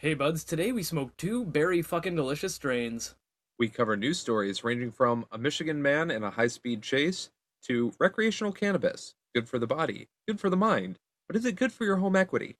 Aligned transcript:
Hey 0.00 0.14
buds, 0.14 0.44
today 0.44 0.72
we 0.72 0.82
smoked 0.82 1.18
two 1.18 1.44
berry 1.44 1.82
fucking 1.82 2.16
delicious 2.16 2.54
strains. 2.54 3.16
We 3.58 3.68
cover 3.68 3.98
news 3.98 4.18
stories 4.18 4.64
ranging 4.64 4.92
from 4.92 5.26
a 5.30 5.36
Michigan 5.36 5.82
man 5.82 6.10
in 6.10 6.24
a 6.24 6.30
high 6.30 6.46
speed 6.46 6.80
chase 6.80 7.28
to 7.64 7.92
recreational 8.00 8.50
cannabis. 8.50 9.14
Good 9.34 9.46
for 9.46 9.58
the 9.58 9.66
body, 9.66 10.08
good 10.26 10.40
for 10.40 10.48
the 10.48 10.56
mind, 10.56 10.98
but 11.26 11.36
is 11.36 11.44
it 11.44 11.56
good 11.56 11.70
for 11.70 11.84
your 11.84 11.96
home 11.96 12.16
equity? 12.16 12.56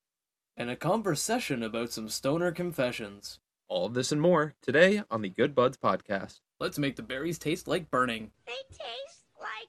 And 0.54 0.68
a 0.68 0.76
conversation 0.76 1.62
about 1.62 1.92
some 1.92 2.10
stoner 2.10 2.52
confessions. 2.52 3.38
All 3.68 3.86
of 3.86 3.94
this 3.94 4.12
and 4.12 4.20
more 4.20 4.52
today 4.60 5.02
on 5.10 5.22
the 5.22 5.30
Good 5.30 5.54
Buds 5.54 5.78
podcast. 5.78 6.40
Let's 6.58 6.78
make 6.78 6.96
the 6.96 7.02
berries 7.02 7.38
taste 7.38 7.66
like 7.66 7.90
burning. 7.90 8.32
They 8.46 8.52
taste 8.68 9.24
like 9.40 9.68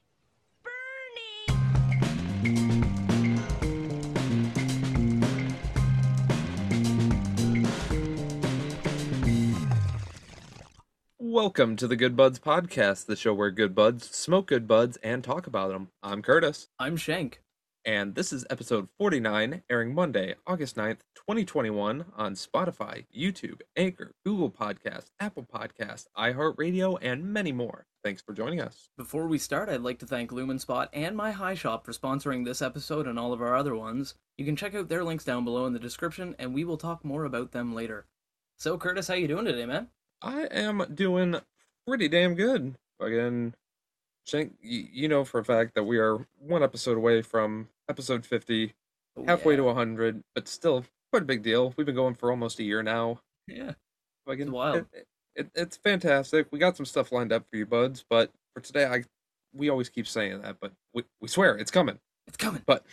Welcome 11.32 11.76
to 11.76 11.88
the 11.88 11.96
Good 11.96 12.14
Buds 12.14 12.38
podcast, 12.38 13.06
the 13.06 13.16
show 13.16 13.32
where 13.32 13.50
good 13.50 13.74
buds 13.74 14.14
smoke 14.14 14.48
good 14.48 14.68
buds 14.68 14.98
and 14.98 15.24
talk 15.24 15.46
about 15.46 15.70
them. 15.70 15.88
I'm 16.02 16.20
Curtis, 16.20 16.68
I'm 16.78 16.98
Shank. 16.98 17.40
and 17.86 18.14
this 18.14 18.34
is 18.34 18.44
episode 18.50 18.90
49, 18.98 19.62
airing 19.70 19.94
Monday, 19.94 20.34
August 20.46 20.76
9th, 20.76 20.98
2021 21.14 22.04
on 22.14 22.34
Spotify, 22.34 23.06
YouTube, 23.16 23.62
Anchor, 23.78 24.12
Google 24.26 24.50
Podcast, 24.50 25.06
Apple 25.20 25.44
Podcast, 25.50 26.08
iHeartRadio, 26.18 26.98
and 27.00 27.32
many 27.32 27.50
more. 27.50 27.86
Thanks 28.04 28.20
for 28.20 28.34
joining 28.34 28.60
us. 28.60 28.90
Before 28.98 29.26
we 29.26 29.38
start, 29.38 29.70
I'd 29.70 29.80
like 29.80 30.00
to 30.00 30.06
thank 30.06 30.32
Lumen 30.32 30.58
Spot 30.58 30.90
and 30.92 31.16
My 31.16 31.30
High 31.30 31.54
Shop 31.54 31.86
for 31.86 31.92
sponsoring 31.92 32.44
this 32.44 32.60
episode 32.60 33.06
and 33.06 33.18
all 33.18 33.32
of 33.32 33.40
our 33.40 33.56
other 33.56 33.74
ones. 33.74 34.16
You 34.36 34.44
can 34.44 34.54
check 34.54 34.74
out 34.74 34.90
their 34.90 35.02
links 35.02 35.24
down 35.24 35.46
below 35.46 35.64
in 35.64 35.72
the 35.72 35.78
description, 35.78 36.36
and 36.38 36.52
we 36.52 36.64
will 36.64 36.76
talk 36.76 37.06
more 37.06 37.24
about 37.24 37.52
them 37.52 37.74
later. 37.74 38.04
So, 38.58 38.76
Curtis, 38.76 39.08
how 39.08 39.14
you 39.14 39.28
doing 39.28 39.46
today, 39.46 39.64
man? 39.64 39.88
I 40.22 40.42
am 40.50 40.84
doing 40.94 41.36
pretty 41.86 42.08
damn 42.08 42.34
good. 42.34 42.74
Again, 43.00 43.54
Shank, 44.24 44.54
you, 44.62 45.08
know 45.08 45.24
for 45.24 45.40
a 45.40 45.44
fact 45.44 45.74
that 45.74 45.82
we 45.82 45.98
are 45.98 46.26
one 46.38 46.62
episode 46.62 46.96
away 46.96 47.22
from 47.22 47.68
episode 47.88 48.24
50, 48.24 48.74
Oh, 49.14 49.24
halfway 49.26 49.54
yeah. 49.54 49.58
to 49.58 49.64
100, 49.64 50.22
but 50.34 50.48
still 50.48 50.84
quite 51.12 51.22
a 51.22 51.26
big 51.26 51.42
deal. 51.42 51.74
We've 51.76 51.84
been 51.84 51.94
going 51.96 52.14
for 52.14 52.30
almost 52.30 52.58
a 52.60 52.62
year 52.62 52.82
now. 52.82 53.20
Yeah. 53.46 53.72
Again, 54.26 54.46
It's 54.46 54.50
wild. 54.50 54.86
It, 54.92 55.06
it, 55.34 55.50
it's 55.54 55.76
fantastic. 55.76 56.46
We 56.50 56.58
got 56.58 56.76
some 56.76 56.86
stuff 56.86 57.12
lined 57.12 57.32
up 57.32 57.44
for 57.50 57.56
you, 57.56 57.66
buds, 57.66 58.04
but 58.08 58.30
for 58.54 58.62
today, 58.62 58.86
I 58.86 59.04
we 59.54 59.68
always 59.68 59.90
keep 59.90 60.06
saying 60.06 60.40
that, 60.42 60.56
but 60.60 60.72
we, 60.94 61.02
we 61.20 61.28
swear 61.28 61.56
it's 61.56 61.70
coming. 61.70 61.98
It's 62.26 62.38
coming. 62.38 62.62
But 62.64 62.86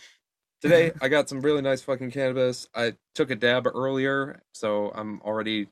today, 0.60 0.92
I 1.00 1.08
got 1.08 1.28
some 1.28 1.40
really 1.40 1.62
nice 1.62 1.80
fucking 1.80 2.10
cannabis. 2.10 2.68
I 2.74 2.96
took 3.14 3.30
a 3.30 3.36
dab 3.36 3.66
earlier, 3.66 4.42
so 4.52 4.90
I'm 4.94 5.22
already 5.22 5.68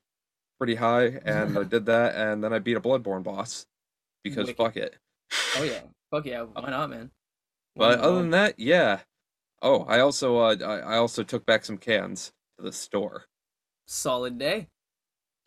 pretty 0.58 0.74
high, 0.74 1.06
and 1.24 1.58
I 1.58 1.62
did 1.64 1.86
that, 1.86 2.14
and 2.16 2.42
then 2.42 2.52
I 2.52 2.58
beat 2.58 2.76
a 2.76 2.80
Bloodborne 2.80 3.22
boss 3.22 3.66
because 4.24 4.48
Wicked. 4.48 4.56
fuck 4.56 4.76
it. 4.76 4.96
Oh 5.56 5.62
yeah. 5.62 5.80
Fuck 6.10 6.26
yeah. 6.26 6.42
Why 6.52 6.70
not, 6.70 6.90
man? 6.90 7.10
But 7.76 8.00
other 8.00 8.18
than 8.18 8.30
that, 8.30 8.58
yeah. 8.58 9.00
Oh, 9.62 9.82
I 9.84 10.00
also 10.00 10.38
uh, 10.38 10.56
I, 10.64 10.94
I 10.94 10.96
also 10.96 11.22
took 11.22 11.46
back 11.46 11.64
some 11.64 11.78
cans 11.78 12.32
to 12.58 12.64
the 12.64 12.72
store. 12.72 13.24
solid 13.86 14.38
day. 14.38 14.68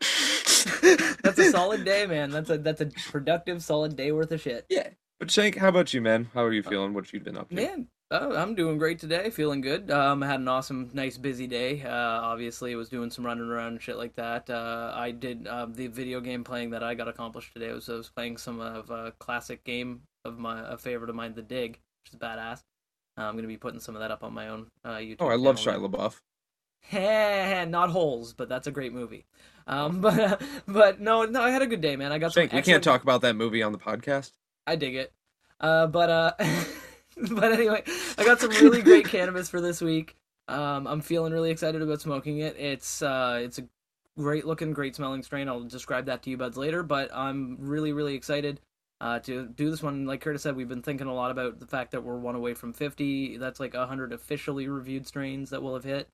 That's 1.22 1.38
a 1.38 1.50
solid 1.50 1.84
day, 1.84 2.06
man. 2.06 2.30
That's 2.30 2.50
a 2.50 2.58
that's 2.58 2.80
a 2.80 2.86
productive, 3.10 3.62
solid 3.62 3.96
day 3.96 4.12
worth 4.12 4.32
of 4.32 4.40
shit. 4.40 4.66
yeah. 4.68 4.88
But 5.18 5.30
Shank, 5.30 5.56
how 5.56 5.68
about 5.68 5.94
you, 5.94 6.00
man? 6.00 6.30
How 6.34 6.42
are 6.42 6.52
you 6.52 6.62
feeling? 6.64 6.94
What 6.94 7.12
you've 7.12 7.22
been 7.22 7.36
up 7.36 7.48
to? 7.50 7.54
Man, 7.54 7.86
uh, 8.12 8.34
I'm 8.36 8.54
doing 8.54 8.76
great 8.76 8.98
today. 8.98 9.30
Feeling 9.30 9.62
good. 9.62 9.90
Um, 9.90 10.22
I 10.22 10.26
had 10.26 10.40
an 10.40 10.48
awesome, 10.48 10.90
nice, 10.92 11.16
busy 11.16 11.46
day. 11.46 11.82
Uh, 11.82 11.90
obviously, 11.90 12.72
I 12.72 12.76
was 12.76 12.88
doing 12.88 13.10
some 13.10 13.24
running 13.24 13.48
around 13.48 13.68
and 13.68 13.82
shit 13.82 13.96
like 13.96 14.14
that. 14.16 14.50
Uh, 14.50 14.92
I 14.94 15.10
did 15.12 15.46
uh, 15.46 15.66
the 15.68 15.86
video 15.86 16.20
game 16.20 16.44
playing 16.44 16.70
that 16.70 16.82
I 16.82 16.94
got 16.94 17.08
accomplished 17.08 17.54
today. 17.54 17.72
Was 17.72 17.88
I 17.88 17.94
was 17.94 18.10
playing 18.10 18.36
some 18.36 18.60
of 18.60 18.90
a 18.90 19.12
classic 19.18 19.64
game 19.64 20.02
of 20.24 20.38
my 20.38 20.60
a 20.72 20.76
favorite 20.76 21.08
of 21.08 21.16
mine, 21.16 21.34
The 21.34 21.42
Dig, 21.42 21.80
which 22.04 22.12
is 22.12 22.18
badass. 22.18 22.62
Uh, 23.16 23.22
I'm 23.22 23.34
gonna 23.34 23.48
be 23.48 23.56
putting 23.56 23.80
some 23.80 23.96
of 23.96 24.00
that 24.00 24.10
up 24.10 24.22
on 24.22 24.34
my 24.34 24.48
own 24.48 24.66
uh, 24.84 24.96
YouTube. 24.96 25.16
Oh, 25.20 25.28
I 25.28 25.36
love. 25.36 25.56
Shia 25.56 25.80
LaBeouf. 25.80 26.20
Not 27.70 27.90
holes, 27.90 28.34
but 28.34 28.48
that's 28.48 28.66
a 28.66 28.70
great 28.70 28.92
movie. 28.92 29.24
Um, 29.66 30.00
but 30.02 30.42
but 30.66 31.00
no, 31.00 31.24
no, 31.24 31.42
I 31.42 31.50
had 31.50 31.62
a 31.62 31.66
good 31.66 31.80
day, 31.80 31.96
man. 31.96 32.12
I 32.12 32.18
got 32.18 32.32
Shank, 32.32 32.50
some. 32.50 32.56
we 32.56 32.62
can't 32.62 32.84
talk 32.84 33.02
about 33.02 33.22
that 33.22 33.36
movie 33.36 33.62
on 33.62 33.72
the 33.72 33.78
podcast. 33.78 34.32
I 34.66 34.76
dig 34.76 34.96
it. 34.96 35.12
Uh, 35.60 35.86
but 35.86 36.10
uh, 36.10 36.32
but 37.30 37.52
anyway, 37.52 37.82
I 38.18 38.24
got 38.24 38.40
some 38.40 38.50
really 38.50 38.82
great 38.82 39.06
cannabis 39.06 39.48
for 39.48 39.60
this 39.60 39.80
week. 39.80 40.16
Um, 40.48 40.86
I'm 40.86 41.00
feeling 41.00 41.32
really 41.32 41.50
excited 41.50 41.82
about 41.82 42.00
smoking 42.00 42.38
it. 42.38 42.56
It's 42.58 43.02
uh, 43.02 43.40
it's 43.42 43.58
a 43.58 43.64
great 44.18 44.46
looking, 44.46 44.72
great 44.72 44.96
smelling 44.96 45.22
strain. 45.22 45.48
I'll 45.48 45.62
describe 45.62 46.06
that 46.06 46.22
to 46.22 46.30
you 46.30 46.36
buds 46.36 46.56
later. 46.56 46.82
But 46.82 47.10
I'm 47.14 47.56
really, 47.58 47.92
really 47.92 48.14
excited 48.14 48.60
uh, 49.00 49.18
to 49.20 49.46
do 49.46 49.70
this 49.70 49.82
one. 49.82 50.06
Like 50.06 50.20
Curtis 50.20 50.42
said, 50.42 50.56
we've 50.56 50.68
been 50.68 50.82
thinking 50.82 51.06
a 51.06 51.14
lot 51.14 51.30
about 51.30 51.60
the 51.60 51.66
fact 51.66 51.92
that 51.92 52.02
we're 52.02 52.18
one 52.18 52.34
away 52.34 52.54
from 52.54 52.72
50. 52.72 53.36
That's 53.36 53.60
like 53.60 53.74
100 53.74 54.12
officially 54.12 54.68
reviewed 54.68 55.06
strains 55.06 55.50
that 55.50 55.62
we'll 55.62 55.74
have 55.74 55.84
hit. 55.84 56.08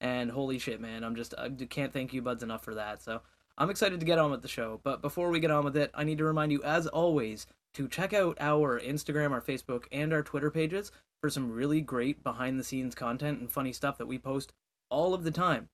And 0.00 0.30
holy 0.30 0.58
shit, 0.58 0.80
man, 0.80 1.04
I'm 1.04 1.16
just 1.16 1.34
I 1.38 1.48
can't 1.48 1.92
thank 1.92 2.12
you 2.12 2.22
buds 2.22 2.42
enough 2.42 2.64
for 2.64 2.74
that. 2.74 3.02
So 3.02 3.22
I'm 3.56 3.70
excited 3.70 4.00
to 4.00 4.06
get 4.06 4.18
on 4.18 4.30
with 4.30 4.42
the 4.42 4.48
show. 4.48 4.80
But 4.82 5.02
before 5.02 5.30
we 5.30 5.40
get 5.40 5.50
on 5.50 5.64
with 5.64 5.76
it, 5.76 5.90
I 5.94 6.04
need 6.04 6.18
to 6.18 6.24
remind 6.24 6.52
you, 6.52 6.62
as 6.62 6.86
always, 6.86 7.46
to 7.74 7.88
check 7.88 8.12
out 8.12 8.36
our 8.40 8.80
Instagram, 8.80 9.32
our 9.32 9.40
Facebook, 9.40 9.84
and 9.92 10.12
our 10.12 10.22
Twitter 10.22 10.50
pages 10.50 10.90
for 11.20 11.30
some 11.30 11.52
really 11.52 11.80
great 11.80 12.22
behind 12.22 12.58
the 12.58 12.64
scenes 12.64 12.94
content 12.94 13.40
and 13.40 13.50
funny 13.50 13.72
stuff 13.72 13.98
that 13.98 14.06
we 14.06 14.18
post 14.18 14.52
all 14.90 15.14
of 15.14 15.24
the 15.24 15.30
time. 15.30 15.68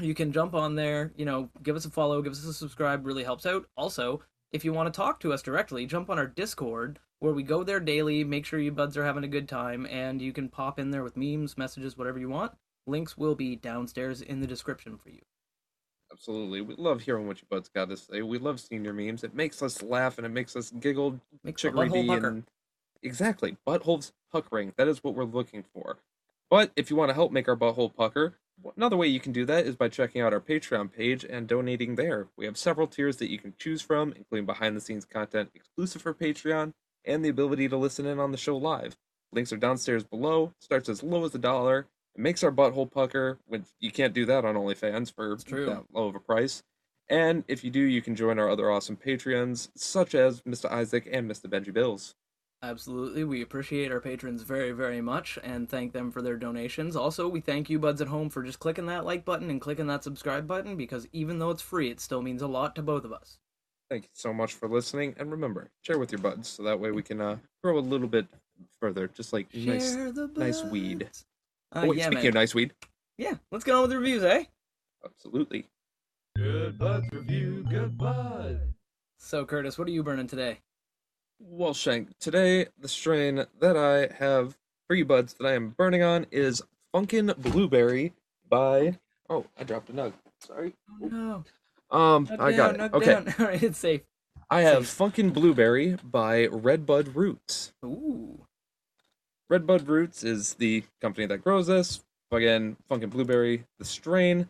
You 0.00 0.14
can 0.14 0.32
jump 0.32 0.54
on 0.54 0.74
there, 0.74 1.12
you 1.16 1.24
know, 1.24 1.50
give 1.62 1.76
us 1.76 1.84
a 1.84 1.90
follow, 1.90 2.20
give 2.22 2.32
us 2.32 2.44
a 2.44 2.52
subscribe, 2.52 3.06
really 3.06 3.24
helps 3.24 3.46
out. 3.46 3.66
Also, 3.76 4.22
if 4.52 4.64
you 4.64 4.72
want 4.72 4.92
to 4.92 4.96
talk 4.96 5.20
to 5.20 5.32
us 5.32 5.42
directly, 5.42 5.86
jump 5.86 6.10
on 6.10 6.18
our 6.18 6.26
Discord 6.26 6.98
where 7.20 7.32
we 7.32 7.42
go 7.42 7.64
there 7.64 7.80
daily, 7.80 8.22
make 8.22 8.44
sure 8.44 8.58
you 8.58 8.72
buds 8.72 8.96
are 8.96 9.04
having 9.04 9.24
a 9.24 9.28
good 9.28 9.48
time, 9.48 9.86
and 9.86 10.20
you 10.20 10.32
can 10.32 10.48
pop 10.48 10.78
in 10.78 10.90
there 10.90 11.02
with 11.02 11.16
memes, 11.16 11.56
messages, 11.56 11.96
whatever 11.96 12.18
you 12.18 12.28
want. 12.28 12.52
Links 12.86 13.16
will 13.16 13.34
be 13.34 13.56
downstairs 13.56 14.20
in 14.20 14.40
the 14.40 14.46
description 14.46 14.98
for 14.98 15.08
you. 15.08 15.22
Absolutely. 16.14 16.60
We 16.60 16.76
love 16.76 17.02
hearing 17.02 17.26
what 17.26 17.40
you 17.40 17.46
buds 17.50 17.68
got 17.68 17.88
to 17.88 17.96
say. 17.96 18.22
We 18.22 18.38
love 18.38 18.60
seeing 18.60 18.84
your 18.84 18.94
memes. 18.94 19.24
It 19.24 19.34
makes 19.34 19.62
us 19.62 19.82
laugh 19.82 20.16
and 20.16 20.24
it 20.24 20.30
makes 20.30 20.54
us 20.54 20.70
giggle, 20.70 21.20
Makes 21.42 21.62
chicory 21.62 21.88
butthole 21.88 22.06
pucker. 22.06 22.28
and 22.28 22.44
exactly 23.02 23.56
buttholes 23.66 24.12
puckering. 24.32 24.72
That 24.76 24.86
is 24.86 25.02
what 25.02 25.14
we're 25.16 25.24
looking 25.24 25.64
for. 25.74 25.98
But 26.48 26.70
if 26.76 26.88
you 26.88 26.94
want 26.96 27.08
to 27.10 27.14
help 27.14 27.32
make 27.32 27.48
our 27.48 27.56
butthole 27.56 27.92
pucker, 27.92 28.34
another 28.76 28.96
way 28.96 29.08
you 29.08 29.18
can 29.18 29.32
do 29.32 29.44
that 29.46 29.66
is 29.66 29.74
by 29.74 29.88
checking 29.88 30.22
out 30.22 30.32
our 30.32 30.40
Patreon 30.40 30.92
page 30.92 31.24
and 31.24 31.48
donating 31.48 31.96
there. 31.96 32.28
We 32.36 32.44
have 32.44 32.56
several 32.56 32.86
tiers 32.86 33.16
that 33.16 33.30
you 33.30 33.38
can 33.40 33.54
choose 33.58 33.82
from, 33.82 34.12
including 34.12 34.46
behind 34.46 34.76
the 34.76 34.80
scenes 34.80 35.04
content 35.04 35.50
exclusive 35.52 36.00
for 36.02 36.14
Patreon 36.14 36.74
and 37.04 37.24
the 37.24 37.28
ability 37.28 37.68
to 37.70 37.76
listen 37.76 38.06
in 38.06 38.20
on 38.20 38.30
the 38.30 38.38
show 38.38 38.56
live. 38.56 38.96
Links 39.32 39.52
are 39.52 39.56
downstairs 39.56 40.04
below. 40.04 40.52
Starts 40.60 40.88
as 40.88 41.02
low 41.02 41.24
as 41.24 41.34
a 41.34 41.38
dollar. 41.38 41.88
It 42.14 42.20
makes 42.20 42.44
our 42.44 42.52
butthole 42.52 42.90
pucker. 42.90 43.38
When 43.46 43.64
you 43.80 43.90
can't 43.90 44.14
do 44.14 44.24
that 44.26 44.44
on 44.44 44.54
OnlyFans 44.54 45.12
for 45.12 45.36
that 45.36 45.84
low 45.92 46.06
of 46.06 46.14
a 46.14 46.20
price. 46.20 46.62
And 47.08 47.44
if 47.48 47.64
you 47.64 47.70
do, 47.70 47.80
you 47.80 48.00
can 48.00 48.14
join 48.14 48.38
our 48.38 48.48
other 48.48 48.70
awesome 48.70 48.96
Patreons, 48.96 49.68
such 49.76 50.14
as 50.14 50.40
Mr. 50.42 50.70
Isaac 50.70 51.08
and 51.10 51.30
Mr. 51.30 51.46
Benji 51.46 51.72
Bills. 51.72 52.14
Absolutely. 52.62 53.24
We 53.24 53.42
appreciate 53.42 53.92
our 53.92 54.00
patrons 54.00 54.42
very, 54.42 54.72
very 54.72 55.02
much 55.02 55.38
and 55.44 55.68
thank 55.68 55.92
them 55.92 56.10
for 56.10 56.22
their 56.22 56.36
donations. 56.36 56.96
Also, 56.96 57.28
we 57.28 57.40
thank 57.40 57.68
you, 57.68 57.78
buds 57.78 58.00
at 58.00 58.08
home, 58.08 58.30
for 58.30 58.42
just 58.42 58.58
clicking 58.58 58.86
that 58.86 59.04
like 59.04 59.26
button 59.26 59.50
and 59.50 59.60
clicking 59.60 59.86
that 59.88 60.02
subscribe 60.02 60.46
button 60.46 60.74
because 60.74 61.06
even 61.12 61.38
though 61.38 61.50
it's 61.50 61.60
free, 61.60 61.90
it 61.90 62.00
still 62.00 62.22
means 62.22 62.40
a 62.40 62.46
lot 62.46 62.74
to 62.76 62.82
both 62.82 63.04
of 63.04 63.12
us. 63.12 63.38
Thank 63.90 64.04
you 64.04 64.10
so 64.14 64.32
much 64.32 64.54
for 64.54 64.66
listening, 64.66 65.14
and 65.18 65.30
remember, 65.30 65.70
share 65.82 65.98
with 65.98 66.10
your 66.10 66.20
buds 66.20 66.48
so 66.48 66.62
that 66.62 66.80
way 66.80 66.90
we 66.90 67.02
can 67.02 67.20
uh, 67.20 67.36
grow 67.62 67.78
a 67.78 67.80
little 67.80 68.08
bit 68.08 68.26
further, 68.80 69.08
just 69.08 69.34
like 69.34 69.54
nice. 69.54 69.94
Share 69.94 70.10
the 70.10 70.30
nice 70.34 70.64
weed. 70.64 71.10
Buds. 71.74 71.82
Uh, 71.82 71.86
Oh, 71.86 71.90
wait, 71.90 71.98
yeah, 71.98 72.04
speaking 72.06 72.18
man. 72.22 72.28
of 72.28 72.34
nice 72.34 72.54
weed, 72.54 72.72
Yeah, 73.18 73.34
let's 73.50 73.64
get 73.64 73.74
on 73.74 73.82
with 73.82 73.90
the 73.90 73.98
reviews, 73.98 74.22
eh? 74.24 74.44
absolutely. 75.04 75.66
Good 76.36 76.78
buds 76.78 77.06
review, 77.12 77.64
good 77.68 77.96
bud. 77.98 78.74
So, 79.18 79.44
Curtis, 79.44 79.78
what 79.78 79.86
are 79.88 79.92
you 79.92 80.02
burning 80.02 80.26
today? 80.26 80.58
Well, 81.38 81.74
Shank, 81.74 82.18
today 82.18 82.66
the 82.78 82.88
strain 82.88 83.44
that 83.60 83.76
I 83.76 84.14
have 84.18 84.56
for 84.86 84.94
you 84.94 85.04
buds 85.04 85.34
that 85.34 85.46
I 85.46 85.52
am 85.54 85.70
burning 85.70 86.02
on 86.02 86.26
is 86.30 86.62
Funkin' 86.94 87.36
Blueberry 87.38 88.14
by. 88.48 88.98
Oh, 89.28 89.46
I 89.58 89.64
dropped 89.64 89.90
a 89.90 89.92
nug. 89.92 90.12
Sorry. 90.40 90.74
Oh, 91.02 91.06
no. 91.06 91.44
Um, 91.96 92.24
Knock 92.30 92.40
I 92.40 92.52
got 92.52 92.74
it. 92.74 92.78
knock 92.78 92.94
Okay, 92.94 93.06
down. 93.06 93.34
All 93.38 93.46
right, 93.46 93.62
it's 93.62 93.78
safe. 93.78 94.02
I 94.50 94.62
have 94.62 94.84
Funkin' 94.84 95.32
Blueberry 95.32 95.96
by 96.04 96.46
Redbud 96.46 97.14
Roots. 97.16 97.72
Ooh. 97.84 98.43
Redbud 99.50 99.86
Roots 99.88 100.24
is 100.24 100.54
the 100.54 100.84
company 101.00 101.26
that 101.26 101.44
grows 101.44 101.66
this. 101.66 102.02
Again, 102.32 102.76
Funkin' 102.90 103.10
Blueberry, 103.10 103.64
the 103.78 103.84
strain. 103.84 104.48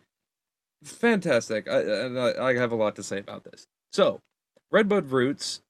Fantastic. 0.83 1.67
I, 1.69 1.79
I, 1.81 2.49
I 2.49 2.55
have 2.55 2.71
a 2.71 2.75
lot 2.75 2.95
to 2.95 3.03
say 3.03 3.19
about 3.19 3.43
this. 3.43 3.67
So, 3.91 4.19
Redbud 4.71 5.11
Roots 5.11 5.61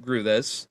grew 0.00 0.22
this. 0.22 0.68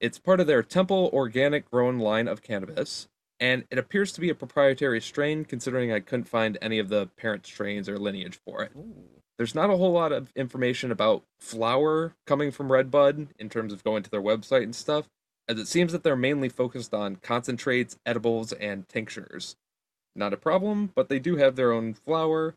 It's 0.00 0.18
part 0.18 0.40
of 0.40 0.46
their 0.46 0.62
Temple 0.62 1.10
organic 1.12 1.70
grown 1.70 1.98
line 1.98 2.26
of 2.28 2.42
cannabis. 2.42 3.08
and 3.38 3.64
it 3.70 3.78
appears 3.78 4.12
to 4.12 4.20
be 4.20 4.30
a 4.30 4.34
proprietary 4.36 5.00
strain 5.00 5.44
considering 5.44 5.92
I 5.92 5.98
couldn't 6.00 6.28
find 6.28 6.56
any 6.62 6.78
of 6.78 6.88
the 6.88 7.08
parent 7.16 7.44
strains 7.44 7.88
or 7.88 7.98
lineage 7.98 8.38
for 8.46 8.62
it. 8.62 8.70
Ooh. 8.76 8.94
There's 9.36 9.54
not 9.54 9.70
a 9.70 9.76
whole 9.76 9.90
lot 9.90 10.12
of 10.12 10.30
information 10.36 10.92
about 10.92 11.24
flower 11.40 12.14
coming 12.26 12.52
from 12.52 12.70
Redbud 12.70 13.28
in 13.40 13.48
terms 13.48 13.72
of 13.72 13.82
going 13.82 14.04
to 14.04 14.10
their 14.10 14.22
website 14.22 14.62
and 14.62 14.76
stuff, 14.76 15.08
as 15.52 15.58
it 15.58 15.68
seems 15.68 15.92
that 15.92 16.02
they're 16.02 16.16
mainly 16.16 16.48
focused 16.48 16.94
on 16.94 17.16
concentrates, 17.16 17.98
edibles, 18.06 18.52
and 18.54 18.88
tinctures. 18.88 19.56
Not 20.14 20.32
a 20.32 20.36
problem, 20.38 20.90
but 20.94 21.08
they 21.08 21.18
do 21.18 21.36
have 21.36 21.56
their 21.56 21.72
own 21.72 21.94
flower. 21.94 22.54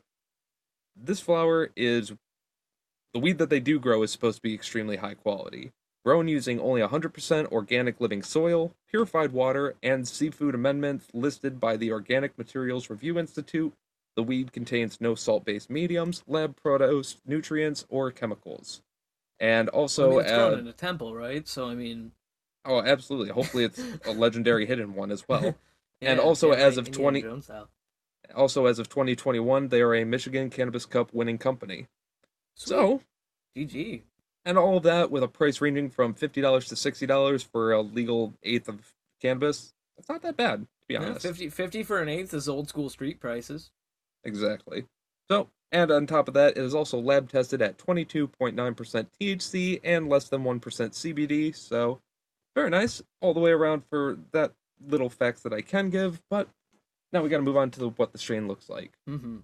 This 0.95 1.19
flower 1.19 1.69
is 1.75 2.13
the 3.13 3.19
weed 3.19 3.37
that 3.37 3.49
they 3.49 3.59
do 3.59 3.79
grow 3.79 4.03
is 4.03 4.11
supposed 4.11 4.37
to 4.37 4.41
be 4.41 4.53
extremely 4.53 4.97
high 4.97 5.13
quality. 5.13 5.71
Grown 6.03 6.27
using 6.27 6.59
only 6.59 6.81
100% 6.81 7.51
organic 7.51 7.99
living 7.99 8.21
soil, 8.21 8.75
purified 8.89 9.31
water, 9.31 9.75
and 9.81 10.07
seafood 10.07 10.53
amendments 10.53 11.07
listed 11.13 11.59
by 11.59 11.77
the 11.77 11.91
Organic 11.91 12.37
Materials 12.37 12.89
Review 12.89 13.17
Institute, 13.17 13.73
the 14.15 14.23
weed 14.23 14.53
contains 14.53 15.01
no 15.01 15.15
salt 15.15 15.45
based 15.45 15.69
mediums, 15.69 16.23
lab 16.27 16.55
produced 16.55 17.19
nutrients, 17.25 17.85
or 17.89 18.11
chemicals. 18.11 18.81
And 19.39 19.69
I 19.69 19.71
mean, 19.71 19.79
also, 19.81 20.19
it's 20.19 20.31
uh, 20.31 20.49
grown 20.49 20.59
in 20.59 20.67
a 20.67 20.73
temple, 20.73 21.13
right? 21.13 21.47
So 21.47 21.67
I 21.69 21.75
mean, 21.75 22.11
oh, 22.65 22.81
absolutely. 22.81 23.31
Hopefully, 23.31 23.63
it's 23.65 23.81
a 24.05 24.11
legendary 24.11 24.65
hidden 24.65 24.93
one 24.95 25.11
as 25.11 25.27
well. 25.27 25.55
And 26.01 26.19
also 26.19 26.51
yeah, 26.51 26.57
as 26.57 26.77
of 26.77 26.87
Indiana 26.87 27.03
20 27.03 27.21
Jones 27.21 27.45
style. 27.45 27.69
Also, 28.35 28.65
as 28.65 28.79
of 28.79 28.89
2021, 28.89 29.69
they 29.69 29.79
are 29.81 29.95
a 29.95 30.03
Michigan 30.03 30.49
Cannabis 30.49 30.85
Cup 30.85 31.13
winning 31.13 31.37
company. 31.37 31.87
Sweet. 32.55 32.69
So, 32.69 33.01
GG. 33.57 34.01
and 34.43 34.57
all 34.57 34.75
of 34.77 34.83
that 34.83 35.09
with 35.09 35.23
a 35.23 35.29
price 35.29 35.61
ranging 35.61 35.89
from 35.89 36.13
fifty 36.13 36.41
dollars 36.41 36.67
to 36.67 36.75
sixty 36.75 37.05
dollars 37.05 37.43
for 37.43 37.71
a 37.71 37.81
legal 37.81 38.33
eighth 38.43 38.67
of 38.67 38.93
cannabis. 39.21 39.73
It's 39.97 40.09
not 40.09 40.21
that 40.23 40.35
bad, 40.35 40.61
to 40.63 40.67
be 40.87 40.95
Yeah, 40.95 41.05
honest. 41.05 41.21
50, 41.25 41.49
50 41.49 41.83
for 41.83 42.01
an 42.01 42.09
eighth 42.09 42.33
is 42.33 42.49
old 42.49 42.67
school 42.67 42.89
street 42.89 43.21
prices. 43.21 43.71
Exactly. 44.25 44.85
So, 45.31 45.49
and 45.71 45.91
on 45.91 46.07
top 46.07 46.27
of 46.27 46.33
that, 46.33 46.57
it 46.57 46.63
is 46.63 46.75
also 46.75 46.99
lab 46.99 47.31
tested 47.31 47.61
at 47.61 47.77
twenty 47.77 48.03
two 48.03 48.27
point 48.27 48.55
nine 48.55 48.75
percent 48.75 49.09
THC 49.19 49.79
and 49.83 50.09
less 50.09 50.27
than 50.27 50.43
one 50.43 50.59
percent 50.59 50.91
CBD. 50.91 51.55
So, 51.55 52.01
very 52.55 52.69
nice 52.69 53.01
all 53.21 53.33
the 53.33 53.39
way 53.39 53.51
around 53.51 53.83
for 53.89 54.17
that 54.31 54.53
little 54.87 55.09
facts 55.09 55.41
that 55.43 55.53
I 55.53 55.61
can 55.61 55.89
give. 55.89 56.21
But 56.29 56.47
now 57.13 57.21
we 57.21 57.29
got 57.29 57.37
to 57.37 57.43
move 57.43 57.57
on 57.57 57.71
to 57.71 57.79
the, 57.79 57.89
what 57.89 58.11
the 58.11 58.17
strain 58.17 58.47
looks 58.47 58.69
like. 58.69 58.91
Mm-hmm. 59.09 59.37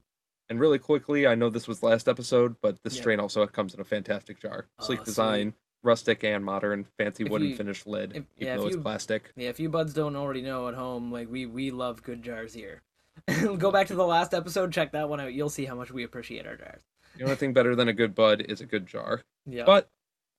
And 0.49 0.59
really 0.59 0.79
quickly, 0.79 1.27
I 1.27 1.35
know 1.35 1.49
this 1.49 1.67
was 1.67 1.81
last 1.83 2.07
episode, 2.09 2.55
but 2.61 2.77
this 2.83 2.95
Yeah. 2.95 3.01
strain 3.01 3.19
also 3.19 3.45
comes 3.47 3.73
in 3.73 3.79
a 3.79 3.85
fantastic 3.85 4.39
jar. 4.41 4.65
Oh, 4.79 4.85
Sleek 4.85 4.99
sweet. 4.99 5.05
design, 5.05 5.53
rustic 5.83 6.23
and 6.23 6.43
modern, 6.43 6.85
fancy 6.97 7.23
If 7.23 7.29
wooden 7.31 7.49
you- 7.49 7.55
finished 7.55 7.87
lid, 7.87 8.11
if- 8.11 8.15
even 8.17 8.25
yeah, 8.37 8.57
though 8.57 8.67
it's 8.67 8.75
you- 8.75 8.81
plastic. 8.81 9.31
Yeah, 9.35 9.49
if 9.49 9.59
you 9.59 9.69
buds 9.69 9.93
don't 9.93 10.15
already 10.15 10.41
know 10.41 10.67
at 10.67 10.73
home, 10.75 11.11
like 11.11 11.29
we 11.29 11.45
we 11.45 11.71
love 11.71 12.03
good 12.03 12.21
jars 12.23 12.53
here. 12.53 12.81
Go 13.57 13.71
back 13.71 13.87
to 13.87 13.95
the 13.95 14.05
last 14.05 14.33
episode, 14.33 14.71
check 14.73 14.91
that 14.93 15.07
one 15.09 15.19
out. 15.19 15.33
You'll 15.33 15.49
see 15.49 15.65
how 15.65 15.75
much 15.75 15.91
we 15.91 16.03
appreciate 16.03 16.45
our 16.47 16.55
jars. 16.57 16.81
The 17.17 17.23
only 17.23 17.35
thing 17.35 17.51
better 17.53 17.75
than 17.75 17.87
a 17.87 17.93
good 17.93 18.15
bud 18.15 18.41
is 18.41 18.61
a 18.61 18.65
good 18.65 18.87
jar. 18.87 19.21
Yeah. 19.45 19.65
But 19.65 19.89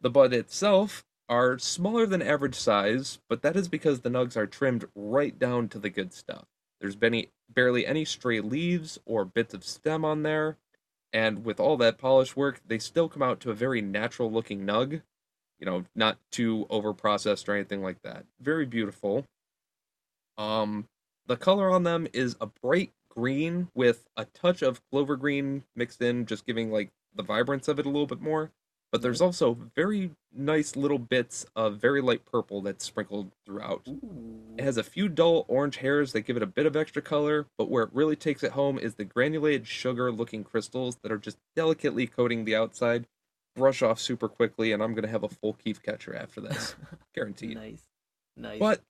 the 0.00 0.10
bud 0.10 0.32
itself 0.32 1.04
are 1.28 1.58
smaller 1.58 2.06
than 2.06 2.22
average 2.22 2.54
size, 2.54 3.18
but 3.28 3.42
that 3.42 3.56
is 3.56 3.68
because 3.68 4.00
the 4.00 4.10
nugs 4.10 4.36
are 4.36 4.46
trimmed 4.46 4.86
right 4.94 5.38
down 5.38 5.68
to 5.68 5.78
the 5.78 5.90
good 5.90 6.12
stuff. 6.12 6.44
There's 6.80 6.96
been 6.96 7.26
barely 7.48 7.86
any 7.86 8.04
stray 8.04 8.40
leaves 8.40 8.98
or 9.06 9.24
bits 9.24 9.54
of 9.54 9.64
stem 9.64 10.04
on 10.04 10.22
there, 10.22 10.58
and 11.12 11.44
with 11.44 11.60
all 11.60 11.76
that 11.78 11.98
polish 11.98 12.36
work, 12.36 12.60
they 12.66 12.78
still 12.78 13.08
come 13.08 13.22
out 13.22 13.40
to 13.40 13.50
a 13.50 13.54
very 13.54 13.80
natural 13.80 14.30
looking 14.30 14.66
nug. 14.66 15.02
You 15.58 15.66
know, 15.66 15.84
not 15.94 16.18
too 16.32 16.66
over 16.70 16.92
processed 16.92 17.48
or 17.48 17.54
anything 17.54 17.82
like 17.82 18.02
that. 18.02 18.24
Very 18.40 18.66
beautiful. 18.66 19.24
Um, 20.36 20.88
the 21.26 21.36
color 21.36 21.70
on 21.70 21.84
them 21.84 22.08
is 22.12 22.36
a 22.40 22.46
bright 22.46 22.92
green 23.08 23.68
with 23.74 24.08
a 24.16 24.24
touch 24.24 24.62
of 24.62 24.80
clover 24.90 25.16
green 25.16 25.62
mixed 25.76 26.02
in, 26.02 26.26
just 26.26 26.46
giving 26.46 26.72
like 26.72 26.90
the 27.14 27.22
vibrance 27.22 27.68
of 27.68 27.78
it 27.78 27.86
a 27.86 27.88
little 27.88 28.06
bit 28.06 28.20
more. 28.20 28.50
But 28.92 29.00
there's 29.00 29.22
also 29.22 29.56
very 29.74 30.10
nice 30.34 30.76
little 30.76 30.98
bits 30.98 31.46
of 31.56 31.78
very 31.78 32.02
light 32.02 32.26
purple 32.26 32.60
that's 32.60 32.84
sprinkled 32.84 33.32
throughout. 33.46 33.88
Ooh. 33.88 34.54
It 34.58 34.64
has 34.64 34.76
a 34.76 34.82
few 34.82 35.08
dull 35.08 35.46
orange 35.48 35.78
hairs 35.78 36.12
that 36.12 36.20
give 36.22 36.36
it 36.36 36.42
a 36.42 36.46
bit 36.46 36.66
of 36.66 36.76
extra 36.76 37.00
color, 37.00 37.46
but 37.56 37.70
where 37.70 37.84
it 37.84 37.90
really 37.94 38.16
takes 38.16 38.42
it 38.42 38.52
home 38.52 38.78
is 38.78 38.94
the 38.96 39.04
granulated 39.04 39.66
sugar 39.66 40.12
looking 40.12 40.44
crystals 40.44 40.96
that 41.02 41.10
are 41.10 41.16
just 41.16 41.38
delicately 41.56 42.06
coating 42.06 42.44
the 42.44 42.54
outside. 42.54 43.06
Brush 43.56 43.82
off 43.82 43.98
super 43.98 44.28
quickly, 44.28 44.72
and 44.72 44.82
I'm 44.82 44.92
gonna 44.94 45.08
have 45.08 45.24
a 45.24 45.28
full 45.28 45.54
kief 45.54 45.82
catcher 45.82 46.14
after 46.14 46.42
this. 46.42 46.74
Guaranteed. 47.14 47.54
Nice. 47.56 47.82
Nice. 48.36 48.58
But 48.60 48.80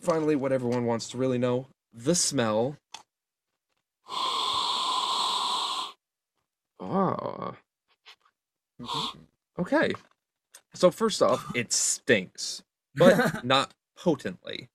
finally, 0.00 0.36
what 0.36 0.52
everyone 0.52 0.84
wants 0.86 1.08
to 1.10 1.18
really 1.18 1.38
know 1.38 1.66
the 1.92 2.14
smell. 2.14 2.76
Ah, 6.82 7.52
Mhm. 7.52 7.56
Mm-hmm. 8.80 9.60
okay. 9.60 9.92
So, 10.74 10.90
first 10.90 11.20
off, 11.22 11.44
it 11.54 11.72
stinks, 11.72 12.62
but 12.94 13.44
not 13.44 13.74
potently. 13.96 14.68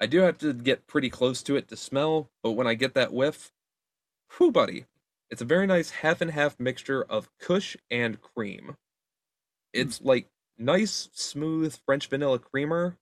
I 0.00 0.06
do 0.06 0.20
have 0.20 0.38
to 0.38 0.52
get 0.52 0.86
pretty 0.86 1.10
close 1.10 1.42
to 1.42 1.56
it 1.56 1.68
to 1.68 1.76
smell, 1.76 2.30
but 2.42 2.52
when 2.52 2.66
I 2.66 2.74
get 2.74 2.94
that 2.94 3.12
whiff, 3.12 3.52
whew, 4.36 4.52
buddy, 4.52 4.86
it's 5.30 5.42
a 5.42 5.46
very 5.46 5.66
nice 5.66 5.90
half 5.90 6.20
and 6.20 6.30
half 6.30 6.58
mixture 6.60 7.02
of 7.02 7.30
Kush 7.38 7.76
and 7.90 8.20
cream. 8.20 8.64
Hmm. 8.66 8.72
It's 9.72 10.00
like 10.00 10.28
nice, 10.56 11.08
smooth 11.12 11.76
French 11.84 12.08
vanilla 12.08 12.38
creamer, 12.38 12.96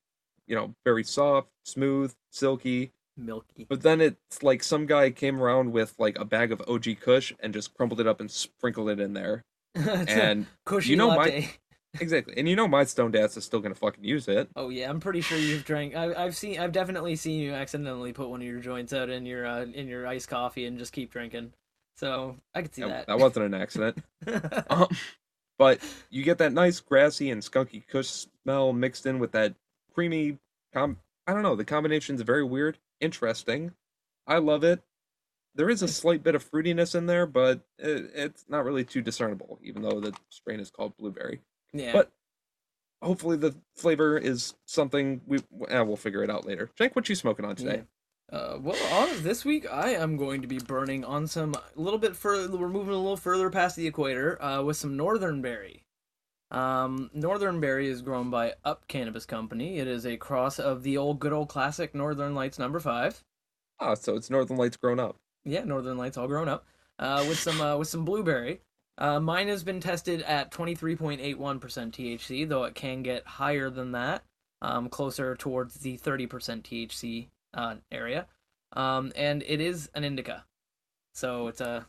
you 0.46 0.56
know, 0.56 0.74
very 0.84 1.04
soft, 1.04 1.48
smooth, 1.64 2.14
silky. 2.30 2.92
Milky. 3.16 3.66
But 3.68 3.82
then 3.82 4.00
it's 4.00 4.42
like 4.42 4.62
some 4.62 4.86
guy 4.86 5.10
came 5.10 5.40
around 5.40 5.72
with 5.72 5.94
like 5.98 6.18
a 6.18 6.24
bag 6.24 6.52
of 6.52 6.62
OG 6.68 7.00
Kush 7.00 7.32
and 7.40 7.52
just 7.54 7.74
crumpled 7.74 8.00
it 8.00 8.06
up 8.06 8.20
and 8.20 8.30
sprinkled 8.30 8.90
it 8.90 9.00
in 9.00 9.14
there. 9.14 9.44
And 10.08 10.46
Cushy 10.64 10.90
you 10.90 10.96
know 10.96 11.08
my- 11.08 11.16
latte. 11.16 11.50
exactly, 12.00 12.34
and 12.36 12.48
you 12.48 12.56
know 12.56 12.68
my 12.68 12.84
stone 12.84 13.14
ass 13.16 13.36
is 13.36 13.44
still 13.44 13.60
gonna 13.60 13.74
fucking 13.74 14.04
use 14.04 14.28
it. 14.28 14.48
Oh 14.56 14.68
yeah, 14.70 14.88
I'm 14.90 15.00
pretty 15.00 15.20
sure 15.20 15.38
you've 15.38 15.64
drank. 15.64 15.94
I, 15.94 16.12
I've 16.14 16.36
seen. 16.36 16.58
I've 16.60 16.72
definitely 16.72 17.16
seen 17.16 17.40
you 17.40 17.52
accidentally 17.52 18.12
put 18.12 18.28
one 18.28 18.40
of 18.40 18.46
your 18.46 18.60
joints 18.60 18.92
out 18.92 19.08
in 19.10 19.26
your 19.26 19.46
uh, 19.46 19.62
in 19.64 19.88
your 19.88 20.06
iced 20.06 20.28
coffee 20.28 20.66
and 20.66 20.78
just 20.78 20.92
keep 20.92 21.10
drinking. 21.10 21.52
So 21.96 22.36
I 22.54 22.60
could 22.62 22.74
see 22.74 22.82
That, 22.82 22.88
that. 22.88 23.06
that 23.06 23.18
wasn't 23.18 23.46
an 23.46 23.54
accident. 23.54 23.98
Um, 24.70 24.88
but 25.58 25.80
you 26.10 26.22
get 26.22 26.36
that 26.38 26.52
nice 26.52 26.80
grassy 26.80 27.30
and 27.30 27.40
skunky 27.40 27.82
Kush 27.88 28.26
smell 28.44 28.74
mixed 28.74 29.06
in 29.06 29.18
with 29.18 29.32
that 29.32 29.54
creamy. 29.94 30.36
Com- 30.74 30.98
I 31.26 31.32
don't 31.32 31.42
know. 31.42 31.56
The 31.56 31.64
combination's 31.64 32.20
very 32.20 32.44
weird, 32.44 32.76
interesting. 33.00 33.72
I 34.26 34.36
love 34.38 34.64
it. 34.64 34.82
There 35.56 35.70
is 35.70 35.82
a 35.82 35.88
slight 35.88 36.22
bit 36.22 36.34
of 36.34 36.48
fruitiness 36.48 36.94
in 36.94 37.06
there, 37.06 37.26
but 37.26 37.60
it, 37.78 38.10
it's 38.14 38.44
not 38.48 38.64
really 38.64 38.84
too 38.84 39.00
discernible, 39.00 39.58
even 39.62 39.82
though 39.82 40.00
the 40.00 40.12
strain 40.28 40.60
is 40.60 40.70
called 40.70 40.96
blueberry. 40.96 41.40
yeah. 41.72 41.92
But 41.92 42.12
hopefully 43.02 43.36
the 43.36 43.54
flavor 43.74 44.18
is 44.18 44.54
something 44.66 45.20
we 45.26 45.38
eh, 45.68 45.80
we'll 45.80 45.96
figure 45.96 46.22
it 46.22 46.30
out 46.30 46.46
later. 46.46 46.70
Jake, 46.76 46.94
what 46.96 47.08
you 47.08 47.14
smoking 47.14 47.44
on 47.44 47.56
today? 47.56 47.82
Yeah. 48.32 48.38
Uh, 48.38 48.58
well, 48.60 48.76
on 48.92 49.22
this 49.22 49.44
week 49.44 49.66
I 49.72 49.90
am 49.90 50.16
going 50.16 50.42
to 50.42 50.48
be 50.48 50.58
burning 50.58 51.04
on 51.04 51.26
some 51.26 51.54
a 51.54 51.80
little 51.80 51.98
bit 51.98 52.16
further. 52.16 52.56
We're 52.56 52.68
moving 52.68 52.94
a 52.94 52.98
little 52.98 53.16
further 53.16 53.50
past 53.50 53.76
the 53.76 53.86
equator 53.86 54.42
uh, 54.42 54.62
with 54.62 54.76
some 54.76 54.96
northern 54.96 55.42
berry. 55.42 55.84
Um, 56.50 57.10
northern 57.12 57.60
berry 57.60 57.88
is 57.88 58.02
grown 58.02 58.30
by 58.30 58.54
Up 58.64 58.86
Cannabis 58.88 59.26
Company. 59.26 59.78
It 59.78 59.88
is 59.88 60.06
a 60.06 60.16
cross 60.16 60.58
of 60.58 60.82
the 60.82 60.96
old 60.96 61.18
good 61.20 61.32
old 61.32 61.48
classic 61.48 61.94
Northern 61.94 62.34
Lights 62.34 62.58
number 62.58 62.80
five. 62.80 63.24
Ah, 63.80 63.94
so 63.94 64.16
it's 64.16 64.30
Northern 64.30 64.56
Lights 64.56 64.76
grown 64.76 64.98
up. 64.98 65.16
Yeah, 65.46 65.64
Northern 65.64 65.96
Lights 65.96 66.16
all 66.18 66.26
grown 66.26 66.48
up. 66.48 66.66
Uh, 66.98 67.24
with 67.28 67.38
some 67.38 67.60
uh, 67.60 67.76
with 67.76 67.88
some 67.88 68.04
blueberry. 68.04 68.60
Uh, 68.98 69.20
mine 69.20 69.48
has 69.48 69.62
been 69.62 69.80
tested 69.80 70.22
at 70.22 70.50
23.81% 70.50 71.60
THC, 71.60 72.48
though 72.48 72.64
it 72.64 72.74
can 72.74 73.02
get 73.02 73.26
higher 73.26 73.68
than 73.68 73.92
that, 73.92 74.24
um, 74.62 74.88
closer 74.88 75.36
towards 75.36 75.74
the 75.74 75.98
30% 75.98 76.62
THC 76.62 77.28
uh, 77.52 77.74
area. 77.92 78.26
Um, 78.72 79.12
and 79.14 79.42
it 79.46 79.60
is 79.60 79.90
an 79.94 80.04
indica, 80.04 80.46
so 81.12 81.48
it's 81.48 81.60
uh, 81.60 81.82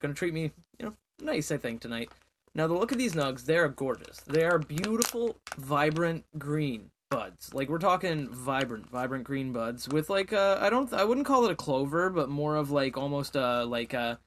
gonna 0.00 0.14
treat 0.14 0.32
me, 0.32 0.52
you 0.78 0.86
know, 0.86 0.92
nice. 1.20 1.50
I 1.50 1.56
think 1.56 1.80
tonight. 1.80 2.10
Now 2.54 2.68
the 2.68 2.74
look 2.74 2.92
of 2.92 2.98
these 2.98 3.14
nugs, 3.14 3.44
they 3.44 3.56
are 3.56 3.68
gorgeous. 3.68 4.18
They 4.20 4.44
are 4.44 4.60
beautiful, 4.60 5.38
vibrant 5.56 6.24
green 6.38 6.90
buds. 7.12 7.54
Like 7.54 7.68
we're 7.68 7.78
talking 7.78 8.28
vibrant, 8.28 8.88
vibrant 8.90 9.24
green 9.24 9.52
buds 9.52 9.88
with 9.88 10.10
like 10.10 10.32
uh, 10.32 10.58
I 10.60 10.70
don't, 10.70 10.92
I 10.92 11.04
wouldn't 11.04 11.26
call 11.26 11.44
it 11.44 11.50
a 11.52 11.56
clover, 11.56 12.10
but 12.10 12.28
more 12.28 12.56
of 12.56 12.70
like 12.70 12.96
almost 12.96 13.36
uh 13.36 13.64
like 13.66 13.94
a, 13.94 14.18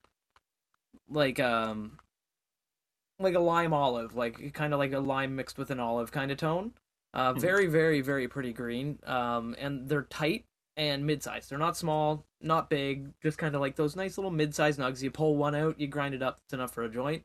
like 1.09 1.39
um, 1.39 1.99
like 3.19 3.35
a 3.35 3.39
lime 3.39 3.73
olive, 3.73 4.15
like 4.15 4.53
kind 4.53 4.73
of 4.73 4.79
like 4.79 4.93
a 4.93 4.99
lime 4.99 5.35
mixed 5.35 5.57
with 5.57 5.71
an 5.71 5.79
olive 5.79 6.11
kind 6.11 6.31
of 6.31 6.37
tone. 6.37 6.73
Uh, 7.13 7.33
Hmm. 7.33 7.39
very, 7.39 7.67
very, 7.67 8.01
very 8.01 8.27
pretty 8.27 8.51
green. 8.51 8.99
Um, 9.05 9.55
and 9.57 9.87
they're 9.87 10.03
tight 10.03 10.45
and 10.75 11.05
mid-sized. 11.05 11.49
They're 11.49 11.57
not 11.57 11.77
small, 11.77 12.25
not 12.41 12.69
big, 12.69 13.13
just 13.23 13.37
kind 13.37 13.55
of 13.55 13.61
like 13.61 13.77
those 13.77 13.95
nice 13.95 14.17
little 14.17 14.31
mid-sized 14.31 14.77
nugs. 14.79 15.01
You 15.01 15.11
pull 15.11 15.37
one 15.37 15.55
out, 15.55 15.79
you 15.79 15.87
grind 15.87 16.13
it 16.13 16.21
up, 16.21 16.39
it's 16.45 16.53
enough 16.53 16.73
for 16.73 16.83
a 16.83 16.89
joint. 16.89 17.23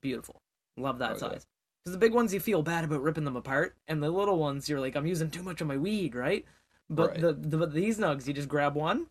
Beautiful. 0.00 0.40
Love 0.76 0.98
that 1.00 1.14
Oh, 1.14 1.18
size. 1.18 1.46
Because 1.84 1.92
the 1.92 1.98
big 1.98 2.14
ones 2.14 2.32
you 2.32 2.40
feel 2.40 2.62
bad 2.62 2.84
about 2.84 3.02
ripping 3.02 3.24
them 3.24 3.36
apart, 3.36 3.76
and 3.88 4.02
the 4.02 4.08
little 4.10 4.38
ones 4.38 4.68
you're 4.70 4.80
like, 4.80 4.96
I'm 4.96 5.06
using 5.06 5.30
too 5.30 5.42
much 5.42 5.60
of 5.60 5.66
my 5.66 5.76
weed, 5.76 6.14
right? 6.14 6.44
But 6.88 7.10
Right. 7.10 7.20
the, 7.20 7.32
the 7.34 7.58
but 7.58 7.74
these 7.74 7.98
nugs, 7.98 8.26
you 8.26 8.32
just 8.32 8.48
grab 8.48 8.74
one, 8.74 9.06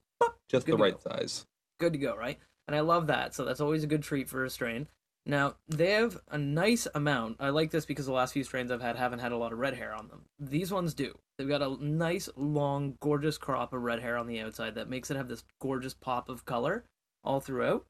Just 0.49 0.65
Good 0.65 0.73
the 0.79 0.81
right 0.83 0.93
go. 1.03 1.11
size. 1.11 1.45
good 1.79 1.93
to 1.93 1.99
go, 1.99 2.15
right? 2.15 2.39
And 2.67 2.75
I 2.75 2.79
love 2.79 3.07
that. 3.07 3.35
So 3.35 3.45
that's 3.45 3.59
always 3.61 3.83
a 3.83 3.87
good 3.87 4.01
treat 4.03 4.27
for 4.29 4.43
a 4.43 4.49
strain. 4.49 4.87
Now, 5.25 5.55
they 5.67 5.91
have 5.91 6.19
a 6.29 6.37
nice 6.37 6.87
amount. 6.95 7.37
I 7.39 7.49
like 7.49 7.71
this 7.71 7.85
because 7.85 8.05
the 8.07 8.11
last 8.11 8.33
few 8.33 8.43
strains 8.43 8.71
I've 8.71 8.81
had 8.81 8.95
haven't 8.97 9.19
had 9.19 9.31
a 9.31 9.37
lot 9.37 9.53
of 9.53 9.59
red 9.59 9.75
hair 9.75 9.93
on 9.93 10.07
them. 10.09 10.25
These 10.39 10.71
ones 10.71 10.93
do. 10.93 11.17
They've 11.37 11.47
got 11.47 11.61
a 11.61 11.77
nice, 11.83 12.27
long, 12.35 12.97
gorgeous 12.99 13.37
crop 13.37 13.71
of 13.73 13.81
red 13.83 13.99
hair 14.01 14.17
on 14.17 14.27
the 14.27 14.39
outside 14.41 14.75
that 14.75 14.89
makes 14.89 15.09
it 15.11 15.17
have 15.17 15.29
this 15.29 15.43
gorgeous 15.59 15.93
pop 15.93 16.27
of 16.27 16.45
color 16.45 16.83
all 17.23 17.39
throughout. 17.39 17.85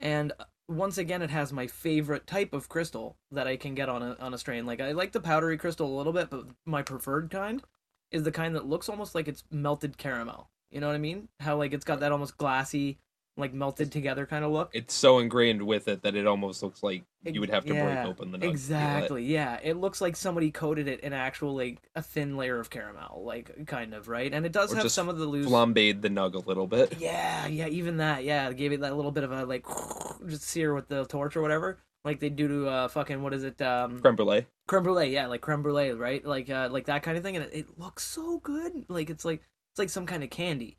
And 0.00 0.32
once 0.68 0.98
again, 0.98 1.22
it 1.22 1.30
has 1.30 1.52
my 1.52 1.66
favorite 1.66 2.26
type 2.26 2.52
of 2.52 2.68
crystal 2.68 3.16
that 3.30 3.46
I 3.46 3.56
can 3.56 3.74
get 3.74 3.88
on 3.88 4.02
a, 4.02 4.16
on 4.20 4.34
a 4.34 4.38
strain. 4.38 4.66
Like, 4.66 4.80
I 4.80 4.92
like 4.92 5.12
the 5.12 5.20
powdery 5.20 5.58
crystal 5.58 5.92
a 5.92 5.96
little 5.96 6.12
bit, 6.12 6.30
but 6.30 6.46
my 6.64 6.82
preferred 6.82 7.30
kind 7.30 7.62
is 8.10 8.22
the 8.22 8.32
kind 8.32 8.54
that 8.54 8.66
looks 8.66 8.88
almost 8.88 9.14
like 9.14 9.28
it's 9.28 9.44
melted 9.50 9.98
caramel. 9.98 10.50
You 10.70 10.80
know 10.80 10.86
what 10.86 10.96
I 10.96 10.98
mean? 10.98 11.28
How, 11.40 11.56
like, 11.56 11.72
it's 11.72 11.84
got 11.84 12.00
that 12.00 12.12
almost 12.12 12.38
glassy, 12.38 12.98
like 13.36 13.54
melted 13.54 13.90
together 13.90 14.26
kind 14.26 14.44
of 14.44 14.50
look. 14.50 14.70
It's 14.74 14.92
so 14.92 15.18
ingrained 15.18 15.62
with 15.62 15.88
it 15.88 16.02
that 16.02 16.14
it 16.14 16.26
almost 16.26 16.62
looks 16.62 16.82
like 16.82 17.04
you 17.24 17.40
would 17.40 17.48
have 17.50 17.64
to 17.64 17.74
yeah, 17.74 17.84
break 18.04 18.06
open 18.06 18.30
the 18.30 18.38
nug. 18.38 18.40
to 18.40 18.46
feel 18.46 18.50
it. 18.50 18.52
Exactly. 18.52 19.24
Yeah, 19.24 19.58
it 19.62 19.76
looks 19.78 20.00
like 20.00 20.16
somebody 20.16 20.50
coated 20.50 20.86
it 20.86 21.00
in 21.00 21.12
actual 21.12 21.54
like 21.54 21.78
a 21.94 22.02
thin 22.02 22.36
layer 22.36 22.58
of 22.60 22.68
caramel, 22.68 23.24
like 23.24 23.66
kind 23.66 23.94
of 23.94 24.08
right. 24.08 24.32
And 24.32 24.44
it 24.44 24.52
does 24.52 24.72
Or 24.72 24.76
have 24.76 24.92
some 24.92 25.08
of 25.08 25.18
the 25.18 25.26
loose. 25.26 25.46
Flambéed 25.46 26.02
the 26.02 26.10
nug 26.10 26.34
a 26.34 26.46
little 26.46 26.66
bit. 26.66 26.96
Yeah, 26.98 27.46
yeah, 27.46 27.68
even 27.68 27.96
that. 27.98 28.24
Yeah, 28.24 28.52
gave 28.52 28.72
it 28.72 28.80
that 28.80 28.94
little 28.96 29.12
bit 29.12 29.24
of 29.24 29.32
a 29.32 29.46
like 29.46 29.64
just 30.26 30.42
sear 30.42 30.74
with 30.74 30.88
the 30.88 31.06
torch 31.06 31.34
or 31.36 31.40
whatever, 31.42 31.78
like 32.04 32.20
they 32.20 32.28
do 32.28 32.48
to 32.48 32.68
uh 32.68 32.88
fucking 32.88 33.22
what 33.22 33.32
is 33.32 33.44
it 33.44 33.62
um 33.62 34.00
Creme 34.00 34.16
brulee. 34.16 34.46
creme 34.66 34.82
brulee. 34.82 35.08
Yeah, 35.10 35.26
like 35.28 35.40
creme 35.40 35.62
brulee, 35.62 35.92
right? 35.92 36.22
Like 36.24 36.50
uh 36.50 36.68
like 36.70 36.84
that 36.86 37.02
kind 37.02 37.16
of 37.16 37.22
thing, 37.22 37.36
and 37.36 37.46
it, 37.46 37.54
it 37.54 37.78
looks 37.78 38.04
so 38.04 38.38
good. 38.40 38.84
Like 38.88 39.08
it's 39.08 39.24
like 39.24 39.40
it's 39.72 39.78
like 39.78 39.88
some 39.88 40.04
kind 40.04 40.22
of 40.22 40.28
candy. 40.28 40.76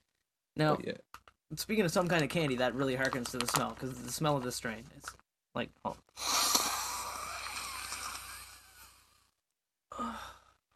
Now, 0.55 0.74
Oh, 0.75 0.81
yeah. 0.86 0.93
Speaking 1.55 1.86
of 1.86 1.91
some 1.91 2.07
kind 2.07 2.24
of 2.24 2.29
candy, 2.29 2.55
that 2.57 2.75
really 2.75 2.95
harkens 2.95 3.31
to 3.31 3.38
the 3.38 3.48
smell 3.48 3.69
because 3.72 3.93
the 4.01 4.12
smell 4.12 4.38
of 4.38 4.43
this 4.43 4.55
strain 4.55 4.83
is 4.98 5.05
like 5.55 5.69
oh. 5.86 5.95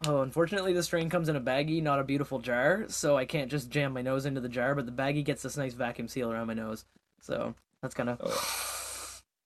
Oh, 0.06 0.22
unfortunately, 0.22 0.74
this 0.74 0.86
strain 0.86 1.10
comes 1.10 1.28
in 1.28 1.36
a 1.36 1.42
baggie, 1.42 1.82
not 1.82 2.00
a 2.00 2.04
beautiful 2.04 2.40
jar, 2.40 2.86
so 2.88 3.18
I 3.18 3.26
can't 3.26 3.52
just 3.52 3.70
jam 3.70 3.94
my 3.94 4.02
nose 4.02 4.26
into 4.26 4.40
the 4.40 4.48
jar. 4.48 4.76
But 4.76 4.86
the 4.86 4.92
baggie 4.92 5.26
gets 5.26 5.42
this 5.42 5.58
nice 5.58 5.74
vacuum 5.74 6.08
seal 6.08 6.32
around 6.32 6.48
my 6.48 6.54
nose, 6.54 6.86
so 7.20 7.56
that's 7.82 7.96
kind 7.96 8.10
of. 8.10 8.22
Oh, 8.24 8.68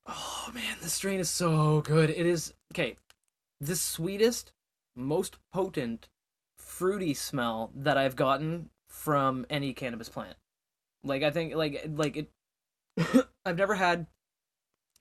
Oh 0.08 0.50
man, 0.54 0.78
this 0.82 0.94
strain 0.94 1.20
is 1.20 1.30
so 1.30 1.82
good. 1.82 2.10
It 2.10 2.26
is 2.26 2.54
okay. 2.74 2.96
The 3.60 3.76
sweetest, 3.76 4.52
most 4.96 5.38
potent, 5.54 6.10
fruity 6.58 7.14
smell 7.14 7.72
that 7.76 7.98
I've 7.98 8.16
gotten 8.16 8.70
from 8.88 9.46
any 9.50 9.74
cannabis 9.74 10.10
plant. 10.10 10.36
Like 11.04 11.24
I 11.24 11.32
think, 11.32 11.56
like 11.56 11.88
like 11.90 12.18
it. 12.18 12.32
I've 13.46 13.58
never 13.58 13.76
had 13.76 14.08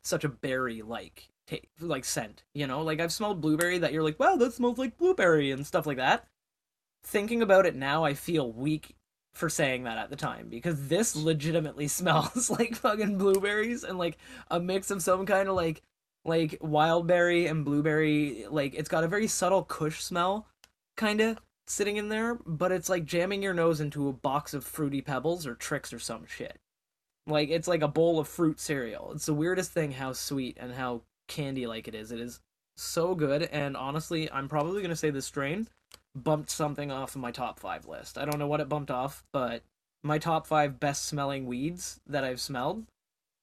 such 0.03 0.25
a 0.25 0.29
berry 0.29 0.83
like 0.83 1.29
like 1.81 2.05
scent. 2.05 2.45
You 2.55 2.67
know, 2.67 2.83
like 2.83 3.01
I've 3.01 3.13
smelled 3.13 3.41
blueberry 3.41 3.79
that 3.79 3.93
you're 3.93 4.03
like, 4.03 4.19
wow, 4.19 4.37
that 4.37 4.55
smells 4.55 4.79
like 4.79 4.97
blueberry 4.97 5.51
and 5.51 5.67
stuff 5.67 5.87
like 5.87 5.99
that. 5.99 6.27
Thinking 7.03 7.43
about 7.43 7.67
it 7.67 7.75
now, 7.75 8.05
I 8.05 8.15
feel 8.15 8.53
weak 8.53 8.97
for 9.33 9.49
saying 9.49 9.85
that 9.85 9.99
at 9.99 10.11
the 10.11 10.17
time 10.17 10.49
because 10.49 10.89
this 10.89 11.15
legitimately 11.15 11.89
smells 11.89 12.51
like 12.51 12.75
fucking 12.75 13.19
blueberries 13.19 13.85
and 13.85 13.99
like 13.99 14.19
a 14.51 14.61
mix 14.61 14.91
of 14.91 15.03
some 15.03 15.27
kind 15.27 15.49
of 15.49 15.55
like 15.55 15.83
like 16.25 16.59
wildberry 16.61 17.49
and 17.49 17.65
blueberry 17.65 18.45
like 18.51 18.75
it's 18.75 18.89
got 18.89 19.05
a 19.05 19.09
very 19.09 19.27
subtle 19.27 19.63
kush 19.63 20.03
smell 20.03 20.47
kind 20.97 21.21
of 21.21 21.39
sitting 21.71 21.97
in 21.97 22.09
there 22.09 22.39
but 22.47 22.73
it's 22.73 22.89
like 22.89 23.05
jamming 23.05 23.43
your 23.43 23.55
nose 23.55 23.81
into 23.81 24.09
a 24.09 24.13
box 24.13 24.55
of 24.55 24.65
fruity 24.65 25.01
pebbles 25.01 25.47
or 25.47 25.55
Trix 25.55 25.93
or 25.93 25.99
some 25.99 26.27
shit 26.27 26.59
like 27.27 27.49
it's 27.51 27.69
like 27.69 27.83
a 27.83 27.89
bowl 27.89 28.19
of 28.19 28.29
fruit 28.29 28.59
cereal 28.59 29.13
it's 29.15 29.27
the 29.27 29.35
weirdest 29.35 29.73
thing 29.73 29.93
how 29.93 30.13
sweet 30.13 30.57
and 30.61 30.75
how 30.75 31.03
candy 31.29 31.67
like 31.67 31.87
it 31.87 31.95
is 31.95 32.11
it 32.11 32.21
is 32.21 32.41
so 32.77 33.15
good 33.15 33.43
and 33.45 33.77
honestly 33.77 34.31
i'm 34.33 34.49
probably 34.49 34.81
going 34.81 34.91
to 34.91 34.97
say 34.97 35.11
this 35.11 35.27
strain 35.27 35.69
bumped 36.15 36.51
something 36.51 36.91
off 36.91 37.15
of 37.15 37.21
my 37.21 37.31
top 37.31 37.59
five 37.59 37.87
list. 37.87 38.19
I 38.19 38.25
don't 38.25 38.39
know 38.39 38.47
what 38.47 38.61
it 38.61 38.69
bumped 38.69 38.91
off, 38.91 39.25
but 39.33 39.63
my 40.03 40.19
top 40.19 40.47
five 40.47 40.81
best 40.81 41.07
smelling 41.07 41.47
weeds 41.47 42.01
that 42.07 42.25
I've 42.25 42.41
smelled. 42.41 42.85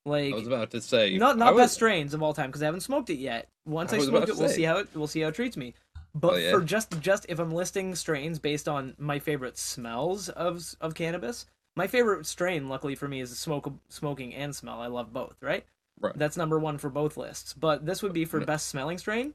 Like 0.05 0.33
I 0.33 0.37
was 0.37 0.47
about 0.47 0.71
to 0.71 0.81
say. 0.81 1.17
not 1.17 1.37
not 1.37 1.53
was- 1.53 1.63
best 1.63 1.73
strains 1.75 2.13
of 2.13 2.23
all 2.23 2.33
time 2.33 2.49
because 2.49 2.61
I 2.61 2.65
haven't 2.65 2.81
smoked 2.81 3.09
it 3.09 3.17
yet. 3.17 3.49
Once 3.65 3.91
I 3.91 3.97
I, 3.97 3.99
smoke 3.99 4.29
it, 4.29 4.37
we'll 4.37 4.49
see 4.49 4.63
how 4.63 4.77
it 4.77 4.87
we'll 4.93 5.07
see 5.07 5.21
how 5.21 5.29
it 5.29 5.35
treats 5.35 5.57
me. 5.57 5.73
But 6.19 6.33
Oh, 6.33 6.37
yeah. 6.37 6.51
for 6.51 6.61
just 6.61 6.99
just 6.99 7.25
if 7.29 7.39
I'm 7.39 7.51
listing 7.51 7.93
strains 7.95 8.39
based 8.39 8.67
on 8.67 8.95
my 8.97 9.19
favorite 9.19 9.57
smells 9.57 10.29
of 10.29 10.75
of 10.81 10.95
cannabis, 10.95 11.45
my 11.75 11.85
favorite 11.87 12.25
strain, 12.25 12.69
luckily 12.69 12.95
for 12.95 13.07
me, 13.07 13.19
is 13.21 13.37
smoke 13.37 13.71
smoking 13.89 14.33
and 14.33 14.55
smell. 14.55 14.81
I 14.81 14.87
love 14.87 15.13
both. 15.13 15.35
Right. 15.41 15.65
Right. 15.99 16.17
That's 16.17 16.37
number 16.37 16.57
one 16.59 16.77
for 16.77 16.89
both 16.89 17.17
lists. 17.17 17.53
But 17.53 17.85
this 17.85 18.01
would 18.03 18.13
be 18.13 18.25
for 18.25 18.39
best 18.41 18.67
smelling 18.67 18.97
strain. 18.97 19.33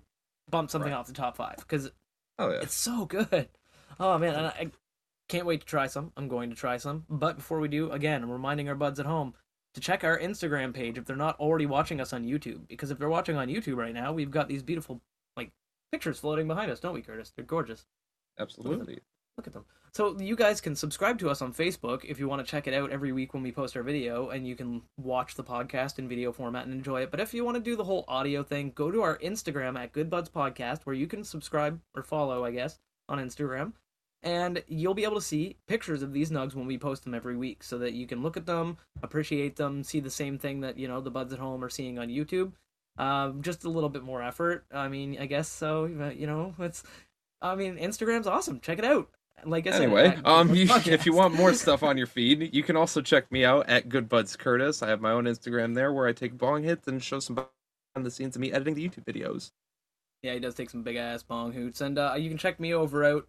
Bump 0.50 0.70
something 0.70 0.90
Right. 0.90 0.98
off 0.98 1.06
the 1.06 1.12
top 1.12 1.36
five 1.36 1.56
because 1.56 1.90
Oh 2.38 2.50
yeah. 2.50 2.60
it's 2.62 2.74
so 2.74 3.04
good. 3.06 3.48
Oh 4.00 4.18
man, 4.18 4.34
and 4.34 4.46
I 4.46 4.70
can't 5.28 5.46
wait 5.46 5.60
to 5.60 5.66
try 5.66 5.86
some. 5.86 6.12
I'm 6.16 6.28
going 6.28 6.50
to 6.50 6.56
try 6.56 6.78
some. 6.78 7.04
But 7.08 7.36
before 7.36 7.60
we 7.60 7.68
do, 7.68 7.90
again, 7.92 8.22
I'm 8.22 8.30
reminding 8.30 8.68
our 8.68 8.74
buds 8.74 8.98
at 8.98 9.06
home 9.06 9.34
to 9.74 9.80
check 9.80 10.02
our 10.04 10.18
Instagram 10.18 10.74
page 10.74 10.98
if 10.98 11.04
they're 11.04 11.14
not 11.16 11.38
already 11.38 11.66
watching 11.66 12.00
us 12.00 12.12
on 12.12 12.24
YouTube. 12.24 12.66
Because 12.68 12.90
if 12.90 12.98
they're 12.98 13.08
watching 13.08 13.36
on 13.36 13.48
YouTube 13.48 13.76
right 13.76 13.94
now, 13.94 14.12
we've 14.12 14.30
got 14.30 14.48
these 14.48 14.62
beautiful 14.62 15.00
pictures 15.92 16.18
floating 16.18 16.48
behind 16.48 16.70
us, 16.70 16.80
don't 16.80 16.94
we, 16.94 17.02
Curtis? 17.02 17.32
They're 17.36 17.44
gorgeous. 17.44 17.84
Absolutely. 18.38 19.00
Look 19.36 19.46
at 19.46 19.52
them. 19.52 19.66
So 19.92 20.18
you 20.18 20.36
guys 20.36 20.60
can 20.60 20.74
subscribe 20.74 21.18
to 21.18 21.28
us 21.28 21.42
on 21.42 21.52
Facebook 21.52 22.04
if 22.04 22.18
you 22.18 22.26
want 22.26 22.44
to 22.44 22.50
check 22.50 22.66
it 22.66 22.74
out 22.74 22.90
every 22.90 23.12
week 23.12 23.34
when 23.34 23.42
we 23.42 23.52
post 23.52 23.76
our 23.76 23.82
video, 23.82 24.30
and 24.30 24.46
you 24.46 24.56
can 24.56 24.82
watch 24.96 25.34
the 25.34 25.44
podcast 25.44 25.98
in 25.98 26.08
video 26.08 26.32
format 26.32 26.64
and 26.64 26.72
enjoy 26.72 27.02
it. 27.02 27.10
But 27.10 27.20
if 27.20 27.34
you 27.34 27.44
want 27.44 27.56
to 27.56 27.62
do 27.62 27.76
the 27.76 27.84
whole 27.84 28.06
audio 28.08 28.42
thing, 28.42 28.72
go 28.74 28.90
to 28.90 29.02
our 29.02 29.18
Instagram 29.18 29.78
at 29.78 29.92
Good 29.92 30.08
Buds 30.08 30.30
Podcast, 30.30 30.80
where 30.84 30.96
you 30.96 31.06
can 31.06 31.24
subscribe 31.24 31.78
or 31.94 32.02
follow, 32.02 32.44
I 32.44 32.52
guess, 32.52 32.78
on 33.08 33.18
Instagram, 33.18 33.72
and 34.22 34.62
you'll 34.66 34.94
be 34.94 35.04
able 35.04 35.16
to 35.16 35.20
see 35.20 35.56
pictures 35.66 36.02
of 36.02 36.14
these 36.14 36.30
nugs 36.30 36.54
when 36.54 36.66
we 36.66 36.78
post 36.78 37.04
them 37.04 37.14
every 37.14 37.36
week, 37.36 37.62
so 37.62 37.76
that 37.78 37.92
you 37.92 38.06
can 38.06 38.22
look 38.22 38.38
at 38.38 38.46
them, 38.46 38.78
appreciate 39.02 39.56
them, 39.56 39.82
see 39.82 40.00
the 40.00 40.10
same 40.10 40.38
thing 40.38 40.60
that 40.60 40.78
you 40.78 40.88
know 40.88 41.02
the 41.02 41.10
buds 41.10 41.34
at 41.34 41.38
home 41.38 41.62
are 41.62 41.70
seeing 41.70 41.98
on 41.98 42.08
YouTube. 42.08 42.52
Um, 42.98 43.42
just 43.42 43.64
a 43.64 43.70
little 43.70 43.88
bit 43.88 44.02
more 44.02 44.22
effort. 44.22 44.64
I 44.72 44.88
mean, 44.88 45.16
I 45.18 45.26
guess 45.26 45.48
so. 45.48 45.86
You 45.86 46.26
know, 46.26 46.54
it's. 46.58 46.82
I 47.40 47.54
mean, 47.54 47.76
Instagram's 47.76 48.26
awesome. 48.26 48.60
Check 48.60 48.78
it 48.78 48.84
out. 48.84 49.08
Like 49.44 49.66
I 49.66 49.70
said, 49.70 49.82
Anyway, 49.82 50.06
at 50.06 50.26
um, 50.26 50.54
you, 50.54 50.68
if 50.86 51.04
you 51.06 51.14
want 51.14 51.34
more 51.34 51.52
stuff 51.54 51.82
on 51.82 51.98
your 51.98 52.06
feed, 52.06 52.54
you 52.54 52.62
can 52.62 52.76
also 52.76 53.00
check 53.00 53.30
me 53.32 53.44
out 53.44 53.68
at 53.68 53.88
Good 53.88 54.08
Buds 54.08 54.36
Curtis. 54.36 54.82
I 54.82 54.88
have 54.88 55.00
my 55.00 55.10
own 55.10 55.24
Instagram 55.24 55.74
there 55.74 55.92
where 55.92 56.06
I 56.06 56.12
take 56.12 56.38
bong 56.38 56.62
hits 56.62 56.86
and 56.86 57.02
show 57.02 57.18
some 57.18 57.34
behind 57.34 58.06
the 58.06 58.10
scenes 58.10 58.36
of 58.36 58.40
me 58.40 58.52
editing 58.52 58.74
the 58.74 58.88
YouTube 58.88 59.04
videos. 59.04 59.50
Yeah, 60.22 60.34
he 60.34 60.40
does 60.40 60.54
take 60.54 60.70
some 60.70 60.82
big 60.82 60.96
ass 60.96 61.24
bong 61.24 61.52
hoots, 61.52 61.80
and 61.80 61.98
uh, 61.98 62.14
you 62.16 62.28
can 62.28 62.38
check 62.38 62.60
me 62.60 62.72
over 62.72 63.04
out. 63.04 63.26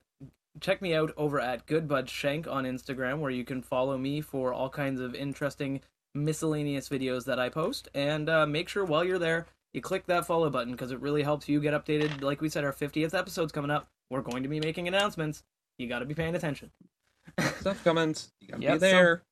Check 0.60 0.84
me 0.84 0.93
out 0.93 1.12
over 1.17 1.39
at 1.39 1.65
Good 1.65 1.88
Bud 1.88 2.08
Shank 2.08 2.48
on 2.48 2.65
Instagram, 2.65 3.20
where 3.20 3.32
you 3.32 3.43
can 3.43 3.63
follow 3.63 3.98
me 3.98 4.22
for 4.22 4.53
all 4.53 4.70
kinds 4.70 5.00
of 5.01 5.15
interesting 5.15 5.82
miscellaneous 6.13 6.89
videos 6.89 7.25
that 7.25 7.39
I 7.39 7.50
post. 7.50 7.89
And 7.96 8.29
uh, 8.29 8.46
make 8.46 8.70
sure 8.70 8.86
while 8.86 9.03
you're 9.03 9.17
there, 9.17 9.48
you 9.73 9.81
click 9.81 10.05
that 10.07 10.25
follow 10.25 10.49
button 10.49 10.71
because 10.71 10.91
it 10.91 10.99
really 11.01 11.23
helps 11.23 11.49
you 11.49 11.59
get 11.59 11.73
updated. 11.73 12.21
Like 12.21 12.41
we 12.41 12.49
said, 12.49 12.63
our 12.63 12.73
50th 12.73 13.13
episode's 13.17 13.51
coming 13.51 13.71
up. 13.71 13.87
We're 14.09 14.21
going 14.21 14.43
to 14.43 14.49
be 14.49 14.59
making 14.59 14.87
announcements. 14.87 15.43
You 15.77 15.87
got 15.87 15.99
to 15.99 16.05
be 16.05 16.13
paying 16.13 16.35
attention. 16.35 16.71
Stuff 17.59 17.83
comments. 17.83 18.31
You 18.39 18.49
gotta 18.49 18.61
Yep, 18.63 18.73
be 18.73 18.79
so- 18.79 18.85
there. 18.85 19.23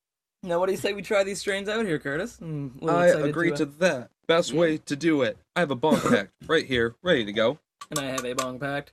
Now, 0.44 0.58
what 0.58 0.66
do 0.66 0.72
you 0.72 0.78
say 0.78 0.92
we 0.92 1.02
try 1.02 1.22
these 1.22 1.38
strains 1.38 1.68
out 1.68 1.86
here, 1.86 2.00
Curtis? 2.00 2.40
Little 2.40 2.90
I 2.90 3.06
agree 3.06 3.52
uh, 3.52 3.56
to 3.56 3.64
that. 3.66 4.10
Best 4.26 4.50
Yeah. 4.52 4.58
way 4.60 4.78
to 4.78 4.96
do 4.96 5.22
it. 5.22 5.38
I 5.54 5.60
have 5.60 5.70
a 5.70 5.76
bong 5.76 6.00
packed 6.00 6.32
right 6.48 6.66
here, 6.66 6.96
ready 7.00 7.24
to 7.24 7.32
go. 7.32 7.58
And 7.90 8.00
I 8.00 8.06
have 8.06 8.24
a 8.24 8.32
bong 8.32 8.58
packed 8.58 8.92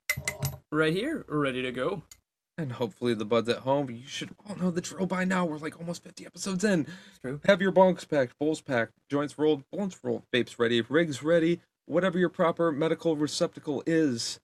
right 0.71 0.93
here, 0.93 1.25
ready 1.27 1.63
to 1.63 1.71
go. 1.71 2.03
And 2.59 2.73
hopefully 2.73 3.13
the 3.13 3.23
buds 3.23 3.47
at 3.47 3.59
home, 3.59 3.89
you 3.89 4.05
should 4.05 4.31
all 4.45 4.53
know 4.57 4.69
the 4.69 4.81
drill 4.81 5.05
by 5.05 5.23
now. 5.23 5.45
We're 5.45 5.59
like 5.59 5.79
almost 5.79 6.03
50 6.03 6.25
episodes 6.25 6.65
in. 6.65 6.81
It's 6.81 7.19
true. 7.21 7.39
Have 7.45 7.61
your 7.61 7.71
bonks 7.71 8.05
packed, 8.05 8.37
bowls 8.37 8.59
packed, 8.59 8.91
joints 9.09 9.39
rolled, 9.39 9.63
blunts 9.71 9.97
rolled, 10.03 10.23
vapes 10.35 10.59
ready, 10.59 10.81
rigs 10.81 11.23
ready, 11.23 11.61
whatever 11.85 12.19
your 12.19 12.27
proper 12.27 12.69
medical 12.73 13.15
receptacle 13.15 13.81
is. 13.85 14.41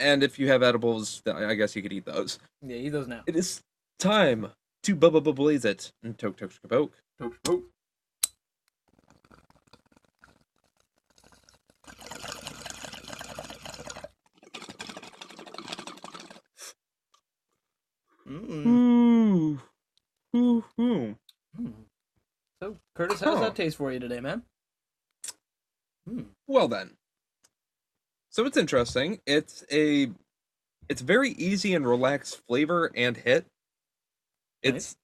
And 0.00 0.24
if 0.24 0.40
you 0.40 0.48
have 0.48 0.64
edibles, 0.64 1.22
I 1.24 1.54
guess 1.54 1.76
you 1.76 1.82
could 1.82 1.92
eat 1.92 2.04
those. 2.04 2.40
Yeah, 2.62 2.78
eat 2.78 2.88
those 2.88 3.06
now. 3.06 3.22
It 3.28 3.36
is 3.36 3.60
time 4.00 4.48
to 4.82 4.96
bubba 4.96 5.32
blaze 5.32 5.64
it 5.64 5.92
and 6.02 6.18
toke 6.18 6.38
toke 6.38 6.50
skaboke. 6.52 6.90
Mm. 18.28 18.66
Ooh. 18.66 19.60
Ooh. 20.34 20.64
Mm. 20.78 21.16
So, 22.62 22.76
Curtis, 22.94 23.20
how 23.20 23.32
does 23.32 23.40
that 23.40 23.54
taste 23.54 23.76
for 23.76 23.92
you 23.92 24.00
today, 24.00 24.20
man? 24.20 24.42
Mm. 26.08 26.26
Well 26.46 26.68
then. 26.68 26.90
So 28.30 28.44
it's 28.44 28.56
interesting. 28.56 29.20
It's 29.26 29.64
a 29.72 30.10
it's 30.88 31.00
very 31.00 31.30
easy 31.30 31.74
and 31.74 31.86
relaxed 31.86 32.42
flavor 32.46 32.90
and 32.94 33.16
hit. 33.16 33.46
It's 34.62 34.96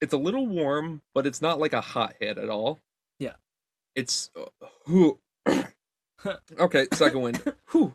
it's 0.00 0.12
a 0.12 0.18
little 0.18 0.46
warm, 0.46 1.02
but 1.14 1.26
it's 1.26 1.40
not 1.40 1.58
like 1.58 1.72
a 1.72 1.80
hot 1.80 2.14
hit 2.20 2.36
at 2.36 2.50
all. 2.50 2.80
Yeah. 3.18 3.34
It's 3.94 4.30
uh, 4.36 5.12
okay, 6.58 6.86
second 6.92 7.20
one. 7.20 7.34
Whew. 7.70 7.94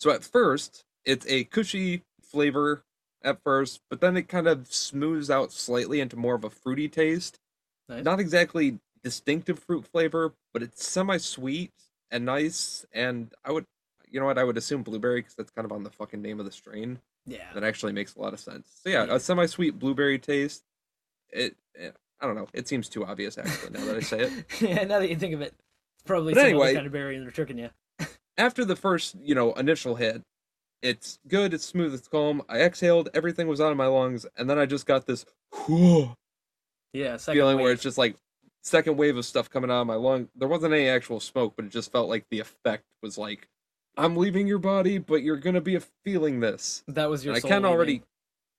So 0.00 0.10
at 0.10 0.24
first, 0.24 0.84
it's 1.04 1.26
a 1.28 1.44
cushy 1.44 2.02
flavor 2.22 2.84
at 3.22 3.42
first, 3.42 3.80
but 3.90 4.00
then 4.00 4.16
it 4.16 4.28
kind 4.28 4.46
of 4.46 4.72
smooths 4.72 5.30
out 5.30 5.52
slightly 5.52 6.00
into 6.00 6.16
more 6.16 6.34
of 6.34 6.44
a 6.44 6.50
fruity 6.50 6.88
taste. 6.88 7.38
Nice. 7.88 8.04
Not 8.04 8.20
exactly 8.20 8.78
distinctive 9.02 9.58
fruit 9.58 9.84
flavor, 9.86 10.32
but 10.52 10.62
it's 10.62 10.86
semi-sweet 10.86 11.72
and 12.10 12.24
nice. 12.24 12.84
And 12.92 13.32
I 13.44 13.52
would, 13.52 13.64
you 14.10 14.20
know 14.20 14.26
what, 14.26 14.38
I 14.38 14.44
would 14.44 14.56
assume 14.56 14.82
blueberry 14.82 15.20
because 15.20 15.34
that's 15.34 15.50
kind 15.50 15.64
of 15.64 15.72
on 15.72 15.82
the 15.84 15.90
fucking 15.90 16.22
name 16.22 16.38
of 16.38 16.46
the 16.46 16.52
strain. 16.52 17.00
Yeah. 17.26 17.52
That 17.54 17.64
actually 17.64 17.92
makes 17.92 18.14
a 18.14 18.20
lot 18.20 18.32
of 18.32 18.40
sense. 18.40 18.68
So 18.82 18.90
yeah, 18.90 19.04
Yeah. 19.06 19.14
a 19.16 19.20
semi-sweet 19.20 19.78
blueberry 19.78 20.18
taste. 20.18 20.62
It, 21.30 21.56
eh, 21.78 21.90
I 22.20 22.26
don't 22.26 22.34
know. 22.36 22.48
It 22.52 22.68
seems 22.68 22.88
too 22.88 23.04
obvious 23.04 23.38
actually 23.38 23.70
now 23.78 23.84
that 23.86 23.96
I 23.96 24.00
say 24.00 24.20
it. 24.20 24.44
yeah, 24.60 24.84
now 24.84 24.98
that 24.98 25.08
you 25.10 25.16
think 25.16 25.34
of 25.34 25.40
it, 25.40 25.54
it's 25.94 26.04
probably 26.06 26.34
But 26.34 26.40
some 26.40 26.48
anyway- 26.50 26.74
kind 26.74 26.86
of 26.86 26.92
berry 26.92 27.16
and 27.16 27.24
they're 27.24 27.30
tricking 27.32 27.58
you. 27.58 27.70
After 28.38 28.64
the 28.64 28.76
first, 28.76 29.16
you 29.22 29.34
know, 29.34 29.52
initial 29.54 29.96
hit, 29.96 30.22
it's 30.82 31.18
good. 31.28 31.52
It's 31.54 31.64
smooth. 31.64 31.94
It's 31.94 32.08
calm. 32.08 32.42
I 32.48 32.60
exhaled. 32.60 33.08
Everything 33.14 33.46
was 33.48 33.60
out 33.60 33.70
of 33.70 33.76
my 33.76 33.86
lungs, 33.86 34.26
and 34.36 34.48
then 34.48 34.58
I 34.58 34.66
just 34.66 34.86
got 34.86 35.06
this 35.06 35.24
whew 35.66 36.14
Yeah, 36.92 37.16
second 37.16 37.38
feeling 37.38 37.58
where 37.58 37.72
it's 37.72 37.82
just 37.82 37.98
like 37.98 38.16
second 38.62 38.96
wave 38.96 39.16
of 39.16 39.24
stuff 39.24 39.48
coming 39.50 39.70
out 39.70 39.80
of 39.82 39.86
my 39.86 39.94
lung. 39.94 40.28
There 40.36 40.48
wasn't 40.48 40.74
any 40.74 40.88
actual 40.88 41.20
smoke, 41.20 41.54
but 41.56 41.64
it 41.64 41.70
just 41.70 41.92
felt 41.92 42.08
like 42.08 42.26
the 42.30 42.40
effect 42.40 42.84
was 43.02 43.16
like, 43.18 43.48
I'm 43.96 44.16
leaving 44.16 44.46
your 44.46 44.58
body, 44.58 44.98
but 44.98 45.22
you're 45.22 45.36
gonna 45.36 45.60
be 45.60 45.78
feeling 46.04 46.40
this. 46.40 46.82
that 46.88 47.08
was 47.10 47.24
your. 47.24 47.34
I 47.34 47.40
can 47.40 47.48
leaving. 47.50 47.64
already, 47.66 48.02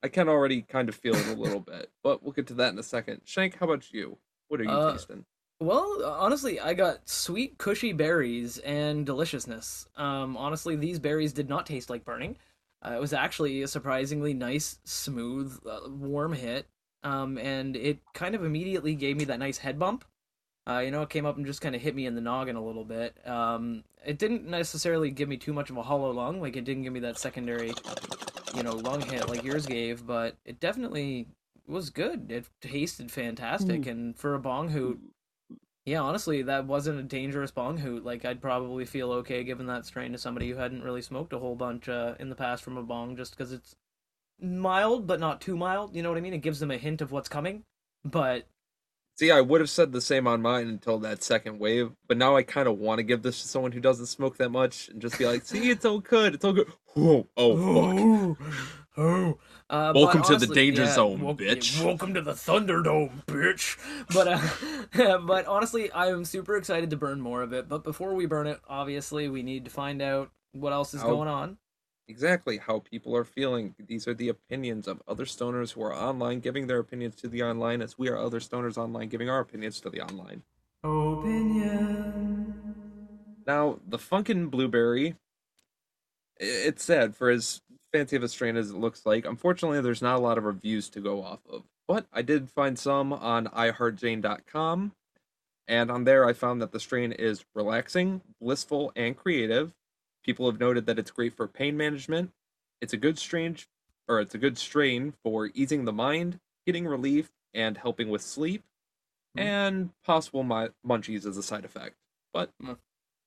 I 0.03 0.07
can 0.07 0.27
already 0.29 0.61
kind 0.63 0.89
of 0.89 0.95
feel 0.95 1.15
it 1.15 1.27
a 1.27 1.33
little 1.39 1.59
bit, 1.59 1.89
but 2.03 2.21
we'll 2.23 2.33
get 2.33 2.47
to 2.47 2.53
that 2.55 2.73
in 2.73 2.79
a 2.79 2.83
second. 2.83 3.21
Shank, 3.25 3.57
how 3.59 3.65
about 3.65 3.91
you? 3.93 4.17
What 4.47 4.59
are 4.59 4.63
you 4.63 4.69
Uh, 4.69 4.91
tasting? 4.93 5.25
Well, 5.61 6.03
honestly, 6.03 6.59
I 6.59 6.73
got 6.73 7.07
sweet, 7.07 7.59
cushy 7.59 7.93
berries 7.93 8.57
and 8.57 9.05
deliciousness. 9.05 9.85
Um, 9.95 10.35
honestly, 10.35 10.75
these 10.75 10.97
berries 10.97 11.33
did 11.33 11.49
not 11.49 11.67
taste 11.67 11.87
like 11.87 12.03
burning. 12.03 12.37
Uh, 12.83 12.93
it 12.95 12.99
was 12.99 13.13
actually 13.13 13.61
a 13.61 13.67
surprisingly 13.67 14.33
nice, 14.33 14.79
smooth, 14.85 15.55
uh, 15.69 15.81
warm 15.87 16.33
hit. 16.33 16.65
Um, 17.03 17.37
and 17.37 17.75
it 17.75 17.99
kind 18.15 18.33
of 18.33 18.43
immediately 18.43 18.95
gave 18.95 19.17
me 19.17 19.25
that 19.25 19.37
nice 19.37 19.59
head 19.59 19.77
bump. 19.77 20.03
Uh, 20.67 20.79
you 20.79 20.89
know, 20.89 21.03
it 21.03 21.11
came 21.11 21.27
up 21.27 21.37
and 21.37 21.45
just 21.45 21.61
kind 21.61 21.75
of 21.75 21.81
hit 21.81 21.93
me 21.93 22.07
in 22.07 22.15
the 22.15 22.21
noggin 22.21 22.55
a 22.55 22.65
little 22.65 22.85
bit. 22.85 23.15
Um, 23.27 23.83
it 24.03 24.17
didn't 24.17 24.47
necessarily 24.47 25.11
give 25.11 25.29
me 25.29 25.37
too 25.37 25.53
much 25.53 25.69
of 25.69 25.77
a 25.77 25.83
hollow 25.83 26.09
lung, 26.09 26.41
like 26.41 26.55
it 26.55 26.65
didn't 26.65 26.81
give 26.81 26.93
me 26.93 27.01
that 27.01 27.19
secondary, 27.19 27.71
you 28.55 28.63
know, 28.63 28.73
lung 28.73 29.01
hit 29.01 29.29
like 29.29 29.43
yours 29.43 29.67
gave, 29.67 30.07
but 30.07 30.37
it 30.43 30.59
definitely 30.59 31.27
was 31.67 31.91
good. 31.91 32.31
It 32.31 32.49
tasted 32.61 33.11
fantastic, 33.11 33.85
and 33.85 34.17
for 34.17 34.33
a 34.33 34.39
bong 34.39 34.69
hoot, 34.69 34.99
yeah, 35.85 35.99
honestly, 36.01 36.43
that 36.43 36.65
wasn't 36.65 36.99
a 36.99 37.03
dangerous 37.03 37.51
bong 37.51 37.77
hoot. 37.77 38.05
Like, 38.05 38.23
I'd 38.25 38.41
probably 38.41 38.85
feel 38.85 39.11
okay 39.13 39.43
giving 39.43 39.67
that 39.67 39.85
strain 39.85 40.11
to 40.11 40.17
somebody 40.17 40.49
who 40.49 40.57
hadn't 40.57 40.83
really 40.83 41.01
smoked 41.01 41.33
a 41.33 41.39
whole 41.39 41.55
bunch 41.55 41.89
uh, 41.89 42.15
in 42.19 42.29
the 42.29 42.35
past 42.35 42.63
from 42.63 42.77
a 42.77 42.83
bong, 42.83 43.15
just 43.15 43.35
because 43.35 43.51
it's 43.51 43.75
mild 44.39 45.07
but 45.07 45.19
not 45.19 45.41
too 45.41 45.57
mild. 45.57 45.95
You 45.95 46.03
know 46.03 46.09
what 46.09 46.17
I 46.17 46.21
mean? 46.21 46.33
It 46.33 46.39
gives 46.39 46.59
them 46.59 46.71
a 46.71 46.77
hint 46.77 47.01
of 47.01 47.11
what's 47.11 47.29
coming. 47.29 47.63
But 48.03 48.47
See, 49.17 49.29
I 49.29 49.41
would 49.41 49.61
have 49.61 49.69
said 49.69 49.91
the 49.91 50.01
same 50.01 50.25
on 50.25 50.41
mine 50.41 50.67
until 50.67 50.97
that 50.99 51.21
second 51.21 51.59
wave, 51.59 51.91
but 52.07 52.17
now 52.17 52.35
I 52.35 52.43
kind 52.43 52.67
of 52.67 52.79
want 52.79 52.99
to 52.99 53.03
give 53.03 53.21
this 53.21 53.41
to 53.41 53.47
someone 53.47 53.71
who 53.71 53.79
doesn't 53.79 54.07
smoke 54.07 54.37
that 54.37 54.49
much 54.49 54.89
and 54.89 55.01
just 55.01 55.19
be 55.19 55.25
like, 55.25 55.45
"See, 55.45 55.69
it's 55.69 55.85
all 55.85 55.99
good. 55.99 56.33
It's 56.33 56.45
all 56.45 56.53
good." 56.53 56.71
Whoa, 56.95 57.27
oh 57.37 58.35
fuck. 58.35 58.47
oh, 58.97 59.37
uh, 59.69 59.93
but 59.93 59.99
Welcome 59.99 60.23
to 60.23 60.35
the 60.37 60.47
danger 60.53 60.83
yeah, 60.83 60.93
zone, 60.93 61.21
wel- 61.21 61.35
bitch. 61.35 61.83
Welcome 61.83 62.13
to 62.15 62.21
the 62.21 62.33
Thunderdome, 62.33 63.25
bitch. 63.25 63.77
But 64.13 64.27
uh, 64.27 65.17
but 65.25 65.45
honestly, 65.47 65.91
I 65.91 66.07
am 66.09 66.25
super 66.25 66.55
excited 66.57 66.89
to 66.89 66.97
burn 66.97 67.21
more 67.21 67.41
of 67.41 67.53
it. 67.53 67.67
But 67.69 67.83
before 67.83 68.13
we 68.15 68.25
burn 68.25 68.47
it, 68.47 68.59
obviously, 68.67 69.27
we 69.29 69.43
need 69.43 69.65
to 69.65 69.71
find 69.71 70.01
out 70.01 70.31
what 70.51 70.73
else 70.73 70.93
is 70.93 71.01
How- 71.01 71.09
going 71.09 71.27
on. 71.29 71.57
Exactly 72.07 72.57
how 72.57 72.79
people 72.79 73.15
are 73.15 73.23
feeling. 73.23 73.73
These 73.87 74.05
are 74.05 74.13
the 74.13 74.27
opinions 74.27 74.85
of 74.87 75.01
other 75.07 75.23
stoners 75.23 75.71
who 75.71 75.81
are 75.83 75.93
online 75.95 76.41
giving 76.41 76.67
their 76.67 76.79
opinions 76.79 77.15
to 77.17 77.29
the 77.29 77.41
online, 77.41 77.81
as 77.81 77.97
we 77.97 78.09
are 78.09 78.17
other 78.17 78.41
stoners 78.41 78.77
online 78.77 79.07
giving 79.07 79.29
our 79.29 79.39
opinions 79.39 79.79
to 79.81 79.89
the 79.89 80.01
online. 80.01 80.43
Opinion. 80.83 82.53
Now, 83.47 83.79
the 83.87 83.97
Funkin' 83.97 84.49
Blueberry, 84.51 85.11
i- 86.39 86.43
it's 86.43 86.83
sad 86.83 87.15
for 87.15 87.29
as 87.29 87.61
fancy 87.91 88.15
of 88.15 88.23
a 88.23 88.29
strain 88.29 88.55
as 88.57 88.69
it 88.71 88.77
looks 88.77 89.05
like. 89.05 89.25
Unfortunately, 89.25 89.81
there's 89.81 90.01
not 90.01 90.17
a 90.17 90.21
lot 90.21 90.37
of 90.37 90.43
reviews 90.45 90.89
to 90.89 90.99
go 91.01 91.23
off 91.23 91.39
of, 91.49 91.63
but 91.87 92.05
I 92.11 92.21
did 92.21 92.49
find 92.49 92.77
some 92.77 93.11
on 93.13 93.47
iHeartJane.com, 93.47 94.93
and 95.67 95.91
on 95.91 96.03
there 96.03 96.25
I 96.25 96.33
found 96.33 96.61
that 96.61 96.71
the 96.71 96.79
strain 96.79 97.11
is 97.11 97.45
relaxing, 97.55 98.21
blissful, 98.39 98.91
and 98.95 99.15
creative. 99.15 99.73
People 100.23 100.49
have 100.49 100.59
noted 100.59 100.85
that 100.85 100.99
it's 100.99 101.11
great 101.11 101.33
for 101.33 101.47
pain 101.47 101.75
management. 101.77 102.31
It's 102.81 102.93
a 102.93 102.97
good 102.97 103.17
strain, 103.19 103.57
or 104.07 104.19
it's 104.19 104.35
a 104.35 104.39
good 104.39 104.57
strain 104.57 105.13
for 105.23 105.49
easing 105.53 105.85
the 105.85 105.93
mind, 105.93 106.39
getting 106.65 106.87
relief, 106.87 107.31
and 107.53 107.77
helping 107.77 108.09
with 108.09 108.21
sleep, 108.21 108.63
Hmm. 109.35 109.39
and 109.39 109.89
possible 110.03 110.43
munchies 110.43 111.25
as 111.25 111.37
a 111.37 111.43
side 111.43 111.65
effect. 111.65 111.95
But 112.33 112.51
Hmm. 112.61 112.73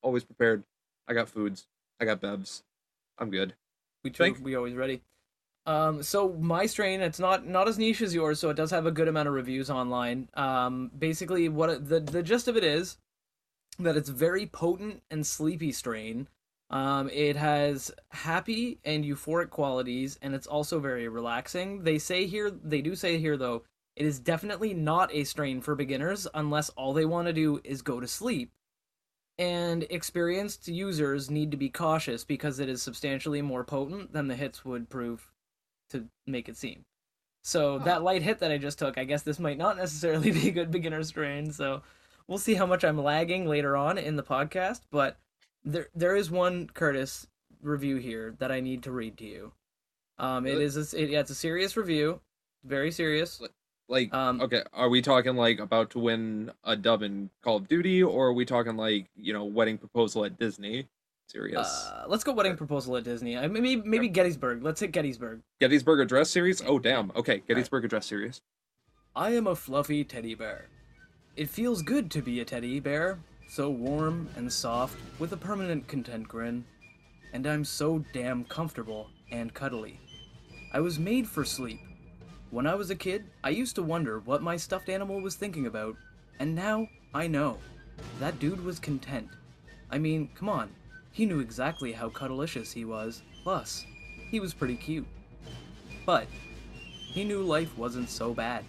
always 0.03 0.25
prepared. 0.25 0.65
I 1.09 1.15
got 1.15 1.29
foods. 1.29 1.67
I 2.01 2.05
got 2.05 2.21
bevs. 2.21 2.63
I'm 3.19 3.31
good. 3.31 3.55
We 4.05 4.11
Think- 4.11 4.45
we 4.45 4.55
always 4.55 4.75
ready. 4.75 5.03
Um, 5.67 6.03
so 6.03 6.35
my 6.35 6.67
strain, 6.67 7.01
it's 7.01 7.19
not 7.19 7.47
not 7.47 7.69
as 7.69 7.79
niche 7.79 8.03
as 8.03 8.15
yours, 8.15 8.39
so 8.39 8.51
it 8.51 8.55
does 8.55 8.71
have 8.71 8.85
a 8.85 8.91
good 8.91 9.09
amount 9.09 9.29
of 9.29 9.35
reviews 9.35 9.71
online. 9.71 10.29
Um, 10.35 10.91
basically, 10.97 11.49
what 11.49 11.71
it- 11.71 11.89
the 11.89 12.01
the 12.01 12.23
gist 12.23 12.47
of 12.47 12.57
it 12.57 12.65
is 12.65 12.99
that 13.79 13.97
it's 13.97 14.11
very 14.11 14.47
potent 14.47 15.03
and 15.11 15.27
sleepy 15.27 15.73
strain. 15.73 16.29
Um, 16.69 17.09
it 17.11 17.37
has 17.37 17.91
happy 18.11 18.79
and 18.85 19.05
euphoric 19.05 19.49
qualities, 19.51 20.19
and 20.21 20.35
it's 20.35 20.47
also 20.47 20.81
very 20.81 21.09
relaxing. 21.09 21.85
They 21.85 21.99
say 21.99 22.27
here, 22.27 22.51
they 22.51 22.83
do 22.83 22.95
say 22.95 23.19
here 23.19 23.39
though, 23.39 23.65
it 23.97 24.05
is 24.05 24.19
definitely 24.19 24.75
not 24.75 25.15
a 25.15 25.25
strain 25.25 25.63
for 25.63 25.75
beginners 25.75 26.27
unless 26.35 26.69
all 26.71 26.93
they 26.93 27.05
want 27.07 27.27
to 27.29 27.33
do 27.33 27.61
is 27.65 27.81
go 27.81 28.01
to 28.01 28.07
sleep. 28.09 28.53
And 29.37 29.85
experienced 29.91 30.69
users 30.69 31.31
need 31.31 31.51
to 31.51 31.57
be 31.57 31.69
cautious 31.69 32.25
because 32.25 32.61
it 32.61 32.69
is 32.69 32.83
substantially 32.83 33.43
more 33.43 33.65
potent 33.65 34.13
than 34.13 34.29
the 34.29 34.37
hits 34.37 34.65
would 34.65 34.89
prove 34.89 35.33
to 35.91 36.05
make 36.27 36.49
it 36.49 36.57
seem. 36.57 36.85
So 37.43 37.79
that 37.81 38.03
light 38.03 38.23
hit 38.23 38.39
that 38.39 38.51
I 38.51 38.59
just 38.59 38.79
took, 38.79 38.97
I 38.97 39.05
guess 39.05 39.23
this 39.23 39.39
might 39.39 39.59
not 39.59 39.77
necessarily 39.77 40.31
be 40.33 40.49
a 40.49 40.53
good 40.53 40.71
beginner 40.71 41.03
strain. 41.03 41.53
So 41.53 41.83
we'll 42.27 42.39
see 42.39 42.55
how 42.55 42.67
much 42.67 42.85
I'm 42.85 43.03
lagging 43.03 43.47
later 43.47 43.77
on 43.77 43.99
in 43.99 44.17
the 44.17 44.23
podcast. 44.23 44.81
But 44.91 45.19
there 45.65 45.89
there 45.95 46.17
is 46.17 46.31
one 46.31 46.69
Curtis 46.73 47.27
review 47.63 47.97
here 47.97 48.35
that 48.39 48.53
I 48.53 48.61
need 48.61 48.83
to 48.85 48.93
read 48.93 49.17
to 49.19 49.25
you. 49.25 49.53
Um, 50.19 50.47
it 50.47 50.59
is 50.59 50.77
a, 50.77 51.03
it, 51.03 51.11
yeah, 51.11 51.21
it's 51.21 51.31
a 51.31 51.35
serious 51.35 51.77
review, 51.77 52.21
very 52.65 52.93
serious. 52.93 53.43
Like, 53.89 54.13
Um, 54.15 54.41
okay, 54.41 54.63
are 54.73 54.89
we 54.89 55.03
talking 55.03 55.37
like 55.37 55.61
about 55.61 55.91
to 55.91 55.99
win 55.99 56.51
a 56.65 56.75
dub 56.77 57.03
in 57.03 57.31
Call 57.43 57.57
of 57.57 57.69
Duty, 57.69 58.03
or 58.03 58.29
are 58.29 58.33
we 58.33 58.45
talking 58.45 58.77
like 58.77 59.09
you 59.17 59.33
know 59.33 59.45
wedding 59.45 59.79
proposal 59.79 60.25
at 60.25 60.39
Disney? 60.39 60.89
Serious. 61.27 61.67
Uh, 61.67 62.05
let's 62.07 62.25
go 62.25 62.33
wedding 62.33 62.57
proposal 62.57 62.97
at 62.97 63.05
Disney. 63.05 63.37
I 63.37 63.47
maybe 63.49 63.77
maybe 63.77 64.09
Gettysburg. 64.09 64.63
Let's 64.63 64.81
hit 64.81 64.93
Gettysburg. 64.93 65.41
Gettysburg 65.61 66.01
Address 66.01 66.31
series. 66.31 66.63
Oh 66.67 66.79
damn. 66.79 67.13
Okay, 67.17 67.43
Gettysburg 67.47 67.85
Address 67.85 68.07
series. 68.07 68.41
I 69.17 69.31
am 69.31 69.47
a 69.47 69.55
fluffy 69.55 70.03
teddy 70.05 70.35
bear. 70.35 70.69
It 71.37 71.49
feels 71.51 71.83
good 71.83 72.11
to 72.13 72.23
be 72.23 72.41
a 72.41 72.45
teddy 72.45 72.81
bear, 72.81 73.19
so 73.49 73.69
warm 73.69 74.29
and 74.37 74.53
soft 74.53 74.97
with 75.19 75.33
a 75.33 75.37
permanent 75.37 75.87
content 75.89 76.27
grin. 76.29 76.65
And 77.33 77.47
I'm 77.47 77.65
so 77.65 78.05
damn 78.13 78.45
comfortable 78.45 79.11
and 79.31 79.53
cuddly. 79.53 80.01
I 80.73 80.81
was 80.81 80.99
made 80.99 81.27
for 81.29 81.45
sleep. 81.45 81.81
When 82.55 82.69
I 82.69 82.77
was 82.77 82.89
a 82.89 82.95
kid, 82.95 83.25
I 83.43 83.49
used 83.49 83.75
to 83.75 83.83
wonder 83.83 84.21
what 84.21 84.41
my 84.41 84.57
stuffed 84.57 84.89
animal 84.89 85.21
was 85.21 85.35
thinking 85.35 85.67
about, 85.67 85.97
and 86.39 86.55
now 86.55 86.87
I 87.13 87.27
know. 87.27 87.59
That 88.21 88.39
dude 88.39 88.65
was 88.65 88.79
content. 88.79 89.27
I 89.91 89.99
mean, 89.99 90.29
come 90.37 90.49
on, 90.49 90.71
he 91.11 91.27
knew 91.27 91.41
exactly 91.41 91.91
how 91.91 92.11
cuddlicious 92.11 92.73
he 92.73 92.85
was. 92.85 93.23
Plus, 93.43 93.85
he 94.31 94.39
was 94.39 94.55
pretty 94.55 94.77
cute. 94.77 95.09
But, 96.07 96.29
he 97.13 97.25
knew 97.25 97.43
life 97.43 97.77
wasn't 97.77 98.09
so 98.09 98.33
bad. 98.33 98.65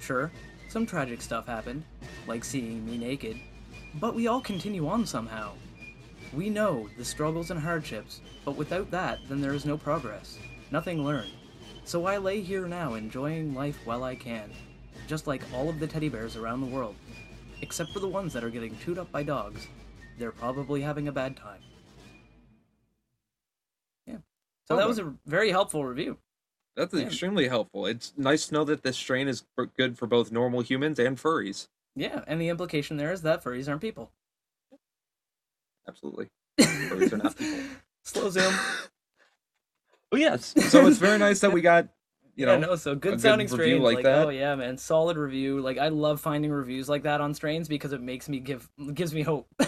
Sure, 0.00 0.32
some 0.68 0.84
tragic 0.84 1.22
stuff 1.22 1.46
happened, 1.46 1.84
like 2.26 2.42
seeing 2.42 2.84
me 2.84 2.98
naked, 2.98 3.38
but 4.00 4.16
we 4.16 4.26
all 4.26 4.40
continue 4.40 4.88
on 4.88 5.06
somehow. 5.06 5.52
We 6.32 6.50
know 6.50 6.88
the 6.98 7.04
struggles 7.04 7.52
and 7.52 7.60
hardships, 7.60 8.22
but 8.44 8.56
without 8.56 8.90
that, 8.90 9.20
then 9.28 9.40
there 9.40 9.54
is 9.54 9.64
no 9.64 9.78
progress, 9.78 10.36
nothing 10.72 11.04
learned. 11.04 11.30
So 11.90 12.06
I 12.06 12.18
lay 12.18 12.40
here 12.40 12.68
now 12.68 12.94
enjoying 12.94 13.52
life 13.52 13.76
while 13.84 14.04
I 14.04 14.14
can, 14.14 14.48
just 15.08 15.26
like 15.26 15.42
all 15.52 15.68
of 15.68 15.80
the 15.80 15.88
teddy 15.88 16.08
bears 16.08 16.36
around 16.36 16.60
the 16.60 16.68
world, 16.68 16.94
except 17.62 17.90
for 17.90 17.98
the 17.98 18.06
ones 18.06 18.32
that 18.32 18.44
are 18.44 18.48
getting 18.48 18.78
chewed 18.78 18.96
up 18.96 19.10
by 19.10 19.24
dogs. 19.24 19.66
They're 20.16 20.30
probably 20.30 20.82
having 20.82 21.08
a 21.08 21.12
bad 21.12 21.36
time. 21.36 21.58
Yeah. 24.06 24.18
So 24.68 24.76
that 24.76 24.84
oh, 24.84 24.86
was 24.86 25.00
a 25.00 25.12
very 25.26 25.50
helpful 25.50 25.84
review. 25.84 26.18
That's 26.76 26.94
Yeah. 26.94 27.00
extremely 27.00 27.48
helpful. 27.48 27.86
It's 27.86 28.12
nice 28.16 28.46
to 28.46 28.54
know 28.54 28.62
that 28.66 28.84
this 28.84 28.96
strain 28.96 29.26
is 29.26 29.42
good 29.76 29.98
for 29.98 30.06
both 30.06 30.30
normal 30.30 30.60
humans 30.60 31.00
and 31.00 31.18
furries. 31.18 31.66
Yeah, 31.96 32.22
and 32.28 32.40
the 32.40 32.50
implication 32.50 32.98
there 32.98 33.10
is 33.10 33.22
that 33.22 33.42
furries 33.42 33.68
aren't 33.68 33.80
people. 33.80 34.12
Absolutely. 35.88 36.28
Furries 36.60 37.12
are 37.12 37.16
not 37.16 37.36
people. 37.36 37.58
Slow 38.04 38.30
zoom. 38.30 38.54
Oh 40.12 40.16
yes. 40.16 40.54
So 40.70 40.86
it's 40.86 40.98
very 40.98 41.18
nice 41.18 41.40
that 41.40 41.52
we 41.52 41.60
got, 41.60 41.88
you 42.36 42.46
know, 42.46 42.54
yeah, 42.54 42.58
no, 42.58 42.76
so 42.76 42.94
good 42.94 43.12
good 43.12 43.20
sounding 43.20 43.46
review 43.48 43.64
strain. 43.76 43.82
like 43.82 43.94
Like, 43.96 44.04
that. 44.04 44.26
oh 44.26 44.30
yeah, 44.30 44.54
man, 44.54 44.76
solid 44.78 45.16
review. 45.16 45.60
Like 45.60 45.78
I 45.78 45.88
love 45.88 46.20
finding 46.20 46.50
reviews 46.50 46.88
like 46.88 47.02
that 47.04 47.20
on 47.20 47.34
strains 47.34 47.68
because 47.68 47.92
it 47.92 48.00
makes 48.00 48.28
me 48.28 48.40
give 48.40 48.68
gives 48.94 49.14
me 49.14 49.22
hope. 49.22 49.48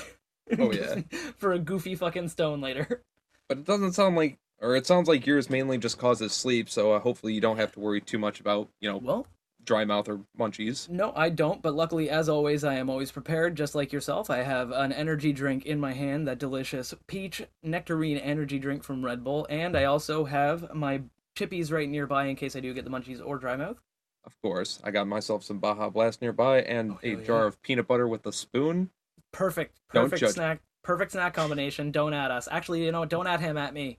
Oh, 0.58 0.70
yeah. 0.70 0.96
for 1.38 1.52
a 1.52 1.58
goofy 1.58 1.94
fucking 1.94 2.28
stone 2.28 2.60
later. 2.60 3.02
but 3.48 3.58
it 3.58 3.64
doesn't 3.64 3.92
sound 3.92 4.16
like, 4.16 4.36
or 4.60 4.76
it 4.76 4.86
sounds 4.86 5.08
like 5.08 5.24
yours 5.24 5.48
mainly 5.48 5.78
just 5.78 5.96
causes 5.98 6.32
sleep. 6.32 6.68
So 6.68 6.92
uh, 6.92 6.98
hopefully 6.98 7.32
you 7.32 7.40
don't 7.40 7.56
have 7.56 7.72
to 7.72 7.80
worry 7.80 8.02
too 8.02 8.18
much 8.18 8.38
about, 8.40 8.68
you 8.80 8.90
know, 8.90 8.98
Well, 8.98 9.26
dry 9.64 9.84
mouth 9.84 10.08
or 10.08 10.20
munchies. 10.38 10.88
no, 10.88 11.12
I 11.14 11.28
don't. 11.28 11.62
But 11.62 11.74
luckily, 11.74 12.10
as 12.10 12.28
always, 12.28 12.64
I 12.64 12.74
am 12.74 12.90
always 12.90 13.12
prepared. 13.12 13.56
Just 13.56 13.74
like 13.74 13.92
yourself, 13.92 14.30
I 14.30 14.38
have 14.38 14.70
an 14.70 14.92
energy 14.92 15.32
drink 15.32 15.66
in 15.66 15.78
my 15.80 15.92
hand, 15.92 16.26
that 16.28 16.38
delicious 16.38 16.94
peach 17.06 17.42
nectarine 17.62 18.18
energy 18.18 18.58
drink 18.58 18.82
from 18.84 19.04
Red 19.04 19.22
Bull, 19.24 19.46
and 19.48 19.76
I 19.76 19.84
also 19.84 20.24
have 20.24 20.74
my 20.74 21.02
chippies 21.36 21.72
right 21.72 21.88
nearby 21.88 22.26
in 22.26 22.36
case 22.36 22.56
I 22.56 22.60
do 22.60 22.74
get 22.74 22.84
the 22.84 22.90
munchies 22.90 23.20
or 23.24 23.38
dry 23.38 23.56
mouth. 23.56 23.80
Of 24.24 24.40
course, 24.40 24.80
I 24.84 24.90
got 24.90 25.08
myself 25.08 25.42
some 25.42 25.58
Baja 25.58 25.88
Blast 25.90 26.20
nearby 26.22 26.62
and 26.62 26.92
Oh, 26.92 26.98
a 27.02 27.10
hell 27.16 27.24
jar 27.24 27.46
of 27.46 27.60
peanut 27.62 27.88
butter 27.88 28.06
with 28.06 28.24
a 28.26 28.32
spoon. 28.32 28.90
Perfect, 29.32 29.78
perfect 29.88 30.30
snack, 30.32 30.60
perfect 30.82 31.12
snack 31.12 31.34
combination. 31.34 31.90
Don't 31.90 32.12
add 32.14 32.30
us. 32.30 32.48
Actually, 32.50 32.84
you 32.84 32.92
know, 32.92 33.00
what? 33.00 33.08
don't 33.08 33.26
add 33.26 33.40
him 33.40 33.56
at 33.56 33.74
me. 33.74 33.98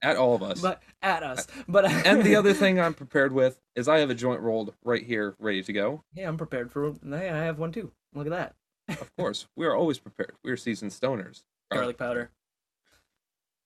At 0.00 0.16
all 0.16 0.34
of 0.34 0.42
us. 0.42 0.60
but 0.60 0.82
at 1.02 1.22
us. 1.22 1.46
But 1.66 1.84
and 2.06 2.22
the 2.22 2.36
other 2.36 2.52
thing 2.54 2.80
I'm 2.80 2.94
prepared 2.94 3.32
with 3.32 3.60
is 3.74 3.88
I 3.88 3.98
have 3.98 4.10
a 4.10 4.14
joint 4.14 4.40
rolled 4.40 4.74
right 4.84 5.02
here, 5.04 5.34
ready 5.38 5.62
to 5.62 5.72
go. 5.72 6.04
yeah, 6.14 6.28
I'm 6.28 6.36
prepared 6.36 6.70
for. 6.70 6.94
Hey, 7.04 7.28
I 7.30 7.38
have 7.44 7.58
one 7.58 7.72
too. 7.72 7.90
Look 8.14 8.26
at 8.26 8.30
that 8.30 9.00
Of 9.00 9.10
course, 9.16 9.46
we 9.56 9.66
are 9.66 9.74
always 9.74 9.98
prepared. 9.98 10.34
We 10.44 10.50
are 10.50 10.56
seasoned 10.56 10.92
stoners. 10.92 11.42
Uh, 11.70 11.76
garlic 11.76 11.98
powder. 11.98 12.30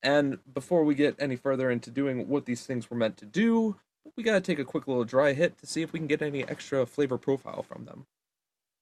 And 0.02 0.38
before 0.52 0.84
we 0.84 0.94
get 0.94 1.14
any 1.18 1.36
further 1.36 1.70
into 1.70 1.90
doing 1.90 2.26
what 2.28 2.44
these 2.46 2.66
things 2.66 2.90
were 2.90 2.96
meant 2.96 3.16
to 3.18 3.24
do, 3.24 3.76
we 4.16 4.22
gotta 4.24 4.40
take 4.40 4.58
a 4.58 4.64
quick 4.64 4.88
little 4.88 5.04
dry 5.04 5.32
hit 5.32 5.58
to 5.58 5.66
see 5.66 5.82
if 5.82 5.92
we 5.92 6.00
can 6.00 6.08
get 6.08 6.22
any 6.22 6.42
extra 6.48 6.86
flavor 6.86 7.18
profile 7.18 7.62
from 7.62 7.84
them. 7.84 8.06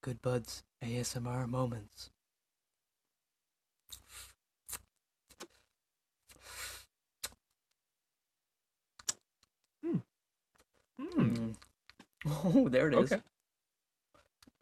Good 0.03 0.23
buds 0.23 0.63
ASMR 0.83 1.47
moments. 1.49 2.11
Mm. 11.01 11.55
Oh, 12.27 12.69
there 12.69 12.89
it 12.89 12.95
is. 12.95 13.13
Okay. 13.13 13.23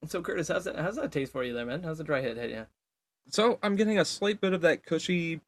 So 0.07 0.23
Curtis, 0.23 0.47
how's 0.47 0.63
that? 0.63 0.77
How's 0.77 0.95
that 0.95 1.11
taste 1.11 1.33
for 1.33 1.43
you, 1.43 1.53
there, 1.53 1.67
man? 1.67 1.83
How's 1.83 1.99
the 1.99 2.05
dry 2.05 2.21
hit 2.21 2.37
hit 2.37 2.51
you? 2.51 2.67
So 3.29 3.59
I'm 3.65 3.75
getting 3.75 3.99
a 3.99 4.05
slight 4.05 4.41
bit 4.41 4.53
of 4.53 4.61
that 4.61 4.87
cushy 4.87 5.41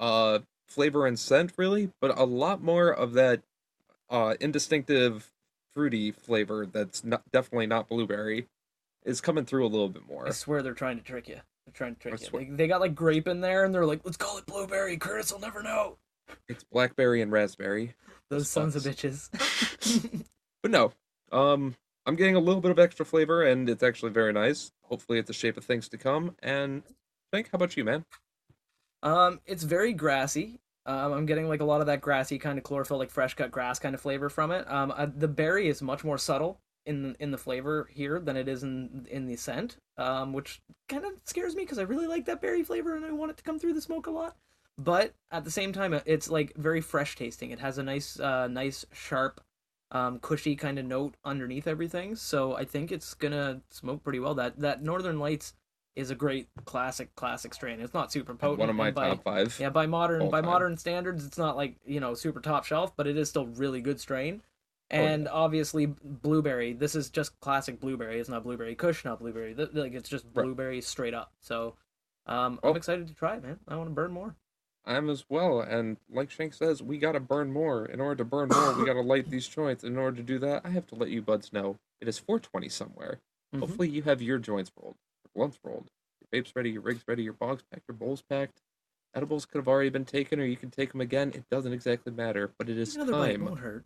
uh 0.00 0.40
flavor 0.66 1.06
and 1.06 1.16
scent 1.16 1.52
really, 1.56 1.92
but 2.00 2.18
a 2.18 2.24
lot 2.24 2.60
more 2.60 2.90
of 2.90 3.12
that 3.12 3.42
uh 4.10 4.34
indistinctive 4.40 5.30
fruity 5.72 6.10
flavor 6.10 6.66
that's 6.66 7.04
not 7.04 7.22
definitely 7.30 7.68
not 7.68 7.88
blueberry 7.88 8.48
is 9.04 9.20
coming 9.20 9.44
through 9.44 9.64
a 9.64 9.68
little 9.68 9.88
bit 9.88 10.06
more. 10.08 10.26
I 10.26 10.30
swear 10.30 10.62
they're 10.62 10.74
trying 10.74 10.98
to 10.98 11.04
trick 11.04 11.28
you. 11.28 11.40
They're 11.66 11.72
trying 11.72 11.94
to 11.94 12.00
trick 12.00 12.14
I 12.14 12.38
you. 12.40 12.46
They, 12.50 12.56
they 12.56 12.66
got 12.66 12.80
like 12.80 12.94
grape 12.94 13.28
in 13.28 13.40
there, 13.40 13.64
and 13.64 13.72
they're 13.74 13.86
like, 13.86 14.00
"Let's 14.04 14.16
call 14.16 14.38
it 14.38 14.46
blueberry." 14.46 14.96
Curtis 14.96 15.32
will 15.32 15.40
never 15.40 15.62
know. 15.62 15.98
It's 16.48 16.64
blackberry 16.64 17.22
and 17.22 17.30
raspberry. 17.30 17.94
Those 18.32 18.48
sons 18.48 18.74
of 18.74 18.82
bitches. 18.82 19.28
But 20.62 20.70
no, 20.70 20.92
um, 21.32 21.74
I'm 22.06 22.14
getting 22.14 22.36
a 22.36 22.40
little 22.40 22.60
bit 22.60 22.70
of 22.70 22.78
extra 22.78 23.04
flavor, 23.04 23.42
and 23.42 23.68
it's 23.68 23.82
actually 23.82 24.12
very 24.12 24.32
nice. 24.32 24.70
Hopefully, 24.84 25.18
it's 25.18 25.26
the 25.26 25.32
shape 25.32 25.56
of 25.56 25.64
things 25.64 25.88
to 25.88 25.98
come. 25.98 26.36
And 26.40 26.84
Frank, 27.30 27.48
how 27.50 27.56
about 27.56 27.76
you, 27.76 27.84
man? 27.84 28.04
Um, 29.02 29.40
it's 29.44 29.64
very 29.64 29.92
grassy. 29.92 30.60
Um, 30.86 31.12
I'm 31.12 31.26
getting 31.26 31.48
like 31.48 31.60
a 31.60 31.64
lot 31.64 31.80
of 31.80 31.88
that 31.88 32.00
grassy 32.00 32.38
kind 32.38 32.58
of 32.58 32.64
chlorophyll, 32.64 32.98
like 32.98 33.10
fresh 33.10 33.34
cut 33.34 33.50
grass 33.50 33.80
kind 33.80 33.92
of 33.92 34.00
flavor 34.00 34.28
from 34.28 34.52
it. 34.52 34.70
Um, 34.70 34.92
uh, 34.96 35.08
the 35.12 35.26
berry 35.26 35.66
is 35.66 35.82
much 35.82 36.04
more 36.04 36.16
subtle 36.16 36.60
in 36.86 37.16
in 37.18 37.32
the 37.32 37.38
flavor 37.38 37.88
here 37.92 38.20
than 38.20 38.36
it 38.36 38.46
is 38.46 38.62
in 38.62 39.06
in 39.10 39.26
the 39.26 39.34
scent. 39.34 39.78
Um, 39.98 40.32
which 40.32 40.62
kind 40.88 41.04
of 41.04 41.12
scares 41.24 41.56
me 41.56 41.64
because 41.64 41.78
I 41.78 41.82
really 41.82 42.06
like 42.06 42.26
that 42.26 42.40
berry 42.40 42.62
flavor 42.62 42.94
and 42.94 43.04
I 43.04 43.10
want 43.10 43.32
it 43.32 43.36
to 43.38 43.42
come 43.42 43.58
through 43.58 43.74
the 43.74 43.82
smoke 43.82 44.06
a 44.06 44.12
lot. 44.12 44.36
But 44.78 45.14
at 45.30 45.44
the 45.44 45.50
same 45.50 45.72
time, 45.72 45.92
uh, 45.92 46.00
it's 46.06 46.28
like 46.30 46.54
very 46.56 46.80
fresh 46.80 47.16
tasting. 47.16 47.50
It 47.50 47.60
has 47.60 47.78
a 47.78 47.82
nice, 47.82 48.18
uh, 48.18 48.48
nice 48.48 48.84
sharp, 48.92 49.40
um, 49.90 50.18
cushy 50.20 50.56
kind 50.56 50.78
of 50.78 50.86
note 50.86 51.14
underneath 51.24 51.66
everything. 51.66 52.16
So 52.16 52.56
I 52.56 52.64
think 52.64 52.90
it's 52.90 53.14
gonna 53.14 53.60
smoke 53.70 54.02
pretty 54.02 54.18
well. 54.20 54.34
That 54.34 54.58
that 54.60 54.82
Northern 54.82 55.18
Lights 55.18 55.54
is 55.94 56.10
a 56.10 56.14
great 56.14 56.48
classic 56.64 57.14
classic 57.16 57.52
strain. 57.52 57.78
It's 57.80 57.92
not 57.92 58.10
super 58.10 58.34
potent. 58.34 58.60
One 58.60 58.70
of 58.70 58.76
my 58.76 58.90
by, 58.90 59.08
top 59.10 59.24
five. 59.24 59.56
yeah, 59.60 59.68
by 59.68 59.84
modern 59.86 60.30
by 60.30 60.40
time. 60.40 60.48
modern 60.50 60.76
standards, 60.78 61.26
it's 61.26 61.36
not 61.38 61.54
like 61.56 61.76
you 61.84 62.00
know 62.00 62.14
super 62.14 62.40
top 62.40 62.64
shelf, 62.64 62.96
but 62.96 63.06
it 63.06 63.18
is 63.18 63.28
still 63.28 63.46
really 63.46 63.82
good 63.82 64.00
strain. 64.00 64.42
Oh, 64.90 64.96
And 64.96 65.28
obviously, 65.28 65.86
blueberry. 65.86 66.72
This 66.72 66.94
is 66.94 67.10
just 67.10 67.38
classic 67.40 67.78
blueberry. 67.78 68.20
It's 68.20 68.28
not 68.28 68.42
blueberry 68.42 68.74
Kush, 68.74 69.04
not 69.04 69.20
blueberry. 69.20 69.54
Like 69.54 69.92
it's 69.92 70.08
just 70.08 70.32
blueberry 70.32 70.80
straight 70.80 71.14
up. 71.14 71.32
So, 71.40 71.76
um, 72.26 72.58
Oh. 72.62 72.70
I'm 72.70 72.76
excited 72.76 73.06
to 73.08 73.14
try 73.14 73.36
it, 73.36 73.42
man. 73.42 73.58
I 73.68 73.76
want 73.76 73.88
to 73.90 73.94
burn 73.94 74.12
more. 74.12 74.34
I 74.84 74.96
am 74.96 75.08
as 75.08 75.24
well. 75.28 75.60
And 75.60 75.96
like 76.10 76.30
Shank 76.30 76.54
says, 76.54 76.82
we 76.82 76.98
gotta 76.98 77.20
burn 77.20 77.52
more. 77.52 77.84
In 77.86 78.00
order 78.00 78.16
to 78.16 78.24
burn 78.24 78.48
more, 78.48 78.72
we 78.74 78.84
gotta 78.86 79.00
light 79.00 79.30
these 79.30 79.46
joints. 79.46 79.84
In 79.84 79.96
order 79.96 80.16
to 80.16 80.22
do 80.22 80.38
that, 80.40 80.62
I 80.64 80.70
have 80.70 80.86
to 80.88 80.94
let 80.94 81.10
you 81.10 81.22
buds 81.22 81.52
know 81.52 81.76
it 82.00 82.08
is 82.08 82.18
420 82.18 82.68
somewhere. 82.68 83.20
Mhm. 83.54 83.60
Hopefully, 83.60 83.88
you 83.88 84.02
have 84.02 84.20
your 84.22 84.38
joints 84.38 84.72
rolled, 84.76 84.96
your 85.24 85.30
blunts 85.34 85.58
rolled, 85.62 85.90
your 86.20 86.42
vapes 86.42 86.52
ready, 86.56 86.70
your 86.70 86.82
rigs 86.82 87.04
ready, 87.06 87.22
your 87.22 87.34
bogs 87.34 87.62
packed, 87.70 87.84
your 87.88 87.96
bowls 87.96 88.22
packed. 88.22 88.60
Edibles 89.14 89.44
could 89.44 89.58
have 89.58 89.68
already 89.68 89.90
been 89.90 90.06
taken, 90.06 90.40
or 90.40 90.44
you 90.46 90.56
can 90.56 90.70
take 90.70 90.90
them 90.92 91.00
again. 91.02 91.30
It 91.34 91.44
doesn't 91.50 91.72
exactly 91.72 92.12
matter, 92.12 92.50
but 92.58 92.68
it 92.70 92.78
is 92.78 92.96
Another 92.96 93.12
bite 93.12 93.32
time. 93.32 93.44
won't 93.44 93.60
hurt. 93.60 93.84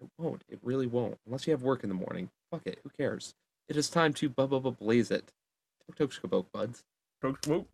It 0.00 0.08
won't. 0.16 0.44
It 0.48 0.60
really 0.62 0.86
won't. 0.86 1.18
Unless 1.26 1.46
you 1.46 1.50
have 1.50 1.62
work 1.62 1.82
in 1.82 1.88
the 1.90 1.94
morning. 1.94 2.30
Fuck 2.52 2.62
it. 2.66 2.78
Who 2.84 2.88
cares? 2.90 3.34
It 3.68 3.76
is 3.76 3.90
time 3.90 4.14
to 4.14 4.28
bub 4.28 4.50
bub 4.50 4.78
blaze 4.78 5.10
it. 5.10 5.32
Tok 5.98 6.10
tok 6.30 6.52
buds. 6.52 6.84
Oh 7.22 7.66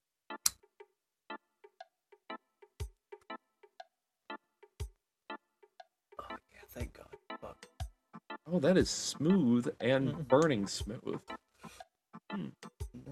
Oh, 8.51 8.61
that 8.61 8.77
is 8.77 8.89
smooth 8.89 9.69
and 9.81 10.29
burning 10.29 10.67
smooth. 10.67 11.21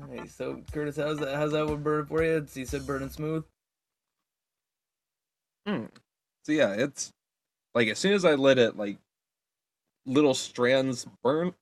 Nice. 0.08 0.34
So 0.34 0.62
Curtis, 0.72 0.96
how's 0.96 1.18
that? 1.18 1.34
How's 1.34 1.52
that 1.52 1.66
one 1.66 1.82
burning 1.82 2.06
for 2.06 2.22
you? 2.22 2.46
He 2.52 2.64
said 2.64 2.86
burning 2.86 3.08
smooth. 3.08 3.44
Hmm. 5.66 5.86
So 6.44 6.52
yeah, 6.52 6.72
it's 6.74 7.12
like 7.74 7.88
as 7.88 7.98
soon 7.98 8.12
as 8.12 8.24
I 8.24 8.34
let 8.34 8.58
it 8.58 8.76
like 8.76 8.98
little 10.06 10.34
strands 10.34 11.06
burn, 11.22 11.54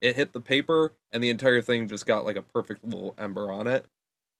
it 0.00 0.16
hit 0.16 0.32
the 0.32 0.40
paper 0.40 0.92
and 1.12 1.22
the 1.22 1.30
entire 1.30 1.62
thing 1.62 1.88
just 1.88 2.06
got 2.06 2.24
like 2.24 2.36
a 2.36 2.42
perfect 2.42 2.84
little 2.84 3.14
ember 3.18 3.52
on 3.52 3.66
it. 3.66 3.86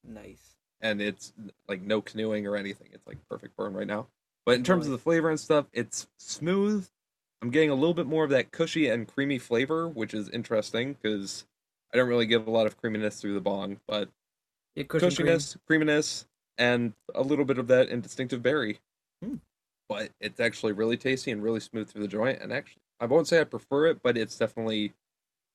Nice. 0.05 0.57
And 0.81 1.01
it's 1.01 1.33
like 1.69 1.83
no 1.83 2.01
canoeing 2.01 2.47
or 2.47 2.57
anything. 2.57 2.89
It's 2.93 3.07
like 3.07 3.19
perfect 3.29 3.57
burn 3.57 3.75
right 3.75 3.87
now. 3.87 4.07
But 4.47 4.57
in 4.57 4.65
terms 4.65 4.87
of 4.87 4.93
the 4.93 4.99
flavor 4.99 5.29
and 5.29 5.39
stuff, 5.39 5.67
it's 5.73 6.09
smooth. 6.19 6.89
I'm 7.43 7.51
getting 7.51 7.71
a 7.71 7.75
little 7.75 7.95
bit 7.95 8.07
more 8.07 8.25
of 8.25 8.31
that 8.31 8.51
cushy 8.53 8.89
and 8.89 9.09
creamy 9.09 9.39
flavor, 9.39 9.89
which 9.89 10.13
is 10.15 10.29
interesting 10.29 10.95
because 11.01 11.47
I 11.93 11.97
don't 11.97 12.09
really 12.09 12.27
get 12.27 12.47
a 12.47 12.51
lot 12.51 12.67
of 12.67 12.77
creaminess 12.77 13.21
through 13.21 13.35
the 13.35 13.41
bong, 13.41 13.81
but 13.89 14.11
Yeah, 14.75 14.85
cushion 14.85 15.11
cream. 15.11 15.27
cushiness, 15.29 15.57
creaminess, 15.67 16.27
and 16.59 16.93
a 17.15 17.23
little 17.23 17.45
bit 17.45 17.59
of 17.59 17.67
that 17.69 17.89
indistinctive 17.89 18.43
berry. 18.43 18.81
Hmm. 19.23 19.37
But 19.89 20.13
it's 20.21 20.39
actually 20.39 20.73
really 20.73 20.97
tasty 20.97 21.31
and 21.31 21.43
really 21.43 21.61
smooth 21.61 21.89
through 21.89 22.03
the 22.03 22.09
joint. 22.09 22.41
And 22.41 22.53
actually, 22.53 22.83
I 23.01 23.07
won't 23.07 23.27
say 23.27 23.41
I 23.41 23.45
prefer 23.45 23.87
it, 23.87 24.03
but 24.03 24.17
it's 24.17 24.37
definitely 24.37 24.93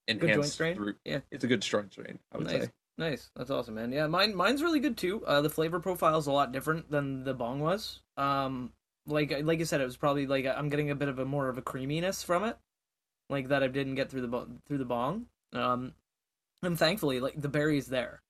joint 0.09 0.23
enhanced 0.23 0.53
strain? 0.53 0.75
through. 0.75 0.95
Yeah. 1.05 1.19
It's 1.31 1.43
a 1.43 1.47
good 1.47 1.63
strain 1.63 1.89
strain. 1.91 2.19
I 2.33 2.37
would 2.37 2.47
Nice. 2.47 2.63
say. 2.65 2.71
Nice. 2.97 3.29
That's 3.35 3.51
awesome, 3.51 3.75
man. 3.75 3.91
Yeah, 3.91 4.07
mine 4.07 4.33
mine's 4.35 4.63
really 4.63 4.79
good 4.79 4.97
too. 4.97 5.23
Uh, 5.25 5.41
the 5.41 5.49
flavor 5.49 5.79
profile 5.79 6.17
is 6.17 6.27
a 6.27 6.31
lot 6.31 6.51
different 6.51 6.89
than 6.89 7.23
the 7.23 7.33
bong 7.33 7.59
was. 7.59 8.01
Um, 8.17 8.71
like 9.07 9.35
like 9.43 9.59
you 9.59 9.65
said, 9.65 9.81
it 9.81 9.85
was 9.85 9.97
probably 9.97 10.27
like 10.27 10.45
I'm 10.45 10.69
getting 10.69 10.91
a 10.91 10.95
bit 10.95 11.09
of 11.09 11.19
a 11.19 11.25
more 11.25 11.49
of 11.49 11.57
a 11.57 11.61
creaminess 11.61 12.23
from 12.23 12.43
it, 12.43 12.57
like 13.29 13.49
that 13.49 13.63
I 13.63 13.67
didn't 13.67 13.95
get 13.95 14.09
through 14.09 14.21
the 14.21 14.27
bo- 14.27 14.47
through 14.67 14.79
the 14.79 14.85
bong. 14.85 15.27
Um, 15.53 15.93
and 16.63 16.77
thankfully, 16.77 17.19
like 17.19 17.39
the 17.39 17.49
berry 17.49 17.77
is 17.77 17.87
there. 17.87 18.21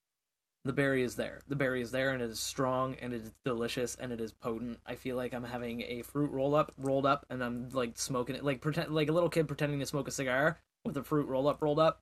The 0.66 0.74
berry 0.74 1.04
is 1.04 1.16
there. 1.16 1.42
The 1.48 1.56
berry 1.56 1.82
is 1.82 1.92
there, 1.92 2.10
and 2.10 2.24
it 2.24 2.30
is 2.30 2.40
strong, 2.40 2.96
and 3.00 3.14
it 3.14 3.22
is 3.22 3.32
delicious, 3.46 3.96
and 3.96 4.12
it 4.12 4.20
is 4.20 4.32
potent. 4.32 4.80
I 4.86 4.96
feel 4.96 5.16
like 5.16 5.34
I'm 5.34 5.44
having 5.44 5.82
a 5.84 6.02
fruit 6.02 6.32
roll 6.32 6.56
up 6.56 6.74
rolled 6.78 7.06
up, 7.06 7.26
and 7.30 7.44
I'm 7.44 7.70
like 7.72 7.98
smoking 7.98 8.36
it, 8.36 8.44
like 8.44 8.62
pretend 8.62 8.94
like 8.94 9.10
a 9.10 9.12
little 9.12 9.30
kid 9.30 9.48
pretending 9.48 9.80
to 9.80 9.86
smoke 9.86 10.08
a 10.08 10.12
cigar 10.12 10.60
with 10.84 10.98
a 10.98 11.04
fruit 11.04 11.28
roll 11.28 11.48
up 11.48 11.62
rolled 11.62 11.80
up. 11.80 12.02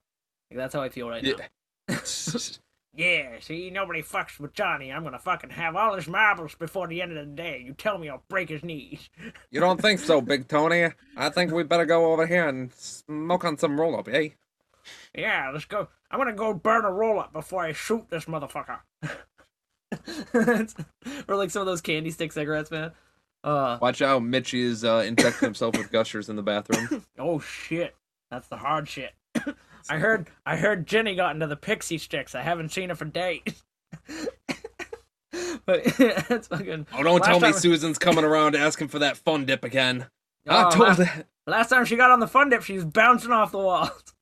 Like 0.49 0.57
that's 0.57 0.73
how 0.73 0.81
I 0.81 0.89
feel 0.89 1.09
right 1.09 1.23
now. 1.23 1.35
Yeah. 2.95 3.05
Yeah, 3.05 3.39
see, 3.39 3.69
nobody 3.71 4.03
fucks 4.03 4.39
with 4.39 4.53
Johnny. 4.53 4.91
I'm 4.91 5.03
gonna 5.03 5.17
fucking 5.17 5.49
have 5.49 5.75
all 5.75 5.95
his 5.95 6.07
marbles 6.07 6.53
before 6.55 6.87
the 6.87 7.01
end 7.01 7.17
of 7.17 7.25
the 7.25 7.31
day. 7.33 7.63
You 7.65 7.73
tell 7.73 7.97
me 7.97 8.07
I'll 8.07 8.23
break 8.29 8.49
his 8.49 8.63
knees. 8.63 9.09
You 9.51 9.59
don't 9.59 9.81
think 9.81 9.99
so, 9.99 10.21
Big 10.21 10.47
Tony? 10.47 10.89
I 11.17 11.29
think 11.29 11.51
we 11.51 11.63
better 11.63 11.85
go 11.85 12.11
over 12.11 12.25
here 12.27 12.47
and 12.47 12.71
smoke 12.73 13.45
on 13.45 13.57
some 13.57 13.79
roll 13.79 13.97
up, 13.97 14.07
eh? 14.07 14.29
Yeah, 15.15 15.49
let's 15.53 15.65
go. 15.65 15.87
I'm 16.11 16.19
gonna 16.19 16.33
go 16.33 16.53
burn 16.53 16.85
a 16.85 16.91
roll 16.91 17.19
up 17.19 17.33
before 17.33 17.63
I 17.63 17.71
shoot 17.71 18.09
this 18.09 18.25
motherfucker. 18.25 18.79
or 21.27 21.35
like 21.35 21.51
some 21.51 21.61
of 21.61 21.65
those 21.65 21.81
candy 21.81 22.11
stick 22.11 22.31
cigarettes, 22.31 22.71
man. 22.71 22.91
Uh, 23.43 23.77
Watch 23.81 24.01
out, 24.01 24.21
Mitchie 24.21 24.63
is 24.63 24.83
uh, 24.83 25.03
injecting 25.05 25.47
himself 25.47 25.77
with 25.77 25.91
gushers 25.91 26.29
in 26.29 26.35
the 26.35 26.43
bathroom. 26.43 27.03
oh 27.19 27.39
shit, 27.39 27.95
that's 28.31 28.47
the 28.47 28.57
hard 28.57 28.87
shit. 28.87 29.13
I 29.89 29.97
heard, 29.97 30.27
I 30.45 30.55
heard 30.57 30.85
Jenny 30.87 31.15
got 31.15 31.35
into 31.35 31.47
the 31.47 31.57
Pixy 31.57 31.97
Stix. 31.97 32.35
I 32.35 32.41
haven't 32.41 32.69
seen 32.69 32.89
her 32.89 32.95
for 32.95 33.05
days. 33.05 33.41
but 35.65 35.83
that's 36.27 36.47
fucking. 36.47 36.87
Oh, 36.93 37.03
don't 37.03 37.19
Last 37.19 37.25
tell 37.27 37.39
me 37.39 37.51
time- 37.51 37.59
Susan's 37.59 37.97
coming 37.99 38.23
around 38.23 38.55
asking 38.55 38.87
for 38.89 38.99
that 38.99 39.17
fun 39.17 39.45
dip 39.45 39.63
again. 39.63 40.07
Oh, 40.45 40.67
I 40.67 40.69
told 40.71 40.87
last, 40.89 40.97
that. 40.97 41.27
last 41.47 41.69
time 41.69 41.85
she 41.85 41.95
got 41.95 42.11
on 42.11 42.19
the 42.19 42.27
fun 42.27 42.49
dip, 42.49 42.63
she 42.63 42.73
was 42.73 42.83
bouncing 42.83 43.31
off 43.31 43.53
the 43.53 43.59
walls. 43.59 44.13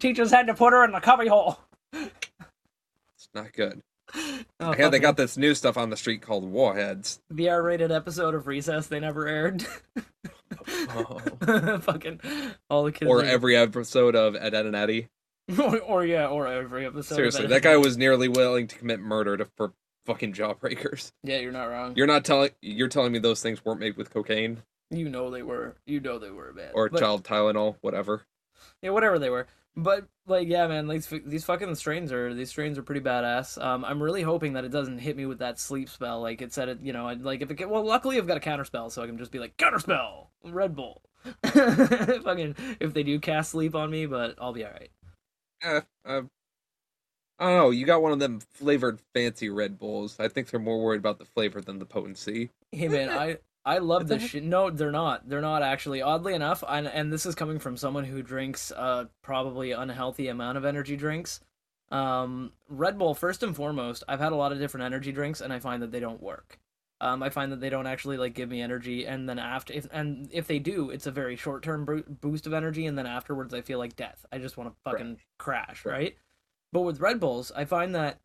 Teachers 0.00 0.30
had 0.30 0.48
to 0.48 0.54
put 0.54 0.74
her 0.74 0.84
in 0.84 0.92
the 0.92 1.00
cubby 1.00 1.28
hole. 1.28 1.58
It's 1.94 3.28
not 3.34 3.54
good. 3.54 3.80
Oh, 4.14 4.44
I 4.60 4.76
hear 4.76 4.90
they 4.90 4.98
got 4.98 5.16
this 5.16 5.38
new 5.38 5.54
stuff 5.54 5.78
on 5.78 5.88
the 5.88 5.96
street 5.96 6.20
called 6.20 6.44
Warheads. 6.44 7.20
the 7.30 7.48
R-rated 7.48 7.90
episode 7.90 8.34
of 8.34 8.46
Recess 8.46 8.88
they 8.88 9.00
never 9.00 9.26
aired. 9.26 9.66
Fucking 11.80 12.20
all 12.70 12.84
the 12.84 12.92
kids. 12.92 13.08
Or 13.10 13.22
every 13.22 13.56
episode 13.56 14.14
of 14.14 14.36
Ed, 14.36 14.54
Edd 14.54 14.66
and 14.66 14.76
Eddy. 14.76 15.08
or, 15.58 15.78
or 15.80 16.04
yeah, 16.04 16.26
or 16.26 16.46
every 16.46 16.86
episode. 16.86 16.98
of 17.14 17.16
Seriously, 17.16 17.46
that 17.46 17.62
guy 17.62 17.76
was 17.76 17.96
nearly 17.96 18.28
willing 18.28 18.66
to 18.66 18.76
commit 18.76 19.00
murder 19.00 19.36
to, 19.36 19.46
for 19.56 19.72
fucking 20.06 20.32
jawbreakers. 20.32 21.12
Yeah, 21.22 21.38
you're 21.38 21.52
not 21.52 21.66
wrong. 21.66 21.94
You're 21.96 22.06
not 22.06 22.24
telling 22.24 22.50
you're 22.62 22.88
telling 22.88 23.12
me 23.12 23.18
those 23.18 23.42
things 23.42 23.64
weren't 23.64 23.80
made 23.80 23.96
with 23.96 24.10
cocaine 24.12 24.62
You 24.90 25.08
know 25.08 25.30
they 25.30 25.42
were. 25.42 25.76
You 25.86 26.00
know 26.00 26.18
they 26.18 26.30
were 26.30 26.52
bad. 26.52 26.70
or 26.74 26.88
But- 26.88 27.00
child 27.00 27.24
Tylenol, 27.24 27.76
whatever. 27.80 28.22
Yeah, 28.82 28.90
whatever 28.90 29.18
they 29.18 29.30
were. 29.30 29.46
But 29.76 30.08
like, 30.26 30.48
yeah, 30.48 30.66
man, 30.66 30.88
these 30.88 31.12
these 31.26 31.44
fucking 31.44 31.74
strains 31.74 32.10
are 32.10 32.32
these 32.32 32.48
strains 32.48 32.78
are 32.78 32.82
pretty 32.82 33.02
badass. 33.02 33.62
Um, 33.62 33.84
I'm 33.84 34.02
really 34.02 34.22
hoping 34.22 34.54
that 34.54 34.64
it 34.64 34.70
doesn't 34.70 34.98
hit 34.98 35.16
me 35.16 35.26
with 35.26 35.40
that 35.40 35.58
sleep 35.58 35.90
spell. 35.90 36.22
Like 36.22 36.40
it 36.40 36.52
said, 36.52 36.70
it 36.70 36.80
you 36.80 36.94
know, 36.94 37.08
I'd, 37.08 37.20
like 37.22 37.42
if 37.42 37.50
it 37.50 37.56
get, 37.56 37.68
well, 37.68 37.84
luckily 37.84 38.16
I've 38.16 38.26
got 38.26 38.38
a 38.38 38.40
counter 38.40 38.64
spell, 38.64 38.88
so 38.88 39.02
I 39.02 39.06
can 39.06 39.18
just 39.18 39.32
be 39.32 39.38
like 39.38 39.56
counter 39.58 39.78
spell, 39.78 40.30
Red 40.42 40.74
Bull. 40.74 41.02
fucking 41.44 42.56
if 42.80 42.94
they 42.94 43.02
do 43.02 43.18
cast 43.18 43.50
sleep 43.50 43.74
on 43.74 43.90
me, 43.90 44.06
but 44.06 44.36
I'll 44.40 44.54
be 44.54 44.64
all 44.64 44.70
right. 44.70 44.90
Eh, 45.62 45.80
uh, 46.06 46.22
I 47.38 47.44
don't 47.48 47.56
know. 47.56 47.70
You 47.70 47.84
got 47.84 48.00
one 48.00 48.12
of 48.12 48.18
them 48.18 48.40
flavored 48.52 49.00
fancy 49.12 49.50
Red 49.50 49.78
Bulls. 49.78 50.16
I 50.18 50.28
think 50.28 50.48
they're 50.48 50.60
more 50.60 50.82
worried 50.82 51.00
about 51.00 51.18
the 51.18 51.26
flavor 51.26 51.60
than 51.60 51.78
the 51.78 51.84
potency. 51.84 52.50
Hey 52.72 52.88
man, 52.88 53.10
I 53.10 53.38
I 53.66 53.78
love 53.78 54.06
this 54.06 54.22
shit. 54.22 54.44
No, 54.44 54.70
they're 54.70 54.92
not. 54.92 55.28
They're 55.28 55.40
not 55.40 55.62
actually. 55.62 56.00
Oddly 56.00 56.34
enough, 56.34 56.62
and 56.66 56.86
and 56.86 57.12
this 57.12 57.26
is 57.26 57.34
coming 57.34 57.58
from 57.58 57.76
someone 57.76 58.04
who 58.04 58.22
drinks 58.22 58.70
uh 58.70 59.06
probably 59.22 59.72
unhealthy 59.72 60.28
amount 60.28 60.56
of 60.56 60.64
energy 60.64 60.96
drinks. 60.96 61.40
Um, 61.90 62.52
Red 62.68 62.96
Bull 62.98 63.14
first 63.14 63.42
and 63.42 63.54
foremost. 63.54 64.04
I've 64.08 64.20
had 64.20 64.32
a 64.32 64.36
lot 64.36 64.52
of 64.52 64.58
different 64.58 64.84
energy 64.86 65.12
drinks, 65.12 65.40
and 65.40 65.52
I 65.52 65.58
find 65.58 65.82
that 65.82 65.90
they 65.92 66.00
don't 66.00 66.22
work. 66.22 66.58
Um, 67.00 67.22
I 67.22 67.28
find 67.28 67.52
that 67.52 67.60
they 67.60 67.68
don't 67.68 67.86
actually 67.86 68.16
like 68.16 68.34
give 68.34 68.48
me 68.48 68.62
energy, 68.62 69.04
and 69.06 69.28
then 69.28 69.38
after, 69.38 69.72
if 69.74 69.86
and 69.92 70.28
if 70.32 70.46
they 70.46 70.58
do, 70.58 70.90
it's 70.90 71.06
a 71.06 71.10
very 71.10 71.36
short 71.36 71.62
term 71.62 71.84
boost 72.20 72.46
of 72.46 72.54
energy, 72.54 72.86
and 72.86 72.96
then 72.96 73.06
afterwards, 73.06 73.52
I 73.52 73.60
feel 73.60 73.78
like 73.78 73.96
death. 73.96 74.24
I 74.32 74.38
just 74.38 74.56
want 74.56 74.70
to 74.70 74.76
fucking 74.90 75.18
crash, 75.38 75.84
Right. 75.84 75.92
right? 75.92 76.16
But 76.72 76.82
with 76.82 77.00
Red 77.00 77.20
Bulls, 77.20 77.52
I 77.54 77.64
find 77.64 77.94
that 77.94 78.18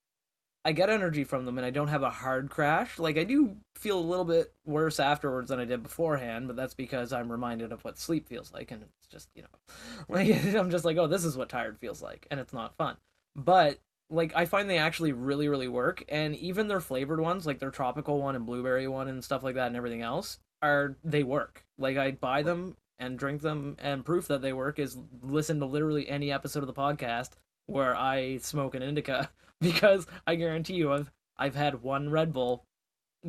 I 0.63 0.73
get 0.73 0.89
energy 0.89 1.23
from 1.23 1.45
them 1.45 1.57
and 1.57 1.65
I 1.65 1.71
don't 1.71 1.87
have 1.87 2.03
a 2.03 2.09
hard 2.09 2.49
crash. 2.49 2.99
Like 2.99 3.17
I 3.17 3.23
do 3.23 3.57
feel 3.75 3.97
a 3.97 3.99
little 3.99 4.25
bit 4.25 4.53
worse 4.65 4.99
afterwards 4.99 5.49
than 5.49 5.59
I 5.59 5.65
did 5.65 5.81
beforehand, 5.81 6.47
but 6.47 6.55
that's 6.55 6.75
because 6.75 7.11
I'm 7.11 7.31
reminded 7.31 7.71
of 7.71 7.83
what 7.83 7.97
sleep 7.97 8.27
feels 8.27 8.53
like 8.53 8.71
and 8.71 8.83
it's 8.83 9.07
just, 9.07 9.29
you 9.33 9.41
know, 9.41 9.75
like 10.07 10.29
I'm 10.55 10.69
just 10.69 10.85
like, 10.85 10.97
"Oh, 10.97 11.07
this 11.07 11.25
is 11.25 11.35
what 11.35 11.49
tired 11.49 11.79
feels 11.79 12.01
like." 12.01 12.27
And 12.29 12.39
it's 12.39 12.53
not 12.53 12.77
fun. 12.77 12.97
But 13.35 13.79
like 14.09 14.33
I 14.35 14.45
find 14.45 14.69
they 14.69 14.77
actually 14.77 15.13
really 15.13 15.47
really 15.47 15.69
work 15.69 16.03
and 16.09 16.35
even 16.35 16.67
their 16.67 16.81
flavored 16.81 17.19
ones, 17.19 17.47
like 17.47 17.59
their 17.59 17.71
tropical 17.71 18.19
one 18.19 18.35
and 18.35 18.45
blueberry 18.45 18.87
one 18.87 19.07
and 19.07 19.23
stuff 19.23 19.43
like 19.43 19.55
that 19.55 19.67
and 19.67 19.75
everything 19.75 20.01
else, 20.01 20.37
are 20.61 20.95
they 21.03 21.23
work. 21.23 21.65
Like 21.79 21.97
I 21.97 22.11
buy 22.11 22.43
them 22.43 22.75
and 22.99 23.17
drink 23.17 23.41
them 23.41 23.75
and 23.79 24.05
proof 24.05 24.27
that 24.27 24.43
they 24.43 24.53
work 24.53 24.77
is 24.77 24.97
listen 25.23 25.59
to 25.59 25.65
literally 25.65 26.07
any 26.07 26.31
episode 26.31 26.61
of 26.61 26.67
the 26.67 26.73
podcast 26.73 27.31
where 27.65 27.95
I 27.95 28.37
smoke 28.37 28.75
an 28.75 28.83
indica 28.83 29.29
because 29.61 30.07
I 30.25 30.35
guarantee 30.35 30.73
you 30.73 30.91
I've 30.91 31.11
I've 31.37 31.55
had 31.55 31.81
one 31.81 32.09
Red 32.09 32.33
Bull 32.33 32.65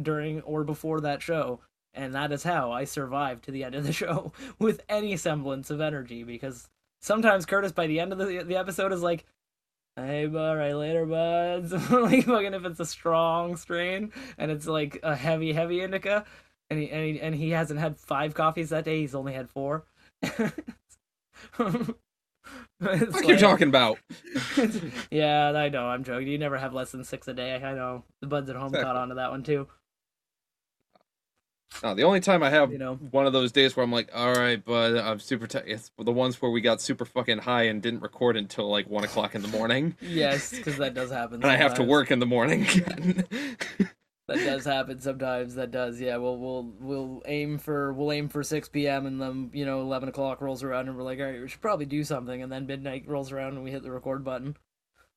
during 0.01 0.40
or 0.42 0.64
before 0.64 1.01
that 1.03 1.23
show 1.23 1.61
and 1.95 2.14
that 2.14 2.33
is 2.33 2.42
how 2.42 2.73
I 2.73 2.85
survived 2.85 3.45
to 3.45 3.51
the 3.51 3.64
end 3.64 3.75
of 3.75 3.85
the 3.85 3.92
show 4.03 4.33
with 4.59 4.83
any 4.88 5.16
semblance 5.16 5.71
of 5.71 5.81
energy 5.81 6.25
because 6.25 6.68
sometimes 7.01 7.47
Curtis 7.47 7.73
by 7.73 7.87
the 7.87 8.01
end 8.01 8.12
of 8.12 8.18
the 8.18 8.42
the 8.45 8.57
episode 8.57 8.92
is 8.92 9.03
like 9.03 9.25
Hey, 9.95 10.25
bud, 10.27 10.38
all 10.38 10.57
right, 10.57 10.75
later, 10.75 11.05
buds. 11.05 11.71
like, 11.90 12.25
fucking, 12.25 12.55
if 12.55 12.64
it's 12.64 12.81
a 12.81 12.87
strong 12.87 13.57
strain 13.57 14.11
and 14.38 14.51
it's 14.51 14.66
like 14.66 14.99
a 15.03 15.14
heavy, 15.14 15.53
heavy 15.53 15.83
indica, 15.83 16.25
and 16.71 16.81
he 16.81 16.90
and 16.90 17.05
he, 17.05 17.21
and 17.21 17.35
he 17.35 17.51
hasn't 17.51 17.79
had 17.79 17.99
five 17.99 18.33
coffees 18.33 18.71
that 18.71 18.85
day, 18.85 19.01
he's 19.01 19.14
only 19.14 19.35
had 19.35 19.51
four. 19.51 19.85
What 22.83 23.25
are 23.25 23.33
you 23.33 23.38
talking 23.38 23.68
about? 23.68 23.99
yeah, 25.11 25.51
I 25.55 25.68
know. 25.68 25.87
I'm 25.87 26.05
joking. 26.05 26.29
You 26.29 26.38
never 26.38 26.59
have 26.59 26.73
less 26.75 26.90
than 26.92 27.05
six 27.05 27.29
a 27.29 27.35
day. 27.35 27.55
I 27.55 27.75
know. 27.75 28.05
The 28.21 28.27
buds 28.27 28.51
at 28.51 28.57
home 28.57 28.66
Exactly. 28.66 28.85
caught 28.85 28.97
on 28.97 29.09
to 29.11 29.14
that 29.16 29.31
one 29.31 29.42
too. 29.42 29.68
No, 31.83 31.95
the 31.95 32.03
only 32.03 32.21
time 32.21 32.42
I 32.42 32.51
have 32.51 32.71
You 32.71 32.77
know. 32.79 32.95
one 32.97 33.27
of 33.27 33.33
those 33.33 33.51
days 33.51 33.75
where 33.75 33.83
I'm 33.83 33.90
like, 33.90 34.11
all 34.14 34.35
right, 34.35 34.62
but 34.62 34.99
I'm 34.99 35.18
super. 35.18 35.47
T-. 35.47 35.59
It's 35.66 35.90
the 35.99 36.12
ones 36.12 36.40
where 36.42 36.51
we 36.51 36.61
got 36.61 36.81
super 36.83 37.05
fucking 37.07 37.38
high 37.38 37.62
and 37.64 37.81
didn't 37.81 38.01
record 38.01 38.37
until 38.37 38.68
like 38.68 38.88
one 38.90 39.05
o'clock 39.05 39.35
in 39.35 39.40
the 39.42 39.49
morning, 39.49 39.97
Yes, 40.01 40.51
because 40.51 40.77
that 40.77 40.92
does 40.95 41.11
happen. 41.11 41.37
and 41.37 41.47
I 41.47 41.57
have 41.57 41.75
to 41.75 41.83
work 41.83 42.11
in 42.11 42.18
the 42.18 42.27
morning 42.27 42.62
again. 42.66 43.25
That 44.28 44.37
does 44.37 44.64
happen 44.64 45.00
sometimes. 45.00 45.56
That 45.56 45.70
does. 45.72 46.00
Yeah. 46.00 46.16
We'll 46.18 46.38
we'll 46.38 46.72
we'll 46.80 47.22
aim 47.26 47.58
for 47.58 47.92
we'll 47.92 48.12
aim 48.12 48.28
for 48.28 48.42
six 48.42 48.68
p.m. 48.68 49.06
and 49.06 49.20
then 49.20 49.50
you 49.52 49.64
know 49.66 49.80
eleven 49.80 50.08
o'clock 50.08 50.40
rolls 50.40 50.62
around 50.62 50.88
and 50.88 50.96
we're 50.96 51.02
like, 51.02 51.18
all 51.18 51.26
right, 51.26 51.40
we 51.40 51.48
should 51.48 51.61
probably 51.61 51.87
do 51.87 52.04
something. 52.04 52.40
And 52.42 52.50
then 52.50 52.66
midnight 52.66 53.04
rolls 53.08 53.32
around 53.32 53.54
and 53.54 53.64
we 53.64 53.70
hit 53.72 53.82
the 53.82 53.90
record 53.90 54.24
button. 54.24 54.56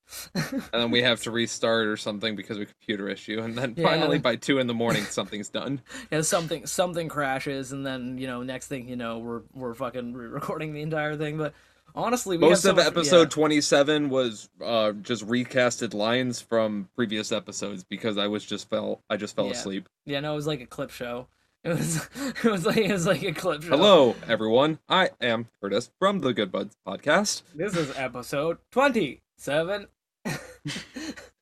and 0.36 0.62
then 0.72 0.92
we 0.92 1.02
have 1.02 1.22
to 1.24 1.32
restart 1.32 1.88
or 1.88 1.98
something 1.98 2.36
because 2.36 2.58
of 2.58 2.64
a 2.64 2.66
computer 2.68 3.10
issue, 3.10 3.40
and 3.42 3.58
then 3.58 3.74
Yeah. 3.76 3.90
finally 3.90 4.20
by 4.20 4.36
two 4.36 4.60
in 4.60 4.68
the 4.68 4.74
morning 4.74 5.04
something's 5.04 5.50
done. 5.50 5.82
yeah, 6.12 6.22
something 6.22 6.66
something 6.68 7.08
crashes 7.10 7.72
and 7.72 7.84
then 7.86 8.18
you 8.20 8.28
know 8.28 8.44
next 8.44 8.68
thing 8.68 8.88
you 8.88 8.96
know 8.96 9.18
we're 9.20 9.42
we're 9.54 9.74
fucking 9.74 10.14
re-recording 10.14 10.74
the 10.74 10.82
entire 10.82 11.16
thing. 11.16 11.38
But 11.38 11.54
honestly, 11.96 12.38
most 12.38 12.66
of 12.66 12.78
episode 12.78 13.24
yeah. 13.24 13.30
27 13.30 14.10
was 14.10 14.50
uh, 14.64 14.92
just 14.92 15.26
recasted 15.28 15.94
lines 15.94 16.42
from 16.42 16.90
previous 16.96 17.32
episodes 17.32 17.84
because 17.84 18.18
I 18.18 18.28
was 18.28 18.46
just 18.46 18.70
fell 18.70 19.02
I 19.10 19.18
just 19.18 19.36
fell 19.36 19.48
yeah. 19.48 19.54
asleep. 19.54 19.90
Yeah, 20.06 20.20
no, 20.20 20.34
it 20.34 20.36
was 20.36 20.48
like 20.48 20.62
a 20.62 20.66
clip 20.66 20.92
show. 20.92 21.28
It 21.64 21.70
was 21.70 22.08
it 22.44 22.44
was 22.44 22.66
like 22.66 22.78
it 22.78 22.92
was 22.92 23.08
like 23.08 23.24
a 23.24 23.32
clip 23.32 23.64
show. 23.64 23.70
Hello, 23.70 24.16
everyone. 24.28 24.80
I 24.88 25.12
am 25.22 25.48
Curtis 25.62 25.90
from 25.98 26.20
the 26.20 26.34
Good 26.34 26.52
Buds 26.52 26.78
podcast. 26.88 27.42
This 27.56 27.76
is 27.76 27.92
episode 27.98 28.58
27. 28.72 29.88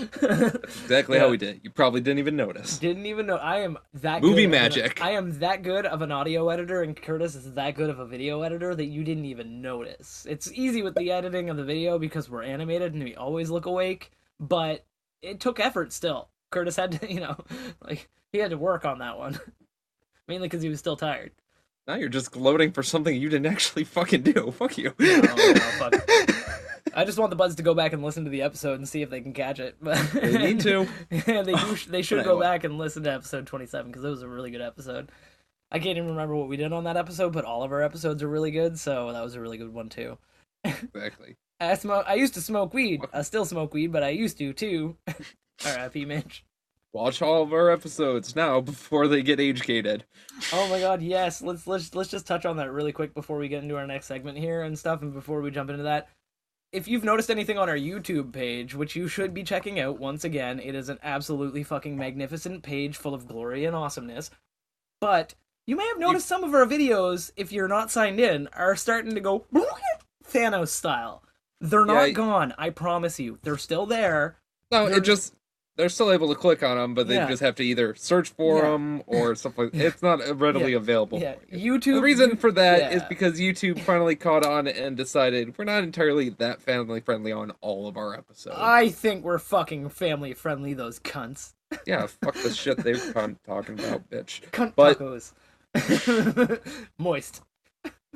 exactly 0.00 1.16
yeah. 1.16 1.22
how 1.22 1.30
we 1.30 1.36
did. 1.36 1.60
You 1.62 1.70
probably 1.70 2.00
didn't 2.00 2.18
even 2.18 2.36
notice. 2.36 2.78
Didn't 2.78 3.06
even 3.06 3.26
know. 3.26 3.36
I 3.36 3.60
am 3.60 3.78
that 3.94 4.22
movie 4.22 4.42
good 4.42 4.50
magic. 4.50 5.00
An, 5.00 5.06
I 5.06 5.10
am 5.12 5.38
that 5.40 5.62
good 5.62 5.86
of 5.86 6.02
an 6.02 6.12
audio 6.12 6.48
editor, 6.48 6.82
and 6.82 7.00
Curtis 7.00 7.34
is 7.34 7.54
that 7.54 7.74
good 7.74 7.90
of 7.90 7.98
a 7.98 8.06
video 8.06 8.42
editor 8.42 8.74
that 8.74 8.86
you 8.86 9.04
didn't 9.04 9.26
even 9.26 9.62
notice. 9.62 10.26
It's 10.28 10.50
easy 10.52 10.82
with 10.82 10.94
the 10.94 11.10
editing 11.12 11.50
of 11.50 11.56
the 11.56 11.64
video 11.64 11.98
because 11.98 12.28
we're 12.28 12.42
animated 12.42 12.94
and 12.94 13.04
we 13.04 13.14
always 13.14 13.50
look 13.50 13.66
awake, 13.66 14.12
but 14.40 14.84
it 15.22 15.40
took 15.40 15.60
effort 15.60 15.92
still. 15.92 16.28
Curtis 16.50 16.76
had 16.76 17.00
to, 17.00 17.12
you 17.12 17.20
know, 17.20 17.36
like 17.82 18.08
he 18.32 18.38
had 18.38 18.50
to 18.50 18.58
work 18.58 18.84
on 18.84 18.98
that 18.98 19.18
one, 19.18 19.38
mainly 20.28 20.48
because 20.48 20.62
he 20.62 20.68
was 20.68 20.78
still 20.78 20.96
tired. 20.96 21.32
Now 21.86 21.94
you're 21.94 22.08
just 22.08 22.32
gloating 22.32 22.72
for 22.72 22.82
something 22.82 23.14
you 23.14 23.28
didn't 23.28 23.46
actually 23.46 23.84
fucking 23.84 24.22
do. 24.22 24.50
Fuck 24.58 24.76
you. 24.78 24.92
Oh, 24.98 25.04
no, 25.04 25.52
no, 25.52 25.60
fuck. 25.78 26.05
I 26.96 27.04
just 27.04 27.18
want 27.18 27.30
the 27.30 27.36
buds 27.36 27.56
to 27.56 27.62
go 27.62 27.74
back 27.74 27.92
and 27.92 28.02
listen 28.02 28.24
to 28.24 28.30
the 28.30 28.42
episode 28.42 28.78
and 28.78 28.88
see 28.88 29.02
if 29.02 29.10
they 29.10 29.20
can 29.20 29.34
catch 29.34 29.60
it. 29.60 29.76
But 29.80 29.98
They 30.14 30.38
need 30.38 30.60
to. 30.60 30.88
yeah, 31.10 31.42
they 31.42 31.52
do. 31.54 31.76
They 31.88 32.02
should 32.02 32.24
go 32.24 32.40
back 32.40 32.64
and 32.64 32.78
listen 32.78 33.02
to 33.04 33.12
episode 33.12 33.46
twenty-seven 33.46 33.90
because 33.92 34.04
it 34.04 34.08
was 34.08 34.22
a 34.22 34.28
really 34.28 34.50
good 34.50 34.62
episode. 34.62 35.10
I 35.70 35.78
can't 35.78 35.98
even 35.98 36.10
remember 36.10 36.34
what 36.34 36.48
we 36.48 36.56
did 36.56 36.72
on 36.72 36.84
that 36.84 36.96
episode, 36.96 37.32
but 37.32 37.44
all 37.44 37.62
of 37.62 37.72
our 37.72 37.82
episodes 37.82 38.22
are 38.22 38.28
really 38.28 38.50
good, 38.50 38.78
so 38.78 39.12
that 39.12 39.22
was 39.22 39.34
a 39.34 39.40
really 39.40 39.58
good 39.58 39.74
one 39.74 39.88
too. 39.88 40.16
exactly. 40.64 41.36
I 41.60 41.74
smoke. 41.74 42.04
I 42.08 42.14
used 42.14 42.34
to 42.34 42.40
smoke 42.40 42.72
weed. 42.74 43.02
I 43.12 43.22
still 43.22 43.44
smoke 43.44 43.74
weed, 43.74 43.92
but 43.92 44.02
I 44.02 44.10
used 44.10 44.38
to 44.38 44.52
too. 44.52 44.96
R.I.P. 45.64 46.04
Mitch. 46.04 46.44
Watch 46.92 47.20
all 47.20 47.42
of 47.42 47.52
our 47.52 47.70
episodes 47.70 48.34
now 48.34 48.60
before 48.60 49.06
they 49.06 49.22
get 49.22 49.38
age 49.40 49.62
gated. 49.62 50.04
Oh 50.52 50.66
my 50.68 50.80
god, 50.80 51.02
yes. 51.02 51.42
Let's 51.42 51.66
let's 51.66 51.94
let's 51.94 52.10
just 52.10 52.26
touch 52.26 52.46
on 52.46 52.56
that 52.56 52.72
really 52.72 52.92
quick 52.92 53.12
before 53.12 53.36
we 53.38 53.48
get 53.48 53.62
into 53.62 53.76
our 53.76 53.86
next 53.86 54.06
segment 54.06 54.38
here 54.38 54.62
and 54.62 54.78
stuff, 54.78 55.02
and 55.02 55.12
before 55.12 55.42
we 55.42 55.50
jump 55.50 55.68
into 55.68 55.82
that. 55.82 56.08
If 56.72 56.88
you've 56.88 57.04
noticed 57.04 57.30
anything 57.30 57.58
on 57.58 57.68
our 57.68 57.76
YouTube 57.76 58.32
page, 58.32 58.74
which 58.74 58.96
you 58.96 59.08
should 59.08 59.32
be 59.32 59.42
checking 59.42 59.78
out 59.80 59.98
once 59.98 60.24
again, 60.24 60.60
it 60.60 60.74
is 60.74 60.88
an 60.88 60.98
absolutely 61.02 61.62
fucking 61.62 61.96
magnificent 61.96 62.62
page 62.62 62.96
full 62.96 63.14
of 63.14 63.26
glory 63.26 63.64
and 63.64 63.74
awesomeness. 63.74 64.30
But 65.00 65.34
you 65.66 65.76
may 65.76 65.86
have 65.86 65.98
noticed 65.98 66.26
some 66.26 66.44
of 66.44 66.54
our 66.54 66.66
videos, 66.66 67.30
if 67.36 67.52
you're 67.52 67.68
not 67.68 67.90
signed 67.90 68.20
in, 68.20 68.48
are 68.52 68.76
starting 68.76 69.14
to 69.14 69.20
go 69.20 69.46
Thanos 70.30 70.68
style. 70.68 71.22
They're 71.60 71.86
not 71.86 72.08
Yeah, 72.08 72.10
gone, 72.10 72.54
I 72.58 72.70
promise 72.70 73.18
you. 73.18 73.38
They're 73.42 73.56
still 73.56 73.86
there. 73.86 74.36
No, 74.70 74.88
They're- 74.88 74.98
it 74.98 75.04
just 75.04 75.34
they're 75.76 75.88
still 75.88 76.10
able 76.10 76.28
to 76.28 76.34
click 76.34 76.62
on 76.62 76.76
them, 76.76 76.94
but 76.94 77.06
they 77.08 77.14
Yeah. 77.16 77.28
just 77.28 77.42
have 77.42 77.54
to 77.56 77.62
either 77.64 77.94
search 77.94 78.30
for 78.30 78.56
Yeah. 78.58 78.70
them 78.70 79.02
or 79.06 79.34
something. 79.36 79.70
It's 79.72 80.02
not 80.02 80.20
readily 80.40 80.72
available. 80.72 81.18
Yeah, 81.20 81.34
for 81.48 81.56
you. 81.56 81.74
YouTube. 81.78 81.94
The 81.96 82.02
reason 82.02 82.36
for 82.36 82.50
that 82.52 82.92
is 82.92 83.02
yeah. 83.02 83.08
because 83.08 83.38
YouTube 83.38 83.80
finally 83.80 84.16
caught 84.16 84.44
on 84.44 84.66
and 84.66 84.96
decided 84.96 85.56
we're 85.58 85.64
not 85.64 85.82
entirely 85.84 86.30
that 86.30 86.62
family 86.62 87.00
friendly 87.00 87.32
on 87.32 87.52
all 87.60 87.86
of 87.88 87.96
our 87.96 88.14
episodes. 88.14 88.56
I 88.58 88.88
think 88.88 89.24
we're 89.24 89.38
fucking 89.38 89.90
family 89.90 90.32
friendly, 90.34 90.72
those 90.74 90.98
cunts. 90.98 91.54
yeah, 91.86 92.06
fuck 92.06 92.34
the 92.34 92.52
shit 92.52 92.78
they're 92.78 92.96
talking 93.44 93.78
about, 93.78 94.08
bitch. 94.10 94.42
Cunt 94.52 94.72
But- 94.76 94.98
tacos. 94.98 95.32
Moist. 96.98 97.42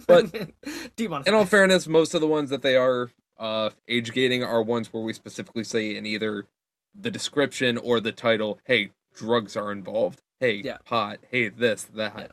But 0.06 0.34
in 0.34 1.34
all 1.34 1.44
fairness, 1.44 1.86
most 1.86 2.14
of 2.14 2.20
the 2.22 2.26
ones 2.26 2.48
that 2.50 2.62
they 2.62 2.76
are 2.76 3.10
uh, 3.38 3.70
age 3.88 4.12
gating 4.12 4.42
are 4.42 4.62
ones 4.62 4.90
where 4.92 5.02
we 5.02 5.12
specifically 5.12 5.64
say 5.64 5.94
in 5.94 6.06
either 6.06 6.46
the 6.94 7.10
description 7.10 7.76
or 7.78 8.00
the 8.00 8.12
title, 8.12 8.58
"Hey, 8.64 8.90
drugs 9.14 9.56
are 9.56 9.72
involved." 9.72 10.20
Hey, 10.40 10.62
Yeah. 10.64 10.78
pot. 10.84 11.18
Hey, 11.30 11.48
this, 11.48 11.84
that. 11.84 12.14
Yeah. 12.16 12.26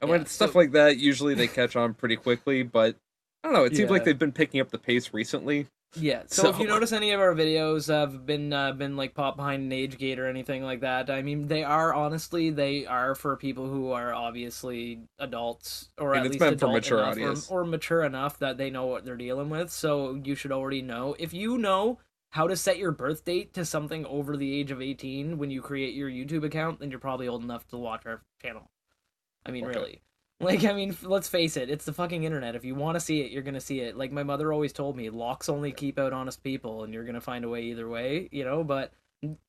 And 0.00 0.08
when 0.10 0.20
Yeah, 0.20 0.22
it's 0.22 0.32
stuff 0.32 0.52
so- 0.52 0.58
like 0.58 0.72
that, 0.72 0.98
usually 0.98 1.34
they 1.34 1.48
catch 1.48 1.76
on 1.76 1.94
pretty 1.94 2.16
quickly. 2.16 2.62
But 2.62 2.96
I 3.42 3.48
don't 3.48 3.54
know. 3.54 3.64
It 3.64 3.74
seems 3.76 3.90
like 3.90 4.04
they've 4.04 4.18
been 4.18 4.32
picking 4.32 4.60
up 4.60 4.70
the 4.70 4.78
pace 4.78 5.12
recently. 5.12 5.66
Yeah. 5.96 6.22
So, 6.26 6.48
if 6.48 6.60
you 6.60 6.68
notice 6.68 6.92
any 6.92 7.10
of 7.10 7.18
our 7.20 7.34
videos 7.34 7.88
have 7.88 8.24
been 8.24 8.52
uh, 8.52 8.72
been 8.74 8.96
like 8.96 9.12
pop 9.12 9.34
behind 9.36 9.64
an 9.64 9.72
age 9.72 9.98
gate 9.98 10.20
or 10.20 10.26
anything 10.28 10.62
like 10.62 10.82
that, 10.82 11.10
I 11.10 11.22
mean 11.22 11.48
they 11.48 11.64
are 11.64 11.92
honestly 11.92 12.50
they 12.50 12.86
are 12.86 13.16
for 13.16 13.36
people 13.36 13.66
who 13.68 13.90
are 13.90 14.14
obviously 14.14 15.00
adults 15.18 15.88
or 15.98 16.14
at 16.14 16.24
it's 16.26 16.34
least 16.34 16.44
adult 16.44 16.72
mature 16.74 16.98
enough 16.98 17.10
audience. 17.10 17.50
Or, 17.50 17.62
or 17.62 17.64
mature 17.64 18.04
enough 18.04 18.38
that 18.38 18.56
they 18.56 18.70
know 18.70 18.86
what 18.86 19.04
they're 19.04 19.16
dealing 19.16 19.50
with. 19.50 19.70
So 19.72 20.14
you 20.22 20.36
should 20.36 20.52
already 20.52 20.80
know 20.82 21.16
if 21.18 21.34
you 21.34 21.58
know 21.58 21.98
how 22.30 22.46
to 22.46 22.56
set 22.56 22.78
your 22.78 22.92
birth 22.92 23.24
date 23.24 23.52
to 23.54 23.64
something 23.64 24.06
over 24.06 24.36
the 24.36 24.54
age 24.58 24.70
of 24.70 24.80
18 24.80 25.36
when 25.38 25.50
you 25.50 25.60
create 25.60 25.94
your 25.94 26.08
YouTube 26.08 26.44
account, 26.44 26.80
then 26.80 26.90
you're 26.90 27.00
probably 27.00 27.28
old 27.28 27.42
enough 27.42 27.66
to 27.68 27.76
watch 27.76 28.06
our 28.06 28.22
channel. 28.40 28.70
I 29.44 29.50
mean, 29.50 29.64
Okay. 29.64 29.78
really. 29.78 30.02
Like, 30.42 30.64
I 30.64 30.72
mean, 30.72 30.96
let's 31.02 31.28
face 31.28 31.58
it, 31.58 31.68
it's 31.68 31.84
the 31.84 31.92
fucking 31.92 32.24
internet. 32.24 32.54
If 32.54 32.64
you 32.64 32.74
want 32.74 32.96
to 32.96 33.00
see 33.00 33.20
it, 33.20 33.30
you're 33.30 33.42
gonna 33.42 33.60
see 33.60 33.80
it. 33.80 33.96
Like 33.96 34.10
my 34.10 34.22
mother 34.22 34.52
always 34.52 34.72
told 34.72 34.96
me, 34.96 35.10
locks 35.10 35.50
only 35.50 35.70
keep 35.70 35.98
out 35.98 36.14
honest 36.14 36.42
people, 36.42 36.82
and 36.82 36.94
you're 36.94 37.04
gonna 37.04 37.20
find 37.20 37.44
a 37.44 37.48
way 37.48 37.64
either 37.64 37.88
way, 37.88 38.28
you 38.32 38.44
know. 38.44 38.64
But 38.64 38.92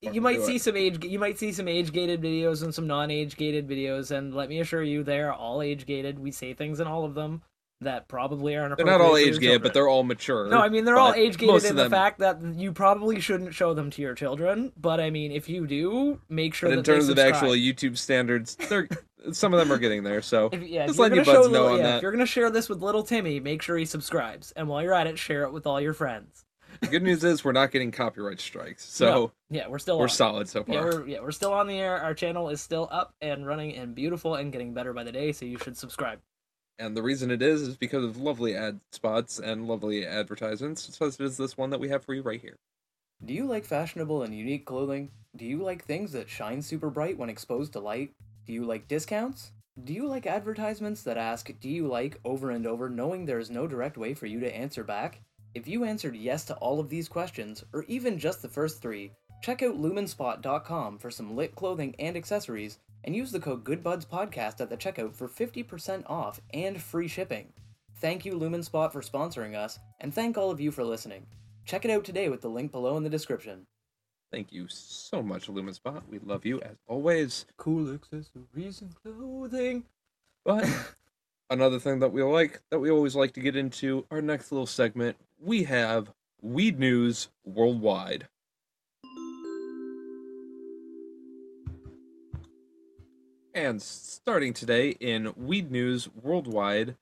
you 0.01 0.19
might 0.19 0.41
see 0.41 0.55
it. 0.55 0.61
some 0.61 0.75
age, 0.75 1.05
you 1.05 1.17
might 1.17 1.39
see 1.39 1.53
some 1.53 1.69
age 1.69 1.93
gated 1.93 2.21
videos 2.21 2.61
and 2.61 2.75
some 2.75 2.87
non 2.87 3.09
age 3.09 3.37
gated 3.37 3.69
videos, 3.69 4.11
and 4.11 4.35
let 4.35 4.49
me 4.49 4.59
assure 4.59 4.83
you, 4.83 5.01
they 5.01 5.21
are 5.21 5.31
all 5.31 5.61
age 5.61 5.85
gated. 5.85 6.19
We 6.19 6.31
say 6.31 6.53
things 6.53 6.81
in 6.81 6.87
all 6.87 7.05
of 7.05 7.13
them 7.13 7.43
that 7.81 8.07
probably 8.07 8.55
aren't. 8.55 8.77
They're 8.77 8.85
not 8.85 9.01
all 9.01 9.17
age 9.17 9.31
your 9.33 9.39
gated, 9.39 9.63
but 9.63 9.73
they're 9.73 9.87
all 9.87 10.03
mature. 10.03 10.47
No, 10.47 10.59
I 10.59 10.69
mean 10.69 10.85
they're 10.85 10.97
all 10.97 11.13
age 11.13 11.37
gated 11.37 11.55
of 11.55 11.65
in 11.65 11.75
the 11.75 11.83
them- 11.83 11.91
fact 11.91 12.19
that 12.19 12.41
you 12.55 12.71
probably 12.71 13.19
shouldn't 13.19 13.53
show 13.53 13.73
them 13.73 13.89
to 13.91 14.01
your 14.01 14.13
children. 14.15 14.71
But 14.77 14.99
I 14.99 15.09
mean, 15.09 15.31
if 15.31 15.49
you 15.49 15.67
do, 15.67 16.19
make 16.29 16.53
sure 16.53 16.69
But 16.69 16.77
in 16.77 16.83
terms 16.83 17.09
of 17.09 17.19
actual. 17.19 17.49
YouTube 17.51 17.97
standards, 17.97 18.55
they're 18.55 18.87
some 19.31 19.53
of 19.53 19.59
them 19.59 19.71
are 19.71 19.77
getting 19.77 20.03
there. 20.03 20.21
So 20.21 20.49
If, 20.51 20.63
yeah, 20.63 20.85
just 20.87 20.97
you're 20.97 21.03
letting 21.09 21.17
you 21.19 21.25
gonna 21.25 21.37
buds 21.39 21.47
know 21.49 21.61
little- 21.63 21.67
on 21.73 21.77
yeah, 21.77 21.83
that. 21.83 21.95
If 21.97 22.01
you're 22.03 22.11
gonna 22.11 22.25
share 22.25 22.49
this 22.49 22.69
with 22.69 22.81
little 22.81 23.03
Timmy, 23.03 23.39
make 23.39 23.61
sure 23.61 23.77
he 23.77 23.85
subscribes, 23.85 24.51
and 24.53 24.67
while 24.67 24.81
you're 24.81 24.93
at 24.93 25.07
it, 25.07 25.19
share 25.19 25.43
it 25.43 25.51
with 25.51 25.67
all 25.67 25.81
your 25.81 25.93
friends. 25.93 26.45
The 26.79 26.87
good 26.87 27.03
news 27.03 27.23
is 27.23 27.43
we're 27.43 27.51
not 27.51 27.69
getting 27.71 27.91
copyright 27.91 28.39
strikes, 28.39 28.83
so 28.85 29.05
No, 29.05 29.31
yeah, 29.49 29.67
we're 29.67 29.77
still 29.77 29.97
we're 29.97 30.03
on. 30.05 30.09
solid 30.09 30.47
so 30.49 30.63
far. 30.63 30.73
Yeah, 30.75 30.81
we're 30.83 31.07
yeah, 31.07 31.19
we're 31.21 31.31
still 31.31 31.53
on 31.53 31.67
the 31.67 31.77
air. 31.77 31.97
Our 32.01 32.13
channel 32.13 32.49
is 32.49 32.61
still 32.61 32.87
up 32.91 33.13
and 33.21 33.45
running 33.45 33.75
and 33.75 33.93
beautiful 33.93 34.35
and 34.35 34.51
getting 34.51 34.73
better 34.73 34.93
by 34.93 35.03
the 35.03 35.11
day. 35.11 35.31
So 35.33 35.45
you 35.45 35.57
should 35.59 35.77
subscribe. 35.77 36.19
And 36.81 36.97
the 36.97 37.03
reason 37.03 37.29
it 37.29 37.43
is 37.43 37.61
is 37.61 37.77
because 37.77 38.03
of 38.03 38.17
lovely 38.17 38.55
ad 38.55 38.79
spots 38.91 39.37
and 39.37 39.67
lovely 39.67 40.03
advertisements, 40.03 40.97
such 40.97 41.19
as 41.19 41.37
this 41.37 41.55
one 41.55 41.69
that 41.69 41.79
we 41.79 41.89
have 41.89 42.03
for 42.03 42.15
you 42.15 42.23
right 42.23 42.41
here. 42.41 42.57
Do 43.23 43.35
you 43.35 43.45
like 43.45 43.65
fashionable 43.65 44.23
and 44.23 44.33
unique 44.33 44.65
clothing? 44.65 45.11
Do 45.35 45.45
you 45.45 45.61
like 45.61 45.85
things 45.85 46.11
that 46.13 46.27
shine 46.27 46.63
super 46.63 46.89
bright 46.89 47.19
when 47.19 47.29
exposed 47.29 47.73
to 47.73 47.79
light? 47.79 48.13
Do 48.47 48.53
you 48.53 48.65
like 48.65 48.87
discounts? 48.87 49.51
Do 49.83 49.93
you 49.93 50.07
like 50.07 50.25
advertisements 50.25 51.03
that 51.03 51.17
ask, 51.17 51.51
Do 51.59 51.69
you 51.69 51.87
like 51.87 52.19
over 52.25 52.49
and 52.49 52.65
over, 52.65 52.89
knowing 52.89 53.25
there 53.25 53.37
is 53.37 53.51
no 53.51 53.67
direct 53.67 53.95
way 53.95 54.15
for 54.15 54.25
you 54.25 54.39
to 54.39 54.55
answer 54.55 54.83
back? 54.83 55.21
If 55.53 55.67
you 55.67 55.83
answered 55.83 56.15
yes 56.15 56.45
to 56.45 56.55
all 56.55 56.79
of 56.79 56.89
these 56.89 57.07
questions, 57.07 57.63
or 57.73 57.83
even 57.83 58.17
just 58.17 58.41
the 58.41 58.49
first 58.49 58.81
three, 58.81 59.11
check 59.43 59.61
out 59.61 59.79
lumenspot.com 59.79 60.97
for 60.97 61.11
some 61.11 61.35
lit 61.35 61.55
clothing 61.55 61.95
and 61.99 62.17
accessories, 62.17 62.79
and 63.03 63.15
use 63.15 63.31
the 63.31 63.39
code 63.39 63.63
GoodBudsPodcast 63.63 64.61
at 64.61 64.69
the 64.69 64.77
checkout 64.77 65.15
for 65.15 65.27
50% 65.27 66.03
off 66.09 66.39
and 66.53 66.81
free 66.81 67.07
shipping. 67.07 67.53
Thank 67.95 68.25
you, 68.25 68.33
Lumenspot, 68.33 68.91
for 68.91 69.01
sponsoring 69.01 69.55
us, 69.55 69.79
and 69.99 70.13
thank 70.13 70.37
all 70.37 70.51
of 70.51 70.59
you 70.59 70.71
for 70.71 70.83
listening. 70.83 71.25
Check 71.65 71.85
it 71.85 71.91
out 71.91 72.03
today 72.03 72.29
with 72.29 72.41
the 72.41 72.49
link 72.49 72.71
below 72.71 72.97
in 72.97 73.03
the 73.03 73.09
description. 73.09 73.67
Thank 74.31 74.51
you 74.51 74.67
so 74.69 75.21
much, 75.21 75.47
Lumenspot. 75.47 76.03
We 76.09 76.19
love 76.19 76.45
you 76.45 76.61
as 76.61 76.77
always. 76.87 77.45
Cool 77.57 77.93
accessories 77.93 78.81
and 78.81 78.95
clothing. 78.95 79.83
But 80.45 80.67
another 81.49 81.79
thing 81.79 81.99
that 81.99 82.13
we 82.13 82.23
like, 82.23 82.61
that 82.69 82.79
we 82.79 82.89
always 82.89 83.15
like 83.15 83.33
to 83.33 83.41
get 83.41 83.55
into, 83.55 84.05
our 84.09 84.21
next 84.21 84.51
little 84.51 84.65
segment, 84.65 85.17
we 85.39 85.63
have 85.63 86.11
Weed 86.41 86.79
News 86.79 87.29
Worldwide. 87.43 88.27
And 93.61 93.79
starting 93.79 94.53
today 94.53 94.89
in 94.99 95.33
Weed 95.37 95.69
News 95.69 96.09
Worldwide, 96.15 96.95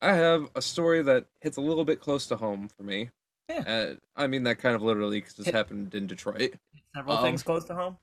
I 0.00 0.12
have 0.14 0.48
a 0.54 0.62
story 0.62 1.02
that 1.02 1.26
hits 1.40 1.56
a 1.56 1.60
little 1.60 1.84
bit 1.84 1.98
close 1.98 2.28
to 2.28 2.36
home 2.36 2.68
for 2.68 2.84
me. 2.84 3.10
Yeah. 3.48 3.64
Uh, 3.66 3.94
I 4.14 4.28
mean 4.28 4.44
that 4.44 4.58
kind 4.58 4.76
of 4.76 4.82
literally 4.82 5.18
because 5.18 5.34
this 5.34 5.46
Hit- 5.46 5.54
happened 5.56 5.92
in 5.92 6.06
Detroit. 6.06 6.54
Several 6.94 7.16
Um, 7.16 7.24
things 7.24 7.42
close 7.42 7.64
to 7.64 7.74
home. 7.74 7.98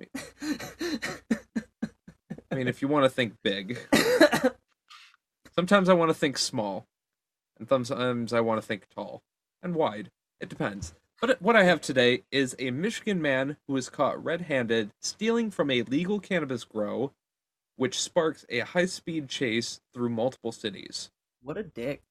I 2.50 2.54
mean, 2.56 2.66
if 2.66 2.82
you 2.82 2.88
want 2.88 3.04
to 3.04 3.10
think 3.10 3.34
big, 3.44 3.78
sometimes 5.54 5.88
I 5.88 5.94
want 5.94 6.10
to 6.10 6.14
think 6.14 6.36
small, 6.36 6.88
and 7.60 7.68
sometimes 7.68 8.32
I 8.32 8.40
want 8.40 8.60
to 8.60 8.66
think 8.66 8.88
tall 8.92 9.22
and 9.62 9.76
wide. 9.76 10.10
It 10.40 10.48
depends. 10.48 10.94
But 11.22 11.40
what 11.40 11.54
I 11.54 11.62
have 11.62 11.80
today 11.80 12.24
is 12.32 12.56
a 12.58 12.72
Michigan 12.72 13.22
man 13.22 13.56
who 13.68 13.74
was 13.74 13.88
caught 13.88 14.22
red-handed 14.22 14.90
stealing 15.00 15.52
from 15.52 15.70
a 15.70 15.82
legal 15.82 16.18
cannabis 16.18 16.64
grow, 16.64 17.12
which 17.76 18.00
sparks 18.00 18.44
a 18.48 18.58
high-speed 18.58 19.28
chase 19.28 19.80
through 19.94 20.08
multiple 20.08 20.50
cities. 20.50 21.12
what 21.40 21.56
a 21.56 21.62
dick. 21.62 22.02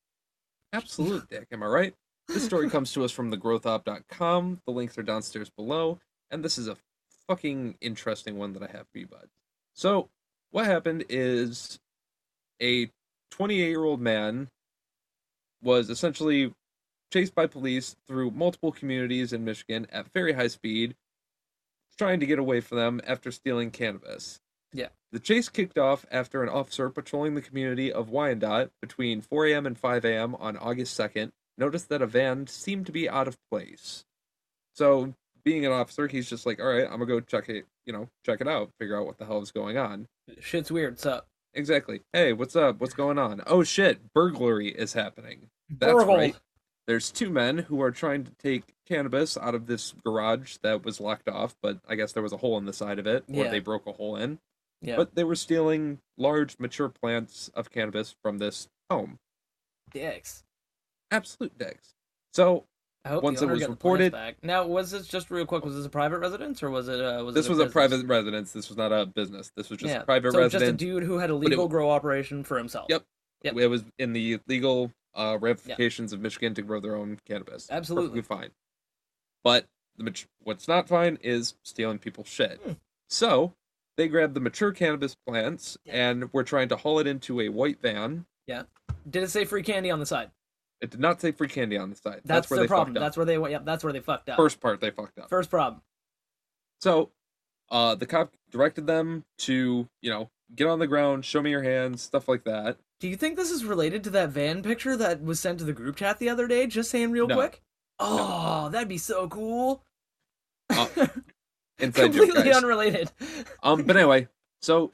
Absolute 0.71 1.27
dick, 1.29 1.47
am 1.51 1.61
I 1.61 1.65
right? 1.65 1.93
This 2.29 2.45
story 2.45 2.69
comes 2.69 2.93
to 2.93 3.03
us 3.03 3.11
from 3.11 3.33
thegrowthop.com. 3.33 4.61
The 4.65 4.71
links 4.71 4.97
are 4.97 5.03
downstairs 5.03 5.49
below, 5.49 5.99
and 6.29 6.41
this 6.41 6.57
is 6.57 6.69
a 6.69 6.77
fucking 7.27 7.75
interesting 7.81 8.37
one 8.37 8.53
that 8.53 8.63
I 8.63 8.67
have 8.67 8.87
for 8.93 8.99
you, 8.99 9.07
bud. 9.07 9.27
So, 9.73 10.07
what 10.51 10.67
happened 10.67 11.03
is 11.09 11.79
a 12.61 12.89
28 13.31 13.67
year 13.67 13.83
old 13.83 13.99
man 13.99 14.47
was 15.61 15.89
essentially 15.89 16.53
chased 17.11 17.35
by 17.35 17.45
police 17.45 17.95
through 18.07 18.31
multiple 18.31 18.71
communities 18.71 19.33
in 19.33 19.45
Michigan 19.45 19.85
at 19.91 20.11
very 20.11 20.33
high 20.33 20.47
speed, 20.47 20.95
trying 21.97 22.19
to 22.19 22.25
get 22.25 22.39
away 22.39 22.61
from 22.61 22.77
them 22.77 23.01
after 23.05 23.31
stealing 23.31 23.69
cannabis. 23.69 24.39
Yeah. 24.73 24.87
The 25.11 25.19
chase 25.19 25.49
kicked 25.49 25.77
off 25.77 26.05
after 26.09 26.41
an 26.41 26.49
officer 26.49 26.89
patrolling 26.89 27.35
the 27.35 27.41
community 27.41 27.91
of 27.91 28.09
Wyandotte 28.09 28.71
between 28.81 29.21
4 29.21 29.47
a.m. 29.47 29.65
and 29.65 29.77
5 29.77 30.05
a.m. 30.05 30.35
on 30.35 30.55
August 30.57 30.97
2nd 30.97 31.31
noticed 31.57 31.89
that 31.89 32.01
a 32.01 32.07
van 32.07 32.47
seemed 32.47 32.85
to 32.85 32.91
be 32.91 33.09
out 33.09 33.27
of 33.27 33.37
place. 33.51 34.05
So, 34.73 35.13
being 35.43 35.65
an 35.65 35.71
officer, 35.73 36.07
he's 36.07 36.29
just 36.29 36.45
like, 36.45 36.61
all 36.61 36.67
right, 36.67 36.85
I'm 36.85 36.91
gonna 36.91 37.05
go 37.05 37.19
check 37.19 37.49
it, 37.49 37.65
you 37.85 37.91
know, 37.91 38.07
check 38.25 38.39
it 38.39 38.47
out, 38.47 38.69
figure 38.79 38.97
out 38.97 39.05
what 39.05 39.17
the 39.17 39.25
hell 39.25 39.41
is 39.41 39.51
going 39.51 39.77
on. 39.77 40.07
Shit's 40.39 40.71
weird. 40.71 40.97
Sup? 40.97 41.27
Exactly. 41.53 42.01
Hey, 42.13 42.31
what's 42.31 42.55
up? 42.55 42.79
What's 42.79 42.93
going 42.93 43.19
on? 43.19 43.41
Oh 43.45 43.63
shit, 43.63 44.13
burglary 44.13 44.69
is 44.69 44.93
happening. 44.93 45.49
That's 45.69 45.91
Burgle. 45.91 46.15
right. 46.15 46.35
There's 46.87 47.11
two 47.11 47.29
men 47.29 47.59
who 47.59 47.81
are 47.81 47.91
trying 47.91 48.23
to 48.25 48.31
take 48.41 48.73
cannabis 48.87 49.37
out 49.37 49.55
of 49.55 49.67
this 49.67 49.93
garage 50.03 50.57
that 50.63 50.83
was 50.83 50.99
locked 50.99 51.29
off, 51.29 51.55
but 51.61 51.79
I 51.87 51.95
guess 51.95 52.11
there 52.11 52.23
was 52.23 52.33
a 52.33 52.37
hole 52.37 52.57
in 52.57 52.65
the 52.65 52.73
side 52.73 52.99
of 52.99 53.07
it, 53.07 53.23
or 53.29 53.45
Yeah. 53.45 53.49
they 53.51 53.59
broke 53.59 53.85
a 53.87 53.93
hole 53.93 54.15
in. 54.15 54.39
Yeah. 54.81 54.95
But 54.97 55.13
they 55.15 55.23
were 55.23 55.35
stealing 55.35 55.99
large, 56.17 56.57
mature 56.59 56.89
plants 56.89 57.49
of 57.53 57.69
cannabis 57.69 58.15
from 58.23 58.39
this 58.39 58.67
home. 58.89 59.19
dicks. 59.93 60.43
Absolute 61.11 61.57
dicks. 61.57 61.93
So 62.33 62.65
I 63.03 63.09
hope 63.09 63.23
Once 63.23 63.41
it 63.41 63.47
was 63.49 63.67
reported- 63.67 64.11
back. 64.13 64.37
Now, 64.43 64.65
was 64.65 64.91
this 64.91 65.07
just 65.07 65.29
real 65.29 65.45
quick? 65.45 65.65
Was 65.65 65.75
this 65.75 65.85
a 65.85 65.89
private 65.89 66.19
residence 66.19 66.63
or 66.63 66.69
was 66.69 66.87
it? 66.87 67.01
Uh, 67.01 67.23
was 67.25 67.35
this 67.35 67.47
it 67.47 67.49
was 67.49 67.59
a 67.59 67.65
private 67.67 68.05
residence. 68.05 68.53
This 68.53 68.69
was 68.69 68.77
not 68.77 68.91
a 68.93 69.05
business. 69.05 69.51
This 69.55 69.69
was 69.69 69.79
just 69.79 69.93
yeah. 69.93 70.01
a 70.01 70.05
private 70.05 70.31
so 70.31 70.39
residence. 70.39 70.61
just 70.63 70.73
a 70.73 70.77
dude 70.77 71.03
who 71.03 71.17
had 71.17 71.29
a 71.29 71.35
legal 71.35 71.57
w- 71.65 71.69
grow 71.69 71.91
operation 71.91 72.43
for 72.43 72.57
himself. 72.57 72.85
Yep. 72.89 73.03
Yep. 73.43 73.57
It 73.57 73.67
was 73.67 73.83
in 73.99 74.13
the 74.13 74.39
legal 74.47 74.91
uh, 75.15 75.37
ramifications 75.39 76.13
of 76.13 76.21
Michigan 76.21 76.53
to 76.55 76.61
grow 76.61 76.79
their 76.79 76.95
own 76.95 77.19
cannabis. 77.25 77.67
Absolutely. 77.69 78.21
Perfectly 78.21 78.37
fine. 78.37 78.49
But 79.43 79.67
the 79.97 80.25
what's 80.43 80.67
not 80.67 80.87
fine 80.87 81.17
is 81.21 81.55
stealing 81.63 81.99
people's 81.99 82.27
shit. 82.27 82.59
Hmm. 82.63 82.71
So 83.09 83.53
they 83.97 84.07
grabbed 84.07 84.33
the 84.33 84.39
mature 84.39 84.71
cannabis 84.71 85.15
plants 85.27 85.77
Yeah. 85.85 86.09
and 86.09 86.33
were 86.33 86.43
trying 86.43 86.69
to 86.69 86.77
haul 86.77 86.99
it 86.99 87.07
into 87.07 87.41
a 87.41 87.49
white 87.49 87.81
van. 87.81 88.25
Yeah. 88.47 88.63
Did 89.09 89.23
it 89.23 89.29
say 89.29 89.45
free 89.45 89.63
candy 89.63 89.91
on 89.91 89.99
the 89.99 90.05
side? 90.05 90.31
It 90.79 90.89
did 90.89 90.99
not 90.99 91.21
say 91.21 91.31
free 91.31 91.47
candy 91.47 91.77
on 91.77 91.89
the 91.91 91.95
side. 91.95 92.21
That's, 92.25 92.49
where 92.49 92.57
the 92.57 92.63
they 92.63 92.67
problem. 92.67 92.95
fucked 92.95 92.97
up. 92.97 93.01
That's 93.05 93.17
where 93.17 93.25
they 93.25 93.37
went. 93.37 93.51
Yep, 93.51 93.65
that's 93.65 93.83
where 93.83 93.93
they 93.93 93.99
fucked 93.99 94.29
up. 94.29 94.37
First 94.37 94.59
part 94.59 94.81
they 94.81 94.89
fucked 94.89 95.19
up. 95.19 95.29
First 95.29 95.49
problem. 95.51 95.81
So, 96.79 97.11
uh, 97.69 97.93
the 97.95 98.07
cop 98.07 98.33
directed 98.49 98.87
them 98.87 99.23
to, 99.39 99.87
you 100.01 100.09
know, 100.09 100.29
get 100.55 100.67
on 100.67 100.79
the 100.79 100.87
ground, 100.87 101.25
show 101.25 101.41
me 101.41 101.49
your 101.51 101.63
hands, 101.63 102.01
stuff 102.01 102.27
like 102.27 102.43
that. 102.45 102.77
Do 102.99 103.07
you 103.07 103.15
think 103.15 103.35
this 103.35 103.49
is 103.51 103.65
related 103.65 104.03
to 104.05 104.09
that 104.11 104.29
van 104.29 104.61
picture 104.61 104.95
that 104.97 105.23
was 105.23 105.39
sent 105.39 105.59
to 105.59 105.65
the 105.65 105.73
group 105.73 105.95
chat 105.95 106.19
the 106.19 106.29
other 106.29 106.47
day? 106.47 106.67
Just 106.67 106.91
saying 106.91 107.11
real 107.11 107.27
No. 107.27 107.35
quick. 107.35 107.61
Oh, 107.99 108.69
that'd 108.69 108.87
be 108.89 108.97
so 108.97 109.27
cool. 109.27 109.83
Uh, 110.69 110.87
Inside 111.79 112.13
joke, 112.13 112.25
Completely 112.25 112.43
guys. 112.51 112.57
unrelated. 112.57 113.11
Um, 113.63 113.83
but 113.83 113.97
anyway, 113.97 114.27
so 114.61 114.91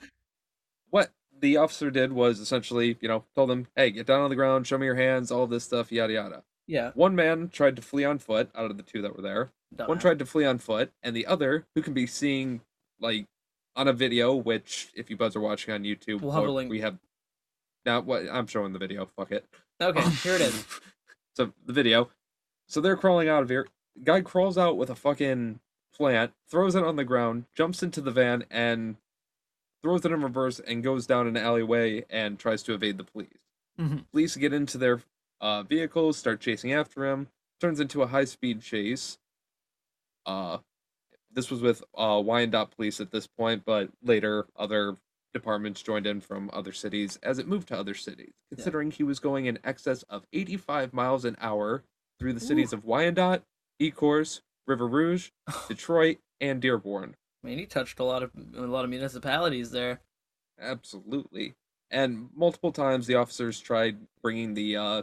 what 0.90 1.12
the 1.38 1.58
officer 1.58 1.92
did 1.92 2.14
was 2.14 2.40
essentially, 2.40 2.98
you 3.02 3.08
know, 3.10 3.26
told 3.36 3.50
them, 3.50 3.68
"Hey, 3.76 3.92
get 3.92 4.08
down 4.08 4.22
on 4.22 4.30
the 4.30 4.36
ground, 4.38 4.66
show 4.68 4.78
me 4.78 4.86
your 4.86 4.96
hands, 4.96 5.30
all 5.32 5.48
this 5.48 5.66
stuff, 5.66 5.92
yada 5.92 6.14
yada." 6.14 6.44
Yeah. 6.66 6.92
One 6.96 7.16
man 7.16 7.50
tried 7.50 7.76
to 7.76 7.82
flee 7.82 8.06
on 8.06 8.20
foot 8.20 8.50
out 8.56 8.72
of 8.72 8.78
the 8.78 8.84
two 8.84 9.02
that 9.02 9.16
were 9.16 9.22
there. 9.22 9.52
One 9.76 9.98
dumbass. 9.98 10.02
tried 10.02 10.20
to 10.20 10.26
flee 10.26 10.46
on 10.46 10.60
foot, 10.60 10.92
and 11.04 11.14
the 11.16 11.26
other, 11.26 11.66
who 11.76 11.82
can 11.82 11.94
be 11.94 12.08
seen 12.08 12.62
like 13.02 13.26
on 13.78 13.88
a 13.88 13.94
video, 13.94 14.34
which 14.36 14.90
if 14.96 15.10
you 15.10 15.16
buds 15.16 15.36
are 15.38 15.40
watching 15.40 15.74
on 15.74 15.84
YouTube, 15.84 16.20
We'll 16.22 16.32
have 16.32 16.44
a 16.44 16.52
link. 16.52 16.70
we 16.70 16.82
have. 16.82 16.98
Now, 17.86 18.02
what 18.02 18.24
I'm 18.30 18.48
showing 18.48 18.74
the 18.74 18.80
video. 18.80 19.06
Fuck 19.16 19.32
it. 19.32 19.46
Okay, 19.80 20.02
here 20.24 20.36
it 20.36 20.42
is. 20.42 20.66
so 21.36 21.54
the 21.66 21.72
video. 21.74 22.10
So 22.68 22.82
they're 22.82 22.98
crawling 22.98 23.30
out 23.30 23.44
of 23.44 23.50
here. 23.50 23.68
Guy 24.04 24.20
crawls 24.22 24.58
out 24.58 24.76
with 24.78 24.90
a 24.90 24.96
fucking 24.96 25.60
plant, 25.96 26.34
throws 26.50 26.76
it 26.76 26.84
on 26.84 26.98
the 26.98 27.06
ground, 27.06 27.46
jumps 27.56 27.82
into 27.82 28.02
the 28.02 28.12
van, 28.12 28.44
and 28.52 28.98
throws 29.82 30.04
it 30.04 30.12
in 30.12 30.22
reverse 30.22 30.60
and 30.60 30.84
goes 30.84 31.08
down 31.08 31.28
an 31.28 31.38
alleyway 31.38 32.04
and 32.10 32.38
tries 32.38 32.62
to 32.64 32.74
evade 32.74 32.98
the 32.98 33.04
police. 33.06 33.30
Mhm. 33.80 34.06
Police 34.12 34.36
get 34.36 34.52
into 34.54 34.78
their 34.78 35.02
uh, 35.40 35.64
vehicles, 35.64 36.18
start 36.18 36.42
chasing 36.42 36.74
after 36.74 37.06
him. 37.06 37.28
Turns 37.62 37.80
into 37.80 38.02
a 38.02 38.08
high 38.08 38.26
speed 38.26 38.62
chase. 38.62 39.18
Uh, 40.26 40.58
this 41.32 41.52
was 41.52 41.62
with 41.62 41.84
uh, 41.98 42.22
Wyandotte 42.24 42.72
police 42.76 43.00
at 43.00 43.12
this 43.12 43.28
point, 43.28 43.64
but 43.66 43.90
later 44.04 44.48
other 44.56 44.96
departments 45.34 45.82
joined 45.82 46.08
in 46.08 46.22
from 46.22 46.50
other 46.54 46.72
cities 46.72 47.18
as 47.22 47.38
it 47.38 47.48
moved 47.48 47.68
to 47.68 47.78
other 47.78 47.94
cities, 47.94 48.34
considering 48.54 48.90
he 48.92 49.04
was 49.04 49.20
going 49.20 49.46
in 49.46 49.60
excess 49.64 50.04
of 50.04 50.26
85 50.34 50.94
miles 50.94 51.26
an 51.26 51.36
hour 51.40 51.84
through 52.20 52.34
the 52.34 52.40
cities 52.40 52.74
of 52.74 52.86
Wyandotte, 52.86 53.44
Ecorse, 53.80 54.42
River 54.66 54.88
Rouge, 54.88 55.30
Detroit, 55.68 56.18
and 56.42 56.62
Dearborn. 56.62 57.16
I 57.44 57.48
mean, 57.48 57.60
he 57.60 57.66
touched 57.66 58.00
a 58.00 58.04
lot 58.04 58.24
of 58.24 58.32
a 58.56 58.62
lot 58.62 58.84
of 58.84 58.90
municipalities 58.90 59.70
there. 59.72 60.02
Absolutely. 60.60 61.54
And 61.92 62.30
multiple 62.36 62.72
times 62.72 63.08
the 63.08 63.16
officers 63.16 63.60
tried 63.60 63.98
bringing 64.22 64.54
the 64.56 64.76
uh, 64.76 65.02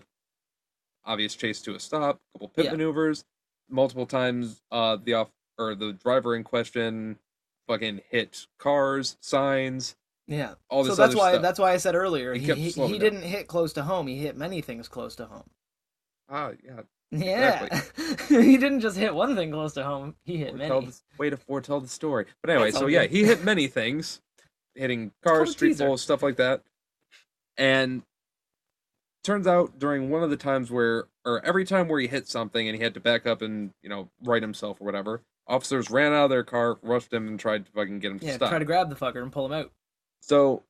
obvious 1.05 1.35
chase 1.35 1.63
to 1.63 1.75
a 1.75 1.81
stop, 1.81 2.21
a 2.35 2.39
couple 2.39 2.49
pit 2.49 2.65
Yeah. 2.67 2.73
maneuvers. 2.73 3.25
Multiple 3.71 4.07
times 4.07 4.61
uh, 4.71 4.97
the 5.03 5.15
off 5.15 5.31
or 5.59 5.75
the 5.75 5.93
driver 5.93 6.35
in 6.35 6.45
question 6.45 7.19
fucking 7.69 8.01
hit 8.11 8.47
cars, 8.59 9.17
signs, 9.21 9.97
Yeah. 10.27 10.55
all 10.69 10.85
this 10.85 10.97
so 10.97 11.03
that's 11.03 11.15
why 11.15 11.33
stuff. 11.33 11.43
that's 11.43 11.59
why 11.59 11.73
I 11.73 11.77
said 11.79 11.95
earlier 11.95 12.35
He 12.35 12.53
he 12.53 12.71
he, 12.71 12.99
didn't 12.99 13.23
hit 13.23 13.47
close 13.47 13.73
to 13.75 13.83
home. 13.85 14.07
He 14.07 14.17
hit 14.19 14.37
many 14.37 14.61
things 14.61 14.89
close 14.89 15.17
to 15.17 15.27
home. 15.27 15.49
Ah, 16.29 16.53
yeah. 16.65 16.81
Yeah. 17.11 17.81
he 18.29 18.57
didn't 18.57 18.81
just 18.81 18.97
hit 18.97 19.15
one 19.15 19.37
thing 19.37 19.53
close 19.53 19.75
to 19.75 19.85
home. 19.85 20.17
He 20.25 20.39
hit 20.39 20.51
Foretell 20.51 20.81
many. 20.81 20.93
the, 20.93 21.01
way 21.19 21.31
to 21.31 21.37
foretell 21.37 21.81
the 21.81 21.89
story. 21.89 22.27
But 22.43 22.51
anyway, 22.51 22.71
so 22.71 22.83
all 22.83 22.91
yeah, 22.91 23.05
he 23.05 23.25
hit 23.25 23.45
many 23.45 23.67
things, 23.69 24.21
hitting 24.75 25.13
cars, 25.25 25.53
street 25.53 25.79
poles, 25.79 26.03
stuff 26.03 26.23
like 26.23 26.37
that. 26.37 26.63
And 27.57 28.03
turns 29.23 29.47
out 29.47 29.79
during 29.79 30.11
one 30.11 30.23
of 30.23 30.31
the 30.31 30.37
times 30.37 30.71
where, 30.71 31.05
or 31.25 31.45
every 31.45 31.65
time 31.65 31.89
where 31.89 32.01
he 32.01 32.09
hit 32.09 32.27
something 32.29 32.67
and 32.69 32.77
he 32.77 32.83
had 32.83 32.95
to 32.95 33.01
back 33.01 33.27
up 33.27 33.43
and 33.43 33.71
you 33.83 33.89
know 33.89 34.11
right 34.23 34.43
himself 34.43 34.81
or 34.81 34.85
whatever, 34.85 35.23
officers 35.47 35.91
ran 35.91 36.13
out 36.13 36.25
of 36.25 36.31
their 36.31 36.45
car, 36.45 36.79
rushed 36.83 37.13
him, 37.13 37.29
and 37.29 37.39
tried 37.39 37.67
to 37.67 37.73
fucking 37.73 37.99
get 38.01 38.13
him 38.13 38.19
to 38.21 38.27
Yeah, 38.27 38.37
stop. 38.37 38.51
try 38.51 38.59
to 38.59 38.65
grab 38.65 38.89
the 38.91 38.97
fucker 38.97 39.23
and 39.23 39.31
pull 39.33 39.47
him 39.47 39.53
out. 39.53 39.71
So, 40.21 40.63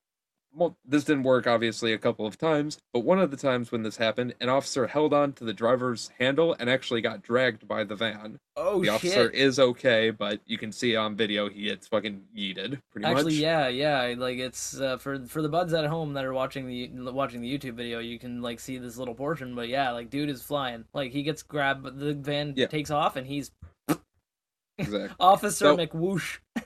well, 0.53 0.77
this 0.85 1.03
didn't 1.03 1.23
work 1.23 1.47
obviously 1.47 1.91
a 1.91 1.97
couple 1.97 2.25
of 2.25 2.37
times, 2.37 2.77
but 2.93 3.01
one 3.01 3.19
of 3.19 3.29
the 3.29 3.35
times 3.37 3.73
when 3.73 3.83
this 3.83 3.97
happened, 3.97 4.35
an 4.39 4.47
officer 4.47 4.87
held 4.87 5.13
on 5.13 5.33
to 5.33 5.43
the 5.43 5.51
driver's 5.53 6.11
handle 6.17 6.55
and 6.59 6.69
actually 6.69 7.01
got 7.01 7.21
dragged 7.21 7.67
by 7.67 7.83
the 7.83 7.95
van. 7.95 8.39
Oh 8.55 8.79
the 8.79 8.85
shit. 8.85 8.93
officer 8.93 9.29
is 9.31 9.59
okay, 9.59 10.11
but 10.11 10.39
you 10.45 10.57
can 10.57 10.71
see 10.71 10.95
on 10.95 11.15
video 11.17 11.49
he 11.49 11.63
gets 11.63 11.87
fucking 11.89 12.21
yeeted 12.37 12.79
pretty 12.89 13.05
much. 13.05 13.17
Actually, 13.17 13.33
much. 13.33 13.41
yeah, 13.41 13.67
yeah. 13.67 14.15
Like 14.17 14.37
it's 14.37 14.79
uh, 14.79 14.97
for 14.97 15.25
for 15.25 15.41
the 15.41 15.49
buds 15.49 15.73
at 15.73 15.85
home 15.87 16.13
that 16.13 16.23
are 16.23 16.33
watching 16.33 16.67
the 16.67 17.11
watching 17.11 17.41
the 17.41 17.57
YouTube 17.57 17.73
video, 17.73 17.99
you 17.99 18.17
can 18.17 18.41
like 18.41 18.61
see 18.61 18.77
this 18.77 18.95
little 18.95 19.13
portion. 19.15 19.55
But 19.55 19.67
yeah, 19.67 19.91
like 19.91 20.09
dude 20.09 20.29
is 20.29 20.41
flying. 20.41 20.85
Like 20.93 21.11
he 21.11 21.21
gets 21.23 21.43
grabbed, 21.43 21.99
the 21.99 22.13
van 22.13 22.53
Yeah. 22.55 22.67
takes 22.67 22.91
off, 22.91 23.17
and 23.17 23.27
he's 23.27 23.51
Exactly. 24.77 25.15
Officer 25.19 25.65
So- 25.65 25.77
McWhoosh. 25.77 26.39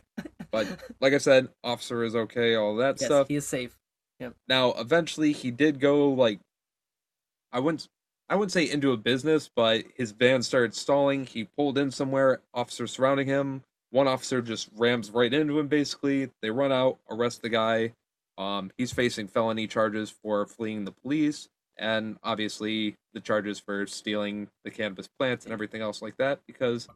But 0.52 0.68
like 1.00 1.14
I 1.14 1.20
said, 1.20 1.50
officer 1.64 2.04
is 2.04 2.16
okay, 2.16 2.56
all 2.56 2.76
that 2.78 3.00
Yes, 3.00 3.06
stuff. 3.06 3.28
he 3.28 3.36
is 3.36 3.48
safe. 3.48 3.78
Now, 4.48 4.72
eventually, 4.74 5.32
he 5.32 5.52
did 5.52 5.80
go 5.80 6.10
like, 6.10 6.40
I 7.54 7.60
wouldn't, 7.60 7.88
I 8.28 8.36
wouldn't 8.36 8.52
say 8.52 8.70
into 8.70 8.92
a 8.92 8.98
business, 8.98 9.50
but 9.56 9.84
his 9.96 10.12
van 10.12 10.42
started 10.42 10.74
stalling. 10.74 11.26
He 11.28 11.44
pulled 11.56 11.78
in 11.78 11.92
somewhere. 11.92 12.42
Officers 12.54 12.92
surrounding 12.92 13.28
him. 13.28 13.62
One 13.92 14.08
officer 14.08 14.42
just 14.42 14.70
rams 14.76 15.12
right 15.12 15.32
into 15.34 15.58
him. 15.60 15.68
Basically, 15.68 16.32
they 16.42 16.50
run 16.50 16.72
out, 16.72 16.98
arrest 17.12 17.44
the 17.44 17.50
guy. 17.50 17.94
Um, 18.38 18.72
he's 18.78 18.92
facing 18.92 19.28
felony 19.28 19.68
charges 19.68 20.10
for 20.10 20.46
fleeing 20.48 20.84
the 20.84 20.92
police, 20.92 21.48
and 21.80 22.18
obviously 22.24 22.96
the 23.14 23.20
charges 23.20 23.60
for 23.60 23.88
stealing 23.88 24.50
the 24.64 24.72
cannabis 24.72 25.08
plants 25.18 25.46
and 25.46 25.54
everything 25.54 25.82
else 25.82 26.02
like 26.02 26.18
that. 26.18 26.40
Because 26.46 26.88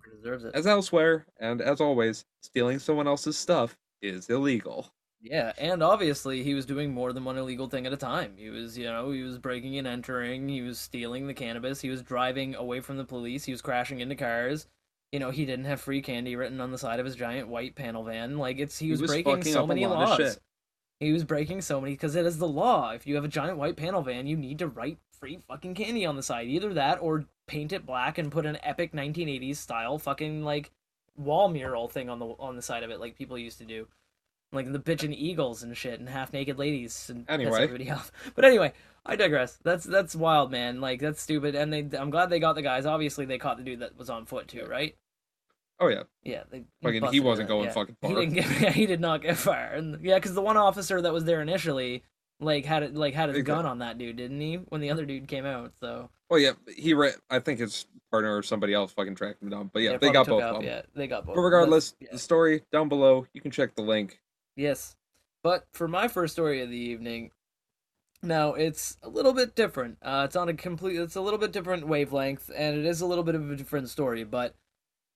as 0.54 0.68
elsewhere, 0.68 1.26
and 1.40 1.62
as 1.62 1.82
always, 1.82 2.26
stealing 2.42 2.80
someone 2.80 3.08
else's 3.08 3.38
stuff 3.38 3.76
is 4.02 4.30
illegal. 4.30 4.92
Yeah, 5.22 5.54
and 5.58 5.82
obviously 5.82 6.44
he 6.44 6.54
was 6.54 6.66
doing 6.66 6.94
more 6.94 7.14
than 7.14 7.24
one 7.24 7.38
illegal 7.38 7.68
thing 7.68 7.86
at 7.86 7.94
a 7.94 7.98
time. 7.98 8.34
He 8.36 8.50
was, 8.50 8.78
you 8.78 8.84
know, 8.84 9.12
he 9.12 9.24
was 9.24 9.38
breaking 9.38 9.78
and 9.78 9.88
entering, 9.88 10.50
he 10.50 10.62
was 10.62 10.78
stealing 10.78 11.28
the 11.28 11.34
cannabis, 11.34 11.80
he 11.80 11.90
was 11.90 12.02
driving 12.02 12.56
away 12.56 12.82
from 12.82 12.98
the 12.98 13.06
police, 13.06 13.46
he 13.46 13.54
was 13.54 13.62
crashing 13.62 14.02
into 14.02 14.16
cars. 14.16 14.68
You 15.14 15.20
know, 15.20 15.30
he 15.30 15.46
didn't 15.46 15.66
have 15.66 15.80
free 15.80 16.02
candy 16.02 16.36
written 16.36 16.60
on 16.60 16.72
the 16.72 16.78
side 16.78 17.00
of 17.00 17.06
his 17.06 17.16
giant 17.16 17.48
white 17.48 17.76
panel 17.76 18.04
van. 18.04 18.38
Like 18.38 18.58
it's 18.60 18.78
he 18.78 18.88
He 18.88 18.92
was, 18.92 19.02
was 19.02 19.12
breaking 19.12 19.44
so 19.44 19.66
many 19.66 19.86
laws. 19.86 20.40
He 21.00 21.12
was 21.12 21.24
breaking 21.24 21.62
so 21.62 21.82
many 21.82 21.94
because 21.94 22.16
it 22.16 22.26
is 22.26 22.38
the 22.38 22.48
law. 22.48 22.92
If 22.92 23.06
you 23.06 23.16
have 23.16 23.26
a 23.26 23.30
giant 23.30 23.58
white 23.58 23.76
panel 23.76 24.02
van, 24.02 24.26
you 24.28 24.38
need 24.38 24.60
to 24.60 24.68
write 24.68 25.00
free 25.20 25.40
fucking 25.48 25.76
candy 25.76 26.06
on 26.06 26.16
the 26.16 26.24
side. 26.24 26.48
Either 26.48 26.74
that 26.74 27.02
or 27.02 27.26
paint 27.48 27.74
it 27.74 27.86
black 27.86 28.18
and 28.18 28.32
put 28.32 28.46
an 28.46 28.58
epic 28.64 28.94
1980s 28.94 29.58
style 29.58 29.98
fucking 30.00 30.44
like 30.44 30.72
wall 31.18 31.50
mural 31.50 31.88
thing 31.88 32.10
on 32.10 32.20
the 32.20 32.26
on 32.40 32.56
the 32.56 32.62
side 32.62 32.84
of 32.84 32.90
it 32.90 33.00
like 33.00 33.18
people 33.18 33.38
used 33.38 33.58
to 33.58 33.66
do. 33.66 33.88
Like 34.54 34.72
the 34.72 34.80
bitchin' 34.80 35.16
eagles 35.18 35.64
and 35.64 35.76
shit 35.76 36.00
and 36.00 36.08
half 36.08 36.32
naked 36.32 36.60
ladies 36.60 37.10
and 37.10 37.26
Anyway. 37.28 37.64
everybody 37.64 37.90
off. 37.90 38.12
But 38.36 38.46
anyway, 38.46 38.72
I 39.06 39.16
digress. 39.16 39.58
That's 39.64 39.84
that's 39.84 40.16
wild, 40.16 40.52
man. 40.52 40.80
Like 40.80 41.02
that's 41.02 41.22
stupid. 41.22 41.56
And 41.56 41.74
they 41.74 41.98
I'm 41.98 42.12
glad 42.12 42.30
they 42.30 42.40
got 42.40 42.54
the 42.54 42.62
guys. 42.62 42.86
Obviously 42.86 43.26
they 43.26 43.40
caught 43.40 43.58
the 43.58 43.64
dude 43.64 43.80
that 43.80 43.98
was 43.98 44.10
on 44.12 44.26
foot 44.26 44.48
too, 44.48 44.66
right? 44.70 44.96
Oh 45.80 45.88
yeah, 45.88 46.04
Yeah, 46.24 46.44
they 46.50 46.64
Fucking- 46.82 47.12
he 47.12 47.20
wasn't 47.20 47.48
going 47.50 47.66
yeah. 47.66 47.72
fucking 47.74 47.98
He 48.02 48.08
didn't 48.10 48.34
get. 48.34 48.46
Yeah, 48.62 48.70
he 48.72 48.86
did 48.86 49.02
not 49.02 49.22
get 49.22 49.38
far. 49.38 49.66
And 49.74 50.04
yeah, 50.04 50.16
because 50.16 50.34
the 50.34 50.42
one 50.42 50.56
officer 50.58 51.02
that 51.02 51.12
was 51.14 51.26
there 51.26 51.42
initially, 51.42 52.04
like 52.40 52.66
had 52.66 52.84
it, 52.84 52.94
like 52.96 53.14
had 53.14 53.30
his 53.30 53.38
Exactly. 53.40 53.64
gun 53.64 53.66
on 53.72 53.80
that 53.80 53.98
dude, 53.98 54.16
didn't 54.18 54.40
he? 54.40 54.56
When 54.56 54.82
the 54.82 54.92
other 54.92 55.06
dude 55.06 55.28
came 55.28 55.46
out, 55.46 55.74
so 55.82 56.10
Well, 56.30 56.40
yeah, 56.40 56.52
he. 56.78 56.94
Ra- 56.94 57.10
I 57.30 57.40
think 57.40 57.60
his 57.60 57.86
partner 58.12 58.38
or 58.38 58.44
somebody 58.44 58.74
else 58.74 58.92
fucking 58.94 59.16
tracked 59.16 59.42
him 59.42 59.50
down. 59.50 59.72
But 59.74 59.82
yeah, 59.82 59.92
Yeah, 59.92 59.98
they 59.98 60.12
got 60.12 60.28
both 60.28 60.42
up, 60.44 60.56
of 60.56 60.62
them. 60.62 60.66
Yeah, 60.70 60.82
they 60.96 61.08
got 61.08 61.26
both. 61.26 61.36
But 61.36 61.42
regardless, 61.42 61.92
That's- 62.00 62.14
the 62.14 62.20
story 62.20 62.64
down 62.72 62.88
below. 62.90 63.26
You 63.34 63.42
can 63.42 63.52
check 63.52 63.76
the 63.76 63.82
link. 63.84 64.20
yes. 64.56 64.96
But 65.44 65.66
for 65.74 65.90
my 65.90 66.08
first 66.08 66.32
story 66.34 66.62
of 66.62 66.70
the 66.70 66.78
evening, 66.78 67.32
now 68.22 68.54
it's 68.54 68.98
a 69.04 69.10
little 69.10 69.34
bit 69.34 69.56
different. 69.56 69.98
Uh, 70.02 70.24
it's 70.26 70.38
on 70.38 70.48
a 70.48 70.54
complete. 70.54 70.96
It's 70.98 71.16
a 71.18 71.22
little 71.22 71.40
bit 71.40 71.52
different 71.52 71.86
wavelength, 71.88 72.50
and 72.56 72.78
it 72.78 72.86
is 72.86 73.02
a 73.02 73.06
little 73.06 73.26
bit 73.26 73.36
of 73.36 73.52
a 73.52 73.56
different 73.56 73.90
story, 73.90 74.24
but. 74.24 74.56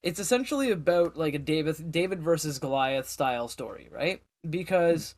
It's 0.08 0.22
essentially 0.22 0.72
about 0.72 1.18
like 1.18 1.34
a 1.34 1.40
David 1.40 1.92
David 1.92 2.22
versus 2.22 2.60
Goliath 2.60 3.10
style 3.10 3.50
story, 3.50 3.90
right? 3.92 4.22
Because 4.50 5.16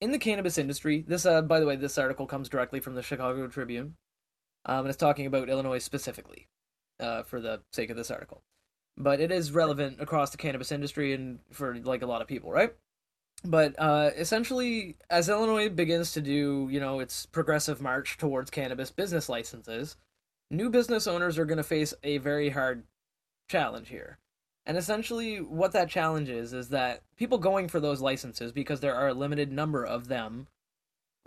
in 0.00 0.12
the 0.12 0.18
cannabis 0.18 0.56
industry, 0.56 1.04
this 1.06 1.26
uh 1.26 1.42
by 1.42 1.60
the 1.60 1.66
way, 1.66 1.76
this 1.76 1.98
article 1.98 2.26
comes 2.26 2.48
directly 2.48 2.80
from 2.80 2.94
the 2.94 3.02
Chicago 3.02 3.46
Tribune. 3.48 3.96
Um, 4.64 4.80
and 4.80 4.88
it's 4.88 4.96
talking 4.96 5.26
about 5.26 5.50
Illinois 5.50 5.78
specifically, 5.78 6.48
uh, 7.00 7.22
for 7.22 7.40
the 7.40 7.60
sake 7.74 7.90
of 7.90 7.98
this 7.98 8.10
article. 8.10 8.42
But 8.96 9.20
it 9.20 9.30
is 9.30 9.52
relevant 9.52 10.00
across 10.00 10.30
the 10.30 10.38
cannabis 10.38 10.72
industry 10.72 11.12
and 11.12 11.40
for 11.52 11.76
like 11.76 12.00
a 12.00 12.06
lot 12.06 12.22
of 12.22 12.28
people, 12.28 12.50
right? 12.50 12.74
but 13.44 13.74
uh, 13.78 14.10
essentially, 14.16 14.96
as 15.10 15.28
Illinois 15.28 15.68
begins 15.68 16.12
to 16.12 16.20
do, 16.22 16.68
you 16.70 16.80
know, 16.80 17.00
its 17.00 17.26
progressive 17.26 17.80
march 17.80 18.18
towards 18.18 18.50
cannabis 18.50 18.90
business 18.90 19.28
licenses, 19.28 19.96
new 20.50 20.70
business 20.70 21.06
owners 21.06 21.38
are 21.38 21.44
going 21.44 21.58
to 21.58 21.62
face 21.62 21.94
a 22.02 22.18
very 22.18 22.50
hard 22.50 22.84
challenge 23.48 23.88
here. 23.88 24.18
And 24.70 24.78
essentially, 24.78 25.38
what 25.38 25.72
that 25.72 25.90
challenge 25.90 26.28
is 26.28 26.52
is 26.52 26.68
that 26.68 27.02
people 27.16 27.38
going 27.38 27.66
for 27.66 27.80
those 27.80 28.00
licenses 28.00 28.52
because 28.52 28.78
there 28.78 28.94
are 28.94 29.08
a 29.08 29.14
limited 29.14 29.50
number 29.50 29.84
of 29.84 30.06
them, 30.06 30.46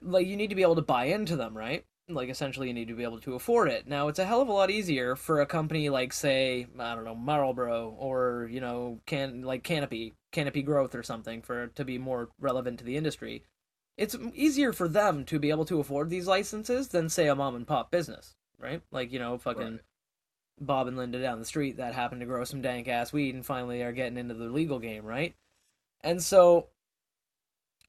like 0.02 0.28
you 0.28 0.38
need 0.38 0.52
to 0.52 0.56
be 0.56 0.62
able 0.62 0.78
to 0.78 0.82
buy 0.82 1.08
into 1.08 1.36
them, 1.36 1.54
right? 1.58 1.84
Like 2.08 2.30
essentially, 2.30 2.70
you 2.70 2.74
need 2.74 2.88
to 2.88 2.96
be 2.96 3.04
able 3.04 3.20
to 3.20 3.36
afford 3.36 3.68
it. 3.68 3.86
Now, 3.86 4.08
it's 4.08 4.18
a 4.18 4.24
hell 4.24 4.40
of 4.40 4.48
a 4.48 4.54
lot 4.54 4.72
easier 4.72 5.18
for 5.18 5.42
a 5.42 5.46
company 5.46 5.90
like, 5.90 6.14
say, 6.14 6.68
I 6.80 6.96
don't 6.96 7.04
know, 7.04 7.16
Marlboro 7.16 7.90
or 8.00 8.48
you 8.50 8.62
know, 8.62 9.02
can 9.06 9.42
like 9.42 9.64
Canopy, 9.66 10.14
Canopy 10.32 10.62
Growth 10.62 10.96
or 10.96 11.04
something, 11.04 11.42
for 11.42 11.68
to 11.68 11.84
be 11.84 11.98
more 11.98 12.30
relevant 12.40 12.80
to 12.80 12.86
the 12.86 12.96
industry. 12.96 13.44
It's 13.98 14.16
easier 14.34 14.72
for 14.72 14.88
them 14.88 15.26
to 15.26 15.38
be 15.38 15.50
able 15.50 15.66
to 15.66 15.82
afford 15.82 16.10
these 16.10 16.28
licenses 16.28 16.88
than 16.88 17.10
say 17.10 17.28
a 17.28 17.36
mom 17.36 17.56
and 17.56 17.68
pop 17.68 17.92
business, 17.92 18.36
right? 18.58 18.82
Like 18.90 19.12
you 19.12 19.20
know, 19.20 19.38
fucking. 19.38 19.64
Right. 19.64 19.80
Bob 20.60 20.88
and 20.88 20.98
Linda 20.98 21.22
down 21.22 21.40
the 21.40 21.46
street 21.46 21.78
that 21.78 21.94
happen 21.94 22.20
to 22.20 22.26
grow 22.26 22.44
some 22.44 22.62
dank 22.62 22.88
ass 22.88 23.12
weed 23.12 23.36
and 23.36 23.46
finally 23.46 23.82
are 23.82 23.92
getting 23.92 24.18
into 24.18 24.34
the 24.34 24.46
legal 24.46 24.80
game, 24.80 25.06
right? 25.06 25.36
And 26.02 26.22
so 26.22 26.68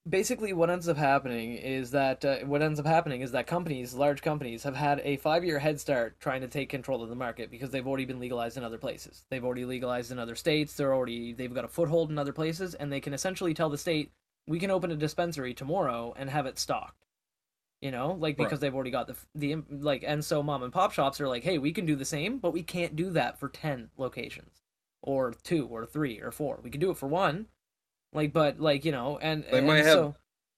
basically 0.08 0.52
what 0.52 0.70
ends 0.70 0.88
up 0.88 0.96
happening 0.96 1.54
is 1.54 1.90
that 1.92 2.24
uh, 2.24 2.38
what 2.40 2.62
ends 2.62 2.78
up 2.78 2.86
happening 2.86 3.22
is 3.22 3.32
that 3.32 3.46
companies, 3.46 3.94
large 3.94 4.22
companies 4.22 4.62
have 4.62 4.76
had 4.76 5.00
a 5.04 5.16
5-year 5.18 5.58
head 5.58 5.80
start 5.80 6.20
trying 6.20 6.42
to 6.42 6.48
take 6.48 6.68
control 6.68 7.02
of 7.02 7.08
the 7.08 7.14
market 7.14 7.50
because 7.50 7.70
they've 7.70 7.86
already 7.86 8.04
been 8.04 8.20
legalized 8.20 8.56
in 8.56 8.64
other 8.64 8.78
places. 8.78 9.24
They've 9.30 9.44
already 9.44 9.64
legalized 9.64 10.12
in 10.12 10.18
other 10.18 10.34
states, 10.34 10.74
they're 10.74 10.94
already 10.94 11.32
they've 11.32 11.54
got 11.54 11.64
a 11.64 11.68
foothold 11.68 12.10
in 12.10 12.18
other 12.18 12.32
places 12.32 12.74
and 12.74 12.92
they 12.92 13.00
can 13.00 13.14
essentially 13.14 13.54
tell 13.54 13.70
the 13.70 13.78
state 13.78 14.12
we 14.46 14.58
can 14.58 14.70
open 14.70 14.90
a 14.90 14.96
dispensary 14.96 15.54
tomorrow 15.54 16.14
and 16.16 16.28
have 16.28 16.46
it 16.46 16.58
stocked 16.58 17.04
you 17.80 17.90
know 17.90 18.12
like 18.12 18.36
because 18.36 18.58
Right. 18.58 18.60
they've 18.60 18.74
already 18.74 18.90
got 18.90 19.06
the 19.06 19.16
the 19.34 19.56
like 19.70 20.04
and 20.06 20.24
so 20.24 20.42
mom 20.42 20.62
and 20.62 20.72
pop 20.72 20.92
shops 20.92 21.20
are 21.20 21.28
like 21.28 21.44
hey 21.44 21.58
we 21.58 21.72
can 21.72 21.86
do 21.86 21.96
the 21.96 22.04
same 22.04 22.38
but 22.38 22.52
we 22.52 22.62
can't 22.62 22.96
do 22.96 23.10
that 23.10 23.38
for 23.38 23.48
10 23.48 23.90
locations 23.96 24.62
or 25.02 25.32
2 25.42 25.66
or 25.66 25.86
3 25.86 26.20
or 26.20 26.30
4 26.30 26.60
we 26.62 26.70
can 26.70 26.80
do 26.80 26.90
it 26.90 26.96
for 26.96 27.08
one 27.08 27.46
like 28.12 28.32
but 28.32 28.60
like 28.60 28.84
you 28.84 28.92
know 28.92 29.18
and 29.18 29.44
They 29.50 29.62
and 29.62 29.62
might 29.62 29.84
have 29.86 30.10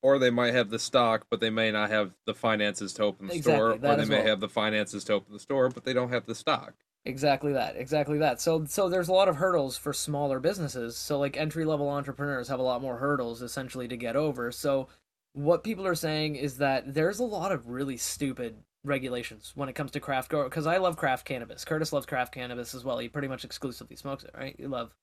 or 0.02 0.18
they 0.18 0.30
might 0.30 0.54
have 0.54 0.70
the 0.70 0.80
stock, 0.80 1.28
but 1.30 1.38
they 1.38 1.50
may 1.50 1.70
not 1.70 1.88
have 1.88 2.16
the 2.24 2.34
finances 2.34 2.92
to 2.94 3.04
open 3.04 3.26
the 3.26 3.30
Exactly, 3.30 3.78
store, 3.78 3.78
or 3.84 3.94
they 3.94 4.04
may 4.04 4.22
well. 4.22 4.24
have 4.24 4.40
the 4.40 4.48
finances 4.48 5.04
to 5.04 5.12
open 5.12 5.32
the 5.32 5.38
store, 5.38 5.68
but 5.68 5.84
they 5.84 5.92
don't 5.92 6.10
have 6.10 6.26
the 6.26 6.34
stock. 6.34 6.74
exactly 7.04 7.52
that 7.52 7.76
exactly 7.76 8.18
that 8.18 8.40
so 8.40 8.64
so 8.64 8.88
there's 8.88 9.08
a 9.08 9.12
lot 9.12 9.28
of 9.28 9.36
hurdles 9.36 9.76
for 9.76 9.92
smaller 9.92 10.40
businesses 10.40 10.96
so 10.96 11.18
like 11.18 11.36
entry 11.36 11.64
level 11.64 11.88
entrepreneurs 11.88 12.48
have 12.48 12.58
a 12.58 12.62
lot 12.64 12.82
more 12.82 12.98
hurdles 12.98 13.42
essentially 13.42 13.86
to 13.86 13.96
get 13.96 14.16
over 14.16 14.50
so 14.50 14.88
what 15.36 15.62
people 15.62 15.86
are 15.86 15.94
saying 15.94 16.36
is 16.36 16.56
that 16.58 16.94
there's 16.94 17.18
a 17.18 17.24
lot 17.24 17.52
of 17.52 17.68
really 17.68 17.98
stupid 17.98 18.56
regulations 18.84 19.52
when 19.54 19.68
it 19.68 19.74
comes 19.74 19.90
to 19.90 20.00
craft 20.00 20.30
because 20.30 20.66
I 20.66 20.78
love 20.78 20.96
craft 20.96 21.26
cannabis. 21.26 21.62
Curtis 21.62 21.92
loves 21.92 22.06
craft 22.06 22.32
cannabis 22.32 22.74
as 22.74 22.84
well. 22.84 22.96
He 22.96 23.10
pretty 23.10 23.28
much 23.28 23.44
exclusively 23.44 23.96
smokes 23.96 24.24
it, 24.24 24.30
right? 24.34 24.56
You 24.58 24.68
love 24.68 24.94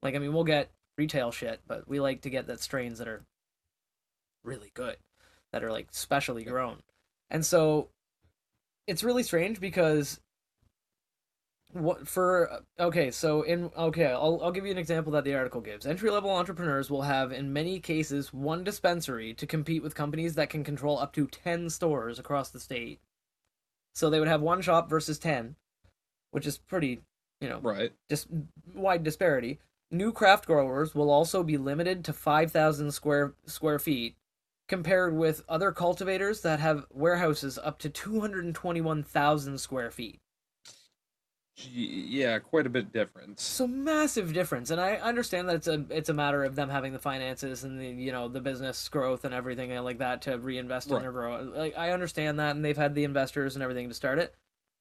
like 0.00 0.14
I 0.14 0.18
mean 0.18 0.32
we'll 0.32 0.44
get 0.44 0.70
retail 0.96 1.32
shit, 1.32 1.62
but 1.66 1.88
we 1.88 1.98
like 1.98 2.20
to 2.22 2.30
get 2.30 2.46
that 2.46 2.60
strains 2.60 3.00
that 3.00 3.08
are 3.08 3.24
really 4.44 4.70
good, 4.72 4.98
that 5.52 5.64
are 5.64 5.72
like 5.72 5.88
specially 5.90 6.44
grown. 6.44 6.78
And 7.28 7.44
so 7.44 7.88
it's 8.86 9.02
really 9.02 9.24
strange 9.24 9.58
because 9.58 10.20
what 11.72 12.06
for 12.06 12.50
uh, 12.52 12.60
okay 12.78 13.10
so 13.10 13.42
in 13.42 13.70
okay 13.76 14.06
I'll, 14.06 14.40
I'll 14.42 14.52
give 14.52 14.66
you 14.66 14.72
an 14.72 14.78
example 14.78 15.12
that 15.12 15.24
the 15.24 15.34
article 15.34 15.60
gives. 15.60 15.86
Entry 15.86 16.10
level 16.10 16.30
entrepreneurs 16.30 16.90
will 16.90 17.02
have 17.02 17.32
in 17.32 17.52
many 17.52 17.80
cases 17.80 18.32
one 18.32 18.62
dispensary 18.64 19.32
to 19.34 19.46
compete 19.46 19.82
with 19.82 19.94
companies 19.94 20.34
that 20.34 20.50
can 20.50 20.64
control 20.64 20.98
up 20.98 21.12
to 21.14 21.26
10 21.26 21.70
stores 21.70 22.18
across 22.18 22.50
the 22.50 22.60
state. 22.60 23.00
So 23.94 24.10
they 24.10 24.18
would 24.18 24.28
have 24.28 24.42
one 24.42 24.62
shop 24.62 24.88
versus 24.90 25.18
10 25.18 25.56
which 26.30 26.46
is 26.46 26.58
pretty 26.58 27.00
you 27.40 27.48
know 27.48 27.60
Right. 27.60 27.92
just 28.10 28.28
wide 28.74 29.02
disparity. 29.02 29.58
New 29.90 30.12
craft 30.12 30.46
growers 30.46 30.94
will 30.94 31.10
also 31.10 31.42
be 31.42 31.58
limited 31.58 32.04
to 32.04 32.12
5000 32.12 32.92
square 32.92 33.34
square 33.46 33.78
feet 33.78 34.16
compared 34.68 35.14
with 35.14 35.42
other 35.48 35.72
cultivators 35.72 36.40
that 36.42 36.60
have 36.60 36.86
warehouses 36.90 37.58
up 37.58 37.78
to 37.78 37.90
221000 37.90 39.58
square 39.58 39.90
feet 39.90 40.18
Yeah, 41.54 42.38
quite 42.38 42.66
a 42.66 42.70
bit 42.70 42.92
difference. 42.92 43.42
so 43.42 43.66
massive 43.66 44.32
difference 44.32 44.70
and 44.70 44.80
i 44.80 44.94
understand 44.94 45.48
that 45.48 45.56
it's 45.56 45.66
a 45.66 45.84
it's 45.90 46.08
a 46.08 46.14
matter 46.14 46.44
of 46.44 46.56
them 46.56 46.70
having 46.70 46.94
the 46.94 46.98
finances 46.98 47.62
and 47.62 47.78
the 47.78 47.88
you 47.88 48.10
know 48.10 48.28
the 48.28 48.40
business 48.40 48.88
growth 48.88 49.24
and 49.26 49.34
everything 49.34 49.70
like 49.84 49.98
that 49.98 50.22
to 50.22 50.38
reinvest 50.38 50.90
in 50.90 51.02
their 51.02 51.12
growth 51.12 51.54
like 51.54 51.76
i 51.76 51.90
understand 51.90 52.38
that 52.40 52.56
and 52.56 52.64
they've 52.64 52.76
had 52.76 52.94
the 52.94 53.04
investors 53.04 53.54
and 53.54 53.62
everything 53.62 53.88
to 53.88 53.94
start 53.94 54.18
it 54.18 54.34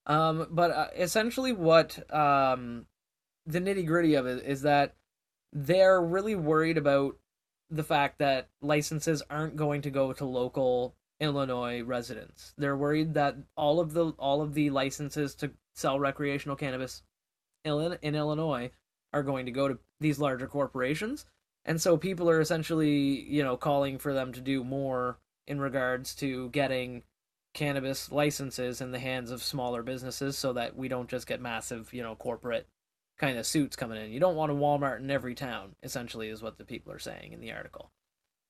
um 0.06 0.48
but 0.50 0.72
uh, 0.72 0.88
essentially 0.96 1.52
what 1.52 2.00
um 2.14 2.86
the 3.46 3.60
nitty 3.60 3.86
gritty 3.86 4.16
of 4.16 4.26
it 4.26 4.44
is 4.46 4.62
that 4.62 4.96
they're 5.52 6.02
really 6.02 6.36
worried 6.36 6.78
about 6.78 7.18
the 7.70 7.84
fact 7.84 8.20
that 8.20 8.50
licenses 8.62 9.22
aren't 9.30 9.56
going 9.56 9.82
to 9.82 9.90
go 9.90 10.14
to 10.14 10.26
local 10.26 10.96
Illinois 11.20 11.82
residents. 11.84 12.54
They're 12.58 12.76
worried 12.76 13.14
that 13.14 13.36
all 13.56 13.80
of 13.80 13.94
the 13.94 14.12
all 14.18 14.42
of 14.42 14.54
the 14.54 14.70
licenses 14.72 15.36
to 15.36 15.52
sell 15.76 16.00
recreational 16.00 16.56
cannabis 16.56 17.04
in, 17.64 17.98
in 18.02 18.16
Illinois 18.16 18.72
are 19.14 19.24
going 19.24 19.46
to 19.46 19.52
go 19.52 19.68
to 19.68 19.80
these 20.00 20.20
larger 20.20 20.48
corporations. 20.48 21.26
And 21.66 21.80
so 21.80 21.98
people 21.98 22.30
are 22.30 22.42
essentially, 22.42 23.22
you 23.22 23.44
know, 23.44 23.58
calling 23.58 24.00
for 24.00 24.14
them 24.14 24.34
to 24.34 24.42
do 24.42 24.64
more 24.64 25.20
in 25.48 25.60
regards 25.60 26.16
to 26.16 26.50
getting 26.50 27.04
cannabis 27.54 28.12
licenses 28.12 28.82
in 28.82 28.92
the 28.92 29.00
hands 29.00 29.30
of 29.30 29.44
smaller 29.44 29.84
businesses 29.84 30.38
so 30.38 30.54
that 30.54 30.76
we 30.76 30.88
don't 30.88 31.10
just 31.10 31.28
get 31.28 31.42
massive, 31.42 31.94
you 31.94 32.02
know, 32.02 32.16
corporate 32.16 32.68
kind 33.18 33.38
of 33.38 33.46
suits 33.46 33.76
coming 33.76 34.02
in. 34.02 34.12
You 34.12 34.20
don't 34.20 34.36
want 34.36 34.52
a 34.52 34.56
Walmart 34.56 35.00
in 35.00 35.12
every 35.12 35.36
town, 35.36 35.76
essentially 35.84 36.30
is 36.30 36.42
what 36.42 36.58
the 36.58 36.66
people 36.66 36.92
are 36.92 37.00
saying 37.00 37.34
in 37.34 37.42
the 37.42 37.52
article. 37.52 37.92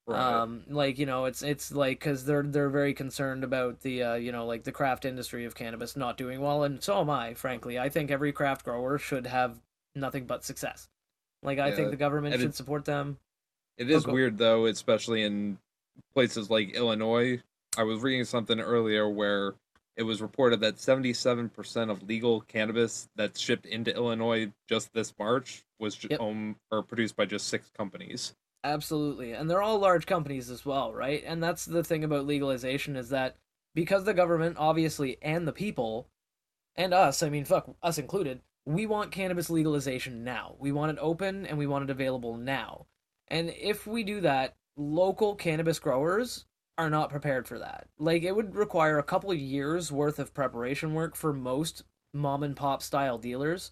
Right. 0.08 0.20
Um, 0.20 0.64
like 0.68 0.98
you 0.98 1.06
know, 1.06 1.26
it's 1.26 1.42
it's 1.42 1.72
like 1.72 2.00
because 2.00 2.26
they're 2.26 2.44
they're 2.44 2.70
very 2.70 2.94
concerned 2.94 3.44
about 3.44 3.82
the 3.82 4.04
uh, 4.04 4.14
you 4.16 4.32
know 4.32 4.46
like 4.46 4.64
the 4.64 4.72
craft 4.72 5.06
industry 5.06 5.46
of 5.46 5.56
cannabis 5.56 5.96
not 5.96 6.18
doing 6.18 6.42
well, 6.42 6.64
and 6.64 6.84
so 6.84 7.00
am 7.00 7.10
I. 7.10 7.34
Frankly, 7.34 7.80
I 7.80 7.90
think 7.90 8.12
every 8.12 8.34
craft 8.34 8.66
grower 8.66 8.98
should 8.98 9.28
have 9.28 9.62
nothing 9.96 10.26
but 10.26 10.44
success. 10.44 10.90
Like 11.44 11.60
I 11.60 11.70
Yeah, 11.70 11.76
think 11.76 11.92
the 11.92 11.98
government 11.98 12.40
should 12.40 12.56
support 12.56 12.86
them. 12.86 13.20
It 13.78 13.90
is 13.90 14.04
Okay. 14.04 14.12
weird 14.14 14.38
though, 14.38 14.66
especially 14.66 15.24
in 15.24 15.58
places 16.14 16.50
like 16.50 16.72
Illinois. 16.72 17.42
I 17.78 17.84
was 17.84 18.02
reading 18.02 18.26
something 18.26 18.60
earlier 18.60 19.08
where 19.10 19.56
it 19.96 20.04
was 20.04 20.22
reported 20.22 20.60
that 20.62 20.76
77% 20.78 21.90
of 21.90 22.04
legal 22.04 22.42
cannabis 22.42 23.08
that's 23.16 23.40
shipped 23.40 23.66
into 23.66 23.94
Illinois 23.96 24.52
just 24.68 24.94
this 24.94 25.14
March 25.18 25.64
was 25.80 25.98
Yep. 26.10 26.20
owned 26.20 26.56
or 26.72 26.84
produced 26.84 27.16
by 27.16 27.26
just 27.26 27.48
six 27.48 27.70
companies. 27.78 28.34
Absolutely. 28.64 29.34
And 29.34 29.50
they're 29.50 29.62
all 29.62 29.80
large 29.80 30.06
companies 30.06 30.50
as 30.50 30.66
well, 30.66 30.94
right? 30.94 31.24
And 31.26 31.42
that's 31.42 31.66
the 31.66 31.84
thing 31.84 32.04
about 32.04 32.28
legalization 32.28 32.96
is 32.96 33.10
that 33.10 33.36
because 33.74 34.04
the 34.04 34.14
government, 34.14 34.58
obviously, 34.60 35.18
and 35.22 35.48
the 35.48 35.54
people, 35.54 36.08
and 36.76 36.94
us, 36.94 37.24
I 37.24 37.30
mean, 37.30 37.46
fuck, 37.46 37.76
us 37.82 37.98
included, 37.98 38.42
we 38.66 38.86
want 38.86 39.12
cannabis 39.12 39.50
legalization 39.50 40.24
now. 40.24 40.56
We 40.60 40.72
want 40.72 40.92
it 40.92 41.02
open 41.02 41.46
and 41.46 41.58
we 41.58 41.68
want 41.68 41.86
it 41.86 41.90
available 41.90 42.38
now. 42.38 42.86
And 43.28 43.50
if 43.50 43.88
we 43.88 44.04
do 44.04 44.22
that, 44.22 44.56
local 44.78 45.36
cannabis 45.36 45.80
growers 45.80 46.46
are 46.78 46.90
not 46.90 47.10
prepared 47.10 47.48
for 47.48 47.58
that. 47.60 47.88
Like, 47.98 48.24
it 48.24 48.36
would 48.36 48.56
require 48.56 49.00
a 49.00 49.04
couple 49.04 49.34
years 49.34 49.92
worth 49.92 50.20
of 50.20 50.34
preparation 50.34 50.94
work 50.94 51.16
for 51.16 51.34
most 51.34 51.84
mom 52.14 52.44
and 52.44 52.56
pop 52.56 52.82
style 52.84 53.18
dealers 53.18 53.72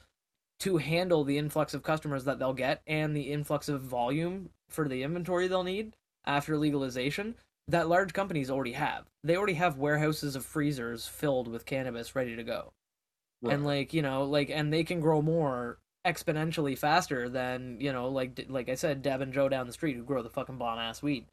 to 0.61 0.77
handle 0.77 1.23
the 1.23 1.37
influx 1.37 1.73
of 1.73 1.83
customers 1.83 2.25
that 2.25 2.39
they'll 2.39 2.53
get 2.53 2.81
and 2.87 3.15
the 3.15 3.31
influx 3.31 3.69
of 3.69 3.81
volume 3.81 4.49
for 4.69 4.87
the 4.87 5.03
inventory 5.03 5.47
they'll 5.47 5.63
need 5.63 5.93
after 6.25 6.57
legalization 6.57 7.35
that 7.67 7.87
large 7.87 8.13
companies 8.13 8.49
already 8.49 8.73
have. 8.73 9.05
They 9.23 9.37
already 9.37 9.53
have 9.53 9.77
warehouses 9.77 10.35
of 10.35 10.45
freezers 10.45 11.07
filled 11.07 11.47
with 11.47 11.65
cannabis 11.65 12.15
ready 12.15 12.35
to 12.35 12.43
go. 12.43 12.73
And 13.47 13.63
like, 13.63 13.93
you 13.93 14.01
know, 14.01 14.23
like 14.23 14.49
and 14.49 14.73
they 14.73 14.83
can 14.83 14.99
grow 14.99 15.21
more 15.21 15.79
exponentially 16.05 16.77
faster 16.77 17.29
than, 17.29 17.77
you 17.79 17.93
know, 17.93 18.09
like 18.09 18.45
like 18.49 18.69
I 18.69 18.75
said 18.75 19.01
Deb 19.01 19.21
and 19.21 19.33
Joe 19.33 19.47
down 19.47 19.67
the 19.67 19.73
street 19.73 19.95
who 19.95 20.03
grow 20.03 20.21
the 20.23 20.29
fucking 20.29 20.57
bomb 20.57 20.79
ass 20.79 21.01
weed. 21.01 21.27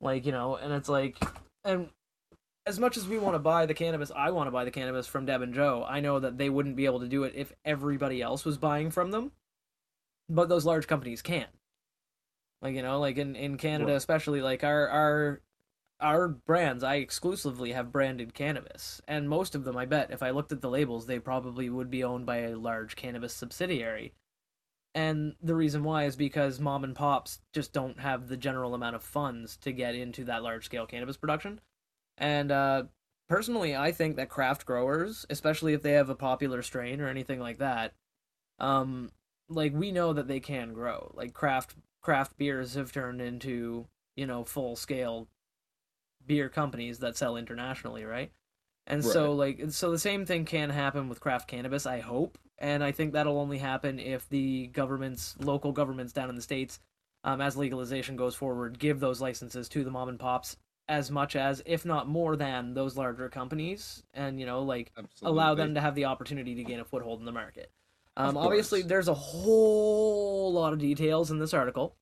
Like, 0.00 0.24
you 0.24 0.32
know, 0.32 0.56
and 0.56 0.72
it's 0.72 0.88
like 0.88 1.18
and 1.64 1.90
as 2.66 2.78
much 2.78 2.96
as 2.96 3.06
we 3.06 3.18
want 3.18 3.34
to 3.34 3.40
buy 3.40 3.66
the 3.66 3.74
cannabis, 3.74 4.10
I 4.14 4.30
want 4.30 4.46
to 4.46 4.52
buy 4.52 4.64
the 4.64 4.70
cannabis 4.70 5.06
from 5.06 5.26
Deb 5.26 5.42
and 5.42 5.52
Joe. 5.52 5.84
I 5.86 6.00
know 6.00 6.18
that 6.18 6.38
they 6.38 6.48
wouldn't 6.48 6.76
be 6.76 6.86
able 6.86 7.00
to 7.00 7.08
do 7.08 7.24
it 7.24 7.34
if 7.36 7.52
everybody 7.64 8.22
else 8.22 8.44
was 8.44 8.56
buying 8.56 8.90
from 8.90 9.10
them, 9.10 9.32
but 10.30 10.48
those 10.48 10.64
large 10.64 10.86
companies 10.86 11.20
can. 11.20 11.46
Like 12.64 12.74
you 12.74 12.82
know, 12.82 12.98
like 12.98 13.18
in 13.18 13.36
in 13.36 13.58
Canada, 13.58 13.92
Right. 13.92 13.96
especially, 13.96 14.42
like 14.42 14.64
our 14.64 14.88
our 14.88 15.42
our 16.00 16.28
brands, 16.28 16.82
I 16.82 16.96
exclusively 16.96 17.72
have 17.72 17.92
branded 17.92 18.34
cannabis, 18.34 19.02
and 19.06 19.28
most 19.28 19.54
of 19.54 19.64
them, 19.64 19.76
I 19.76 19.84
bet, 19.86 20.10
if 20.10 20.22
I 20.22 20.30
looked 20.30 20.52
at 20.52 20.62
the 20.62 20.70
labels, 20.70 21.06
they 21.06 21.18
probably 21.18 21.70
would 21.70 21.90
be 21.90 22.02
owned 22.02 22.26
by 22.26 22.38
a 22.38 22.56
large 22.56 22.96
cannabis 22.96 23.34
subsidiary. 23.34 24.14
And 24.94 25.34
the 25.42 25.54
reason 25.56 25.84
why 25.84 26.04
is 26.04 26.16
because 26.16 26.60
mom 26.60 26.84
and 26.84 26.94
pops 26.96 27.40
just 27.52 27.72
don't 27.72 28.00
have 28.00 28.28
the 28.28 28.36
general 28.36 28.74
amount 28.74 28.96
of 28.96 29.02
funds 29.02 29.56
to 29.58 29.72
get 29.72 29.94
into 29.94 30.24
that 30.24 30.42
large 30.42 30.64
scale 30.66 30.86
cannabis 30.86 31.16
production. 31.16 31.60
And 32.16 32.52
uh, 32.52 32.84
personally, 33.28 33.76
I 33.76 33.92
think 33.92 34.16
that 34.16 34.28
craft 34.28 34.66
growers, 34.66 35.26
especially 35.30 35.74
if 35.74 35.82
they 35.82 35.92
have 35.92 36.10
a 36.10 36.14
popular 36.14 36.62
strain 36.62 37.00
or 37.00 37.08
anything 37.08 37.40
like 37.40 37.58
that, 37.58 37.94
um, 38.60 39.10
like 39.48 39.74
we 39.74 39.92
know 39.92 40.12
that 40.12 40.28
they 40.28 40.40
can 40.40 40.72
grow. 40.72 41.12
Like 41.14 41.34
craft 41.34 41.74
craft 42.04 42.36
beers 42.36 42.74
have 42.74 42.92
turned 42.92 43.20
into 43.20 43.86
you 44.14 44.26
know 44.26 44.44
full 44.44 44.76
scale 44.76 45.26
beer 46.24 46.48
companies 46.48 47.00
that 47.00 47.16
sell 47.16 47.36
internationally, 47.36 48.04
right? 48.04 48.30
And 48.86 49.02
so 49.02 49.32
like 49.32 49.64
so 49.70 49.90
the 49.90 49.98
same 49.98 50.26
thing 50.26 50.44
can 50.44 50.70
happen 50.70 51.08
with 51.08 51.20
craft 51.20 51.48
cannabis, 51.48 51.86
I 51.86 52.00
hope. 52.00 52.38
And 52.58 52.84
I 52.84 52.92
think 52.92 53.12
that'll 53.12 53.40
only 53.40 53.58
happen 53.58 53.98
if 53.98 54.28
the 54.28 54.68
governments, 54.68 55.34
local 55.40 55.72
governments 55.72 56.12
down 56.12 56.28
in 56.28 56.36
the 56.36 56.42
states, 56.42 56.78
um, 57.24 57.40
as 57.40 57.56
legalization 57.56 58.14
goes 58.14 58.36
forward, 58.36 58.78
give 58.78 59.00
those 59.00 59.20
licenses 59.20 59.68
to 59.70 59.82
the 59.82 59.90
mom 59.90 60.08
and 60.08 60.20
pops 60.20 60.56
as 60.86 61.10
much 61.10 61.34
as, 61.34 61.62
if 61.66 61.84
not 61.84 62.06
more 62.06 62.36
than, 62.36 62.74
those 62.74 62.96
larger 62.96 63.28
companies, 63.28 64.02
and 64.12 64.38
you 64.38 64.46
know, 64.46 64.62
like 64.62 64.92
Absolutely. 64.96 65.34
allow 65.34 65.54
them 65.54 65.74
to 65.74 65.80
have 65.80 65.94
the 65.94 66.04
opportunity 66.04 66.54
to 66.54 66.62
gain 66.62 66.78
a 66.78 66.84
foothold 66.84 67.18
in 67.20 67.24
the 67.24 67.32
market. 67.32 67.72
Um, 68.16 68.36
obviously, 68.36 68.82
there's 68.82 69.08
a 69.08 69.14
whole 69.14 70.52
lot 70.52 70.72
of 70.72 70.78
details 70.78 71.30
in 71.30 71.38
this 71.38 71.54
article 71.54 71.96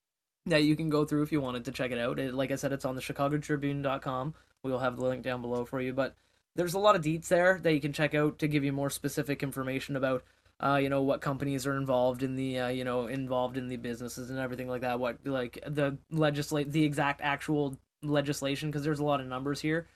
that 0.46 0.64
you 0.64 0.76
can 0.76 0.90
go 0.90 1.04
through 1.04 1.22
if 1.22 1.32
you 1.32 1.40
wanted 1.40 1.64
to 1.64 1.72
check 1.72 1.90
it 1.90 1.98
out. 1.98 2.18
It, 2.18 2.34
like 2.34 2.50
I 2.50 2.56
said, 2.56 2.72
it's 2.72 2.84
on 2.84 2.96
the 2.96 3.00
ChicagoTribune.com. 3.00 4.34
We'll 4.62 4.78
have 4.78 4.96
the 4.96 5.04
link 5.04 5.22
down 5.22 5.40
below 5.40 5.64
for 5.64 5.80
you. 5.80 5.92
But 5.92 6.14
there's 6.54 6.74
a 6.74 6.78
lot 6.78 6.96
of 6.96 7.02
deets 7.02 7.28
there 7.28 7.58
that 7.62 7.72
you 7.72 7.80
can 7.80 7.92
check 7.92 8.14
out 8.14 8.38
to 8.40 8.48
give 8.48 8.64
you 8.64 8.72
more 8.72 8.90
specific 8.90 9.42
information 9.42 9.96
about, 9.96 10.24
uh, 10.60 10.78
you 10.82 10.88
know, 10.88 11.02
what 11.02 11.20
companies 11.20 11.66
are 11.66 11.76
involved 11.76 12.22
in 12.22 12.36
the, 12.36 12.58
uh, 12.58 12.68
you 12.68 12.84
know, 12.84 13.06
involved 13.06 13.56
in 13.56 13.68
the 13.68 13.76
businesses 13.76 14.28
and 14.28 14.38
everything 14.38 14.68
like 14.68 14.82
that. 14.82 15.00
What 15.00 15.18
like 15.24 15.58
the 15.66 15.96
legislate 16.10 16.70
the 16.70 16.84
exact 16.84 17.20
actual 17.22 17.76
legislation 18.02 18.70
because 18.70 18.84
there's 18.84 18.98
a 18.98 19.04
lot 19.04 19.20
of 19.20 19.26
numbers 19.26 19.60
here 19.60 19.86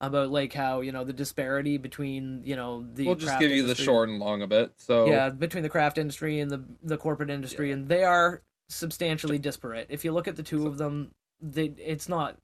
about 0.00 0.30
like 0.30 0.52
how 0.52 0.80
you 0.80 0.92
know 0.92 1.04
the 1.04 1.12
disparity 1.12 1.78
between 1.78 2.42
you 2.44 2.54
know 2.56 2.86
the 2.94 3.06
We'll 3.06 3.14
just 3.14 3.28
craft 3.28 3.40
give 3.40 3.50
you 3.50 3.66
the 3.66 3.74
short 3.74 4.08
and 4.08 4.18
long 4.18 4.42
of 4.42 4.52
it. 4.52 4.72
So 4.76 5.06
yeah 5.06 5.30
between 5.30 5.62
the 5.62 5.68
craft 5.68 5.98
industry 5.98 6.40
and 6.40 6.50
the 6.50 6.62
the 6.82 6.96
corporate 6.98 7.30
industry 7.30 7.72
and 7.72 7.88
they 7.88 8.04
are 8.04 8.42
substantially 8.68 9.38
disparate 9.38 9.86
if 9.90 10.04
you 10.04 10.12
look 10.12 10.26
at 10.28 10.36
the 10.36 10.42
two 10.42 10.66
of 10.66 10.76
them 10.76 11.12
they 11.40 11.66
it's 11.78 12.08
not 12.08 12.36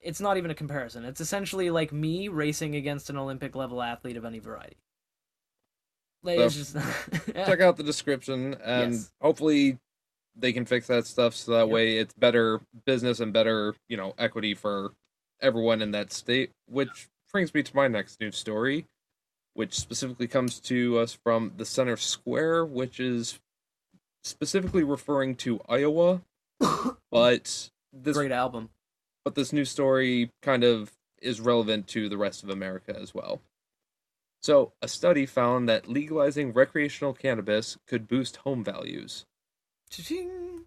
it's 0.00 0.20
not 0.20 0.36
even 0.36 0.50
a 0.50 0.54
comparison 0.54 1.04
it's 1.04 1.20
essentially 1.20 1.70
like 1.70 1.92
me 1.92 2.28
racing 2.28 2.76
against 2.76 3.10
an 3.10 3.16
olympic 3.16 3.56
level 3.56 3.82
athlete 3.82 4.16
of 4.16 4.24
any 4.24 4.38
variety 4.38 4.76
like, 6.22 6.38
it's 6.38 6.54
just 6.54 6.76
check 7.34 7.60
out 7.60 7.76
the 7.76 7.82
description 7.82 8.54
and 8.64 8.92
Yes. 8.92 9.10
hopefully 9.20 9.78
they 10.36 10.52
can 10.52 10.64
fix 10.66 10.86
that 10.86 11.06
stuff 11.06 11.34
so 11.34 11.52
that 11.52 11.66
Yep. 11.66 11.74
way 11.74 11.98
it's 11.98 12.14
better 12.14 12.60
business 12.84 13.20
and 13.20 13.32
better 13.32 13.74
you 13.88 13.96
know 13.96 14.14
equity 14.18 14.54
for 14.54 14.92
everyone 15.40 15.82
in 15.82 15.90
that 15.90 16.12
state 16.12 16.50
which 16.68 17.08
brings 17.32 17.52
me 17.52 17.62
to 17.62 17.76
my 17.76 17.88
next 17.88 18.20
news 18.20 18.36
story 18.36 18.86
which 19.54 19.74
specifically 19.74 20.26
comes 20.26 20.60
to 20.60 20.98
us 20.98 21.12
from 21.12 21.52
the 21.56 21.64
center 21.64 21.96
square 21.96 22.64
which 22.64 23.00
is 23.00 23.38
specifically 24.22 24.82
referring 24.82 25.34
to 25.34 25.60
iowa 25.68 26.22
but 27.10 27.70
this 27.92 28.16
great 28.16 28.32
album 28.32 28.70
but 29.24 29.34
this 29.34 29.52
new 29.52 29.64
story 29.64 30.30
kind 30.40 30.62
of 30.62 30.92
is 31.20 31.40
relevant 31.40 31.88
to 31.88 32.08
the 32.08 32.16
rest 32.16 32.42
of 32.42 32.48
America 32.48 32.96
as 32.96 33.14
well. 33.14 33.40
So, 34.40 34.72
a 34.80 34.88
study 34.88 35.26
found 35.26 35.68
that 35.68 35.88
legalizing 35.88 36.52
recreational 36.52 37.12
cannabis 37.12 37.76
could 37.88 38.06
boost 38.06 38.36
home 38.36 38.62
values. 38.62 39.24
Cha-ching. 39.90 40.66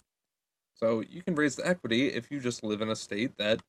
So, 0.73 1.01
you 1.01 1.21
can 1.21 1.35
raise 1.35 1.55
the 1.55 1.65
equity 1.65 2.07
if 2.07 2.29
you 2.29 2.39
just 2.39 2.63
live 2.63 2.81
in 2.81 2.89
a 2.89 2.95
state 2.95 3.37
that 3.37 3.61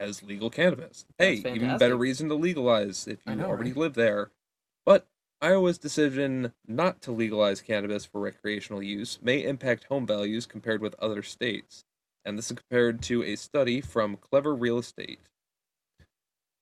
has 0.00 0.22
legal 0.22 0.50
cannabis. 0.50 1.04
Hey, 1.18 1.34
even 1.34 1.78
better 1.78 1.96
reason 1.96 2.28
to 2.28 2.34
legalize 2.34 3.06
if 3.06 3.18
you 3.26 3.36
know, 3.36 3.46
already 3.46 3.70
right? 3.70 3.78
live 3.80 3.94
there. 3.94 4.30
But 4.84 5.06
Iowa's 5.40 5.78
decision 5.78 6.52
not 6.66 7.00
to 7.02 7.12
legalize 7.12 7.60
cannabis 7.60 8.04
for 8.04 8.20
recreational 8.20 8.82
use 8.82 9.18
may 9.22 9.44
impact 9.44 9.84
home 9.84 10.06
values 10.06 10.46
compared 10.46 10.80
with 10.80 10.94
other 10.98 11.22
states. 11.22 11.84
And 12.24 12.38
this 12.38 12.50
is 12.50 12.58
compared 12.58 13.02
to 13.02 13.24
a 13.24 13.36
study 13.36 13.80
from 13.80 14.16
Clever 14.16 14.54
Real 14.54 14.78
Estate. 14.78 15.18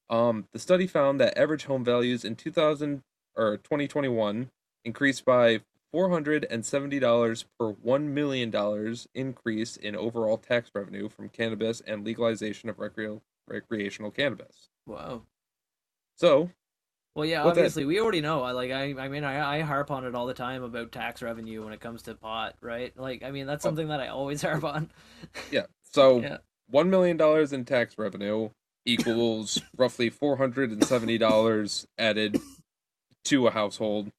Um, 0.08 0.48
the 0.52 0.58
study 0.58 0.86
found 0.86 1.20
that 1.20 1.36
average 1.36 1.64
home 1.64 1.84
values 1.84 2.24
in 2.24 2.36
2000 2.36 3.02
or 3.36 3.58
2021 3.58 4.50
increased 4.84 5.24
by 5.24 5.60
$470 5.94 7.44
per 7.58 7.72
$1 7.72 8.02
million 8.04 8.96
increase 9.14 9.76
in 9.76 9.96
overall 9.96 10.36
tax 10.38 10.70
revenue 10.74 11.08
from 11.08 11.28
cannabis 11.28 11.80
and 11.86 12.04
legalization 12.04 12.68
of 12.68 12.76
recre- 12.76 13.20
recreational 13.48 14.10
cannabis. 14.10 14.68
wow 14.86 15.22
So, 16.16 16.50
well 17.14 17.24
yeah 17.26 17.44
With 17.44 17.54
that- 17.54 17.60
obviously 17.62 17.84
we 17.84 18.00
already 18.00 18.20
know 18.20 18.42
i 18.42 18.52
like 18.52 18.70
i 18.70 18.94
i 18.98 19.08
mean 19.08 19.24
I, 19.24 19.56
I 19.58 19.60
harp 19.62 19.90
on 19.90 20.04
it 20.04 20.14
all 20.14 20.26
the 20.26 20.34
time 20.34 20.62
about 20.62 20.92
tax 20.92 21.22
revenue 21.22 21.64
when 21.64 21.72
it 21.72 21.80
comes 21.80 22.02
to 22.02 22.14
pot 22.14 22.54
right 22.60 22.96
like 22.96 23.24
i 23.24 23.30
mean 23.32 23.46
that's 23.46 23.64
Oh. 23.64 23.68
something 23.68 23.88
that 23.88 24.00
i 24.00 24.08
always 24.08 24.42
harp 24.48 24.62
on 24.64 24.90
yeah. 25.50 25.66
So, 25.82 26.20
yeah 26.22 26.38
$1 26.72 26.88
million 26.88 27.20
in 27.52 27.64
tax 27.64 27.98
revenue 27.98 28.50
equals 28.86 29.60
roughly 29.76 30.08
$470 30.08 31.86
added 31.98 32.38
to 33.24 33.46
a 33.48 33.50
household 33.50 34.12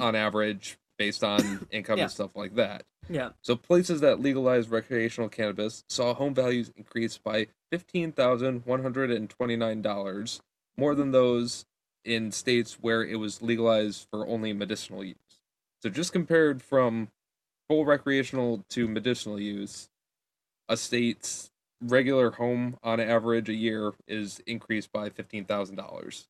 on 0.00 0.16
average 0.16 0.78
based 1.02 1.24
on 1.24 1.66
income 1.72 1.98
Yeah. 1.98 2.04
and 2.04 2.12
stuff 2.12 2.36
like 2.36 2.54
that. 2.54 2.84
yeah 3.08 3.30
So 3.42 3.56
places 3.56 4.00
that 4.02 4.20
legalize 4.20 4.68
recreational 4.68 5.28
cannabis 5.28 5.82
saw 5.88 6.14
home 6.14 6.32
values 6.32 6.70
increase 6.76 7.18
by 7.18 7.48
fifteen 7.72 8.12
thousand 8.12 8.64
one 8.66 8.82
hundred 8.82 9.10
and 9.10 9.28
twenty 9.28 9.56
nine 9.56 9.82
dollars, 9.82 10.40
more 10.76 10.94
than 10.94 11.10
those 11.10 11.64
in 12.04 12.30
states 12.30 12.78
where 12.80 13.02
it 13.04 13.16
was 13.16 13.42
legalized 13.42 14.06
for 14.10 14.26
only 14.28 14.52
medicinal 14.52 15.02
use. 15.02 15.16
So 15.82 15.88
just 15.90 16.12
compared 16.12 16.62
from 16.62 17.08
full 17.68 17.84
recreational 17.84 18.64
to 18.70 18.86
medicinal 18.86 19.40
use, 19.40 19.88
a 20.68 20.76
state's 20.76 21.50
regular 21.80 22.30
home 22.30 22.76
on 22.84 23.00
average 23.00 23.48
a 23.48 23.54
year 23.54 23.92
is 24.06 24.40
increased 24.46 24.92
by 24.92 25.10
fifteen 25.10 25.44
thousand 25.44 25.74
dollars. 25.76 26.28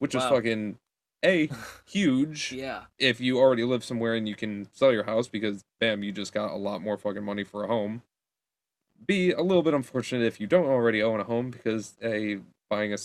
Which 0.00 0.14
is 0.14 0.22
fucking 0.24 0.76
a 1.24 1.50
huge. 1.86 2.52
Yeah. 2.52 2.82
If 2.98 3.20
you 3.20 3.38
already 3.38 3.64
live 3.64 3.84
somewhere 3.84 4.14
and 4.14 4.28
you 4.28 4.34
can 4.34 4.68
sell 4.72 4.92
your 4.92 5.04
house 5.04 5.28
because 5.28 5.64
bam 5.80 6.02
you 6.02 6.12
just 6.12 6.32
got 6.32 6.52
a 6.52 6.56
lot 6.56 6.82
more 6.82 6.96
fucking 6.96 7.24
money 7.24 7.44
for 7.44 7.64
a 7.64 7.68
home. 7.68 8.02
B 9.06 9.30
a 9.32 9.42
little 9.42 9.62
bit 9.62 9.74
unfortunate 9.74 10.24
if 10.24 10.40
you 10.40 10.46
don't 10.46 10.66
already 10.66 11.02
own 11.02 11.20
a 11.20 11.24
home 11.24 11.50
because 11.50 11.94
a 12.02 12.38
buying 12.70 12.92
a 12.92 12.98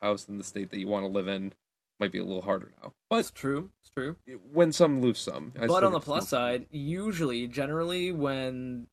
house 0.00 0.28
in 0.28 0.38
the 0.38 0.44
state 0.44 0.70
that 0.70 0.78
you 0.78 0.86
want 0.86 1.04
to 1.04 1.10
live 1.10 1.28
in 1.28 1.52
might 1.98 2.12
be 2.12 2.18
a 2.18 2.24
little 2.24 2.42
harder 2.42 2.72
now. 2.82 2.92
But 3.08 3.20
it's 3.20 3.30
true. 3.30 3.70
It's 3.80 3.90
true. 3.90 4.16
win 4.52 4.72
some 4.72 5.00
lose 5.00 5.18
some 5.18 5.52
I 5.60 5.66
but 5.66 5.84
on 5.84 5.92
the 5.92 6.00
plus 6.00 6.28
side 6.28 6.66
usually 6.70 7.46
generally 7.46 8.12
when 8.12 8.86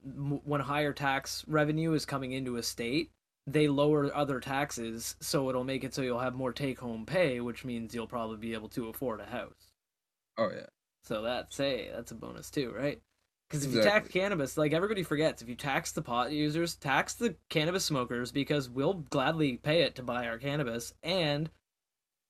when 0.43 0.61
higher 0.61 0.93
tax 0.93 1.43
revenue 1.47 1.93
is 1.93 2.05
coming 2.05 2.33
into 2.33 2.57
a 2.57 2.63
state 2.63 3.11
they 3.49 3.67
lower 3.69 4.13
other 4.15 4.39
taxes 4.41 5.15
so 5.21 5.49
it'll 5.49 5.63
make 5.63 5.83
it 5.85 5.93
so 5.93 6.01
you'll 6.01 6.19
have 6.19 6.35
more 6.35 6.51
take 6.51 6.79
home 6.79 7.05
pay 7.05 7.39
which 7.39 7.63
means 7.63 7.95
you'll 7.95 8.05
probably 8.05 8.35
be 8.37 8.53
able 8.53 8.69
to 8.69 8.89
afford 8.89 9.21
a 9.21 9.25
house. 9.25 9.71
Oh 10.37 10.49
yeah. 10.53 10.65
So 11.03 11.21
that's 11.21 11.59
a 11.59 11.89
that's 11.95 12.11
a 12.11 12.15
bonus 12.15 12.51
too 12.51 12.71
right? 12.77 12.99
Because 13.49 13.65
if 13.65 13.73
you 13.73 13.81
tax 13.81 14.09
cannabis 14.09 14.57
like 14.57 14.73
everybody 14.73 15.03
forgets 15.03 15.41
if 15.41 15.47
you 15.47 15.55
tax 15.55 15.93
the 15.93 16.01
pot 16.01 16.31
users 16.33 16.75
tax 16.75 17.13
the 17.13 17.35
cannabis 17.49 17.85
smokers 17.85 18.31
because 18.33 18.69
we'll 18.69 18.95
gladly 19.09 19.55
pay 19.55 19.83
it 19.83 19.95
to 19.95 20.03
buy 20.03 20.27
our 20.27 20.37
cannabis 20.37 20.93
and 21.01 21.49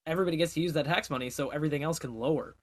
everybody 0.05 0.38
gets 0.38 0.53
to 0.53 0.61
use 0.61 0.74
that 0.74 0.86
tax 0.86 1.09
money 1.09 1.30
so 1.32 1.49
everything 1.49 1.82
else 1.84 1.97
can 1.99 2.13
lower. 2.13 2.55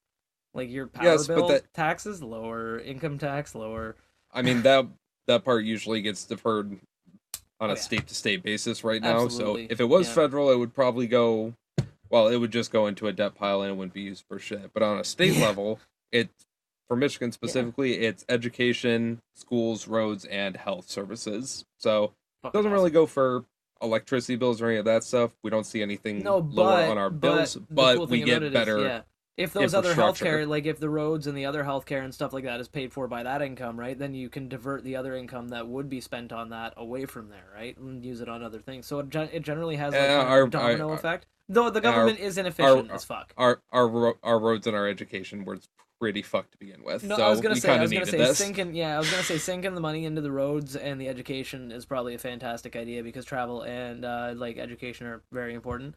Like 0.54 0.70
your 0.70 0.86
power 0.86 1.04
Yes, 1.04 1.26
bill 1.26 1.48
that- 1.48 1.74
taxes 1.74 2.22
lower 2.22 2.78
income 2.78 3.18
tax 3.18 3.56
lower. 3.56 3.96
I 4.32 4.42
mean 4.42 4.62
that 4.62 4.86
that 5.26 5.44
part 5.44 5.64
usually 5.64 6.00
gets 6.02 6.24
deferred 6.24 6.78
on 7.64 7.70
Oh, 7.70 7.72
a 7.72 7.76
state 7.76 8.06
to 8.08 8.14
state 8.14 8.42
basis 8.42 8.84
right 8.84 9.00
now 9.02 9.24
Absolutely. 9.24 9.66
so 9.66 9.72
if 9.72 9.80
it 9.80 9.84
was 9.88 10.06
Yeah. 10.08 10.14
federal 10.14 10.50
it 10.50 10.56
would 10.58 10.74
probably 10.74 11.06
go 11.06 11.54
well 12.10 12.28
it 12.28 12.36
would 12.36 12.50
just 12.52 12.70
go 12.70 12.86
into 12.86 13.06
a 13.08 13.12
debt 13.12 13.34
pile 13.34 13.62
and 13.62 13.70
it 13.72 13.74
wouldn't 13.74 13.94
be 13.94 14.02
used 14.02 14.24
for 14.28 14.38
shit. 14.38 14.72
But 14.74 14.82
on 14.82 14.98
a 14.98 15.04
state 15.04 15.34
Yeah. 15.34 15.46
level 15.46 15.80
it 16.12 16.28
for 16.86 16.96
michigan 16.96 17.32
specifically 17.32 17.94
it's 18.04 18.24
education 18.28 19.20
schools 19.34 19.88
roads 19.88 20.24
and 20.26 20.56
health 20.56 20.88
services. 20.90 21.64
So 21.78 22.12
it 22.44 22.52
doesn't 22.52 22.70
really 22.72 22.90
go 22.90 23.06
for 23.06 23.44
electricity 23.82 24.36
bills 24.36 24.60
or 24.62 24.68
any 24.68 24.76
of 24.78 24.84
that 24.84 25.02
stuff. 25.04 25.32
We 25.42 25.50
don't 25.50 25.64
see 25.64 25.82
anything 25.82 26.22
no 26.22 26.38
lower 26.38 26.84
on 26.90 26.98
our 26.98 27.10
but 27.10 27.20
bills 27.20 27.56
but 27.70 27.96
cool 27.96 28.06
we 28.06 28.20
get 28.20 28.42
is, 28.42 28.52
better 28.52 28.80
yeah 28.80 29.02
if 29.36 29.52
those 29.52 29.74
other 29.74 29.94
healthcare 29.94 30.46
like 30.46 30.64
if 30.66 30.78
the 30.78 30.88
roads 30.88 31.26
and 31.26 31.36
the 31.36 31.44
other 31.46 31.64
healthcare 31.64 32.04
and 32.04 32.14
stuff 32.14 32.32
like 32.32 32.44
that 32.44 32.60
is 32.60 32.68
paid 32.68 32.92
for 32.92 33.08
by 33.08 33.22
that 33.22 33.42
income 33.42 33.78
right 33.78 33.98
then 33.98 34.14
you 34.14 34.28
can 34.28 34.48
divert 34.48 34.84
the 34.84 34.94
other 34.96 35.16
income 35.16 35.48
that 35.48 35.66
would 35.66 35.88
be 35.90 36.00
spent 36.00 36.32
on 36.32 36.50
that 36.50 36.72
away 36.76 37.04
from 37.04 37.28
there 37.28 37.50
right 37.54 37.76
and 37.78 38.04
use 38.04 38.20
it 38.20 38.28
on 38.28 38.42
other 38.42 38.60
things 38.60 38.86
so 38.86 39.00
it, 39.00 39.08
gen- 39.10 39.28
it 39.32 39.42
generally 39.42 39.76
has 39.76 39.92
like 39.92 40.02
Uh, 40.08 40.22
our- 40.22 40.44
a 40.44 40.50
domino 40.50 40.88
our- 40.88 40.94
effect 40.94 41.26
though 41.48 41.68
the 41.70 41.80
government 41.80 42.18
is 42.20 42.38
inefficient 42.38 42.90
as 42.90 43.04
fuck 43.04 43.34
our 43.36 43.60
our 43.72 44.14
our 44.22 44.38
roads 44.38 44.66
and 44.66 44.76
our 44.76 44.86
education 44.88 45.44
were 45.44 45.58
pretty 46.00 46.22
fucked 46.22 46.50
to 46.52 46.58
begin 46.58 46.82
with. 46.84 47.02
No, 47.04 47.16
so 47.16 47.24
I 47.24 47.30
was 47.30 47.40
gonna 47.40 47.56
say, 47.56 47.78
I 47.78 47.80
was 47.80 47.90
gonna 47.92 48.04
say, 48.04 48.18
this. 48.18 48.36
sinking. 48.36 48.74
Yeah, 48.74 48.96
I 48.96 48.98
was 48.98 49.08
gonna 49.10 49.22
say, 49.22 49.38
sinking 49.38 49.74
the 49.74 49.80
money 49.80 50.04
into 50.04 50.20
the 50.20 50.30
roads 50.32 50.74
and 50.76 51.00
the 51.00 51.08
education 51.08 51.70
is 51.70 51.86
probably 51.86 52.14
a 52.14 52.18
fantastic 52.18 52.74
idea 52.76 53.02
because 53.02 53.24
travel 53.24 53.62
and 53.62 54.04
uh, 54.04 54.34
like 54.36 54.58
education 54.58 55.06
are 55.06 55.22
very 55.32 55.54
important. 55.54 55.94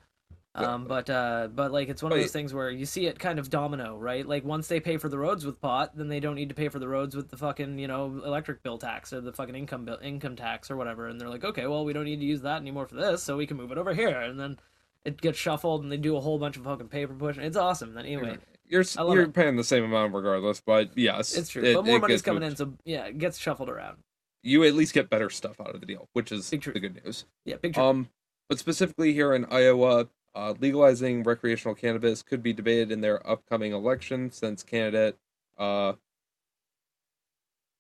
Um, 0.58 0.86
but 0.86 1.10
uh, 1.10 1.50
but 1.54 1.72
like 1.72 1.88
it's 1.88 2.02
one 2.02 2.12
of 2.12 2.18
those 2.18 2.32
things 2.32 2.54
where 2.54 2.70
you 2.72 2.86
see 2.86 3.06
it 3.06 3.20
kind 3.20 3.38
of 3.38 3.50
domino, 3.50 3.98
right? 3.98 4.26
Like 4.28 4.44
once 4.44 4.68
they 4.68 4.80
pay 4.80 4.98
for 4.98 5.08
the 5.08 5.18
roads 5.20 5.46
with 5.46 5.62
pot, 5.62 5.96
then 5.96 6.08
they 6.08 6.20
don't 6.20 6.36
need 6.36 6.50
to 6.50 6.56
pay 6.56 6.68
for 6.70 6.80
the 6.80 6.88
roads 6.88 7.16
with 7.16 7.30
the 7.30 7.38
fucking 7.38 7.78
you 7.78 7.88
know 7.88 8.22
electric 8.26 8.64
bill 8.64 8.78
tax 8.80 9.14
or 9.14 9.22
the 9.22 9.32
fucking 9.32 9.56
income 9.56 9.86
bill 9.86 10.00
income 10.02 10.36
tax 10.36 10.72
or 10.72 10.76
whatever, 10.76 11.08
and 11.08 11.22
they're 11.22 11.30
like, 11.30 11.44
okay, 11.46 11.68
well 11.68 11.86
we 11.86 11.94
don't 11.94 12.06
need 12.06 12.20
to 12.20 12.26
use 12.26 12.42
that 12.42 12.60
anymore 12.62 12.88
for 12.88 12.96
this, 12.96 13.22
so 13.22 13.38
we 13.38 13.46
can 13.46 13.56
move 13.58 13.72
it 13.72 13.78
over 13.78 13.94
here, 13.94 14.20
and 14.20 14.40
then 14.40 14.58
it 15.06 15.22
gets 15.22 15.38
shuffled 15.38 15.84
and 15.84 15.92
they 15.92 15.98
do 15.98 16.18
a 16.18 16.20
whole 16.20 16.40
bunch 16.40 16.58
of 16.58 16.64
fucking 16.64 16.88
paper 16.90 17.14
pushing. 17.14 17.44
It's 17.44 17.56
awesome. 17.56 17.94
Then 17.94 18.06
anyway, 18.06 18.38
You're 18.68 18.82
s- 18.82 18.98
I 18.98 19.04
love 19.04 19.14
you're 19.16 19.24
it. 19.26 19.34
paying 19.34 19.56
the 19.56 19.64
same 19.64 19.84
amount 19.86 20.14
regardless, 20.14 20.60
but 20.60 20.90
yes, 20.98 21.38
it's 21.38 21.50
true. 21.50 21.64
it- 21.64 21.76
but 21.76 21.86
more 21.86 22.00
money's 22.00 22.22
coming 22.24 22.42
moved. 22.42 22.60
in, 22.60 22.68
so 22.68 22.74
yeah, 22.84 23.06
it 23.06 23.18
gets 23.20 23.38
shuffled 23.38 23.70
around. 23.70 23.98
You 24.44 24.64
at 24.64 24.74
least 24.74 24.94
get 24.94 25.10
better 25.10 25.30
stuff 25.30 25.62
out 25.62 25.76
of 25.76 25.82
the 25.82 25.86
deal, 25.86 26.10
which 26.14 26.32
is 26.32 26.50
the 26.50 26.58
good 26.58 27.00
news. 27.06 27.26
Yeah, 27.46 27.56
big 27.62 27.74
trip. 27.76 27.86
Um, 27.86 28.10
but 28.50 28.60
specifically 28.60 29.14
here 29.14 29.34
in 29.34 29.46
Iowa, 29.46 30.08
uh, 30.38 30.54
legalizing 30.60 31.24
recreational 31.24 31.74
cannabis 31.74 32.22
could 32.22 32.44
be 32.44 32.54
debated 32.54 32.92
in 32.92 33.02
their 33.02 33.28
upcoming 33.28 33.74
election 33.74 34.30
since 34.32 34.62
candidate, 34.62 35.18
uh, 35.58 35.94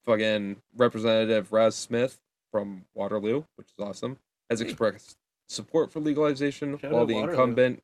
fucking 0.03 0.55
Representative 0.75 1.53
Ras 1.53 1.75
Smith 1.75 2.19
from 2.51 2.85
Waterloo, 2.95 3.43
which 3.57 3.67
is 3.67 3.85
awesome, 3.85 4.17
has 4.49 4.59
expressed 4.59 5.17
support 5.47 5.91
for 5.91 5.99
legalization, 5.99 6.79
Shout 6.79 6.91
while 6.91 7.05
the 7.05 7.13
Waterloo. 7.13 7.31
incumbent, 7.31 7.83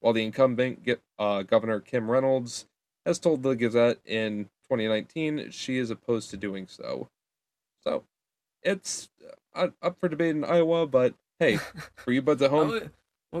while 0.00 0.14
the 0.14 0.24
incumbent, 0.24 0.88
uh, 1.18 1.42
Governor 1.42 1.80
Kim 1.80 2.10
Reynolds, 2.10 2.64
has 3.04 3.18
told 3.18 3.42
the 3.42 3.54
Gazette 3.54 3.98
in 4.06 4.44
2019 4.70 5.50
she 5.50 5.76
is 5.76 5.90
opposed 5.90 6.30
to 6.30 6.38
doing 6.38 6.66
so. 6.66 7.10
So, 7.80 8.04
it's 8.62 9.10
uh, 9.54 9.68
up 9.82 10.00
for 10.00 10.08
debate 10.08 10.34
in 10.34 10.44
Iowa, 10.44 10.86
but 10.86 11.12
hey, 11.38 11.56
for 11.96 12.10
you 12.10 12.22
buds 12.22 12.40
at 12.40 12.48
home, 12.48 12.90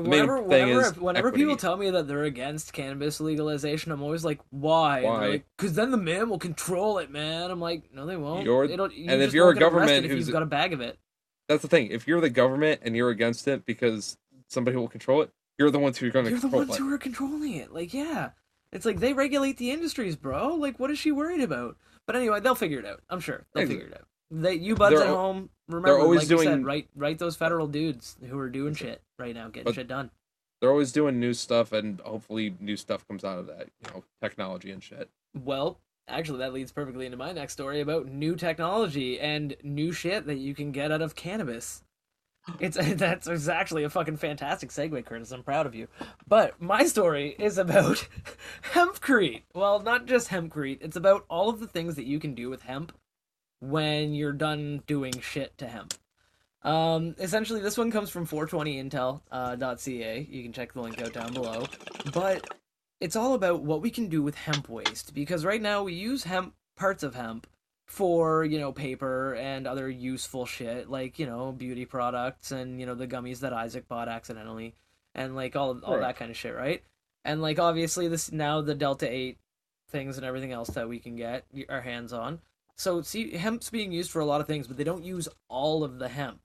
Whenever 0.02 0.38
thing 0.38 0.48
whenever, 0.48 0.80
is 0.80 0.96
whenever 0.98 1.32
people 1.32 1.56
tell 1.56 1.76
me 1.76 1.90
that 1.90 2.08
they're 2.08 2.24
against 2.24 2.72
cannabis 2.72 3.20
legalization, 3.20 3.92
I'm 3.92 4.02
always 4.02 4.24
like, 4.24 4.40
why? 4.50 5.02
Why? 5.02 5.44
Because 5.56 5.74
then 5.74 5.92
the 5.92 5.96
man 5.96 6.28
will 6.28 6.38
control 6.38 6.98
it, 6.98 7.12
man. 7.12 7.48
I'm 7.48 7.60
like, 7.60 7.84
no, 7.94 8.04
they 8.04 8.16
won't. 8.16 8.44
You're- 8.44 8.68
you 8.68 9.06
and 9.08 9.22
if 9.22 9.32
you're 9.32 9.50
a 9.50 9.54
government 9.54 10.06
who's 10.06 10.28
got 10.28 10.42
a 10.42 10.46
bag 10.46 10.72
of 10.72 10.80
it, 10.80 10.98
that's 11.48 11.62
the 11.62 11.68
thing. 11.68 11.88
If 11.92 12.08
you're 12.08 12.20
the 12.20 12.30
government 12.30 12.80
and 12.82 12.96
you're 12.96 13.10
against 13.10 13.46
it 13.46 13.64
because 13.66 14.16
somebody 14.48 14.76
will 14.76 14.88
control 14.88 15.22
it, 15.22 15.30
you're 15.58 15.70
the 15.70 15.78
ones 15.78 15.96
who 15.98 16.08
are 16.08 16.10
going 16.10 16.24
to 16.24 16.30
control 16.32 16.54
it. 16.54 16.56
you're 16.56 16.64
the 16.64 16.68
ones 16.70 16.80
it. 16.80 16.82
who 16.82 16.92
are 16.92 16.98
controlling 16.98 17.54
it. 17.54 17.72
Like, 17.72 17.94
yeah, 17.94 18.30
it's 18.72 18.84
like 18.84 18.98
they 18.98 19.12
regulate 19.12 19.58
the 19.58 19.70
industries, 19.70 20.16
bro. 20.16 20.56
Like, 20.56 20.80
what 20.80 20.90
is 20.90 20.98
she 20.98 21.12
worried 21.12 21.40
about? 21.40 21.76
But 22.06 22.16
anyway, 22.16 22.40
they'll 22.40 22.56
figure 22.56 22.80
it 22.80 22.86
out. 22.86 23.00
I'm 23.08 23.20
sure 23.20 23.46
they'll 23.54 23.64
Exa- 23.64 23.68
figure 23.68 23.86
it 23.86 23.94
out. 23.94 24.06
They, 24.32 24.54
you 24.54 24.74
buds 24.74 24.96
They're 24.96 25.04
at 25.04 25.14
home, 25.14 25.50
remember, 25.68 26.00
always 26.00 26.22
like 26.22 26.30
you 26.30 26.38
said, 26.38 26.50
doing- 26.50 26.64
write 26.64 26.88
write 26.96 27.18
those 27.20 27.36
federal 27.36 27.68
dudes 27.68 28.16
who 28.28 28.36
are 28.40 28.50
doing 28.50 28.74
shit 28.74 29.03
right 29.18 29.34
now, 29.34 29.48
getting 29.48 29.64
But- 29.64 29.74
shit 29.74 29.88
done. 29.88 30.10
They're 30.60 30.70
always 30.70 30.92
doing 30.92 31.20
new 31.20 31.34
stuff, 31.34 31.72
and 31.72 32.00
hopefully 32.00 32.56
new 32.58 32.76
stuff 32.76 33.06
comes 33.06 33.22
out 33.24 33.38
of 33.38 33.46
that. 33.48 33.68
You 33.84 33.90
know, 33.92 34.04
technology 34.22 34.70
and 34.70 34.82
shit. 34.82 35.10
Well, 35.34 35.78
actually, 36.08 36.38
that 36.38 36.54
leads 36.54 36.72
perfectly 36.72 37.04
into 37.04 37.18
my 37.18 37.32
next 37.32 37.52
story 37.52 37.80
about 37.80 38.06
new 38.06 38.34
technology 38.34 39.20
and 39.20 39.56
new 39.62 39.92
shit 39.92 40.26
that 40.26 40.36
you 40.38 40.54
can 40.54 40.72
get 40.72 40.90
out 40.90 41.02
of 41.02 41.14
cannabis. 41.14 41.82
It's 42.60 42.76
that's 42.96 43.26
it's 43.26 43.48
actually 43.48 43.84
a 43.84 43.90
fucking 43.90 44.16
fantastic 44.16 44.70
segue, 44.70 45.04
Curtis. 45.04 45.32
I'm 45.32 45.42
proud 45.42 45.66
of 45.66 45.74
you. 45.74 45.88
But 46.26 46.60
my 46.62 46.84
story 46.86 47.34
is 47.38 47.58
about 47.58 48.06
hempcrete. 48.72 49.42
Well, 49.54 49.80
not 49.80 50.06
just 50.06 50.28
hempcrete. 50.30 50.78
It's 50.80 50.96
about 50.96 51.26
all 51.28 51.50
of 51.50 51.60
the 51.60 51.66
things 51.66 51.96
that 51.96 52.04
you 52.06 52.18
can 52.18 52.34
do 52.34 52.48
with 52.48 52.62
hemp 52.62 52.92
when 53.60 54.14
you're 54.14 54.32
done 54.32 54.82
doing 54.86 55.20
shit 55.20 55.58
to 55.58 55.66
hemp. 55.68 55.94
Um, 56.64 57.14
essentially, 57.18 57.60
this 57.60 57.76
one 57.76 57.90
comes 57.90 58.10
from 58.10 58.26
420intel.ca. 58.26 60.26
you 60.30 60.42
can 60.42 60.52
check 60.52 60.72
the 60.72 60.80
link 60.80 61.00
out 61.02 61.12
down 61.12 61.32
below. 61.34 61.66
But 62.12 62.48
it's 63.00 63.16
all 63.16 63.34
about 63.34 63.62
what 63.62 63.82
we 63.82 63.90
can 63.90 64.08
do 64.08 64.22
with 64.22 64.34
hemp 64.34 64.68
waste 64.68 65.14
because 65.14 65.44
right 65.44 65.60
now 65.60 65.82
we 65.82 65.92
use 65.92 66.24
hemp 66.24 66.54
parts 66.76 67.02
of 67.02 67.14
hemp 67.14 67.46
for 67.86 68.44
you 68.44 68.58
know 68.58 68.72
paper 68.72 69.34
and 69.34 69.66
other 69.66 69.90
useful 69.90 70.46
shit 70.46 70.88
like 70.88 71.18
you 71.18 71.26
know 71.26 71.52
beauty 71.52 71.84
products 71.84 72.50
and 72.50 72.80
you 72.80 72.86
know 72.86 72.94
the 72.94 73.06
gummies 73.06 73.40
that 73.40 73.52
Isaac 73.52 73.86
bought 73.88 74.08
accidentally 74.08 74.74
and 75.14 75.36
like 75.36 75.54
all 75.54 75.78
all 75.84 75.94
Right. 75.96 76.00
that 76.00 76.16
kind 76.16 76.30
of 76.30 76.36
shit 76.36 76.54
right 76.54 76.82
and 77.26 77.42
like 77.42 77.58
obviously 77.58 78.08
this 78.08 78.32
now 78.32 78.62
the 78.62 78.74
delta 78.74 79.06
8 79.10 79.36
things 79.90 80.16
and 80.16 80.24
everything 80.24 80.50
else 80.50 80.70
that 80.70 80.88
we 80.88 80.98
can 80.98 81.14
get 81.14 81.44
our 81.68 81.82
hands 81.82 82.14
on 82.14 82.40
so 82.74 83.02
see 83.02 83.36
hemp's 83.36 83.68
being 83.68 83.92
used 83.92 84.10
for 84.10 84.20
a 84.20 84.24
lot 84.24 84.40
of 84.40 84.46
things 84.46 84.66
but 84.66 84.78
they 84.78 84.84
don't 84.84 85.04
use 85.04 85.28
all 85.48 85.84
of 85.84 85.98
the 85.98 86.08
hemp 86.08 86.40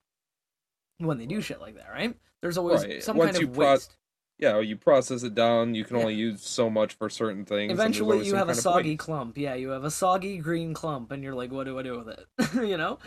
when 1.00 1.18
they 1.18 1.26
do 1.26 1.42
shit 1.42 1.60
like 1.60 1.76
that 1.76 1.90
right 1.92 2.16
there's 2.42 2.58
always 2.58 2.84
Right. 2.86 3.04
some 3.04 3.18
Once 3.18 3.38
kind 3.38 3.48
of 3.50 3.54
pro- 3.54 3.72
waste 3.72 3.96
Yeah, 4.42 4.60
you 4.60 4.78
process 4.78 5.24
it 5.24 5.36
down. 5.36 5.76
You 5.76 5.84
can 5.84 5.98
Yeah. 5.98 6.04
only 6.04 6.16
use 6.16 6.42
so 6.48 6.70
much 6.70 6.94
for 6.94 7.10
certain 7.10 7.44
things. 7.44 7.74
Eventually, 7.74 8.26
you 8.26 8.36
have 8.36 8.48
a 8.48 8.56
soggy 8.56 8.96
clump. 8.96 9.38
Yeah, 9.38 9.56
you 9.56 9.72
have 9.72 9.84
a 9.84 9.92
soggy 9.92 10.38
green 10.38 10.74
clump, 10.74 11.12
and 11.12 11.22
you're 11.22 11.34
like, 11.36 11.52
"What 11.52 11.66
do 11.66 11.78
I 11.78 11.82
do 11.84 11.98
with 11.98 12.08
it?" 12.08 12.26
you 12.54 12.78
know. 12.78 13.00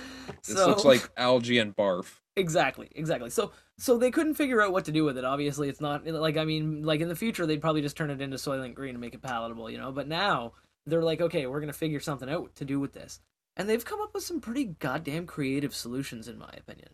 This 0.46 0.58
looks 0.58 0.84
like 0.84 1.08
algae 1.16 1.56
and 1.56 1.74
barf. 1.74 2.20
exactly, 2.36 2.90
exactly. 2.94 3.30
So, 3.30 3.50
so 3.78 3.96
they 3.96 4.10
couldn't 4.10 4.34
figure 4.34 4.60
out 4.60 4.72
what 4.72 4.84
to 4.84 4.92
do 4.92 5.04
with 5.04 5.16
it. 5.16 5.24
Obviously, 5.24 5.70
it's 5.70 5.80
not 5.80 6.06
like 6.06 6.36
I 6.36 6.44
mean, 6.44 6.82
like 6.82 7.00
in 7.00 7.08
the 7.08 7.16
future, 7.16 7.46
they'd 7.46 7.62
probably 7.62 7.80
just 7.80 7.96
turn 7.96 8.10
it 8.10 8.20
into 8.20 8.36
Soylent 8.36 8.74
Green 8.74 8.90
and 8.96 9.00
make 9.00 9.14
it 9.14 9.22
palatable, 9.22 9.70
you 9.70 9.78
know. 9.78 9.90
But 9.90 10.08
now 10.08 10.52
they're 10.84 11.02
like, 11.02 11.22
okay, 11.22 11.46
we're 11.46 11.60
gonna 11.60 11.72
figure 11.72 12.00
something 12.00 12.28
out 12.28 12.54
to 12.56 12.66
do 12.66 12.78
with 12.78 12.92
this, 12.92 13.20
and 13.56 13.70
they've 13.70 13.86
come 13.86 14.02
up 14.02 14.12
with 14.12 14.22
some 14.22 14.42
pretty 14.42 14.64
goddamn 14.66 15.26
creative 15.26 15.74
solutions, 15.74 16.28
in 16.28 16.36
my 16.36 16.52
opinion. 16.58 16.90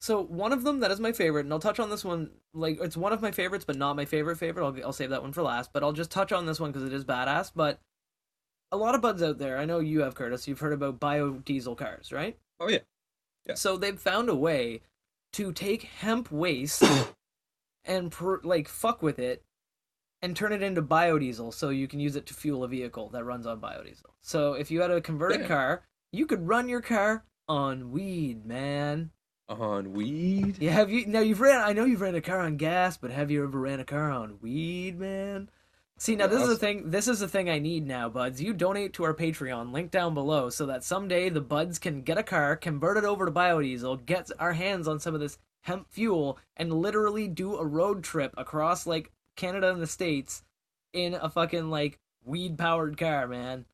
So 0.00 0.22
one 0.22 0.52
of 0.52 0.64
them 0.64 0.80
that 0.80 0.90
is 0.90 0.98
my 0.98 1.12
favorite, 1.12 1.44
and 1.44 1.52
I'll 1.52 1.60
touch 1.60 1.78
on 1.78 1.90
this 1.90 2.04
one. 2.04 2.30
Like 2.54 2.78
it's 2.80 2.96
one 2.96 3.12
of 3.12 3.20
my 3.20 3.30
favorites, 3.30 3.64
but 3.66 3.76
not 3.76 3.96
my 3.96 4.06
favorite 4.06 4.36
favorite. 4.36 4.64
I'll 4.64 4.86
I'll 4.86 4.92
save 4.92 5.10
that 5.10 5.22
one 5.22 5.32
for 5.32 5.42
last. 5.42 5.72
But 5.72 5.82
I'll 5.82 5.92
just 5.92 6.10
touch 6.10 6.32
on 6.32 6.46
this 6.46 6.58
one 6.58 6.72
because 6.72 6.86
it 6.86 6.94
is 6.94 7.04
badass. 7.04 7.52
But 7.54 7.80
a 8.72 8.76
lot 8.76 8.94
of 8.94 9.02
buds 9.02 9.22
out 9.22 9.38
there, 9.38 9.58
I 9.58 9.66
know 9.66 9.80
you 9.80 10.00
have 10.00 10.14
Curtis. 10.14 10.48
You've 10.48 10.60
heard 10.60 10.72
about 10.72 11.00
biodiesel 11.00 11.76
cars, 11.76 12.12
right? 12.12 12.38
Oh 12.58 12.68
yeah. 12.68 12.78
Yeah. 13.46 13.54
So 13.54 13.76
they've 13.76 13.98
found 13.98 14.28
a 14.28 14.34
way 14.34 14.80
to 15.34 15.52
take 15.52 15.82
hemp 15.82 16.32
waste 16.32 16.82
and 17.84 18.10
pr- 18.10 18.36
like 18.42 18.68
fuck 18.68 19.02
with 19.02 19.18
it 19.18 19.42
and 20.22 20.36
turn 20.36 20.52
it 20.52 20.62
into 20.62 20.82
biodiesel, 20.82 21.52
so 21.52 21.70
you 21.70 21.88
can 21.88 22.00
use 22.00 22.16
it 22.16 22.26
to 22.26 22.34
fuel 22.34 22.64
a 22.64 22.68
vehicle 22.68 23.08
that 23.10 23.24
runs 23.24 23.46
on 23.46 23.60
biodiesel. 23.60 24.12
So 24.22 24.52
if 24.54 24.70
you 24.70 24.80
had 24.80 24.90
a 24.90 25.00
converted 25.00 25.40
Damn. 25.40 25.48
car, 25.48 25.82
you 26.12 26.26
could 26.26 26.46
run 26.46 26.68
your 26.68 26.82
car 26.82 27.24
on 27.48 27.90
weed, 27.90 28.44
man. 28.44 29.10
On 29.50 29.92
weed. 29.92 30.58
Yeah, 30.60 30.70
have 30.70 30.92
you 30.92 31.06
now 31.06 31.18
you've 31.18 31.40
ran 31.40 31.60
I 31.60 31.72
know 31.72 31.84
you've 31.84 32.00
ran 32.00 32.14
a 32.14 32.20
car 32.20 32.38
on 32.38 32.56
gas, 32.56 32.96
but 32.96 33.10
have 33.10 33.32
you 33.32 33.42
ever 33.42 33.58
ran 33.58 33.80
a 33.80 33.84
car 33.84 34.08
on 34.08 34.38
weed, 34.40 34.96
man? 34.96 35.50
See 35.98 36.14
now 36.14 36.28
this 36.28 36.40
is 36.40 36.48
the 36.48 36.56
thing 36.56 36.90
this 36.90 37.08
is 37.08 37.18
the 37.18 37.26
thing 37.26 37.50
I 37.50 37.58
need 37.58 37.84
now, 37.84 38.08
buds. 38.08 38.40
You 38.40 38.54
donate 38.54 38.92
to 38.94 39.04
our 39.04 39.12
Patreon, 39.12 39.72
link 39.72 39.90
down 39.90 40.14
below, 40.14 40.50
so 40.50 40.66
that 40.66 40.84
someday 40.84 41.30
the 41.30 41.40
buds 41.40 41.80
can 41.80 42.02
get 42.02 42.16
a 42.16 42.22
car, 42.22 42.54
convert 42.54 42.96
it 42.96 43.04
over 43.04 43.26
to 43.26 43.32
biodiesel, 43.32 44.06
get 44.06 44.30
our 44.38 44.52
hands 44.52 44.86
on 44.86 45.00
some 45.00 45.14
of 45.14 45.20
this 45.20 45.36
hemp 45.62 45.90
fuel, 45.90 46.38
and 46.56 46.72
literally 46.72 47.26
do 47.26 47.56
a 47.56 47.66
road 47.66 48.04
trip 48.04 48.32
across 48.38 48.86
like 48.86 49.10
Canada 49.34 49.72
and 49.72 49.82
the 49.82 49.86
States 49.88 50.44
in 50.92 51.14
a 51.14 51.28
fucking 51.28 51.70
like 51.70 51.98
weed 52.24 52.56
powered 52.56 52.96
car, 52.96 53.26
man. 53.26 53.66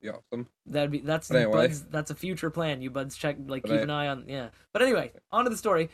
Yeah, 0.00 0.12
awesome. 0.32 0.46
That'd 0.66 0.90
be 0.92 0.98
that's 1.00 1.30
anyway. 1.30 1.52
buds. 1.68 1.82
That's 1.84 2.10
a 2.10 2.14
future 2.14 2.50
plan. 2.50 2.80
You 2.82 2.90
buds 2.90 3.16
check 3.16 3.36
like 3.46 3.62
But 3.62 3.70
keep 3.70 3.80
I- 3.80 3.82
an 3.82 3.90
eye 3.90 4.08
on 4.08 4.24
yeah. 4.28 4.48
But 4.72 4.82
anyway, 4.82 5.12
on 5.32 5.44
to 5.44 5.50
the 5.50 5.56
story. 5.56 5.90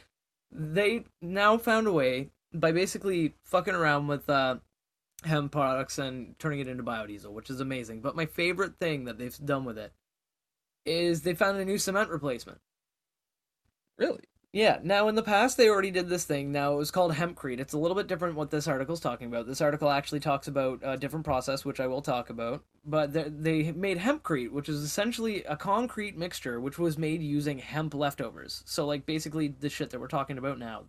They 0.53 1.05
now 1.23 1.57
found 1.59 1.87
a 1.87 1.93
way 1.93 2.31
by 2.53 2.71
basically 2.73 3.35
fucking 3.45 3.75
around 3.75 4.07
with 4.07 4.29
uh, 4.31 4.57
hemp 5.25 5.51
products 5.53 5.99
and 5.99 6.39
turning 6.39 6.61
it 6.61 6.69
into 6.69 6.83
biodiesel, 6.85 7.31
which 7.33 7.51
is 7.51 7.61
amazing. 7.61 8.01
But 8.03 8.15
my 8.15 8.27
favorite 8.27 8.79
thing 8.79 9.05
that 9.07 9.19
they've 9.19 9.37
done 9.45 9.65
with 9.65 9.79
it 9.79 9.93
is 10.87 11.23
they 11.23 11.35
found 11.35 11.59
a 11.59 11.65
new 11.65 11.79
cement 11.79 12.11
replacement. 12.11 12.59
Really? 13.99 14.25
Yeah. 14.55 14.79
Now, 14.85 15.09
in 15.09 15.17
the 15.17 15.23
past, 15.23 15.57
they 15.57 15.69
already 15.69 15.91
did 15.91 16.09
this 16.09 16.23
thing. 16.23 16.53
Now, 16.53 16.75
it 16.75 16.77
was 16.77 16.93
called 16.93 17.13
hempcrete. 17.13 17.59
It's 17.59 17.73
a 17.73 17.79
little 17.79 17.97
bit 17.97 18.07
different 18.07 18.37
what 18.37 18.53
this 18.53 18.69
article's 18.69 19.01
talking 19.01 19.27
about. 19.27 19.49
This 19.49 19.61
article 19.61 19.91
actually 19.91 20.21
talks 20.21 20.47
about 20.47 20.79
a 20.85 20.97
different 20.97 21.25
process, 21.25 21.65
which 21.65 21.81
I 21.81 21.89
will 21.89 22.01
talk 22.01 22.31
about. 22.31 22.63
But 22.85 23.13
they, 23.13 23.25
they 23.25 23.73
made 23.73 23.99
hempcrete, 23.99 24.53
which 24.53 24.69
is 24.69 24.85
essentially 24.85 25.43
a 25.43 25.57
concrete 25.57 26.17
mixture, 26.17 26.61
which 26.61 26.79
was 26.79 26.97
made 26.97 27.21
using 27.21 27.59
hemp 27.59 27.95
leftovers. 27.95 28.63
So, 28.65 28.87
like, 28.87 29.07
basically 29.07 29.49
the 29.49 29.69
shit 29.69 29.91
that 29.91 30.01
we're 30.01 30.07
talking 30.07 30.39
about 30.39 30.61
now. 30.61 30.85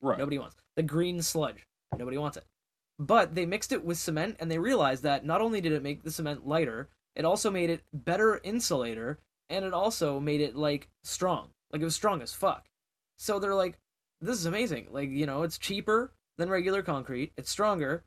Right. 0.00 0.18
Nobody 0.18 0.38
wants 0.38 0.56
the 0.74 0.82
green 0.82 1.20
sludge. 1.20 1.66
Nobody 1.98 2.16
wants 2.16 2.38
it. 2.38 2.46
But 2.98 3.34
they 3.34 3.44
mixed 3.44 3.72
it 3.72 3.84
with 3.84 3.98
cement, 3.98 4.36
and 4.40 4.50
they 4.50 4.58
realized 4.58 5.02
that 5.02 5.26
not 5.26 5.42
only 5.42 5.60
did 5.60 5.72
it 5.72 5.82
make 5.82 6.02
the 6.02 6.10
cement 6.10 6.48
lighter, 6.48 6.88
it 7.14 7.26
also 7.26 7.50
made 7.50 7.68
it 7.68 7.82
better 7.92 8.40
insulator, 8.42 9.18
and 9.50 9.66
it 9.66 9.74
also 9.74 10.18
made 10.18 10.40
it 10.40 10.56
like 10.56 10.88
strong. 11.04 11.50
Like 11.70 11.82
it 11.82 11.84
was 11.84 11.94
strong 11.94 12.22
as 12.22 12.32
fuck. 12.32 12.68
So 13.18 13.38
they're 13.38 13.54
like, 13.54 13.78
this 14.20 14.38
is 14.38 14.46
amazing. 14.46 14.88
Like 14.90 15.10
you 15.10 15.26
know, 15.26 15.42
it's 15.42 15.58
cheaper 15.58 16.12
than 16.38 16.48
regular 16.48 16.82
concrete. 16.82 17.32
It's 17.36 17.50
stronger, 17.50 18.04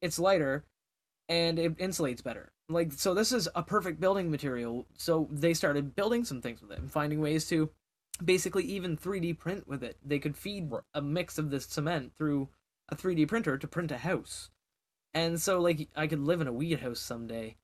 it's 0.00 0.18
lighter, 0.18 0.64
and 1.28 1.58
it 1.58 1.76
insulates 1.78 2.22
better. 2.22 2.52
like 2.68 2.92
so 2.92 3.14
this 3.14 3.32
is 3.32 3.48
a 3.54 3.62
perfect 3.62 4.00
building 4.00 4.30
material. 4.30 4.86
So 4.96 5.28
they 5.30 5.54
started 5.54 5.94
building 5.94 6.24
some 6.24 6.40
things 6.40 6.60
with 6.60 6.72
it 6.72 6.78
and 6.78 6.90
finding 6.90 7.20
ways 7.20 7.48
to 7.48 7.70
basically 8.24 8.64
even 8.64 8.96
3D 8.96 9.38
print 9.38 9.66
with 9.66 9.82
it. 9.82 9.98
They 10.04 10.18
could 10.18 10.36
feed 10.36 10.70
a 10.92 11.02
mix 11.02 11.38
of 11.38 11.50
this 11.50 11.66
cement 11.66 12.12
through 12.16 12.48
a 12.88 12.96
3D 12.96 13.26
printer 13.28 13.58
to 13.58 13.68
print 13.68 13.90
a 13.90 13.98
house. 13.98 14.50
And 15.12 15.40
so 15.40 15.60
like 15.60 15.88
I 15.96 16.06
could 16.06 16.20
live 16.20 16.40
in 16.40 16.46
a 16.46 16.52
weed 16.52 16.80
house 16.80 17.00
someday. 17.00 17.56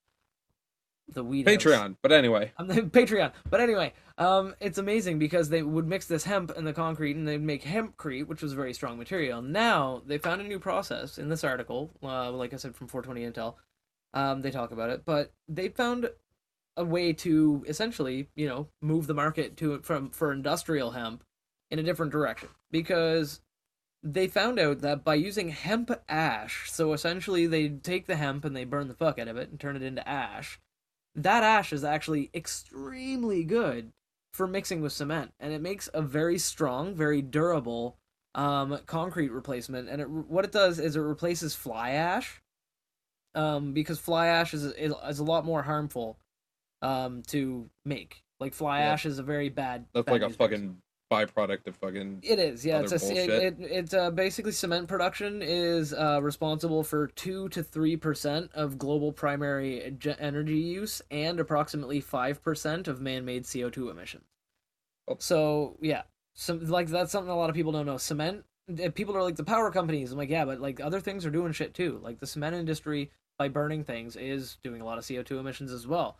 The 1.12 1.24
weed. 1.24 1.46
Patreon. 1.46 1.96
But 2.02 2.12
anyway, 2.12 2.52
on 2.56 2.68
Patreon. 2.90 3.32
But 3.48 3.60
anyway, 3.60 3.92
um, 4.18 4.54
it's 4.60 4.78
amazing 4.78 5.18
because 5.18 5.48
they 5.48 5.62
would 5.62 5.86
mix 5.86 6.06
this 6.06 6.24
hemp 6.24 6.52
and 6.56 6.66
the 6.66 6.72
concrete, 6.72 7.16
and 7.16 7.26
they'd 7.26 7.42
make 7.42 7.64
hempcrete, 7.64 8.26
which 8.26 8.42
was 8.42 8.52
a 8.52 8.56
very 8.56 8.74
strong 8.74 8.98
material. 8.98 9.42
Now 9.42 10.02
they 10.06 10.18
found 10.18 10.40
a 10.40 10.44
new 10.44 10.58
process 10.58 11.18
in 11.18 11.28
this 11.28 11.44
article, 11.44 11.90
uh, 12.02 12.30
like 12.30 12.52
I 12.54 12.56
said 12.56 12.76
from 12.76 12.88
420 12.88 13.30
Intel. 13.30 13.54
Um, 14.12 14.42
they 14.42 14.50
talk 14.50 14.72
about 14.72 14.90
it, 14.90 15.04
but 15.04 15.32
they 15.48 15.68
found 15.68 16.10
a 16.76 16.84
way 16.84 17.12
to 17.12 17.64
essentially, 17.68 18.28
you 18.34 18.48
know, 18.48 18.68
move 18.80 19.06
the 19.06 19.14
market 19.14 19.56
to 19.58 19.80
from 19.80 20.10
for 20.10 20.32
industrial 20.32 20.92
hemp 20.92 21.24
in 21.70 21.78
a 21.78 21.82
different 21.82 22.12
direction 22.12 22.48
because 22.70 23.40
they 24.02 24.26
found 24.26 24.58
out 24.58 24.80
that 24.80 25.04
by 25.04 25.14
using 25.14 25.50
hemp 25.50 25.90
ash, 26.08 26.70
so 26.70 26.92
essentially 26.92 27.46
they 27.46 27.68
take 27.68 28.06
the 28.06 28.16
hemp 28.16 28.44
and 28.44 28.56
they 28.56 28.64
burn 28.64 28.88
the 28.88 28.94
fuck 28.94 29.18
out 29.18 29.28
of 29.28 29.36
it 29.36 29.50
and 29.50 29.60
turn 29.60 29.76
it 29.76 29.82
into 29.82 30.06
ash. 30.08 30.58
That 31.14 31.42
ash 31.42 31.72
is 31.72 31.84
actually 31.84 32.30
extremely 32.34 33.44
good 33.44 33.92
for 34.32 34.46
mixing 34.46 34.80
with 34.80 34.92
cement, 34.92 35.32
and 35.40 35.52
it 35.52 35.60
makes 35.60 35.88
a 35.92 36.02
very 36.02 36.38
strong, 36.38 36.94
very 36.94 37.20
durable 37.20 37.96
um, 38.34 38.78
concrete 38.86 39.30
replacement. 39.30 39.88
And 39.88 40.00
it, 40.00 40.08
what 40.08 40.44
it 40.44 40.52
does 40.52 40.78
is 40.78 40.94
it 40.94 41.00
replaces 41.00 41.54
fly 41.54 41.90
ash, 41.90 42.40
um, 43.34 43.72
because 43.72 43.98
fly 43.98 44.28
ash 44.28 44.54
is, 44.54 44.64
is 44.64 44.94
is 45.08 45.18
a 45.18 45.24
lot 45.24 45.44
more 45.44 45.62
harmful 45.62 46.18
um, 46.82 47.22
to 47.28 47.68
make. 47.84 48.22
Like 48.38 48.54
fly 48.54 48.80
Yeah. 48.80 48.92
ash 48.92 49.04
is 49.06 49.18
a 49.18 49.22
very 49.22 49.48
bad. 49.48 49.86
that's 49.92 50.06
bad 50.06 50.12
like 50.12 50.22
a 50.22 50.30
fucking 50.30 50.80
byproduct 51.10 51.66
of 51.66 51.76
fucking. 51.76 52.20
It 52.22 52.38
is, 52.38 52.64
yeah. 52.64 52.80
It's 52.80 52.92
a, 52.92 53.12
it, 53.12 53.30
it, 53.30 53.56
it's 53.58 53.94
uh, 53.94 54.10
basically 54.10 54.52
cement 54.52 54.88
production 54.88 55.42
is 55.42 55.92
uh, 55.92 56.20
responsible 56.22 56.84
for 56.84 57.08
two 57.08 57.48
to 57.50 57.62
three 57.62 57.96
percent 57.96 58.50
of 58.54 58.78
global 58.78 59.12
primary 59.12 59.96
energy 60.18 60.58
use 60.58 61.02
and 61.10 61.40
approximately 61.40 62.00
five 62.00 62.42
percent 62.42 62.88
of 62.88 63.00
man-made 63.00 63.46
CO 63.50 63.70
two 63.70 63.90
emissions. 63.90 64.24
Oh. 65.08 65.16
So 65.18 65.76
yeah, 65.80 66.02
some 66.34 66.64
like 66.66 66.88
that's 66.88 67.12
something 67.12 67.30
a 67.30 67.36
lot 67.36 67.50
of 67.50 67.56
people 67.56 67.72
don't 67.72 67.86
know. 67.86 67.96
Cement. 67.98 68.44
eh, 68.78 68.88
People 68.90 69.16
are 69.16 69.22
like 69.22 69.36
the 69.36 69.44
power 69.44 69.70
companies. 69.70 70.12
I'm 70.12 70.18
like, 70.18 70.30
yeah, 70.30 70.44
but 70.44 70.60
like 70.60 70.80
other 70.80 71.00
things 71.00 71.26
are 71.26 71.30
doing 71.30 71.52
shit 71.52 71.74
too. 71.74 72.00
Like 72.02 72.20
the 72.20 72.26
cement 72.26 72.54
industry 72.54 73.10
by 73.38 73.48
burning 73.48 73.82
things 73.84 74.16
is 74.16 74.58
doing 74.62 74.80
a 74.80 74.84
lot 74.84 74.98
of 74.98 75.08
CO 75.08 75.22
two 75.22 75.38
emissions 75.38 75.72
as 75.72 75.86
well 75.86 76.18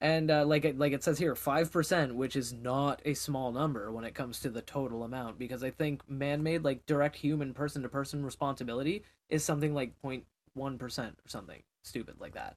and 0.00 0.30
uh, 0.30 0.44
like 0.44 0.64
it 0.64 0.78
like 0.78 0.92
it 0.92 1.02
says 1.02 1.18
here, 1.18 1.34
five 1.34 1.72
percent, 1.72 2.14
which 2.14 2.36
is 2.36 2.52
not 2.52 3.00
a 3.04 3.14
small 3.14 3.52
number 3.52 3.90
when 3.90 4.04
it 4.04 4.14
comes 4.14 4.40
to 4.40 4.50
the 4.50 4.62
total 4.62 5.02
amount, 5.02 5.38
because 5.38 5.64
I 5.64 5.70
think 5.70 6.08
man-made, 6.08 6.64
like 6.64 6.84
direct 6.86 7.16
human 7.16 7.54
person-to-person 7.54 8.24
responsibility, 8.24 9.04
is 9.30 9.42
something 9.44 9.74
like 9.74 9.92
0.1 10.04 10.78
percent 10.78 11.18
or 11.24 11.28
something 11.28 11.62
stupid 11.82 12.16
like 12.20 12.34
that. 12.34 12.56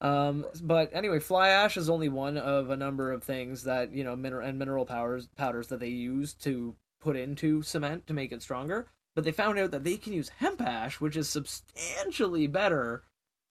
Um, 0.00 0.44
but 0.62 0.90
anyway, 0.92 1.20
fly 1.20 1.48
ash 1.48 1.76
is 1.76 1.88
only 1.88 2.08
one 2.08 2.36
of 2.36 2.70
a 2.70 2.76
number 2.76 3.12
of 3.12 3.22
things 3.22 3.62
that 3.62 3.92
you 3.92 4.02
know 4.02 4.16
mineral 4.16 4.46
and 4.46 4.58
mineral 4.58 4.84
powders 4.84 5.28
powders 5.36 5.68
that 5.68 5.80
they 5.80 5.88
use 5.88 6.34
to 6.34 6.74
put 7.00 7.16
into 7.16 7.62
cement 7.62 8.06
to 8.08 8.14
make 8.14 8.32
it 8.32 8.42
stronger. 8.42 8.88
But 9.14 9.24
they 9.24 9.32
found 9.32 9.58
out 9.58 9.70
that 9.70 9.84
they 9.84 9.96
can 9.96 10.12
use 10.12 10.28
hemp 10.28 10.60
ash, 10.60 11.00
which 11.00 11.16
is 11.16 11.28
substantially 11.28 12.46
better 12.46 13.04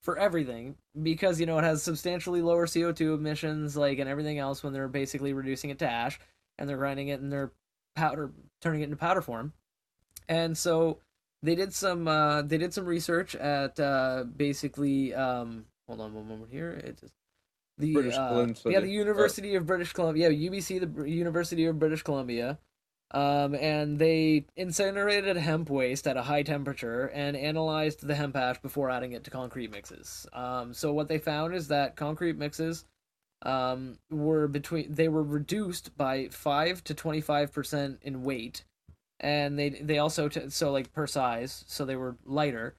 for 0.05 0.19
everything 0.19 0.75
because 1.01 1.39
you 1.39 1.47
know 1.47 1.57
it 1.57 1.63
has 1.63 1.81
substantially 1.81 2.43
lower 2.43 2.67
CO2 2.67 3.15
emissions 3.15 3.75
like 3.75 3.97
and 3.97 4.07
everything 4.07 4.37
else 4.37 4.63
when 4.63 4.71
they're 4.71 4.87
basically 4.87 5.33
reducing 5.33 5.71
it 5.71 5.79
to 5.79 5.89
ash 5.89 6.19
and 6.59 6.69
they're 6.69 6.77
grinding 6.77 7.07
it 7.07 7.19
in 7.19 7.31
their 7.31 7.51
powder 7.95 8.31
turning 8.61 8.81
it 8.81 8.85
into 8.85 8.95
powder 8.95 9.21
form. 9.21 9.51
And 10.29 10.55
so 10.55 10.99
they 11.41 11.55
did 11.55 11.73
some 11.73 12.07
uh 12.07 12.43
they 12.43 12.59
did 12.59 12.71
some 12.71 12.85
research 12.85 13.35
at 13.35 13.79
uh 13.79 14.25
basically 14.35 15.13
um 15.15 15.65
hold 15.87 15.99
on 15.99 16.13
one 16.13 16.27
moment 16.27 16.51
here 16.51 16.71
it 16.71 16.99
just 16.99 17.13
the 17.77 17.97
uh, 18.17 18.47
yeah 18.65 18.79
the 18.79 18.89
University 18.89 19.55
of 19.55 19.65
British 19.65 19.91
Columbia 19.91 20.29
yeah 20.29 20.49
UBC 20.49 20.95
the 20.95 21.09
University 21.09 21.65
of 21.65 21.79
British 21.79 22.03
Columbia 22.03 22.59
um, 23.11 23.55
and 23.55 23.99
they 23.99 24.45
incinerated 24.55 25.37
hemp 25.37 25.69
waste 25.69 26.07
at 26.07 26.17
a 26.17 26.23
high 26.23 26.43
temperature 26.43 27.05
and 27.13 27.37
analyzed 27.37 28.05
the 28.05 28.15
hemp 28.15 28.35
ash 28.35 28.59
before 28.61 28.89
adding 28.89 29.13
it 29.13 29.23
to 29.23 29.31
concrete 29.31 29.71
mixes. 29.71 30.27
Um, 30.33 30.73
so 30.73 30.91
what 30.91 31.07
they 31.07 31.19
found 31.19 31.53
is 31.53 31.67
that 31.67 31.95
concrete 31.95 32.37
mixes 32.37 32.85
um, 33.43 33.99
were 34.09 34.47
between 34.47 34.93
they 34.93 35.07
were 35.07 35.23
reduced 35.23 35.95
by 35.97 36.29
five 36.29 36.83
to 36.85 36.93
twenty 36.93 37.21
five 37.21 37.53
percent 37.53 37.99
in 38.01 38.23
weight, 38.23 38.63
and 39.19 39.57
they 39.59 39.69
they 39.69 39.99
also 39.99 40.27
t- 40.27 40.49
so 40.49 40.71
like 40.71 40.91
per 40.91 41.05
size, 41.05 41.63
so 41.67 41.85
they 41.85 41.95
were 41.95 42.15
lighter, 42.25 42.75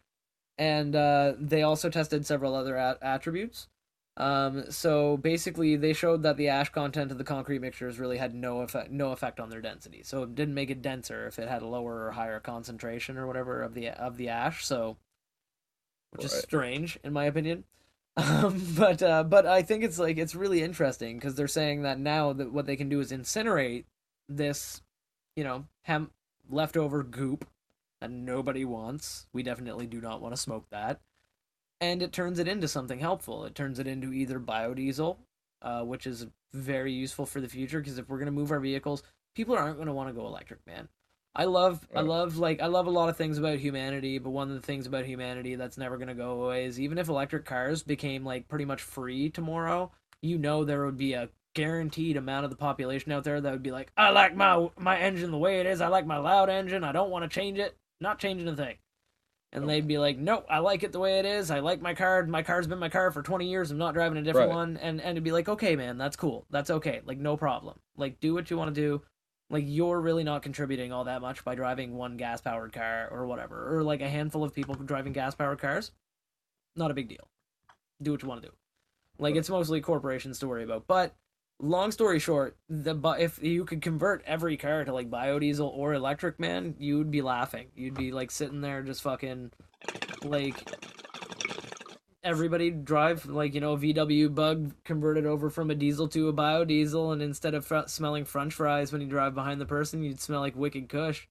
and 0.58 0.96
uh, 0.96 1.34
they 1.38 1.62
also 1.62 1.88
tested 1.88 2.26
several 2.26 2.54
other 2.54 2.76
a- 2.76 2.98
attributes. 3.00 3.68
Um, 4.18 4.70
so 4.70 5.18
basically, 5.18 5.76
they 5.76 5.92
showed 5.92 6.22
that 6.22 6.38
the 6.38 6.48
ash 6.48 6.70
content 6.70 7.10
of 7.10 7.18
the 7.18 7.24
concrete 7.24 7.60
mixtures 7.60 7.98
really 7.98 8.16
had 8.16 8.34
no 8.34 8.60
effect, 8.60 8.90
no 8.90 9.12
effect 9.12 9.40
on 9.40 9.50
their 9.50 9.60
density. 9.60 10.02
So 10.02 10.22
it 10.22 10.34
didn't 10.34 10.54
make 10.54 10.70
it 10.70 10.80
denser 10.80 11.26
if 11.26 11.38
it 11.38 11.48
had 11.48 11.62
a 11.62 11.66
lower 11.66 12.06
or 12.06 12.12
higher 12.12 12.40
concentration 12.40 13.18
or 13.18 13.26
whatever 13.26 13.62
of 13.62 13.74
the 13.74 13.90
of 13.90 14.16
the 14.16 14.28
ash. 14.28 14.64
So, 14.64 14.96
which 16.12 16.24
is 16.24 16.32
strange 16.32 16.98
in 17.04 17.12
my 17.12 17.24
opinion. 17.24 17.64
Um, 18.18 18.62
but 18.78 19.02
uh, 19.02 19.24
but 19.24 19.44
I 19.44 19.60
think 19.60 19.84
it's 19.84 19.98
like 19.98 20.16
it's 20.16 20.34
really 20.34 20.62
interesting 20.62 21.18
because 21.18 21.34
they're 21.34 21.46
saying 21.46 21.82
that 21.82 21.98
now 21.98 22.32
that 22.32 22.50
what 22.50 22.64
they 22.64 22.74
can 22.74 22.88
do 22.88 23.00
is 23.00 23.12
incinerate 23.12 23.84
this, 24.26 24.80
you 25.36 25.44
know, 25.44 25.66
leftover 26.48 27.02
goop 27.02 27.46
that 28.00 28.10
nobody 28.10 28.64
wants. 28.64 29.26
We 29.34 29.42
definitely 29.42 29.86
do 29.86 30.00
not 30.00 30.22
want 30.22 30.34
to 30.34 30.40
smoke 30.40 30.64
that 30.70 31.02
and 31.80 32.02
it 32.02 32.12
turns 32.12 32.38
it 32.38 32.48
into 32.48 32.68
something 32.68 32.98
helpful. 32.98 33.44
It 33.44 33.54
turns 33.54 33.78
it 33.78 33.86
into 33.86 34.12
either 34.12 34.40
biodiesel, 34.40 35.16
uh, 35.62 35.82
which 35.82 36.06
is 36.06 36.26
very 36.52 36.92
useful 36.92 37.26
for 37.26 37.40
the 37.40 37.48
future 37.48 37.80
because 37.80 37.98
if 37.98 38.08
we're 38.08 38.18
gonna 38.18 38.30
move 38.30 38.50
our 38.50 38.60
vehicles, 38.60 39.02
people 39.34 39.56
aren't 39.56 39.78
gonna 39.78 39.92
want 39.92 40.08
to 40.08 40.14
go 40.14 40.26
electric, 40.26 40.66
man. 40.66 40.88
I 41.34 41.44
love, 41.44 41.86
I 41.94 42.00
love, 42.00 42.38
like, 42.38 42.62
I 42.62 42.66
love 42.66 42.86
a 42.86 42.90
lot 42.90 43.10
of 43.10 43.18
things 43.18 43.36
about 43.36 43.58
humanity, 43.58 44.16
but 44.18 44.30
one 44.30 44.48
of 44.48 44.54
the 44.54 44.66
things 44.66 44.86
about 44.86 45.04
humanity 45.04 45.54
that's 45.54 45.76
never 45.76 45.98
gonna 45.98 46.14
go 46.14 46.42
away 46.42 46.64
is 46.64 46.80
even 46.80 46.96
if 46.96 47.08
electric 47.08 47.44
cars 47.44 47.82
became 47.82 48.24
like 48.24 48.48
pretty 48.48 48.64
much 48.64 48.80
free 48.80 49.28
tomorrow, 49.28 49.92
you 50.22 50.38
know 50.38 50.64
there 50.64 50.86
would 50.86 50.96
be 50.96 51.12
a 51.12 51.28
guaranteed 51.54 52.16
amount 52.16 52.44
of 52.44 52.50
the 52.50 52.56
population 52.56 53.12
out 53.12 53.24
there 53.24 53.40
that 53.40 53.52
would 53.52 53.62
be 53.62 53.70
like, 53.70 53.92
I 53.98 54.10
like 54.10 54.34
my 54.34 54.68
my 54.78 54.98
engine 54.98 55.30
the 55.30 55.38
way 55.38 55.60
it 55.60 55.66
is. 55.66 55.82
I 55.82 55.88
like 55.88 56.06
my 56.06 56.16
loud 56.16 56.48
engine. 56.48 56.84
I 56.84 56.92
don't 56.92 57.10
want 57.10 57.30
to 57.30 57.34
change 57.34 57.58
it. 57.58 57.76
Not 58.00 58.18
changing 58.18 58.48
a 58.48 58.56
thing 58.56 58.76
and 59.52 59.68
they'd 59.68 59.86
be 59.86 59.98
like, 59.98 60.18
"No, 60.18 60.44
I 60.50 60.58
like 60.58 60.82
it 60.82 60.92
the 60.92 60.98
way 60.98 61.18
it 61.18 61.24
is. 61.24 61.50
I 61.50 61.60
like 61.60 61.80
my 61.80 61.94
car. 61.94 62.24
My 62.26 62.42
car's 62.42 62.66
been 62.66 62.78
my 62.78 62.88
car 62.88 63.10
for 63.10 63.22
20 63.22 63.48
years. 63.48 63.70
I'm 63.70 63.78
not 63.78 63.94
driving 63.94 64.18
a 64.18 64.22
different 64.22 64.50
Right. 64.50 64.56
one." 64.56 64.76
And 64.76 65.00
and 65.00 65.12
it'd 65.12 65.24
be 65.24 65.32
like, 65.32 65.48
"Okay, 65.48 65.76
man, 65.76 65.98
that's 65.98 66.16
cool. 66.16 66.46
That's 66.50 66.70
okay. 66.70 67.00
Like 67.04 67.18
no 67.18 67.36
problem. 67.36 67.78
Like 67.96 68.20
do 68.20 68.34
what 68.34 68.50
you 68.50 68.56
want 68.56 68.74
to 68.74 68.80
do. 68.80 69.02
Like 69.48 69.64
you're 69.66 70.00
really 70.00 70.24
not 70.24 70.42
contributing 70.42 70.92
all 70.92 71.04
that 71.04 71.20
much 71.20 71.44
by 71.44 71.54
driving 71.54 71.94
one 71.94 72.16
gas-powered 72.16 72.72
car 72.72 73.08
or 73.10 73.26
whatever, 73.26 73.76
or 73.76 73.82
like 73.84 74.00
a 74.00 74.08
handful 74.08 74.42
of 74.42 74.52
people 74.52 74.74
driving 74.74 75.12
gas-powered 75.12 75.60
cars. 75.60 75.92
Not 76.74 76.90
a 76.90 76.94
big 76.94 77.08
deal. 77.08 77.28
Do 78.02 78.10
what 78.10 78.22
you 78.22 78.28
want 78.28 78.42
to 78.42 78.48
do. 78.48 78.54
Like 79.18 79.36
it's 79.36 79.48
mostly 79.48 79.80
corporations 79.80 80.40
to 80.40 80.48
worry 80.48 80.64
about. 80.64 80.86
But 80.86 81.14
long 81.60 81.90
story 81.90 82.18
short, 82.18 82.56
the 82.68 82.94
bu- 82.94 83.18
if 83.18 83.42
you 83.42 83.64
could 83.64 83.82
convert 83.82 84.22
every 84.24 84.56
car 84.56 84.84
to 84.84 84.92
like 84.92 85.10
biodiesel 85.10 85.68
or 85.68 85.94
electric, 85.94 86.38
man, 86.38 86.74
you'd 86.78 87.10
be 87.10 87.22
laughing. 87.22 87.68
You'd 87.74 87.94
be 87.94 88.12
like 88.12 88.30
sitting 88.30 88.60
there 88.60 88.82
just 88.82 89.02
fucking 89.02 89.52
like 90.24 90.56
everybody 92.22 92.70
drive 92.70 93.26
like 93.26 93.54
you 93.54 93.60
know 93.60 93.76
VW 93.76 94.34
Bug 94.34 94.74
converted 94.84 95.26
over 95.26 95.48
from 95.48 95.70
a 95.70 95.74
diesel 95.74 96.08
to 96.08 96.28
a 96.28 96.32
biodiesel, 96.32 97.12
and 97.12 97.22
instead 97.22 97.54
of 97.54 97.64
fr- 97.64 97.86
smelling 97.86 98.24
French 98.24 98.54
fries 98.54 98.92
when 98.92 99.00
you 99.00 99.06
drive 99.08 99.34
behind 99.34 99.60
the 99.60 99.66
person, 99.66 100.02
you'd 100.02 100.20
smell 100.20 100.40
like 100.40 100.56
Wicked 100.56 100.88
Kush. 100.88 101.26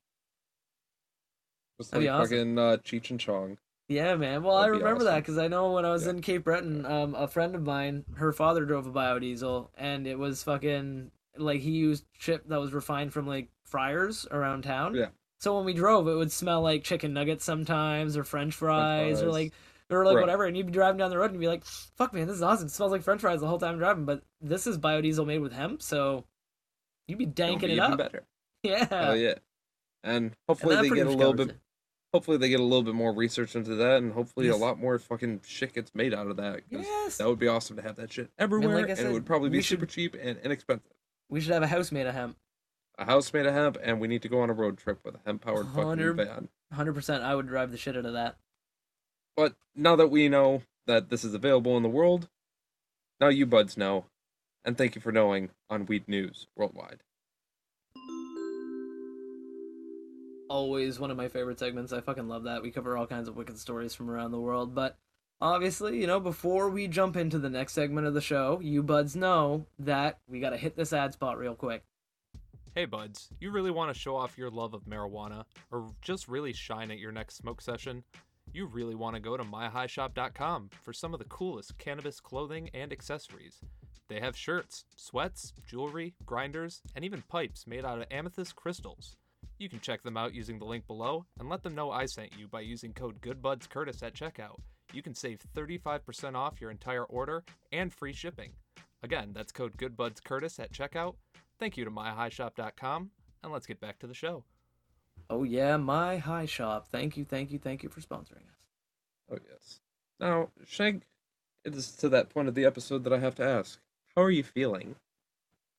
Just 1.80 1.91
That'd 1.91 2.07
like 2.07 2.15
awesome. 2.15 2.30
fucking 2.30 2.59
uh, 2.59 2.78
Cheech 2.84 3.11
and 3.11 3.19
Chong. 3.19 3.57
Yeah, 3.88 4.15
man. 4.15 4.41
Well, 4.43 4.55
I 4.55 4.61
That'd 4.63 4.79
be 4.79 4.83
remember 4.83 5.03
that 5.05 5.17
because 5.17 5.38
I 5.38 5.47
know 5.47 5.71
when 5.73 5.86
I 5.86 5.91
was 5.91 6.05
Yeah. 6.05 6.11
in 6.11 6.21
Cape 6.21 6.43
Breton, 6.43 6.86
um, 6.88 7.13
a 7.13 7.27
friend 7.27 7.53
of 7.55 7.61
mine, 7.63 8.03
her 8.15 8.31
father 8.33 8.65
drove 8.65 8.88
a 8.88 8.91
biodiesel, 8.91 9.69
and 9.77 10.07
it 10.07 10.17
was 10.17 10.41
fucking 10.43 11.11
like 11.38 11.61
he 11.61 11.71
used 11.71 12.05
chip 12.17 12.47
that 12.47 12.59
was 12.59 12.73
refined 12.73 13.13
from 13.13 13.27
like 13.27 13.49
fryers 13.63 14.25
around 14.31 14.63
town. 14.63 14.95
Yeah. 14.95 15.09
So 15.39 15.55
when 15.55 15.65
we 15.65 15.73
drove, 15.73 16.07
it 16.07 16.15
would 16.15 16.31
smell 16.31 16.61
like 16.61 16.83
chicken 16.83 17.13
nuggets 17.13 17.45
sometimes, 17.45 18.17
or 18.17 18.23
French 18.23 18.55
fries, 18.55 19.21
or 19.21 19.25
fries. 19.25 19.33
like 19.33 19.53
or 19.91 20.03
like 20.03 20.15
Right. 20.15 20.21
whatever. 20.21 20.45
And 20.45 20.57
you'd 20.57 20.65
be 20.65 20.71
driving 20.71 20.97
down 20.97 21.11
the 21.11 21.17
road 21.19 21.29
and 21.31 21.39
be 21.39 21.47
like, 21.47 21.63
"Fuck, 21.63 22.11
man, 22.11 22.25
this 22.25 22.38
is 22.38 22.41
awesome. 22.41 22.65
It 22.67 22.71
smells 22.71 22.91
like 22.91 23.03
French 23.03 23.21
fries 23.21 23.41
the 23.41 23.47
whole 23.47 23.59
time 23.59 23.73
I'm 23.73 23.77
driving." 23.77 24.05
But 24.05 24.23
this 24.41 24.65
is 24.65 24.79
biodiesel 24.79 25.27
made 25.27 25.39
with 25.39 25.53
hemp, 25.53 25.83
so 25.83 26.25
you'd 27.07 27.19
be 27.19 27.27
danking 27.27 27.67
be 27.69 27.73
it 27.73 27.79
up. 27.79 27.97
better. 27.99 28.23
Yeah. 28.63 28.88
Hell 28.89 29.15
yeah. 29.15 29.36
And 30.03 30.25
And 30.25 30.36
hopefully 30.49 30.75
that 30.75 30.81
they 30.81 30.89
get 30.89 31.05
a 31.05 31.11
little 31.11 31.33
bit 31.36 31.49
it. 31.49 31.57
Hopefully 32.16 32.38
they 32.38 32.47
get 32.47 32.61
a 32.61 32.63
little 32.63 32.82
bit 32.82 32.95
more 32.95 33.11
research 33.13 33.57
into 33.57 33.76
that, 33.76 33.97
and 33.97 34.13
hopefully 34.13 34.45
Yes. 34.45 34.55
a 34.55 34.57
lot 34.57 34.80
more 34.80 34.97
fucking 34.97 35.41
shit 35.45 35.74
gets 35.74 35.93
made 35.93 36.13
out 36.13 36.28
of 36.28 36.38
that 36.38 36.61
Yes. 36.70 37.18
that 37.18 37.28
would 37.28 37.39
be 37.39 37.49
awesome 37.49 37.76
to 37.76 37.82
have 37.82 37.97
that 37.97 38.13
shit 38.13 38.32
everywhere, 38.39 38.78
I 38.78 38.82
and 38.91 38.99
it 38.99 39.11
would 39.11 39.26
probably 39.26 39.49
be 39.49 39.61
should- 39.61 39.80
super 39.80 39.86
cheap 39.86 40.16
and 40.16 40.39
inexpensive. 40.39 40.93
We 41.28 41.41
should 41.41 41.51
have 41.51 41.63
a 41.63 41.68
house 41.68 41.91
made 41.91 42.07
of 42.07 42.13
hemp. 42.13 42.38
A 42.97 43.03
house 43.03 43.34
made 43.34 43.45
of 43.45 43.53
hemp, 43.53 43.78
and 43.84 43.99
we 43.99 44.07
need 44.07 44.22
to 44.22 44.30
go 44.30 44.39
on 44.39 44.49
a 44.49 44.53
road 44.53 44.78
trip 44.78 45.03
with 45.03 45.16
a 45.16 45.20
hemp 45.26 45.41
powered 45.41 45.68
fucking 45.68 46.16
van. 46.16 46.47
100%. 46.72 47.22
I 47.22 47.36
would 47.36 47.47
drive 47.47 47.72
the 47.72 47.78
shit 47.78 47.97
out 47.97 48.05
of 48.05 48.13
that. 48.13 48.38
But 49.36 49.55
now 49.76 49.97
that 49.97 50.07
we 50.07 50.30
know 50.30 50.61
that 50.88 51.09
this 51.09 51.26
is 51.26 51.34
available 51.34 51.76
in 51.76 51.84
the 51.84 51.89
world, 51.89 52.30
now 53.20 53.28
you 53.28 53.45
buds 53.45 53.76
know, 53.76 54.05
and 54.63 54.78
thank 54.78 54.95
you 54.95 55.01
for 55.01 55.11
knowing 55.11 55.49
on 55.70 55.86
Weed 55.86 56.07
News 56.07 56.47
Worldwide. 56.55 57.03
Always 60.49 60.99
one 60.99 61.11
of 61.11 61.17
my 61.17 61.27
favorite 61.27 61.59
segments. 61.59 61.93
I 61.93 62.01
fucking 62.01 62.27
love 62.27 62.43
that. 62.43 62.61
We 62.61 62.71
cover 62.71 62.97
all 62.97 63.07
kinds 63.07 63.27
of 63.27 63.35
wicked 63.35 63.57
stories 63.57 63.95
from 63.95 64.09
around 64.09 64.31
the 64.31 64.39
world. 64.39 64.75
But 64.75 64.97
obviously, 65.41 65.99
you 65.99 66.07
know, 66.07 66.19
before 66.19 66.69
we 66.69 66.87
jump 66.87 67.15
into 67.15 67.39
the 67.39 67.49
next 67.49 67.73
segment 67.73 68.07
of 68.07 68.13
the 68.13 68.21
show, 68.21 68.59
you 68.61 68.83
buds 68.83 69.15
know 69.15 69.65
that 69.79 70.19
we 70.27 70.39
got 70.39 70.51
to 70.51 70.57
hit 70.57 70.75
this 70.75 70.93
ad 70.93 71.13
spot 71.13 71.37
real 71.37 71.55
quick. 71.55 71.83
Hey 72.73 72.85
buds, 72.85 73.29
you 73.39 73.51
really 73.51 73.71
want 73.71 73.93
to 73.93 73.99
show 73.99 74.17
off 74.17 74.37
your 74.37 74.49
love 74.49 74.73
of 74.73 74.83
marijuana 74.83 75.45
or 75.71 75.87
just 76.01 76.27
really 76.27 76.51
shine 76.51 76.91
at 76.91 76.99
your 76.99 77.13
next 77.13 77.37
smoke 77.37 77.61
session? 77.61 78.03
You 78.53 78.65
really 78.65 78.95
want 78.95 79.15
to 79.15 79.21
go 79.21 79.37
to 79.37 79.43
myhighshop.com 79.43 80.69
for 80.83 80.91
some 80.91 81.13
of 81.13 81.19
the 81.19 81.25
coolest 81.25 81.77
cannabis 81.77 82.19
clothing 82.19 82.69
and 82.73 82.91
accessories. 82.91 83.61
They 84.07 84.19
have 84.19 84.35
shirts, 84.35 84.85
sweats, 84.97 85.53
jewelry, 85.65 86.15
grinders, 86.25 86.81
and 86.95 87.03
even 87.05 87.23
pipes 87.29 87.65
made 87.65 87.85
out 87.85 87.99
of 87.99 88.07
amethyst 88.11 88.55
crystals. 88.55 89.15
You 89.57 89.69
can 89.69 89.79
check 89.79 90.03
them 90.03 90.17
out 90.17 90.33
using 90.33 90.59
the 90.59 90.65
link 90.65 90.85
below 90.85 91.25
and 91.39 91.49
let 91.49 91.63
them 91.63 91.75
know 91.75 91.89
I 91.89 92.05
sent 92.05 92.37
you 92.37 92.47
by 92.47 92.61
using 92.61 92.93
code 92.93 93.21
GoodBudsCurtis 93.21 94.03
at 94.03 94.13
checkout. 94.13 94.57
You 94.91 95.01
can 95.01 95.15
save 95.15 95.39
35% 95.55 96.35
off 96.35 96.59
your 96.59 96.71
entire 96.71 97.05
order 97.05 97.43
and 97.71 97.93
free 97.93 98.13
shipping. 98.13 98.51
Again, 99.01 99.31
that's 99.33 99.51
code 99.51 99.77
GoodBudsCurtis 99.77 100.59
at 100.59 100.73
checkout. 100.73 101.15
Thank 101.57 101.77
you 101.77 101.85
to 101.85 101.91
myhighshop.com, 101.91 103.11
and 103.43 103.53
let's 103.53 103.65
get 103.65 103.79
back 103.79 103.99
to 103.99 104.07
the 104.07 104.13
show. 104.13 104.43
Oh, 105.29 105.43
yeah, 105.43 105.77
my 105.77 106.17
high 106.17 106.45
shop. 106.45 106.87
Thank 106.89 107.15
you, 107.15 107.23
thank 107.23 107.51
you, 107.51 107.59
thank 107.59 107.81
you 107.81 107.89
for 107.89 108.01
sponsoring 108.01 108.47
us. 108.49 108.59
Oh, 109.31 109.37
yes. 109.49 109.79
Now, 110.19 110.49
Shank, 110.65 111.03
it 111.63 111.73
is 111.75 111.91
to 111.97 112.09
that 112.09 112.29
point 112.29 112.47
of 112.47 112.55
the 112.55 112.65
episode 112.65 113.03
that 113.05 113.13
I 113.13 113.19
have 113.19 113.35
to 113.35 113.45
ask 113.45 113.79
How 114.15 114.23
are 114.23 114.31
you 114.31 114.43
feeling? 114.43 114.95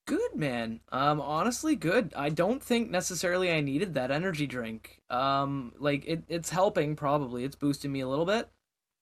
Good, 0.07 0.37
man. 0.37 0.81
Um, 0.93 1.21
honestly, 1.21 1.75
good. 1.75 2.13
I 2.17 2.29
don't 2.29 2.63
think 2.63 2.91
necessarily 2.91 3.53
I 3.53 3.61
needed 3.61 3.95
that 3.95 4.11
energy 4.11 4.47
drink. 4.47 5.01
Um, 5.11 5.73
like, 5.79 6.05
it, 6.07 6.23
it's 6.29 6.51
helping, 6.51 6.95
probably. 6.95 7.45
It's 7.45 7.57
boosting 7.57 7.93
me 7.93 8.01
a 8.01 8.09
little 8.09 8.25
bit. 8.25 8.49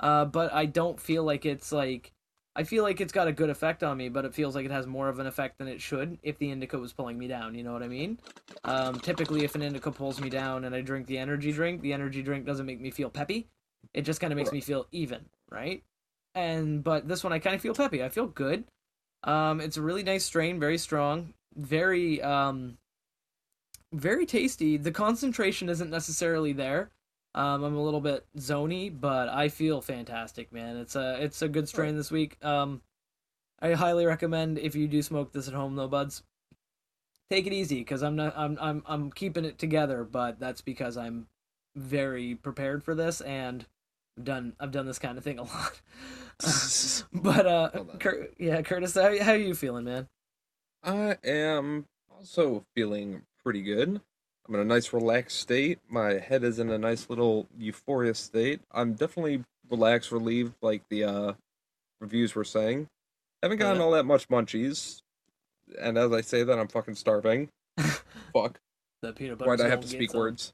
Uh, 0.00 0.24
but 0.24 0.52
I 0.52 0.66
don't 0.66 0.98
feel 1.00 1.22
like 1.22 1.46
it's 1.46 1.70
like 1.72 2.12
I 2.56 2.62
feel 2.62 2.84
like 2.84 3.00
it's 3.00 3.12
got 3.12 3.26
a 3.26 3.32
good 3.32 3.50
effect 3.50 3.82
on 3.82 3.96
me, 3.96 4.08
but 4.08 4.24
it 4.24 4.34
feels 4.34 4.54
like 4.54 4.64
it 4.64 4.70
has 4.70 4.86
more 4.86 5.08
of 5.08 5.18
an 5.18 5.26
effect 5.26 5.58
than 5.58 5.66
it 5.66 5.80
should 5.80 6.18
if 6.22 6.38
the 6.38 6.50
indica 6.50 6.78
was 6.78 6.92
pulling 6.92 7.18
me 7.18 7.26
down. 7.26 7.54
You 7.54 7.64
know 7.64 7.72
what 7.72 7.82
I 7.82 7.88
mean? 7.88 8.18
Um, 8.62 9.00
typically, 9.00 9.44
if 9.44 9.56
an 9.56 9.62
indica 9.62 9.90
pulls 9.90 10.20
me 10.20 10.30
down 10.30 10.64
and 10.64 10.74
I 10.74 10.80
drink 10.80 11.06
the 11.06 11.18
energy 11.18 11.52
drink, 11.52 11.80
the 11.80 11.92
energy 11.92 12.22
drink 12.22 12.46
doesn't 12.46 12.66
make 12.66 12.80
me 12.80 12.90
feel 12.90 13.10
peppy. 13.10 13.48
It 13.92 14.02
just 14.02 14.20
kind 14.20 14.32
of 14.32 14.36
makes 14.36 14.52
me 14.52 14.60
feel 14.60 14.86
even, 14.92 15.24
right? 15.50 15.82
And 16.34 16.82
but 16.84 17.08
this 17.08 17.24
one, 17.24 17.32
I 17.32 17.40
kind 17.40 17.56
of 17.56 17.60
feel 17.60 17.74
peppy. 17.74 18.04
I 18.04 18.08
feel 18.08 18.26
good. 18.26 18.64
Um, 19.24 19.60
it's 19.60 19.76
a 19.76 19.82
really 19.82 20.02
nice 20.02 20.24
strain, 20.24 20.60
very 20.60 20.78
strong, 20.78 21.32
very 21.56 22.22
um, 22.22 22.78
very 23.92 24.26
tasty. 24.26 24.76
The 24.76 24.92
concentration 24.92 25.68
isn't 25.68 25.90
necessarily 25.90 26.52
there. 26.52 26.90
Um, 27.34 27.64
I'm 27.64 27.74
a 27.74 27.82
little 27.82 28.00
bit 28.00 28.26
zony, 28.38 28.92
but 28.94 29.28
I 29.28 29.48
feel 29.48 29.80
fantastic, 29.80 30.52
man. 30.52 30.76
It's 30.76 30.94
a 30.94 31.22
it's 31.22 31.42
a 31.42 31.48
good 31.48 31.68
strain 31.68 31.96
this 31.96 32.10
week. 32.10 32.36
Um, 32.44 32.82
I 33.60 33.72
highly 33.72 34.04
recommend 34.06 34.58
if 34.58 34.74
you 34.74 34.86
do 34.86 35.02
smoke 35.02 35.32
this 35.32 35.48
at 35.48 35.54
home, 35.54 35.74
though, 35.74 35.88
buds. 35.88 36.22
Take 37.30 37.46
it 37.46 37.52
easy, 37.52 37.78
because 37.78 38.02
I'm 38.02 38.14
not 38.14 38.34
I'm 38.36 38.58
I'm 38.60 38.82
I'm 38.86 39.10
keeping 39.10 39.44
it 39.44 39.58
together, 39.58 40.04
but 40.04 40.38
that's 40.38 40.60
because 40.60 40.96
I'm 40.96 41.26
very 41.74 42.34
prepared 42.34 42.84
for 42.84 42.94
this 42.94 43.20
and 43.22 43.66
I've 44.16 44.24
done 44.24 44.52
I've 44.60 44.70
done 44.70 44.86
this 44.86 44.98
kind 44.98 45.18
of 45.18 45.24
thing 45.24 45.38
a 45.38 45.42
lot. 45.42 45.80
but 47.12 47.46
uh, 47.46 47.70
Cur- 48.00 48.28
yeah, 48.38 48.60
Curtis, 48.62 48.94
how 48.94 49.22
how 49.22 49.32
are 49.32 49.36
you 49.36 49.54
feeling, 49.54 49.84
man? 49.84 50.08
I 50.82 51.16
am 51.24 51.86
also 52.10 52.64
feeling 52.74 53.22
pretty 53.42 53.62
good. 53.62 54.00
I'm 54.46 54.54
in 54.54 54.60
a 54.60 54.64
nice 54.64 54.92
relaxed 54.92 55.40
state. 55.40 55.78
My 55.88 56.18
head 56.18 56.44
is 56.44 56.58
in 56.58 56.70
a 56.70 56.76
nice 56.76 57.08
little 57.08 57.46
euphoria 57.58 58.14
state. 58.14 58.60
I'm 58.70 58.92
definitely 58.92 59.44
relaxed, 59.70 60.12
relieved, 60.12 60.54
like 60.60 60.82
the 60.90 61.04
uh, 61.04 61.32
reviews 62.00 62.34
were 62.34 62.44
saying. 62.44 62.88
Haven't 63.42 63.58
gotten 63.58 63.80
all 63.80 63.92
that 63.92 64.04
much 64.04 64.28
munchies, 64.28 65.02
and 65.80 65.96
as 65.96 66.12
I 66.12 66.20
say 66.20 66.42
that, 66.42 66.58
I'm 66.58 66.68
fucking 66.68 66.94
starving. 66.94 67.48
Fuck. 68.32 68.60
The 69.02 69.12
peanut 69.12 69.38
butter. 69.38 69.50
Why'd 69.50 69.60
I 69.60 69.68
have 69.68 69.80
to 69.80 69.88
speak 69.88 70.14
words? 70.14 70.52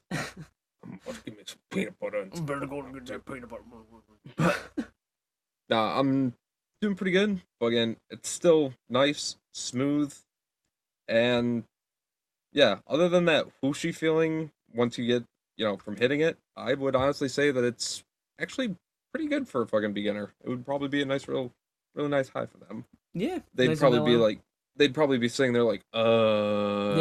I'm 0.82 0.98
about 1.02 1.14
to 1.16 1.22
give 1.24 1.36
me 1.36 1.44
some 1.46 1.58
peanut 1.70 1.98
butter. 1.98 2.20
and 2.20 2.34
some 2.34 2.46
Better 2.46 2.66
go 2.66 2.82
fucking 2.82 3.04
get 3.04 3.06
that 3.06 3.26
peanut 3.26 3.48
butter. 3.48 4.54
Nah, 5.68 5.98
I'm 6.00 6.34
doing 6.80 6.96
pretty 6.96 7.12
good. 7.12 7.42
But 7.60 7.66
again, 7.66 7.96
it's 8.10 8.28
still 8.28 8.72
nice, 8.88 9.36
smooth, 9.52 10.14
and 11.06 11.64
yeah. 12.52 12.78
Other 12.88 13.08
than 13.08 13.26
that 13.26 13.46
whooshy 13.62 13.94
feeling, 13.94 14.50
once 14.74 14.98
you 14.98 15.06
get 15.06 15.24
you 15.56 15.64
know 15.64 15.76
from 15.76 15.96
hitting 15.96 16.20
it, 16.20 16.38
I 16.56 16.74
would 16.74 16.96
honestly 16.96 17.28
say 17.28 17.50
that 17.52 17.62
it's 17.62 18.02
actually 18.40 18.74
pretty 19.12 19.28
good 19.28 19.46
for 19.46 19.62
a 19.62 19.66
fucking 19.66 19.92
beginner. 19.92 20.32
It 20.42 20.48
would 20.48 20.64
probably 20.64 20.88
be 20.88 21.02
a 21.02 21.04
nice, 21.04 21.28
real, 21.28 21.52
really 21.94 22.08
nice 22.08 22.28
high 22.30 22.46
for 22.46 22.58
them. 22.58 22.84
Yeah, 23.14 23.40
They'd 23.54 23.68
nice 23.68 23.78
probably 23.78 24.00
be 24.12 24.16
like, 24.16 24.40
they'd 24.76 24.94
probably 24.94 25.18
be 25.18 25.28
sitting 25.28 25.52
there 25.52 25.64
like, 25.64 25.82
uh. 25.92 26.96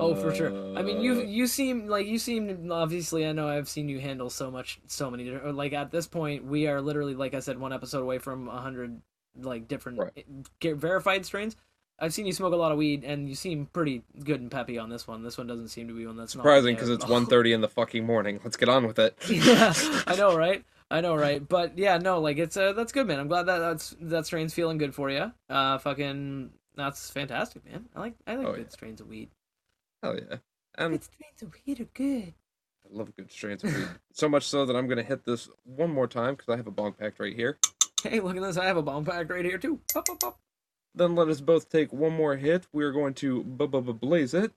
Oh, 0.00 0.14
for 0.14 0.34
sure. 0.34 0.50
I 0.76 0.82
mean, 0.82 1.00
you 1.00 1.22
you 1.22 1.46
seem 1.46 1.86
like 1.86 2.06
you 2.06 2.18
seem 2.18 2.70
obviously. 2.70 3.26
I 3.26 3.32
know 3.32 3.48
I've 3.48 3.68
seen 3.68 3.88
you 3.88 4.00
handle 4.00 4.30
so 4.30 4.50
much, 4.50 4.80
so 4.86 5.10
many. 5.10 5.24
different- 5.24 5.56
Like 5.56 5.72
at 5.72 5.90
this 5.90 6.06
point, 6.06 6.44
we 6.44 6.66
are 6.66 6.80
literally, 6.80 7.14
like 7.14 7.34
I 7.34 7.40
said, 7.40 7.58
one 7.58 7.72
episode 7.72 8.02
away 8.02 8.18
from 8.18 8.48
a 8.48 8.60
hundred 8.60 9.00
like 9.36 9.66
different 9.68 9.98
Right. 9.98 10.26
verified 10.62 11.24
strains. 11.26 11.56
I've 11.98 12.12
seen 12.12 12.26
you 12.26 12.32
smoke 12.32 12.52
a 12.52 12.56
lot 12.56 12.72
of 12.72 12.78
weed, 12.78 13.04
and 13.04 13.28
you 13.28 13.36
seem 13.36 13.66
pretty 13.66 14.02
good 14.24 14.40
and 14.40 14.50
peppy 14.50 14.78
on 14.78 14.88
this 14.90 15.06
one. 15.06 15.22
This 15.22 15.38
one 15.38 15.46
doesn't 15.46 15.68
seem 15.68 15.86
to 15.88 15.94
be 15.94 16.04
one 16.06 16.16
that's 16.16 16.32
Surprising 16.32 16.74
because 16.74 16.88
because 16.90 17.04
it's 17.04 17.12
1.30 17.30 17.54
in 17.54 17.60
the 17.60 17.68
fucking 17.68 18.04
morning. 18.04 18.40
Let's 18.42 18.56
get 18.56 18.68
on 18.68 18.86
with 18.86 18.98
it. 18.98 19.16
yeah, 19.28 19.72
I 20.06 20.16
know, 20.16 20.36
right? 20.36 20.64
I 20.90 21.00
know, 21.00 21.14
right? 21.16 21.46
But 21.46 21.78
yeah, 21.78 21.98
no, 21.98 22.20
like 22.20 22.36
it's 22.38 22.56
uh, 22.56 22.72
that's 22.72 22.90
good, 22.92 23.06
man. 23.06 23.20
I'm 23.20 23.28
glad 23.28 23.44
that 23.44 23.58
that's 23.58 23.94
that 24.00 24.26
strain's 24.26 24.52
feeling 24.52 24.76
good 24.76 24.92
for 24.94 25.08
you. 25.08 25.32
Uh, 25.48 25.78
fucking, 25.78 26.50
that's 26.74 27.10
fantastic, 27.10 27.64
man. 27.64 27.86
I 27.94 28.00
like 28.00 28.14
I 28.26 28.34
like 28.36 28.46
Oh, 28.48 28.52
good 28.54 28.66
yeah. 28.66 28.70
strains 28.70 29.00
of 29.00 29.06
weed. 29.08 29.30
Hell 30.04 30.16
yeah. 30.16 30.36
And 30.76 30.92
Good 30.92 31.04
strains 31.04 31.40
of 31.40 31.54
weed 31.66 31.80
are 31.80 31.88
good. 31.94 32.34
I 32.84 32.88
love 32.90 33.16
good 33.16 33.32
strains 33.32 33.64
of 33.64 33.74
weed. 33.74 33.88
so 34.12 34.28
much 34.28 34.46
so 34.46 34.66
that 34.66 34.76
I'm 34.76 34.86
gonna 34.86 35.02
hit 35.02 35.24
this 35.24 35.48
one 35.64 35.90
more 35.90 36.06
time 36.06 36.34
because 36.34 36.52
I 36.52 36.58
have 36.58 36.66
a 36.66 36.70
bong 36.70 36.92
packed 36.92 37.18
right 37.20 37.34
here. 37.34 37.56
Hey, 38.02 38.20
look 38.20 38.36
at 38.36 38.42
this! 38.42 38.58
I 38.58 38.66
have 38.66 38.76
a 38.76 38.82
bomb 38.82 39.06
pack 39.06 39.30
right 39.30 39.46
here 39.46 39.56
too. 39.56 39.80
Pop, 39.94 40.04
pop, 40.04 40.20
pop. 40.20 40.38
Then 40.94 41.14
let 41.14 41.28
us 41.28 41.40
both 41.40 41.70
take 41.70 41.90
one 41.90 42.12
more 42.12 42.36
hit. 42.36 42.66
We 42.70 42.84
are 42.84 42.92
going 42.92 43.14
to 43.14 43.44
bu- 43.44 43.66
bu- 43.66 43.80
bu- 43.80 43.94
blaze 43.94 44.34
it. 44.34 44.52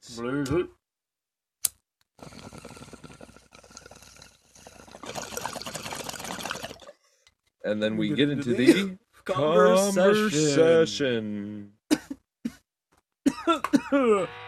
And 7.64 7.82
then 7.82 7.96
we 7.96 8.10
get 8.10 8.30
into 8.30 8.54
the 8.54 8.98
conversation. 9.24 11.72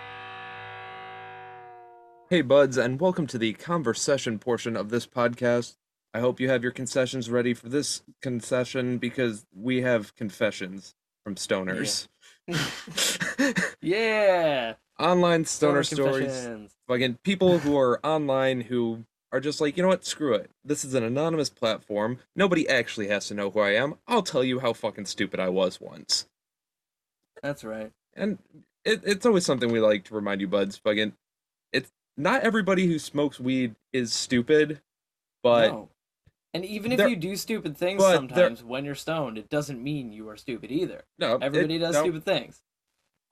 Hey, 2.31 2.43
buds, 2.43 2.77
and 2.77 3.01
welcome 3.01 3.25
to 3.25 3.39
the 3.39 3.53
conversation 3.53 4.37
portion 4.37 4.77
of 4.77 4.91
this 4.91 5.07
podcast. 5.07 5.77
I 6.13 6.19
hope 6.19 6.39
you 6.39 6.47
have 6.47 6.61
your 6.61 6.71
concessions 6.71 7.27
ready 7.27 7.55
for 7.55 7.69
this 7.69 8.03
concession 8.21 8.99
because 8.99 9.47
we 9.51 9.81
have 9.81 10.15
confessions 10.15 10.93
from 11.23 11.33
stoners. 11.33 12.07
yeah. 13.81 14.75
Online 14.99 15.43
stoner 15.43 15.81
stories. 15.81 16.25
confessions. 16.27 16.75
Fucking 16.87 17.17
people 17.23 17.57
who 17.57 17.75
are 17.75 17.99
online 18.05 18.61
who 18.61 19.05
are 19.31 19.39
just 19.39 19.59
like, 19.59 19.75
you 19.75 19.81
know 19.81 19.89
what, 19.89 20.05
screw 20.05 20.35
it. 20.35 20.51
This 20.63 20.85
is 20.85 20.93
an 20.93 21.03
anonymous 21.03 21.49
platform. 21.49 22.19
Nobody 22.35 22.69
actually 22.69 23.07
has 23.07 23.27
to 23.29 23.33
know 23.33 23.49
who 23.49 23.61
I 23.61 23.71
am. 23.71 23.95
I'll 24.07 24.21
tell 24.21 24.43
you 24.43 24.59
how 24.59 24.73
fucking 24.73 25.07
stupid 25.07 25.39
I 25.39 25.49
was 25.49 25.81
once. 25.81 26.27
That's 27.41 27.63
right. 27.63 27.91
And 28.13 28.37
it, 28.85 29.01
it's 29.03 29.25
always 29.25 29.47
something 29.47 29.71
we 29.71 29.79
like 29.79 30.03
to 30.03 30.13
remind 30.13 30.41
you, 30.41 30.47
buds. 30.47 30.77
Fucking, 30.77 31.13
not 32.19 32.41
everybody 32.43 32.85
who 32.85 32.99
smokes 32.99 33.39
weed 33.39 33.75
is 33.93 34.13
stupid, 34.13 34.81
but 35.41 35.69
no. 35.71 35.89
And 36.53 36.65
even 36.65 36.91
if 36.91 36.99
you 37.09 37.15
do 37.15 37.35
stupid 37.35 37.77
things 37.77 38.01
sometimes 38.03 38.63
when 38.63 38.83
you're 38.85 38.95
stoned, 38.95 39.37
it 39.37 39.49
doesn't 39.49 39.81
mean 39.83 40.11
you 40.11 40.27
are 40.29 40.35
stupid 40.37 40.71
either. 40.71 41.03
no, 41.17 41.35
it- 41.35 41.43
Everybody 41.43 41.77
does 41.77 41.93
no, 41.95 42.01
stupid 42.03 42.25
things. 42.25 42.61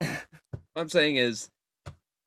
What 0.00 0.82
I'm 0.82 0.88
saying 0.88 1.16
is, 1.16 1.50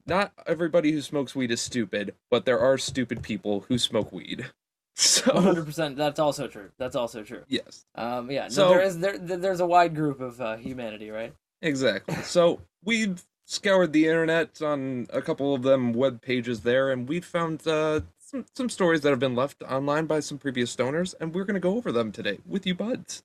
not 0.05 0.33
everybody 0.45 0.91
who 0.91 1.01
smokes 1.01 1.33
weed 1.33 1.51
is 1.51 1.61
stupid, 1.61 2.13
but 2.29 2.43
there 2.43 2.59
are 2.59 2.77
stupid 2.77 3.21
people 3.23 3.61
who 3.67 3.77
smoke 3.77 4.11
weed. 4.11 4.45
So 4.97 5.31
100%. 5.31 5.95
That's 5.95 6.19
also 6.19 6.47
true. 6.47 6.69
That's 6.77 6.97
also 6.97 7.23
true. 7.23 7.43
yes, 7.47 7.85
Um, 7.95 8.29
yeah. 8.29 8.43
No, 8.43 8.49
So- 8.49 8.69
there 8.69 8.81
is 8.81 8.99
there 8.99 9.17
there- 9.17 9.37
there's 9.37 9.61
a 9.61 9.65
wide 9.65 9.95
group 9.95 10.19
of 10.19 10.39
uh, 10.41 10.57
humanity, 10.57 11.09
right? 11.09 11.33
exactly. 11.61 12.15
So 12.23 12.59
we've 12.83 13.23
scoured 13.45 13.93
the 13.93 14.05
internet 14.05 14.61
on 14.61 15.07
a 15.11 15.21
couple 15.21 15.53
of 15.53 15.63
them 15.63 15.93
web 15.93 16.21
pages 16.21 16.61
there, 16.61 16.91
and 16.91 17.07
we 17.07 17.19
found 17.19 17.65
uh, 17.67 18.01
some 18.17 18.45
some 18.55 18.69
stories 18.69 19.01
that 19.01 19.09
have 19.09 19.19
been 19.19 19.35
left 19.35 19.63
online 19.63 20.05
by 20.05 20.19
some 20.19 20.37
previous 20.37 20.75
stoners, 20.75 21.13
and 21.19 21.33
we're 21.33 21.45
gonna 21.45 21.59
go 21.59 21.75
over 21.75 21.91
them 21.91 22.11
today 22.11 22.39
with 22.45 22.65
you 22.65 22.75
buds. 22.75 23.23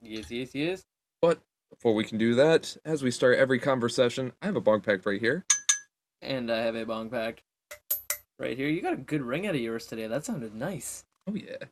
Yes, 0.00 0.30
yes, 0.30 0.54
yes. 0.54 0.82
But 1.20 1.40
before 1.70 1.94
we 1.94 2.04
can 2.04 2.18
do 2.18 2.34
that, 2.36 2.76
as 2.84 3.02
we 3.02 3.10
start 3.10 3.38
every 3.38 3.58
conversation, 3.58 4.32
I 4.40 4.46
have 4.46 4.56
a 4.56 4.60
bong 4.60 4.80
pack 4.80 5.04
right 5.04 5.20
here. 5.20 5.44
And 6.22 6.50
I 6.50 6.58
have 6.58 6.76
a 6.76 6.86
bong 6.86 7.10
pack 7.10 7.42
right 8.38 8.56
here. 8.56 8.68
You 8.68 8.80
got 8.80 8.92
a 8.92 8.96
good 8.96 9.22
ring 9.22 9.46
out 9.46 9.54
of 9.54 9.60
yours 9.60 9.86
today. 9.86 10.06
That 10.06 10.24
sounded 10.24 10.54
nice. 10.54 11.04
Oh 11.26 11.34
yeah. 11.34 11.66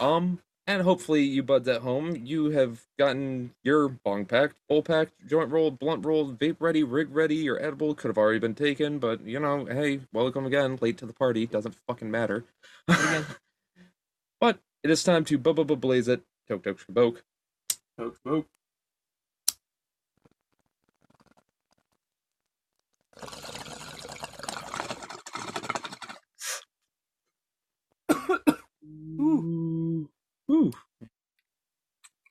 Um, 0.00 0.40
and 0.66 0.82
hopefully 0.82 1.22
you 1.22 1.42
buds 1.42 1.68
at 1.68 1.82
home, 1.82 2.16
you 2.24 2.50
have 2.50 2.82
gotten 2.98 3.52
your 3.64 3.88
bong 3.88 4.26
packed, 4.26 4.56
bowl 4.68 4.82
packed, 4.82 5.12
joint 5.26 5.50
rolled, 5.50 5.78
blunt 5.78 6.06
rolled, 6.06 6.38
vape 6.38 6.56
ready, 6.60 6.84
rig 6.84 7.08
ready. 7.14 7.36
Your 7.36 7.62
edible 7.62 7.94
could 7.94 8.08
have 8.08 8.18
already 8.18 8.40
been 8.40 8.54
taken, 8.54 8.98
but 8.98 9.26
you 9.26 9.40
know, 9.40 9.66
hey, 9.66 10.00
welcome 10.12 10.46
again. 10.46 10.78
Late 10.80 10.98
to 10.98 11.06
the 11.06 11.14
party 11.14 11.46
doesn't 11.46 11.76
fucking 11.88 12.10
matter. 12.10 12.44
But 14.40 14.60
it 14.84 14.90
is 14.90 15.04
time 15.04 15.26
to 15.26 15.38
bu 15.38 15.54
bu 15.54 15.64
bu 15.64 15.76
blaze 15.76 16.08
it. 16.08 16.22
Toke 16.48 16.64
toke 16.64 16.80
shaboke. 16.80 17.22
Poke, 17.98 18.18
poke. 18.24 18.46
Ooh. 29.20 30.08
Ooh. 30.50 30.72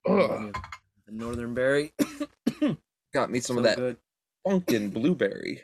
Ugh. 0.07 0.55
The 1.05 1.11
northern 1.11 1.53
berry. 1.53 1.93
Got 3.13 3.29
me 3.31 3.39
some 3.39 3.55
so 3.55 3.59
of 3.59 3.63
that 3.63 3.77
good. 3.77 3.97
pumpkin 4.45 4.89
blueberry. 4.89 5.63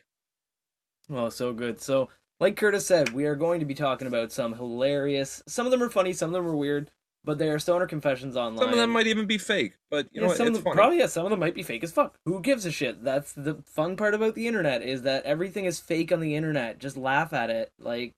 Well, 1.09 1.31
so 1.31 1.53
good. 1.53 1.79
So, 1.81 2.09
like 2.39 2.57
Curtis 2.57 2.85
said, 2.85 3.13
we 3.13 3.25
are 3.25 3.35
going 3.35 3.59
to 3.61 3.65
be 3.65 3.73
talking 3.73 4.07
about 4.07 4.31
some 4.31 4.53
hilarious. 4.53 5.41
Some 5.47 5.65
of 5.65 5.71
them 5.71 5.81
are 5.81 5.89
funny, 5.89 6.11
some 6.13 6.29
of 6.29 6.33
them 6.33 6.45
are 6.45 6.55
weird, 6.55 6.91
but 7.23 7.37
they 7.37 7.49
are 7.49 7.59
stoner 7.59 7.87
confessions 7.87 8.35
online. 8.35 8.59
Some 8.59 8.69
of 8.71 8.77
them 8.77 8.89
might 8.89 9.07
even 9.07 9.25
be 9.25 9.37
fake, 9.37 9.73
but 9.89 10.07
you 10.11 10.19
Yeah, 10.19 10.21
know 10.21 10.27
what? 10.27 10.37
some 10.37 10.47
It's 10.47 10.57
of 10.57 10.63
them, 10.63 10.71
funny. 10.71 10.75
probably 10.75 10.99
yeah, 10.99 11.05
some 11.07 11.25
of 11.25 11.29
them 11.31 11.39
might 11.39 11.55
be 11.55 11.63
fake 11.63 11.83
as 11.83 11.91
fuck. 11.93 12.17
Who 12.25 12.41
gives 12.41 12.65
a 12.65 12.71
shit? 12.71 13.03
That's 13.03 13.31
the 13.31 13.55
fun 13.65 13.95
part 13.95 14.13
about 14.13 14.35
the 14.35 14.47
internet 14.47 14.81
is 14.83 15.03
that 15.03 15.23
everything 15.23 15.63
is 15.65 15.79
fake 15.79 16.11
on 16.11 16.19
the 16.19 16.35
internet. 16.35 16.79
Just 16.79 16.97
laugh 16.97 17.31
at 17.31 17.49
it, 17.49 17.71
like, 17.79 18.13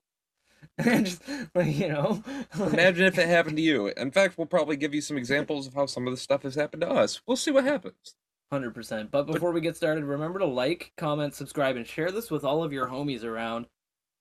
just 0.84 1.22
like 1.56 1.76
you 1.76 1.90
know. 1.90 2.24
Imagine 2.56 3.06
if 3.06 3.18
it 3.18 3.28
happened 3.28 3.58
to 3.58 3.64
you. 3.64 3.88
In 3.88 4.12
fact, 4.12 4.38
we'll 4.38 4.48
probably 4.48 4.78
give 4.78 4.94
you 4.94 5.02
some 5.02 5.18
examples 5.18 5.68
of 5.68 5.74
how 5.74 5.86
some 5.86 6.08
of 6.08 6.14
this 6.14 6.22
stuff 6.22 6.44
has 6.44 6.56
happened 6.56 6.82
to 6.82 6.90
us. 6.90 7.22
We'll 7.28 7.38
see 7.38 7.52
what 7.52 7.66
happens. 7.66 8.16
Hundred 8.52 8.74
percent. 8.74 9.12
But 9.12 9.28
before 9.28 9.52
we 9.52 9.62
get 9.62 9.76
started, 9.76 10.04
remember 10.04 10.40
to 10.40 10.46
like, 10.46 10.92
comment, 10.98 11.36
subscribe, 11.36 11.76
and 11.76 11.86
share 11.86 12.12
this 12.12 12.32
with 12.32 12.44
all 12.44 12.64
of 12.64 12.74
your 12.74 12.88
homies 12.88 13.24
around. 13.24 13.68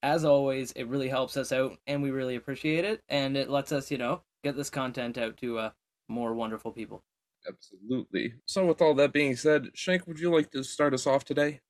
As 0.03 0.25
always, 0.25 0.73
it 0.73 0.85
really 0.85 1.09
helps 1.09 1.37
us 1.37 1.51
out, 1.51 1.79
and 1.87 2.03
we 2.03 2.11
really 2.11 2.37
appreciate 2.37 2.85
it. 2.85 3.03
And 3.09 3.37
it 3.37 3.51
lets 3.51 3.73
us, 3.73 3.91
you 3.91 3.99
know, 3.99 4.23
get 4.45 4.57
this 4.57 4.71
content 4.71 5.19
out 5.19 5.37
to 5.39 5.59
uh, 5.59 5.71
more 6.09 6.35
wonderful 6.35 6.73
people. 6.73 7.03
Absolutely. 7.49 8.35
So, 8.47 8.67
with 8.67 8.83
all 8.83 8.95
that 8.95 9.13
being 9.13 9.37
said, 9.37 9.69
Shank, 9.75 10.07
would 10.07 10.21
you 10.21 10.31
like 10.31 10.51
to 10.53 10.63
start 10.63 10.95
us 10.95 11.07
off 11.07 11.25
today? 11.25 11.61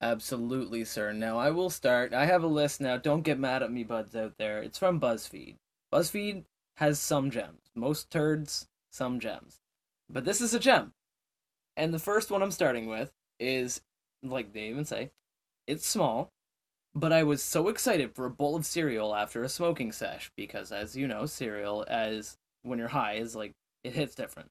Absolutely, 0.00 0.84
sir. 0.84 1.12
Now 1.12 1.38
I 1.38 1.50
will 1.50 1.70
start. 1.70 2.14
I 2.14 2.26
have 2.26 2.44
a 2.44 2.48
list 2.48 2.80
now. 2.80 2.96
Don't 2.96 3.22
get 3.22 3.38
mad 3.38 3.62
at 3.62 3.72
me, 3.72 3.82
buds 3.82 4.14
out 4.14 4.34
there. 4.38 4.62
It's 4.62 4.78
from 4.78 5.00
BuzzFeed. 5.00 5.56
BuzzFeed 5.92 6.44
has 6.76 7.00
some 7.00 7.30
gems. 7.30 7.70
Most 7.74 8.10
turds, 8.10 8.68
some 8.92 9.18
gems. 9.18 9.58
But 10.08 10.24
this 10.24 10.40
is 10.40 10.54
a 10.54 10.60
gem. 10.60 10.92
And 11.76 11.92
the 11.92 11.98
first 11.98 12.30
one 12.30 12.42
I'm 12.42 12.52
starting 12.52 12.88
with 12.88 13.10
is, 13.40 13.80
like 14.22 14.52
they 14.52 14.68
even 14.68 14.84
say, 14.84 15.10
it's 15.66 15.86
small, 15.86 16.30
but 16.94 17.12
I 17.12 17.24
was 17.24 17.42
so 17.42 17.68
excited 17.68 18.14
for 18.14 18.24
a 18.24 18.30
bowl 18.30 18.56
of 18.56 18.66
cereal 18.66 19.14
after 19.14 19.42
a 19.42 19.48
smoking 19.48 19.92
sesh 19.92 20.30
because, 20.36 20.72
as 20.72 20.96
you 20.96 21.06
know, 21.06 21.26
cereal, 21.26 21.84
as 21.88 22.36
when 22.62 22.78
you're 22.78 22.88
high, 22.88 23.14
is 23.14 23.36
like, 23.36 23.52
it 23.84 23.92
hits 23.92 24.14
different. 24.14 24.50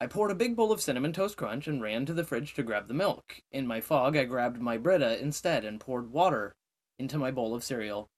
I 0.00 0.06
poured 0.06 0.30
a 0.30 0.34
big 0.34 0.56
bowl 0.56 0.72
of 0.72 0.80
cinnamon 0.80 1.12
toast 1.12 1.36
crunch 1.36 1.68
and 1.68 1.82
ran 1.82 2.06
to 2.06 2.14
the 2.14 2.24
fridge 2.24 2.54
to 2.54 2.62
grab 2.62 2.88
the 2.88 2.94
milk. 2.94 3.42
In 3.52 3.66
my 3.66 3.82
fog, 3.82 4.16
I 4.16 4.24
grabbed 4.24 4.58
my 4.58 4.78
Brita 4.78 5.20
instead 5.20 5.64
and 5.64 5.78
poured 5.78 6.10
water 6.10 6.54
into 6.98 7.18
my 7.18 7.30
bowl 7.30 7.54
of 7.54 7.62
cereal. 7.62 8.08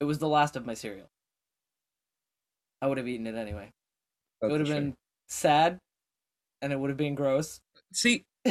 It 0.00 0.04
was 0.04 0.18
the 0.18 0.28
last 0.28 0.56
of 0.56 0.66
my 0.66 0.74
cereal. 0.74 1.06
I 2.80 2.88
would 2.88 2.98
have 2.98 3.06
eaten 3.06 3.28
it 3.28 3.36
anyway. 3.36 3.70
That's 4.40 4.48
it 4.48 4.52
would 4.52 4.66
have 4.66 4.76
been 4.76 4.94
sad, 5.28 5.78
and 6.60 6.72
it 6.72 6.80
would 6.80 6.90
have 6.90 6.96
been 6.96 7.14
gross. 7.14 7.60
See, 7.92 8.24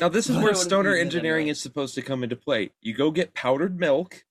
now 0.00 0.08
this 0.08 0.28
is 0.28 0.36
where 0.36 0.54
stoner 0.54 0.96
engineering 0.96 1.42
anyway. 1.42 1.52
is 1.52 1.60
supposed 1.60 1.94
to 1.94 2.02
come 2.02 2.24
into 2.24 2.34
play. 2.34 2.70
You 2.82 2.94
go 2.94 3.12
get 3.12 3.34
powdered 3.34 3.78
milk, 3.78 4.24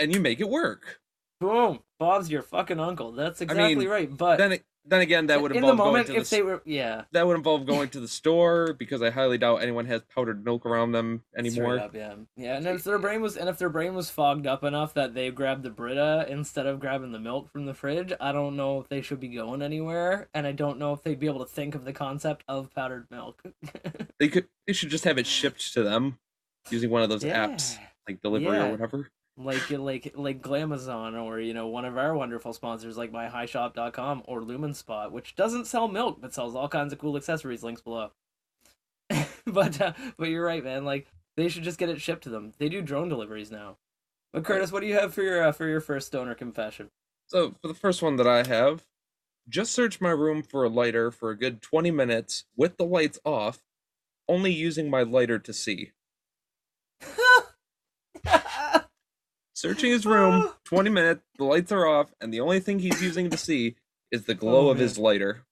and 0.00 0.12
you 0.12 0.18
make 0.18 0.40
it 0.40 0.48
work. 0.48 0.98
Boom! 1.40 1.80
Bob's 2.00 2.28
your 2.28 2.42
fucking 2.42 2.80
uncle. 2.80 3.12
That's 3.12 3.40
exactly 3.40 3.76
mean, 3.76 3.88
right. 3.88 4.16
But 4.16 4.38
Then, 4.38 4.52
it, 4.52 4.64
then 4.86 5.00
again, 5.00 5.26
that 5.28 5.40
would 5.40 5.52
in 5.52 5.62
the 5.62 5.70
involve 5.70 5.88
moment, 5.92 6.08
going 6.08 6.16
to 6.16 6.20
if 6.22 6.30
the 6.30 6.36
they 6.36 6.42
were, 6.42 6.62
yeah, 6.64 7.04
that 7.12 7.26
would 7.26 7.36
involve 7.36 7.66
going 7.66 7.88
to 7.90 8.00
the 8.00 8.08
store 8.20 8.74
because 8.74 9.00
I 9.02 9.10
highly 9.10 9.38
doubt 9.38 9.62
anyone 9.62 9.86
has 9.86 10.02
powdered 10.14 10.44
milk 10.44 10.66
around 10.66 10.92
them 10.92 11.22
anymore. 11.36 11.78
Up, 11.78 11.94
yeah, 11.94 12.14
yeah. 12.36 12.56
And 12.56 12.66
if 12.66 12.84
their 12.84 12.98
brain 12.98 13.22
was, 13.22 13.36
and 13.36 13.48
if 13.48 13.58
their 13.58 13.70
brain 13.70 13.94
was 13.94 14.10
fogged 14.10 14.46
up 14.46 14.62
enough 14.62 14.92
that 14.94 15.14
they 15.14 15.30
grabbed 15.30 15.62
the 15.62 15.70
Brita 15.70 16.26
instead 16.28 16.66
of 16.66 16.80
grabbing 16.80 17.12
the 17.12 17.18
milk 17.18 17.50
from 17.50 17.66
the 17.66 17.74
fridge, 17.74 18.12
I 18.20 18.32
don't 18.32 18.56
know 18.56 18.80
if 18.80 18.88
they 18.88 19.00
should 19.00 19.20
be 19.20 19.28
going 19.28 19.62
anywhere, 19.62 20.28
and 20.34 20.46
I 20.46 20.52
don't 20.52 20.78
know 20.78 20.92
if 20.92 21.02
they'd 21.02 21.18
be 21.20 21.26
able 21.26 21.44
to 21.44 21.50
think 21.50 21.74
of 21.74 21.84
the 21.84 21.92
concept 21.92 22.44
of 22.46 22.70
powdered 22.74 23.06
milk. 23.10 23.42
They 24.18 24.28
could 24.28 24.48
they 24.66 24.72
should 24.72 24.90
just 24.90 25.04
have 25.04 25.18
it 25.18 25.26
shipped 25.26 25.72
to 25.74 25.82
them 25.82 26.18
using 26.70 26.90
one 26.90 27.02
of 27.02 27.08
those 27.08 27.24
apps 27.24 27.78
like 28.08 28.20
delivery 28.20 28.56
Yeah. 28.56 28.66
or 28.68 28.70
whatever. 28.72 29.10
Like 29.36 29.70
like 29.70 30.12
like 30.14 30.42
Glamazon 30.42 31.20
or 31.20 31.40
you 31.40 31.54
know 31.54 31.66
one 31.66 31.84
of 31.84 31.98
our 31.98 32.14
wonderful 32.14 32.52
sponsors 32.52 32.96
like 32.96 33.12
myhighshop.com 33.12 34.22
or 34.26 34.40
Lumenspot, 34.42 35.10
which 35.10 35.34
doesn't 35.34 35.66
sell 35.66 35.88
milk 35.88 36.20
but 36.20 36.34
sells 36.34 36.54
all 36.54 36.68
kinds 36.68 36.92
of 36.92 36.98
cool 36.98 37.16
accessories. 37.16 37.62
Links 37.62 37.82
below. 37.82 38.12
but 39.46 39.80
uh, 39.80 39.92
but 40.16 40.28
you're 40.28 40.44
right, 40.44 40.62
man. 40.62 40.84
Like 40.84 41.08
they 41.36 41.48
should 41.48 41.64
just 41.64 41.78
get 41.78 41.88
it 41.88 42.00
shipped 42.00 42.24
to 42.24 42.30
them. 42.30 42.52
They 42.58 42.68
do 42.68 42.80
drone 42.80 43.08
deliveries 43.08 43.50
now. 43.50 43.78
But 44.32 44.44
Curtis, 44.44 44.72
what 44.72 44.80
do 44.80 44.86
you 44.86 44.94
have 44.94 45.14
for 45.14 45.22
your 45.22 45.42
uh, 45.42 45.52
for 45.52 45.66
your 45.66 45.80
first 45.80 46.12
donor 46.12 46.34
confession? 46.34 46.90
So 47.26 47.54
for 47.60 47.68
the 47.68 47.74
first 47.74 48.02
one 48.02 48.16
that 48.16 48.26
I 48.26 48.46
have, 48.46 48.84
just 49.48 49.72
search 49.72 50.00
my 50.00 50.10
room 50.10 50.42
for 50.42 50.64
a 50.64 50.68
lighter 50.68 51.10
for 51.10 51.30
a 51.30 51.38
good 51.38 51.62
20 51.62 51.90
minutes 51.90 52.44
with 52.56 52.76
the 52.76 52.84
lights 52.84 53.18
off, 53.24 53.60
only 54.28 54.52
using 54.52 54.90
my 54.90 55.02
lighter 55.02 55.38
to 55.38 55.52
see. 55.52 55.92
Searching 59.64 59.92
his 59.92 60.04
room, 60.04 60.50
20 60.64 60.90
minutes, 60.90 61.22
the 61.38 61.44
lights 61.44 61.72
are 61.72 61.86
off, 61.86 62.12
and 62.20 62.30
the 62.34 62.40
only 62.40 62.60
thing 62.60 62.80
he's 62.80 63.02
using 63.02 63.30
to 63.30 63.38
see 63.38 63.76
is 64.12 64.24
the 64.26 64.34
glow 64.34 64.66
Oh, 64.66 64.68
of 64.68 64.76
man. 64.76 64.82
his 64.82 64.98
lighter. 64.98 65.46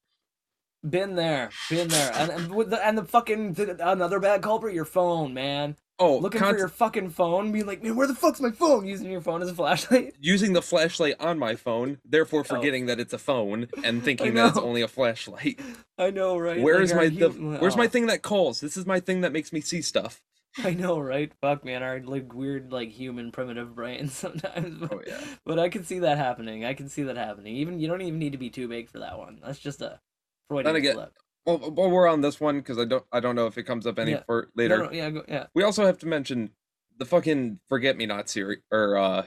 Been 0.87 1.15
there, 1.15 1.49
been 1.71 1.89
there, 1.89 2.13
and 2.15 2.31
and, 2.31 2.55
with 2.55 2.69
the, 2.69 2.87
and 2.87 2.99
the 2.99 3.05
fucking 3.05 3.57
another 3.81 4.21
bad 4.21 4.43
culprit, 4.43 4.75
your 4.75 4.85
phone, 4.85 5.33
man. 5.33 5.77
Oh, 5.99 6.19
Looking 6.19 6.41
const- 6.41 6.55
for 6.55 6.59
your 6.59 6.69
fucking 6.69 7.09
phone, 7.11 7.53
being 7.53 7.65
like, 7.65 7.83
man, 7.83 7.97
where 7.97 8.07
the 8.07 8.15
fuck's 8.15 8.41
my 8.41 8.51
phone? 8.51 8.85
Using 8.87 9.11
your 9.11 9.21
phone 9.23 9.41
as 9.41 9.49
a 9.49 9.55
flashlight. 9.55 10.15
using 10.21 10.53
the 10.53 10.61
flashlight 10.61 11.15
on 11.21 11.39
my 11.39 11.55
phone, 11.55 11.99
therefore 12.05 12.41
oh. 12.41 12.43
forgetting 12.43 12.85
that 12.87 13.01
it's 13.01 13.15
a 13.15 13.19
phone 13.19 13.69
and 13.83 14.03
thinking 14.05 14.35
that 14.35 14.49
it's 14.51 14.59
only 14.59 14.83
a 14.83 14.89
flashlight. 14.89 15.59
I 15.99 16.11
know, 16.11 16.37
right? 16.37 16.61
Where 16.61 16.75
Like, 16.75 16.85
is 16.85 16.93
our 16.93 16.99
my 16.99 17.09
the, 17.09 17.29
hu- 17.31 17.57
where's 17.59 17.77
my 17.77 17.85
oh. 17.87 17.89
thing 17.89 18.07
that 18.09 18.21
calls? 18.21 18.61
This 18.61 18.77
is 18.77 18.85
my 18.85 19.01
thing 19.01 19.23
that 19.23 19.33
makes 19.33 19.53
me 19.55 19.63
see 19.63 19.81
stuff. 19.81 20.21
I 20.65 20.75
know, 20.75 20.99
right? 20.99 21.33
Fuck, 21.41 21.65
man, 21.65 21.83
our 21.83 22.01
like 22.01 22.33
weird, 22.35 22.73
like 22.73 22.91
human 22.91 23.33
primitive 23.33 23.75
brains 23.75 24.13
sometimes. 24.17 24.79
But, 24.81 24.93
Oh, 24.93 25.01
yeah. 25.07 25.21
but 25.47 25.59
I 25.59 25.69
can 25.69 25.85
see 25.85 26.01
that 26.01 26.19
happening. 26.19 26.65
I 26.65 26.75
can 26.75 26.89
see 26.89 27.03
that 27.05 27.17
happening. 27.17 27.57
Even 27.57 27.81
you 27.81 27.89
don't 27.89 28.03
even 28.03 28.19
need 28.19 28.33
to 28.33 28.39
be 28.39 28.51
too 28.51 28.69
big 28.69 28.89
for 28.91 28.99
that 28.99 29.19
one. 29.19 29.41
That's 29.45 29.59
just 29.59 29.81
a 29.81 30.01
Freudian 30.49 30.77
again, 30.77 30.95
slip. 30.95 31.13
Well, 31.47 31.59
while 31.59 31.91
we're 31.91 32.09
on 32.09 32.21
this 32.21 32.39
one, 32.41 32.59
because 32.59 32.79
I 32.79 32.85
don't 32.85 33.05
I 33.13 33.21
don't 33.21 33.35
know 33.35 33.47
if 33.47 33.57
it 33.59 33.65
comes 33.65 33.87
up 33.87 33.99
any 33.99 34.13
Yeah. 34.13 34.23
for 34.27 34.49
No, 34.55 34.63
later. 34.63 34.79
no, 34.79 34.91
yeah, 34.93 35.11
go, 35.11 35.25
yeah. 35.29 35.47
We 35.55 35.63
also 35.63 35.87
have 35.87 35.99
to 35.99 36.07
mention 36.07 36.51
the 36.99 37.05
fucking 37.07 37.59
forget 37.69 37.97
me 37.97 38.07
not 38.07 38.29
series 38.29 38.61
or 38.71 38.97
uh 38.99 39.27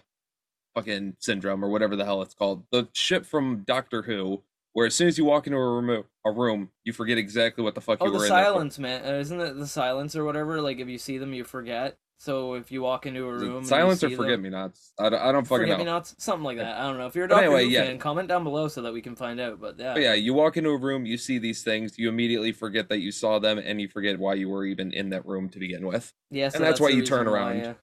fucking 0.76 1.16
syndrome 1.20 1.64
or 1.64 1.70
whatever 1.70 1.96
the 1.96 2.06
hell 2.06 2.22
it's 2.22 2.34
called. 2.36 2.66
The 2.72 2.88
shit 2.94 3.26
from 3.26 3.64
Doctor 3.66 4.04
Who, 4.04 4.44
where 4.76 4.86
as 4.86 4.94
soon 4.94 5.08
as 5.08 5.18
you 5.18 5.24
walk 5.24 5.48
into 5.48 5.58
a 5.58 5.82
room, 5.82 6.04
a 6.26 6.32
room, 6.32 6.70
you 6.84 6.92
forget 6.92 7.18
exactly 7.18 7.64
what 7.64 7.76
the 7.76 7.82
fuck 7.82 7.98
Oh, 8.02 8.06
you 8.06 8.12
the 8.12 8.18
were 8.20 8.26
in 8.26 8.30
there 8.30 8.44
for. 8.44 8.46
silence, 8.52 8.78
man. 8.78 9.06
Uh, 9.06 9.18
isn't 9.20 9.40
it 9.40 9.58
the 9.58 9.66
silence 9.68 10.16
or 10.18 10.26
whatever? 10.26 10.62
Like 10.62 10.80
if 10.80 10.90
you 10.90 10.98
see 10.98 11.18
them, 11.18 11.34
you 11.34 11.46
forget. 11.46 11.98
So 12.18 12.54
if 12.56 12.72
you 12.72 12.82
walk 12.82 13.06
into 13.06 13.26
a 13.26 13.32
room, 13.32 13.64
silence 13.64 14.04
or 14.04 14.10
forget 14.10 14.32
them- 14.34 14.42
me 14.44 14.50
nots. 14.50 14.92
I 15.00 15.10
don't, 15.10 15.22
I 15.22 15.32
don't 15.32 15.46
fucking 15.48 15.64
Forget 15.64 15.78
know. 15.78 15.84
me 15.86 15.90
nots, 15.92 16.16
something 16.18 16.44
like 16.44 16.58
that. 16.58 16.76
I 16.78 16.84
don't 16.84 16.98
know. 16.98 17.08
If 17.08 17.16
you're 17.16 17.26
a 17.26 17.28
Doctor 17.30 17.46
anyway, 17.46 17.64
Who 17.66 17.70
yeah. 17.72 17.84
fan, 17.86 17.98
comment 18.00 18.28
down 18.30 18.44
below 18.44 18.68
so 18.68 18.82
that 18.82 18.92
we 18.94 19.02
can 19.02 19.16
find 19.16 19.40
out. 19.40 19.60
But 19.62 19.78
yeah, 19.80 19.94
But 19.94 20.02
yeah, 20.02 20.14
you 20.14 20.34
walk 20.34 20.56
into 20.58 20.70
a 20.72 20.78
room, 20.78 21.06
you 21.06 21.18
see 21.18 21.40
these 21.40 21.62
things, 21.64 21.98
you 21.98 22.08
immediately 22.10 22.52
forget 22.52 22.88
that 22.90 23.00
you 23.00 23.12
saw 23.12 23.40
them, 23.40 23.58
and 23.58 23.80
you 23.82 23.88
forget 23.90 24.18
why 24.20 24.34
you 24.36 24.50
were 24.50 24.66
even 24.66 24.92
in 24.94 25.10
that 25.10 25.26
room 25.26 25.50
to 25.50 25.60
begin 25.60 25.86
with. 25.88 26.14
yeah. 26.32 26.50
So 26.50 26.58
and 26.58 26.66
that's 26.66 26.80
why 26.82 26.90
you 26.90 27.06
turn 27.06 27.28
why, 27.28 27.34
around. 27.34 27.58
yeah. 27.60 27.74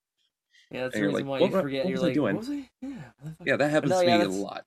Yeah, 0.71 0.83
that's 0.85 0.95
And 0.95 1.03
you're 1.03 1.11
reason 1.13 1.27
like, 1.29 1.31
why 1.31 1.41
what- 1.47 1.51
you 1.57 1.61
forget. 1.63 1.85
what 1.85 1.91
You're 1.91 1.97
was 1.97 2.03
I 2.03 2.07
like, 2.07 2.15
doing? 2.15 2.37
what? 2.37 2.49
Yeah, 2.49 2.89
what? 3.21 3.35
Yeah, 3.47 3.57
that 3.57 3.71
happens 3.71 3.91
no, 3.93 4.01
to 4.01 4.07
yeah, 4.07 4.19
me 4.19 4.25
a 4.25 4.29
lot. 4.29 4.65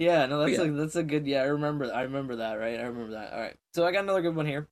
Yeah, 0.00 0.24
no, 0.24 0.38
that's 0.38 0.58
yeah. 0.58 0.64
a 0.64 0.70
that's 0.70 0.96
a 0.96 1.02
good. 1.02 1.26
Yeah, 1.26 1.42
I 1.42 1.46
remember. 1.46 1.92
I 1.92 2.02
remember 2.02 2.36
that. 2.36 2.54
Right, 2.54 2.80
I 2.80 2.84
remember 2.84 3.12
that. 3.12 3.34
All 3.34 3.40
right, 3.40 3.56
so 3.74 3.86
I 3.86 3.92
got 3.92 4.04
another 4.04 4.22
good 4.22 4.34
one 4.34 4.46
here. 4.46 4.66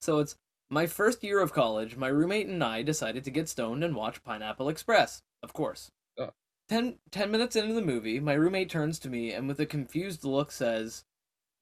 So 0.00 0.18
it's 0.18 0.34
my 0.68 0.88
first 0.88 1.22
year 1.22 1.38
of 1.38 1.52
college. 1.52 1.96
My 1.96 2.08
roommate 2.08 2.48
and 2.48 2.62
I 2.64 2.82
decided 2.82 3.22
to 3.22 3.30
get 3.30 3.48
stoned 3.48 3.84
and 3.84 3.94
watch 3.94 4.24
Pineapple 4.24 4.68
Express. 4.68 5.22
Of 5.44 5.52
course. 5.52 5.92
Oh. 6.18 6.30
Ten, 6.68 6.98
ten 7.12 7.30
minutes 7.30 7.54
into 7.54 7.72
the 7.72 7.80
movie, 7.80 8.18
my 8.18 8.32
roommate 8.32 8.68
turns 8.68 8.98
to 9.00 9.08
me 9.08 9.32
and 9.32 9.46
with 9.46 9.60
a 9.60 9.66
confused 9.66 10.24
look 10.24 10.50
says, 10.50 11.04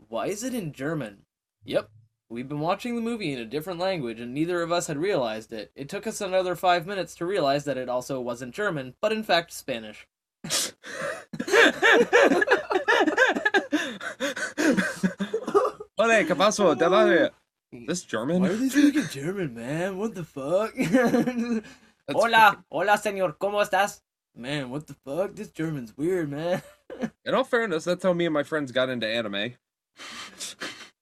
"Why 0.09 0.29
is 0.29 0.43
it 0.43 0.55
in 0.55 0.73
German?" 0.73 1.27
Yep. 1.65 1.91
We've 2.31 2.49
been 2.49 2.61
watching 2.61 2.95
the 2.95 3.03
movie 3.03 3.33
in 3.33 3.39
a 3.39 3.45
different 3.45 3.79
language 3.79 4.21
and 4.21 4.33
neither 4.33 4.63
of 4.63 4.73
us 4.73 4.87
had 4.87 4.97
realized 4.97 5.53
it. 5.53 5.71
It 5.75 5.91
took 5.91 6.07
us 6.07 6.23
another 6.23 6.57
five 6.57 6.87
minutes 6.87 7.15
to 7.17 7.27
realize 7.27 7.65
that 7.65 7.77
it 7.77 7.91
also 7.91 8.23
wasn't 8.23 8.55
German, 8.55 8.95
but 9.03 9.13
in 9.13 9.23
fact 9.23 9.53
Spanish. 9.53 10.07
Oh, 15.97 16.05
Ole, 16.05 16.27
¿qué 16.27 16.35
pasó? 16.37 16.77
Te 16.77 16.87
vale. 16.87 17.31
This 17.73 18.05
German? 18.05 18.41
Why 18.41 18.49
are 18.49 18.57
they 18.57 18.69
speaking 18.69 19.09
German, 19.11 19.55
man? 19.55 19.99
What 19.99 20.15
the 20.15 20.25
fuck? 20.25 20.73
That's 20.75 22.15
hola, 22.15 22.65
hola, 22.71 22.97
señor. 22.97 23.37
¿Cómo 23.39 23.61
estás? 23.63 24.01
Man, 24.35 24.71
what 24.71 24.87
the 24.87 24.95
fuck? 24.95 25.35
This 25.35 25.51
German's 25.51 25.97
weird, 25.97 26.31
man. 26.31 26.63
In 27.25 27.35
all 27.35 27.45
fairness, 27.45 27.85
that's 27.85 28.03
how 28.03 28.13
me 28.13 28.27
and 28.27 28.33
my 28.33 28.45
friends 28.45 28.73
got 28.73 28.89
into 28.89 29.07
anime. 29.07 29.55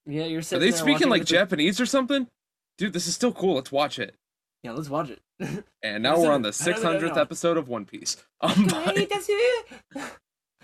Yeah, 0.05 0.25
you're 0.25 0.41
Are 0.41 0.59
they 0.59 0.71
speaking 0.71 1.09
like 1.09 1.21
with 1.21 1.29
Japanese 1.29 1.79
or 1.79 1.85
something? 1.85 2.27
Dude, 2.77 2.93
this 2.93 3.07
is 3.07 3.15
still 3.15 3.31
cool. 3.31 3.55
Let's 3.55 3.71
watch 3.71 3.99
it. 3.99 4.15
Yeah, 4.67 4.73
let's 4.73 4.89
watch 4.89 5.09
it. 5.09 5.21
And 5.81 6.03
now 6.03 6.19
we're 6.19 6.33
on 6.33 6.41
the 6.41 6.49
I 6.49 6.71
don't 6.71 6.83
know, 6.83 6.99
600th 6.99 7.17
episode 7.17 7.55
of 7.55 7.69
One 7.69 7.85
Piece. 7.85 8.17
Um, 8.41 8.67
but, 8.67 9.07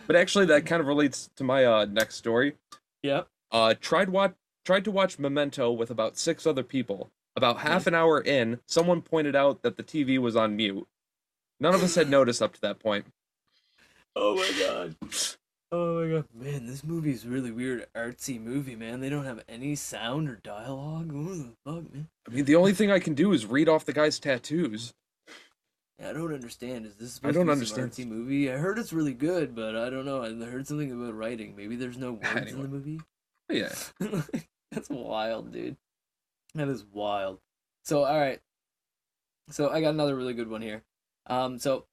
but 0.08 0.16
actually, 0.18 0.46
that 0.48 0.66
kind 0.66 0.82
of 0.82 0.88
relates 0.88 1.30
to 1.38 1.46
my 1.46 1.64
uh, 1.64 1.86
next 1.86 2.16
story. 2.16 2.56
Yep. 3.02 3.28
Uh, 3.50 3.76
tried 3.80 4.10
watch 4.10 4.34
tried 4.66 4.84
to 4.84 4.92
watch 4.92 5.18
Memento 5.18 5.72
with 5.72 5.90
about 5.90 6.18
six 6.18 6.46
other 6.46 6.64
people. 6.64 7.12
About 7.38 7.60
half 7.60 7.88
an 7.88 7.96
hour 7.96 8.20
in, 8.20 8.60
someone 8.68 9.02
pointed 9.02 9.36
out 9.36 9.62
that 9.62 9.78
the 9.78 9.84
TV 9.84 10.20
was 10.20 10.36
on 10.36 10.58
mute. 10.58 10.86
None 11.62 11.74
of 11.74 11.82
us 11.82 11.96
had 11.96 12.10
noticed 12.10 12.42
up 12.42 12.54
to 12.54 12.62
that 12.62 12.80
point. 12.80 13.06
Oh 14.16 14.36
my 14.36 14.52
god. 14.60 14.96
Oh 15.76 16.04
my 16.04 16.08
god. 16.08 16.26
Man, 16.36 16.68
this 16.68 16.84
movie's 16.84 17.26
really 17.26 17.50
weird, 17.50 17.88
artsy 17.96 18.40
movie, 18.40 18.76
man. 18.76 19.00
They 19.00 19.10
don't 19.10 19.26
have 19.26 19.44
any 19.50 19.74
sound 19.74 20.30
or 20.30 20.36
dialogue. 20.36 21.12
What 21.12 21.34
the 21.34 21.54
fuck, 21.66 21.92
man? 21.92 22.10
I 22.30 22.32
mean, 22.32 22.46
the 22.46 22.56
only 22.56 22.74
thing 22.74 22.92
I 22.92 23.00
can 23.00 23.16
do 23.16 23.32
is 23.32 23.48
read 23.48 23.68
off 23.68 23.84
the 23.84 23.92
guy's 23.92 24.20
tattoos. 24.20 24.94
Yeah, 26.00 26.12
I 26.12 26.14
don't 26.14 26.32
understand. 26.32 26.86
Is 26.86 26.94
this 26.98 27.20
I 27.24 27.32
don't 27.32 27.48
to 27.48 27.56
be 27.56 27.66
some 27.66 27.80
understand. 27.80 27.92
artsy 27.92 28.08
movie? 28.08 28.52
I 28.52 28.58
heard 28.58 28.78
it's 28.78 28.94
really 28.94 29.16
good, 29.16 29.56
but 29.56 29.76
I 29.76 29.90
don't 29.90 30.06
know. 30.06 30.22
I 30.22 30.30
heard 30.46 30.68
something 30.68 30.92
about 30.92 31.16
writing. 31.16 31.56
Maybe 31.56 31.76
there's 31.76 31.98
no 31.98 32.14
words 32.14 32.52
in 32.52 32.62
the 32.62 32.68
movie. 32.68 33.02
Yeah. 33.50 33.74
That's 34.72 34.90
wild, 34.92 35.52
dude. 35.52 35.78
That 36.54 36.68
is 36.68 36.86
wild. 36.94 37.40
So, 37.84 38.04
all 38.04 38.20
right. 38.20 38.40
So 39.50 39.70
I 39.72 39.82
got 39.82 39.90
another 39.90 40.16
really 40.16 40.36
good 40.36 40.52
one 40.52 40.62
here. 40.62 40.84
Um, 41.26 41.58
so 41.58 41.86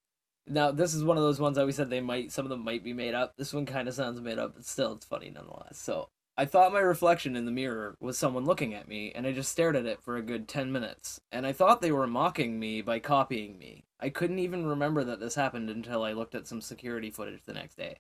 now 0.47 0.71
this 0.71 0.95
is 0.95 1.05
one 1.05 1.17
of 1.17 1.23
those 1.23 1.41
ones 1.41 1.59
I 1.59 1.63
always 1.63 1.77
said 1.77 1.91
they 1.91 2.01
might. 2.01 2.33
Some 2.33 2.45
of 2.45 2.51
them 2.51 2.65
might 2.65 2.85
be 2.85 2.93
made 2.93 3.15
up. 3.15 3.37
This 3.37 3.53
one 3.53 3.67
kind 3.67 3.89
of 3.89 3.95
sounds 3.95 4.21
made 4.21 4.39
up, 4.39 4.55
but 4.55 4.65
still, 4.65 4.93
it's 4.93 5.07
funny 5.07 5.31
nonetheless. 5.31 5.79
So 5.79 6.09
I 6.37 6.47
thought 6.47 6.73
my 6.73 6.81
reflection 6.81 7.37
in 7.37 7.45
the 7.45 7.53
mirror 7.53 7.97
was 8.01 8.17
someone 8.17 8.45
looking 8.45 8.73
at 8.75 8.89
me, 8.89 9.13
and 9.15 9.27
I 9.27 9.33
just 9.33 9.53
stared 9.53 9.77
at 9.77 9.87
it 9.87 10.03
for 10.03 10.17
a 10.17 10.23
good 10.23 10.49
ten 10.49 10.73
minutes. 10.73 11.21
And 11.31 11.47
I 11.47 11.53
thought 11.53 11.83
they 11.83 11.93
were 11.93 12.07
mocking 12.07 12.59
me 12.59 12.81
by 12.81 12.99
copying 12.99 13.59
me. 13.59 13.85
I 14.01 14.09
couldn't 14.09 14.39
even 14.39 14.65
remember 14.65 15.05
that 15.05 15.21
this 15.21 15.35
happened 15.35 15.69
until 15.69 16.03
I 16.03 16.13
looked 16.13 16.35
at 16.35 16.47
some 16.47 16.61
security 16.61 17.11
footage 17.11 17.43
the 17.45 17.53
next 17.53 17.77
day. 17.77 17.99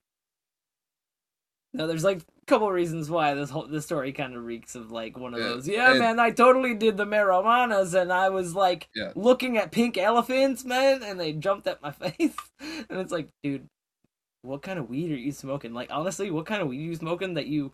Now, 1.72 1.86
there's 1.86 2.04
like 2.04 2.18
a 2.18 2.46
couple 2.46 2.66
of 2.66 2.74
reasons 2.74 3.10
why 3.10 3.34
this 3.34 3.50
whole 3.50 3.66
this 3.66 3.84
story 3.86 4.12
kind 4.12 4.34
of 4.34 4.44
reeks 4.44 4.74
of 4.74 4.90
like 4.90 5.16
one 5.16 5.34
of 5.34 5.40
Yeah, 5.40 5.48
those. 5.48 5.68
Yeah, 5.68 5.94
man, 5.94 6.18
I 6.18 6.30
totally 6.30 6.74
did 6.74 6.96
the 6.96 7.04
marijuanas, 7.06 8.00
and 8.00 8.12
I 8.12 8.28
was 8.28 8.54
like 8.54 8.88
Yeah. 8.94 9.12
looking 9.14 9.56
at 9.56 9.70
pink 9.70 9.96
elephants, 9.96 10.64
man, 10.64 11.02
and 11.02 11.18
they 11.20 11.32
jumped 11.32 11.66
at 11.66 11.80
my 11.82 11.90
face, 11.92 12.36
and 12.60 12.98
it's 13.00 13.12
like, 13.12 13.28
dude, 13.42 13.68
what 14.42 14.62
kind 14.62 14.78
of 14.78 14.88
weed 14.90 15.12
are 15.12 15.16
you 15.16 15.32
smoking? 15.32 15.72
Like, 15.74 15.90
honestly, 15.92 16.30
what 16.30 16.46
kind 16.46 16.62
of 16.62 16.68
weed 16.68 16.80
are 16.80 16.88
you 16.90 16.94
smoking 16.96 17.34
that 17.34 17.46
you 17.46 17.72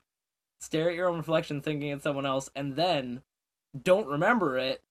stare 0.61 0.91
at 0.91 0.97
your 0.97 1.09
own 1.09 1.17
reflection, 1.19 1.61
thinking 1.61 1.91
it's 1.91 2.05
someone 2.05 2.27
else, 2.27 2.51
and 2.55 2.77
then 2.77 3.23
don't 3.83 4.07
remember 4.09 4.59
it, 4.59 4.83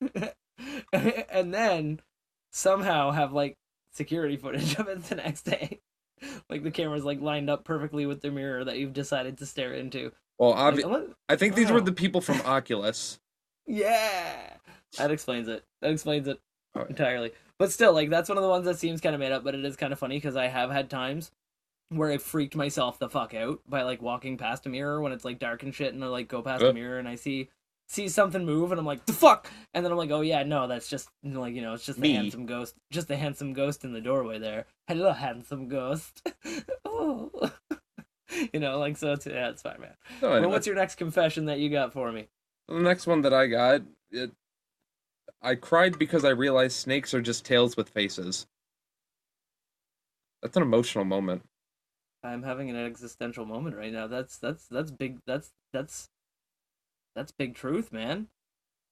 and 0.92 1.52
then 1.54 2.00
somehow 2.52 3.10
have 3.10 3.32
like 3.32 3.56
security 3.92 4.36
footage 4.36 4.76
of 4.76 4.88
it 4.88 5.02
the 5.04 5.16
next 5.16 5.42
day. 5.42 5.80
Like 6.48 6.62
the 6.62 6.70
camera's 6.70 7.04
like 7.04 7.20
lined 7.20 7.48
up 7.50 7.64
perfectly 7.64 8.06
with 8.06 8.20
the 8.20 8.30
mirror 8.30 8.64
that 8.64 8.78
you've 8.78 8.92
decided 8.92 9.38
to 9.38 9.46
stare 9.46 9.72
into. 9.74 10.12
Well, 10.38 10.50
Like, 10.52 11.08
I 11.28 11.36
think 11.36 11.54
these 11.54 11.70
were 11.70 11.78
Oh. 11.78 11.84
the 11.84 11.92
people 11.92 12.20
from 12.20 12.40
Oculus. 12.42 13.18
yeah, 13.66 14.54
that 14.98 15.10
explains 15.10 15.48
it. 15.48 15.64
That 15.82 15.92
explains 15.92 16.26
it 16.28 16.40
Oh, 16.74 16.80
yeah. 16.80 16.86
entirely. 16.88 17.32
But 17.58 17.72
still, 17.72 17.92
like 17.92 18.10
that's 18.10 18.28
one 18.28 18.38
of 18.38 18.42
the 18.44 18.48
ones 18.50 18.64
that 18.64 18.78
seems 18.78 19.00
kind 19.00 19.14
of 19.14 19.20
made 19.20 19.32
up, 19.32 19.44
but 19.44 19.54
it 19.54 19.64
is 19.64 19.76
kind 19.76 19.92
of 19.92 19.98
funny 19.98 20.16
because 20.16 20.36
I 20.36 20.46
have 20.46 20.70
had 20.70 20.88
times 20.88 21.30
where 21.90 22.10
I 22.10 22.18
freaked 22.18 22.54
myself 22.56 22.98
the 22.98 23.08
fuck 23.08 23.34
out 23.34 23.60
by 23.68 23.82
like 23.82 24.00
walking 24.00 24.36
past 24.38 24.64
a 24.66 24.68
mirror 24.68 25.00
when 25.02 25.12
it's 25.12 25.24
like 25.24 25.38
dark 25.38 25.62
and 25.62 25.74
shit, 25.74 25.92
and 25.92 26.02
I 26.04 26.06
like 26.08 26.28
go 26.28 26.42
past 26.42 26.62
Uh. 26.62 26.68
a 26.68 26.72
mirror 26.72 26.98
and 26.98 27.08
I 27.08 27.16
see 27.16 27.50
see 27.90 28.08
something 28.08 28.44
move, 28.46 28.70
and 28.70 28.78
I'm 28.78 28.86
like 28.86 29.04
the 29.04 29.12
fuck, 29.12 29.50
and 29.74 29.84
then 29.84 29.90
I'm 29.92 29.98
like, 29.98 30.10
oh 30.12 30.20
yeah, 30.20 30.44
no, 30.44 30.66
that's 30.68 30.88
just 30.88 31.10
like 31.24 31.54
you 31.54 31.60
know, 31.60 31.74
it's 31.74 31.84
just 31.84 32.00
the 32.00 32.08
Me. 32.08 32.14
handsome 32.14 32.46
ghost, 32.46 32.76
just 32.90 33.08
the 33.08 33.16
handsome 33.16 33.52
ghost 33.52 33.84
in 33.84 33.92
the 33.92 34.00
doorway 34.00 34.38
there. 34.38 34.66
Hello, 34.86 35.12
handsome 35.12 35.68
ghost. 35.68 36.26
oh. 36.84 37.30
You 38.54 38.60
know, 38.60 38.78
like 38.78 38.96
so. 38.96 39.14
It's, 39.14 39.26
yeah, 39.26 39.48
it's 39.48 39.60
fine, 39.60 39.80
man. 39.80 39.94
So 40.20 40.30
Well, 40.30 40.50
what's 40.50 40.64
your 40.64 40.76
next 40.76 40.94
confession 40.94 41.46
that 41.46 41.58
you 41.58 41.68
got 41.68 41.92
for 41.92 42.12
me? 42.12 42.28
the 42.68 42.78
next 42.78 43.08
one 43.08 43.22
that 43.22 43.34
I 43.34 43.48
got, 43.48 43.82
it, 44.12 44.30
I 45.42 45.56
cried 45.56 45.98
because 45.98 46.24
I 46.24 46.28
realized 46.28 46.76
snakes 46.76 47.12
are 47.12 47.20
just 47.20 47.44
tails 47.44 47.76
with 47.76 47.88
faces. 47.88 48.46
That's 50.42 50.56
an 50.56 50.62
emotional 50.62 51.04
moment. 51.04 51.42
I'm 52.22 52.44
having 52.44 52.70
an 52.70 52.76
existential 52.76 53.44
moment 53.44 53.74
right 53.76 53.92
now. 53.92 54.06
That's 54.06 54.38
that's 54.38 54.68
that's 54.68 54.92
big. 54.92 55.18
That's 55.26 55.50
that's 55.72 56.08
that's 57.20 57.32
big 57.32 57.54
truth, 57.54 57.92
man. 57.92 58.28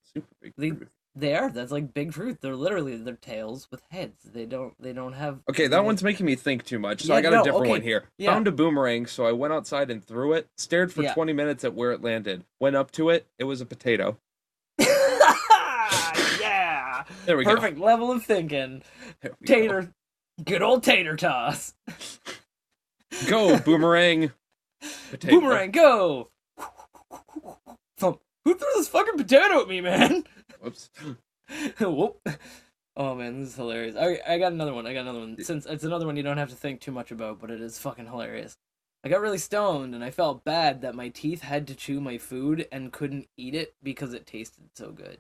Super 0.04 0.26
big. 0.42 0.52
The- 0.58 0.70
truth. 0.72 0.88
They 1.14 1.34
are. 1.34 1.50
That's 1.50 1.72
like 1.72 1.94
big 1.94 2.12
truth. 2.12 2.38
They're 2.42 2.54
literally 2.54 2.96
they're 2.98 3.14
tails 3.16 3.66
with 3.72 3.82
heads. 3.90 4.22
They 4.22 4.44
don't 4.44 4.74
they 4.80 4.92
don't 4.92 5.14
have. 5.14 5.40
Okay, 5.50 5.66
that 5.66 5.82
one's 5.84 6.02
making 6.04 6.26
me 6.26 6.36
think 6.36 6.64
too 6.64 6.78
much, 6.78 7.02
so 7.02 7.12
Yeah, 7.12 7.18
I 7.18 7.22
got 7.22 7.32
no, 7.32 7.40
a 7.40 7.44
different 7.44 7.62
okay, 7.62 7.70
one 7.70 7.82
here. 7.82 8.04
yeah. 8.18 8.30
Found 8.32 8.46
a 8.46 8.52
boomerang, 8.52 9.06
so 9.06 9.26
I 9.26 9.32
went 9.32 9.52
outside 9.54 9.90
and 9.90 10.04
threw 10.04 10.34
it. 10.34 10.46
Stared 10.58 10.92
for 10.92 11.02
Yeah. 11.02 11.14
20 11.14 11.32
minutes 11.32 11.64
at 11.64 11.74
where 11.74 11.90
it 11.90 12.02
landed. 12.02 12.44
Went 12.60 12.76
up 12.76 12.92
to 12.92 13.08
it. 13.08 13.26
It 13.38 13.44
was 13.44 13.60
a 13.62 13.66
potato. 13.66 14.18
yeah. 14.78 14.94
There 17.24 17.36
we 17.36 17.44
go. 17.44 17.54
Perfect 17.56 17.78
level 17.78 18.12
of 18.12 18.24
thinking. 18.24 18.82
We 19.24 19.28
go. 19.30 19.34
Tater. 19.44 19.92
Good 20.44 20.62
old 20.62 20.84
tater 20.84 21.16
toss. 21.16 21.74
Go, 23.28 23.58
boomerang. 23.58 24.30
Potato. 25.10 25.40
Boomerang, 25.40 25.72
go. 25.72 26.30
Who 28.48 28.54
threw 28.54 28.68
this 28.76 28.88
fucking 28.88 29.18
potato 29.18 29.60
at 29.60 29.68
me, 29.68 29.82
man? 29.82 30.24
Whoops. 30.62 30.88
Whoop. 31.80 32.26
Oh 32.96 33.14
man, 33.14 33.40
this 33.40 33.50
is 33.50 33.56
hilarious. 33.56 33.94
I 33.94 34.18
I 34.26 34.38
got 34.38 34.52
another 34.52 34.72
one. 34.72 34.86
I 34.86 34.94
got 34.94 35.02
another 35.02 35.18
one. 35.18 35.36
Since 35.44 35.66
it's 35.66 35.84
another 35.84 36.06
one 36.06 36.16
you 36.16 36.22
don't 36.22 36.38
have 36.38 36.48
to 36.48 36.56
think 36.56 36.80
too 36.80 36.90
much 36.90 37.10
about, 37.10 37.40
but 37.40 37.50
it 37.50 37.60
is 37.60 37.78
fucking 37.78 38.06
hilarious. 38.06 38.56
I 39.04 39.10
got 39.10 39.20
really 39.20 39.36
stoned 39.36 39.94
and 39.94 40.02
I 40.02 40.10
felt 40.10 40.44
bad 40.44 40.80
that 40.80 40.94
my 40.94 41.10
teeth 41.10 41.42
had 41.42 41.66
to 41.66 41.74
chew 41.74 42.00
my 42.00 42.16
food 42.16 42.66
and 42.72 42.90
couldn't 42.90 43.28
eat 43.36 43.54
it 43.54 43.74
because 43.82 44.14
it 44.14 44.26
tasted 44.26 44.70
so 44.74 44.92
good. 44.92 45.18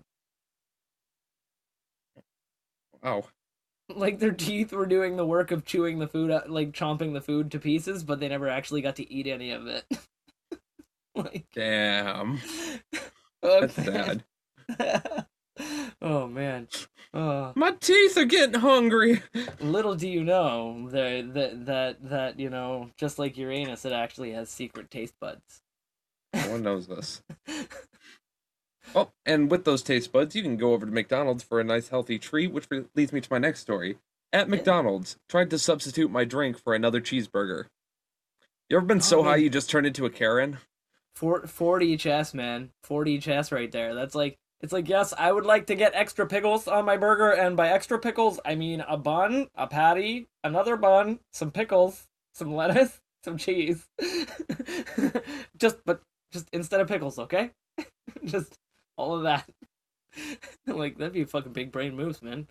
Wow. 3.02 3.24
Like 3.90 4.18
their 4.18 4.32
teeth 4.32 4.70
were 4.70 4.84
doing 4.84 5.16
the 5.16 5.24
work 5.24 5.50
of 5.50 5.64
chewing 5.64 5.98
the 5.98 6.06
food, 6.06 6.30
like 6.48 6.72
chomping 6.72 7.14
the 7.14 7.22
food 7.22 7.50
to 7.52 7.58
pieces, 7.58 8.04
but 8.04 8.20
they 8.20 8.28
never 8.28 8.46
actually 8.46 8.82
got 8.82 8.96
to 8.96 9.10
eat 9.10 9.26
any 9.26 9.50
of 9.50 9.66
it. 9.66 9.86
like, 11.14 11.46
Damn. 11.54 12.38
Oh, 13.42 13.60
That's 13.60 13.76
man. 13.78 14.22
sad. 14.78 15.26
oh 16.02 16.26
man. 16.26 16.68
Oh. 17.14 17.52
My 17.54 17.72
teeth 17.72 18.16
are 18.16 18.24
getting 18.24 18.60
hungry. 18.60 19.22
Little 19.60 19.94
do 19.94 20.08
you 20.08 20.22
know 20.24 20.88
that 20.90 21.32
that 21.34 21.66
that 21.66 22.08
that 22.10 22.40
you 22.40 22.50
know, 22.50 22.90
just 22.96 23.18
like 23.18 23.36
Uranus, 23.38 23.84
it 23.84 23.92
actually 23.92 24.32
has 24.32 24.50
secret 24.50 24.90
taste 24.90 25.14
buds. 25.20 25.62
No 26.34 26.50
one 26.50 26.62
knows 26.62 26.86
this. 26.86 27.22
Oh, 28.94 29.10
and 29.26 29.50
with 29.50 29.64
those 29.64 29.82
taste 29.82 30.12
buds, 30.12 30.34
you 30.34 30.42
can 30.42 30.56
go 30.56 30.72
over 30.72 30.86
to 30.86 30.92
McDonald's 30.92 31.42
for 31.42 31.60
a 31.60 31.64
nice 31.64 31.88
healthy 31.88 32.18
treat, 32.18 32.52
which 32.52 32.68
leads 32.94 33.12
me 33.12 33.20
to 33.20 33.28
my 33.30 33.36
next 33.38 33.60
story. 33.60 33.98
At 34.32 34.48
McDonald's, 34.48 35.18
tried 35.28 35.50
to 35.50 35.58
substitute 35.58 36.10
my 36.10 36.24
drink 36.24 36.58
for 36.58 36.74
another 36.74 37.00
cheeseburger. 37.00 37.66
You 38.70 38.78
ever 38.78 38.86
been 38.86 38.98
Oh, 38.98 39.00
so 39.00 39.22
high 39.22 39.36
you 39.36 39.50
just 39.50 39.68
turned 39.68 39.86
into 39.86 40.06
a 40.06 40.10
Karen? 40.10 40.58
Four, 41.18 41.42
4D 41.42 41.98
chess, 41.98 42.32
man. 42.32 42.70
4D 42.88 43.20
chess 43.20 43.50
right 43.50 43.72
there. 43.72 43.92
That's 43.92 44.14
like 44.14 44.38
It's 44.60 44.72
like, 44.72 44.88
yes, 44.88 45.12
I 45.18 45.32
would 45.32 45.46
like 45.46 45.66
to 45.66 45.74
get 45.74 45.92
extra 45.96 46.28
pickles 46.28 46.68
on 46.68 46.84
my 46.84 46.96
burger, 46.96 47.32
and 47.32 47.56
by 47.56 47.70
extra 47.70 47.98
pickles, 47.98 48.38
I 48.44 48.54
mean 48.54 48.82
a 48.82 48.96
bun, 48.96 49.48
a 49.56 49.66
patty, 49.66 50.28
another 50.44 50.76
bun, 50.76 51.18
some 51.32 51.50
pickles, 51.50 52.06
some 52.34 52.54
lettuce, 52.54 53.00
some 53.24 53.36
cheese. 53.36 53.88
just, 55.58 55.78
but 55.84 56.02
just 56.30 56.48
instead 56.52 56.80
of 56.80 56.86
pickles, 56.86 57.18
okay? 57.18 57.50
just 58.24 58.56
all 58.96 59.16
of 59.16 59.24
that. 59.24 59.48
like 60.68 60.98
that'd 60.98 61.14
be 61.14 61.22
a 61.22 61.26
fucking 61.26 61.52
big 61.52 61.72
brain 61.72 61.96
moves, 61.96 62.22
man. 62.22 62.46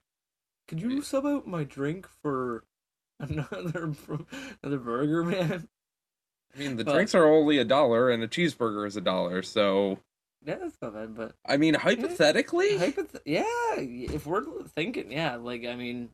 Could 0.67 0.81
you 0.81 1.01
sub 1.01 1.25
out 1.25 1.47
my 1.47 1.63
drink 1.63 2.05
for 2.21 2.65
another 3.17 3.93
another 4.61 4.77
burger, 4.77 5.23
man? 5.23 5.69
I 6.57 6.59
mean, 6.59 6.75
the 6.77 6.83
But- 6.83 6.93
drinks 6.93 7.13
are 7.13 7.25
only 7.27 7.59
a 7.59 7.63
dollar, 7.65 8.09
and 8.09 8.23
a 8.23 8.27
cheeseburger 8.27 8.87
is 8.87 8.97
a 8.97 9.01
dollar. 9.01 9.43
So, 9.43 9.99
Yeah, 10.43 10.55
that's 10.55 10.77
not 10.81 10.93
bad, 10.93 11.15
but 11.15 11.35
I 11.45 11.57
mean, 11.57 11.75
hypothetically, 11.75 12.77
Hypoth- 12.77 13.21
yeah, 13.25 13.43
if 13.77 14.25
we're 14.25 14.63
thinking, 14.69 15.11
yeah, 15.11 15.35
like 15.35 15.65
I 15.65 15.75
mean, 15.75 16.09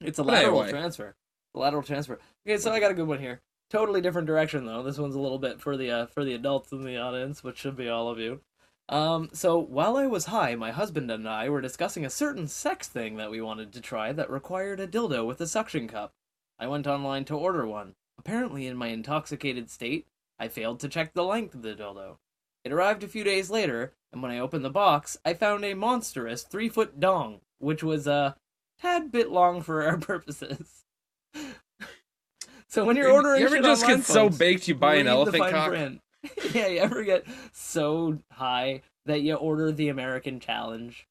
it's 0.00 0.18
a 0.18 0.22
lateral 0.22 0.62
anyway. 0.62 0.70
transfer. 0.70 1.14
A 1.54 1.58
lateral 1.58 1.82
transfer. 1.82 2.18
Okay, 2.46 2.58
so 2.58 2.72
I 2.72 2.80
got 2.80 2.90
a 2.90 2.94
good 2.94 3.06
one 3.06 3.18
here. 3.20 3.40
Totally 3.70 4.00
different 4.00 4.26
direction 4.26 4.66
though. 4.66 4.82
This 4.82 4.98
one's 4.98 5.14
a 5.14 5.20
little 5.20 5.38
bit 5.38 5.60
for 5.60 5.76
the 5.76 5.90
uh, 5.90 6.06
for 6.06 6.24
the 6.24 6.34
adults 6.34 6.72
in 6.72 6.84
the 6.84 6.96
audience, 6.98 7.42
which 7.44 7.58
should 7.58 7.76
be 7.76 7.88
all 7.88 8.08
of 8.08 8.18
you. 8.18 8.40
Um, 8.88 9.30
so 9.32 9.58
while 9.58 9.96
I 9.96 10.06
was 10.06 10.26
high, 10.26 10.54
my 10.56 10.72
husband 10.72 11.10
and 11.10 11.26
I 11.28 11.48
were 11.48 11.60
discussing 11.62 12.04
a 12.04 12.10
certain 12.10 12.48
sex 12.48 12.88
thing 12.88 13.16
that 13.16 13.30
we 13.30 13.40
wanted 13.40 13.72
to 13.72 13.80
try 13.80 14.12
that 14.12 14.28
required 14.28 14.80
a 14.80 14.86
dildo 14.88 15.24
with 15.26 15.40
a 15.40 15.46
suction 15.46 15.88
cup. 15.88 16.12
I 16.58 16.66
went 16.66 16.86
online 16.86 17.24
to 17.26 17.36
order 17.36 17.66
one. 17.66 17.94
Apparently, 18.24 18.68
in 18.68 18.76
my 18.76 18.86
intoxicated 18.86 19.68
state, 19.68 20.06
I 20.38 20.46
failed 20.46 20.78
to 20.80 20.88
check 20.88 21.12
the 21.12 21.24
length 21.24 21.56
of 21.56 21.62
the 21.62 21.74
dildo. 21.74 22.18
It 22.64 22.70
arrived 22.72 23.02
a 23.02 23.08
few 23.08 23.24
days 23.24 23.50
later, 23.50 23.94
and 24.12 24.22
when 24.22 24.30
I 24.30 24.38
opened 24.38 24.64
the 24.64 24.70
box, 24.70 25.16
I 25.24 25.34
found 25.34 25.64
a 25.64 25.74
monstrous 25.74 26.44
three 26.44 26.68
foot 26.68 27.00
dong, 27.00 27.40
which 27.58 27.82
was 27.82 28.06
a 28.06 28.36
tad 28.80 29.10
bit 29.10 29.32
long 29.32 29.60
for 29.60 29.84
our 29.84 29.98
purposes. 29.98 30.84
so 32.68 32.84
when 32.84 32.94
you're 32.94 33.10
ordering, 33.10 33.40
you 33.40 33.46
ever 33.46 33.58
just 33.58 33.84
get 33.84 34.04
so 34.04 34.28
baked 34.28 34.68
you 34.68 34.76
buy 34.76 34.94
an 34.94 35.08
elephant 35.08 35.50
cock? 35.50 35.70
print. 35.70 36.00
yeah, 36.54 36.68
you 36.68 36.78
ever 36.78 37.02
get 37.02 37.26
so 37.52 38.20
high 38.30 38.82
that 39.04 39.22
you 39.22 39.34
order 39.34 39.72
the 39.72 39.88
American 39.88 40.38
challenge? 40.38 41.08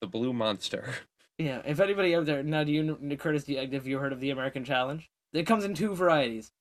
The 0.00 0.08
blue 0.08 0.32
monster. 0.32 0.94
Yeah, 1.40 1.62
if 1.64 1.78
anybody 1.78 2.16
out 2.16 2.26
there 2.26 2.42
now, 2.42 2.64
do 2.64 2.72
you 2.72 3.16
Curtis? 3.16 3.46
Have 3.46 3.86
you 3.86 3.98
heard 4.00 4.12
of 4.12 4.18
the 4.18 4.30
American 4.30 4.64
Challenge? 4.64 5.08
It 5.32 5.46
comes 5.46 5.64
in 5.64 5.74
two 5.74 5.94
varieties. 5.94 6.52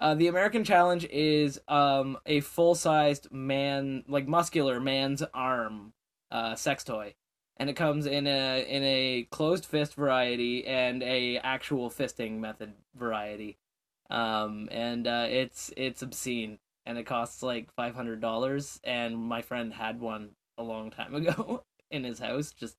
Uh, 0.00 0.14
the 0.14 0.28
American 0.28 0.64
Challenge 0.64 1.04
is 1.06 1.60
um 1.68 2.18
a 2.26 2.40
full 2.40 2.74
sized 2.74 3.32
man, 3.32 4.04
like 4.08 4.28
muscular 4.28 4.80
man's 4.80 5.22
arm, 5.34 5.92
uh, 6.30 6.54
sex 6.54 6.84
toy, 6.84 7.14
and 7.56 7.68
it 7.68 7.74
comes 7.74 8.06
in 8.06 8.26
a 8.26 8.64
in 8.68 8.84
a 8.84 9.26
closed 9.30 9.64
fist 9.64 9.94
variety 9.94 10.66
and 10.66 11.02
a 11.02 11.38
actual 11.38 11.90
fisting 11.90 12.38
method 12.38 12.74
variety. 12.94 13.58
Um, 14.10 14.68
and 14.70 15.06
uh, 15.06 15.26
it's 15.28 15.72
it's 15.76 16.02
obscene, 16.02 16.58
and 16.86 16.96
it 16.96 17.04
costs 17.04 17.42
like 17.42 17.72
five 17.74 17.94
hundred 17.94 18.20
dollars. 18.20 18.80
And 18.84 19.16
my 19.16 19.42
friend 19.42 19.72
had 19.72 20.00
one 20.00 20.30
a 20.56 20.62
long 20.62 20.90
time 20.90 21.14
ago 21.16 21.64
in 21.90 22.04
his 22.04 22.20
house, 22.20 22.52
just 22.52 22.76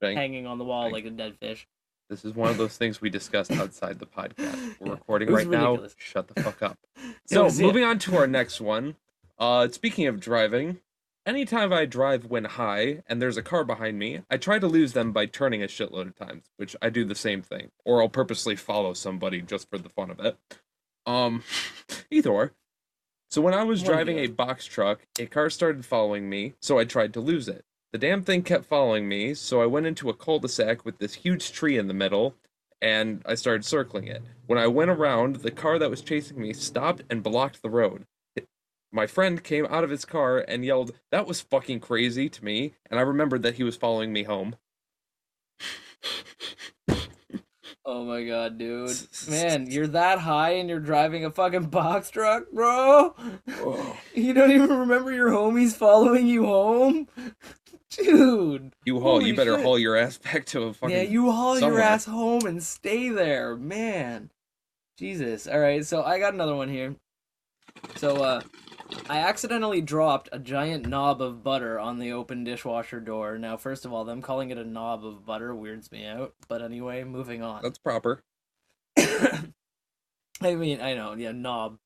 Bang. 0.00 0.16
hanging 0.16 0.46
on 0.46 0.58
the 0.58 0.64
wall 0.64 0.84
Bang. 0.84 0.92
like 0.92 1.04
a 1.04 1.10
dead 1.10 1.36
fish. 1.38 1.66
This 2.08 2.24
is 2.24 2.34
one 2.34 2.50
of 2.50 2.56
those 2.56 2.76
things 2.76 3.00
we 3.00 3.10
discussed 3.10 3.52
outside 3.52 3.98
the 3.98 4.06
podcast. 4.06 4.76
We're 4.80 4.86
Yeah, 4.88 4.92
recording 4.94 5.30
right 5.30 5.46
now. 5.46 5.78
Shut 5.98 6.28
the 6.28 6.42
fuck 6.42 6.62
up. 6.62 6.78
So, 7.26 7.50
moving 7.50 7.84
on 7.84 7.98
to 8.00 8.16
our 8.16 8.26
next 8.26 8.58
one. 8.58 8.96
Uh, 9.38 9.68
speaking 9.68 10.06
of 10.06 10.18
driving, 10.18 10.80
anytime 11.26 11.74
I 11.74 11.84
drive 11.84 12.24
when 12.24 12.44
high 12.44 13.02
and 13.06 13.20
there's 13.20 13.36
a 13.36 13.42
car 13.42 13.64
behind 13.64 13.98
me, 13.98 14.22
I 14.30 14.38
try 14.38 14.58
to 14.58 14.66
lose 14.66 14.94
them 14.94 15.12
by 15.12 15.26
turning 15.26 15.62
a 15.62 15.66
shitload 15.66 16.06
of 16.08 16.16
times, 16.16 16.44
which 16.56 16.74
I 16.80 16.88
do 16.88 17.04
the 17.04 17.14
same 17.14 17.42
thing, 17.42 17.70
or 17.84 18.00
I'll 18.00 18.08
purposely 18.08 18.56
follow 18.56 18.94
somebody 18.94 19.42
just 19.42 19.68
for 19.68 19.76
the 19.76 19.90
fun 19.90 20.10
of 20.10 20.20
it. 20.20 20.38
Um, 21.06 21.44
either 22.10 22.30
or. 22.30 22.52
So 23.30 23.42
when 23.42 23.52
I 23.52 23.62
was 23.62 23.82
One 23.82 23.90
or 23.90 23.90
the 23.90 23.94
driving 24.04 24.18
a 24.20 24.26
box 24.28 24.64
truck, 24.64 25.00
a 25.20 25.26
car 25.26 25.50
started 25.50 25.84
following 25.84 26.30
me, 26.30 26.54
so 26.60 26.78
I 26.78 26.84
tried 26.84 27.12
to 27.12 27.20
lose 27.20 27.46
it. 27.46 27.66
The 27.90 27.98
damn 27.98 28.22
thing 28.22 28.42
kept 28.42 28.66
following 28.66 29.08
me, 29.08 29.32
so 29.32 29.62
I 29.62 29.66
went 29.66 29.86
into 29.86 30.10
a 30.10 30.14
cul-de-sac 30.14 30.84
with 30.84 30.98
this 30.98 31.14
huge 31.14 31.52
tree 31.52 31.78
in 31.78 31.88
the 31.88 31.94
middle, 31.94 32.34
and 32.82 33.22
I 33.24 33.34
started 33.34 33.64
circling 33.64 34.06
it. 34.06 34.22
When 34.46 34.58
I 34.58 34.66
went 34.66 34.90
around, 34.90 35.36
the 35.36 35.50
car 35.50 35.78
that 35.78 35.88
was 35.88 36.02
chasing 36.02 36.38
me 36.38 36.52
stopped 36.52 37.02
and 37.08 37.22
blocked 37.22 37.62
the 37.62 37.70
road. 37.70 38.04
My 38.92 39.06
friend 39.06 39.42
came 39.42 39.64
out 39.66 39.84
of 39.84 39.90
his 39.90 40.04
car 40.04 40.38
and 40.38 40.66
yelled, 40.66 40.92
That 41.10 41.26
was 41.26 41.40
fucking 41.40 41.80
crazy 41.80 42.28
to 42.28 42.44
me, 42.44 42.74
and 42.90 43.00
I 43.00 43.02
remembered 43.02 43.42
that 43.42 43.54
he 43.54 43.64
was 43.64 43.76
following 43.76 44.12
me 44.12 44.24
home. 44.24 44.56
Oh 47.90 48.04
my 48.04 48.22
god, 48.22 48.58
dude. 48.58 48.94
Man, 49.30 49.70
you're 49.70 49.86
that 49.86 50.18
high 50.18 50.50
and 50.50 50.68
you're 50.68 50.78
driving 50.78 51.24
a 51.24 51.30
fucking 51.30 51.68
box 51.68 52.10
truck, 52.10 52.44
bro? 52.52 53.14
You 54.14 54.34
don't 54.34 54.50
even 54.50 54.76
remember 54.80 55.12
your 55.12 55.30
homies 55.30 55.74
following 55.74 56.26
you 56.26 56.44
home? 56.44 57.06
Dude. 57.96 58.74
You 58.84 59.00
haul, 59.00 59.22
you 59.22 59.34
better 59.34 59.56
shit. 59.56 59.64
haul 59.64 59.78
your 59.78 59.96
ass 59.96 60.18
back 60.18 60.44
to 60.46 60.64
a 60.64 60.74
fucking. 60.74 60.94
Yeah, 60.94 61.02
you 61.02 61.30
haul 61.30 61.58
your 61.58 61.80
ass 61.80 62.04
home 62.04 62.44
and 62.46 62.62
stay 62.62 63.08
there, 63.08 63.56
man. 63.56 64.30
Jesus. 64.98 65.46
All 65.46 65.60
right, 65.60 65.84
so 65.84 66.02
I 66.02 66.18
got 66.18 66.34
another 66.34 66.54
one 66.54 66.68
here. 66.68 66.96
So, 67.96 68.22
uh, 68.22 68.40
I 69.08 69.18
accidentally 69.18 69.80
dropped 69.80 70.28
a 70.32 70.38
giant 70.38 70.86
knob 70.86 71.22
of 71.22 71.42
butter 71.42 71.78
on 71.78 71.98
the 71.98 72.12
open 72.12 72.44
dishwasher 72.44 73.00
door. 73.00 73.38
Now, 73.38 73.56
first 73.56 73.84
of 73.84 73.92
all, 73.92 74.04
them 74.04 74.22
calling 74.22 74.50
it 74.50 74.58
a 74.58 74.64
knob 74.64 75.04
of 75.04 75.24
butter 75.24 75.54
weirds 75.54 75.92
me 75.92 76.06
out. 76.06 76.34
But 76.48 76.62
anyway, 76.62 77.04
moving 77.04 77.42
on. 77.42 77.62
That's 77.62 77.78
proper. 77.78 78.22
I 78.98 80.54
mean, 80.54 80.80
I 80.80 80.94
know, 80.94 81.14
yeah, 81.14 81.32
knob. 81.32 81.78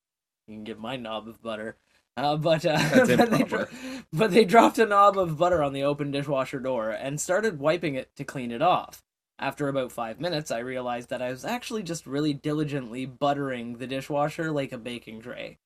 You 0.46 0.54
can 0.54 0.64
get 0.64 0.78
my 0.78 0.96
knob 0.96 1.28
of 1.28 1.42
butter. 1.42 1.76
Uh, 2.16 2.36
but 2.36 2.64
uh, 2.66 2.78
but, 3.16 3.30
they 3.30 3.42
dro- 3.42 3.66
but 4.12 4.30
they 4.32 4.44
dropped 4.44 4.78
a 4.78 4.86
knob 4.86 5.18
of 5.18 5.38
butter 5.38 5.62
on 5.62 5.72
the 5.72 5.82
open 5.82 6.10
dishwasher 6.10 6.60
door 6.60 6.90
and 6.90 7.20
started 7.20 7.58
wiping 7.58 7.94
it 7.94 8.10
to 8.16 8.24
clean 8.24 8.50
it 8.50 8.62
off. 8.62 9.02
After 9.38 9.66
about 9.68 9.90
five 9.90 10.20
minutes, 10.20 10.50
I 10.50 10.58
realized 10.58 11.08
that 11.08 11.22
I 11.22 11.30
was 11.30 11.44
actually 11.44 11.82
just 11.82 12.06
really 12.06 12.32
diligently 12.32 13.06
buttering 13.06 13.78
the 13.78 13.86
dishwasher 13.86 14.52
like 14.52 14.72
a 14.72 14.78
baking 14.78 15.22
tray. 15.22 15.58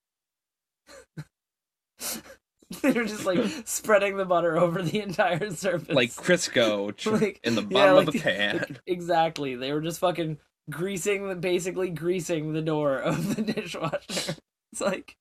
they 2.83 2.93
were 2.93 3.05
just 3.05 3.25
like 3.27 3.41
spreading 3.65 4.17
the 4.17 4.25
butter 4.25 4.57
over 4.57 4.83
the 4.83 5.01
entire 5.01 5.51
surface. 5.51 5.95
Like 5.95 6.11
Crisco 6.11 6.97
tr- 6.97 7.11
Like, 7.11 7.41
in 7.45 7.55
the 7.55 7.63
yeah, 7.71 7.93
bottom 7.93 7.97
of 7.99 8.07
like 8.07 8.13
the 8.15 8.21
pan. 8.21 8.59
like, 8.59 8.81
exactly. 8.87 9.57
They 9.57 9.73
were 9.73 9.81
just 9.81 10.01
fucking 10.01 10.39
greasing 10.71 11.29
the 11.29 11.37
basically 11.37 11.91
greasing 11.91 12.53
the 12.53 12.63
door 12.63 12.99
of 12.99 13.37
the 13.37 13.43
dishwasher. 13.43 14.37
It's 14.73 14.81
like 14.81 15.17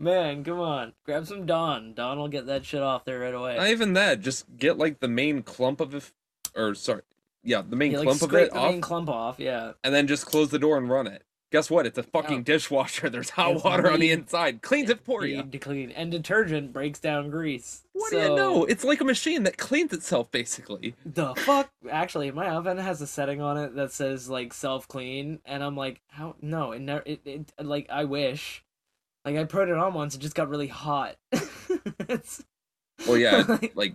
man, 0.00 0.42
come 0.42 0.58
on. 0.58 0.94
Grab 1.04 1.26
some 1.26 1.46
Dawn. 1.46 1.94
Dawn 1.94 2.18
will 2.18 2.28
get 2.28 2.46
that 2.46 2.64
shit 2.64 2.82
off 2.82 3.04
there 3.04 3.20
right 3.20 3.34
away. 3.34 3.56
Not 3.56 3.68
even 3.68 3.92
that. 3.92 4.20
Just 4.20 4.46
get 4.56 4.78
like 4.78 4.98
the 5.00 5.08
main 5.08 5.42
clump 5.42 5.80
of 5.80 5.94
it, 5.94 6.10
or 6.56 6.74
sorry, 6.74 7.02
yeah, 7.44 7.62
the 7.62 7.76
main 7.76 7.92
Yeah, 7.92 7.98
like, 7.98 8.06
clump 8.06 8.22
of 8.22 8.28
scrape 8.28 8.46
it 8.48 8.52
the 8.52 8.58
off, 8.58 8.70
main 8.72 8.80
clump 8.80 9.08
off, 9.08 9.38
yeah. 9.38 9.72
and 9.84 9.94
then 9.94 10.06
just 10.06 10.26
close 10.26 10.50
the 10.50 10.58
door 10.58 10.76
and 10.78 10.88
run 10.90 11.06
it. 11.06 11.22
Guess 11.52 11.68
what? 11.68 11.84
It's 11.84 11.98
a 11.98 12.04
fucking 12.04 12.38
Oh. 12.38 12.42
dishwasher. 12.42 13.10
There's 13.10 13.30
hot 13.30 13.56
It's 13.56 13.64
water 13.64 13.90
on 13.90 13.98
the 13.98 14.12
inside. 14.12 14.62
Cleans 14.62 14.88
it 14.88 15.00
for 15.00 15.26
you. 15.26 15.38
Need 15.38 15.50
to 15.50 15.58
clean. 15.58 15.90
And 15.90 16.12
detergent 16.12 16.72
breaks 16.72 17.00
down 17.00 17.28
grease. 17.28 17.82
What 17.92 18.12
so, 18.12 18.16
do 18.20 18.22
you 18.22 18.36
know? 18.36 18.64
It's 18.66 18.84
like 18.84 19.00
a 19.00 19.04
machine 19.04 19.42
that 19.42 19.56
cleans 19.58 19.92
itself, 19.92 20.30
basically. 20.30 20.94
The 21.04 21.34
fuck? 21.34 21.72
Actually, 21.90 22.30
my 22.30 22.48
oven 22.50 22.78
has 22.78 23.00
a 23.00 23.06
setting 23.08 23.40
on 23.40 23.56
it 23.58 23.74
that 23.74 23.90
says 23.90 24.30
like 24.30 24.54
self 24.54 24.86
clean, 24.86 25.40
and 25.44 25.64
I'm 25.64 25.76
like, 25.76 26.00
how? 26.06 26.36
No, 26.40 26.70
it 26.70 26.82
never. 26.82 27.02
It, 27.04 27.20
it 27.24 27.52
like 27.60 27.88
I 27.90 28.04
wish. 28.04 28.62
Like 29.24 29.36
I 29.36 29.44
put 29.44 29.68
it 29.68 29.76
on 29.76 29.94
once, 29.94 30.14
it 30.14 30.20
just 30.20 30.34
got 30.34 30.48
really 30.48 30.66
hot. 30.68 31.16
it's. 32.08 32.42
Well, 33.06 33.16
yeah, 33.18 33.58
it, 33.62 33.76
like 33.76 33.94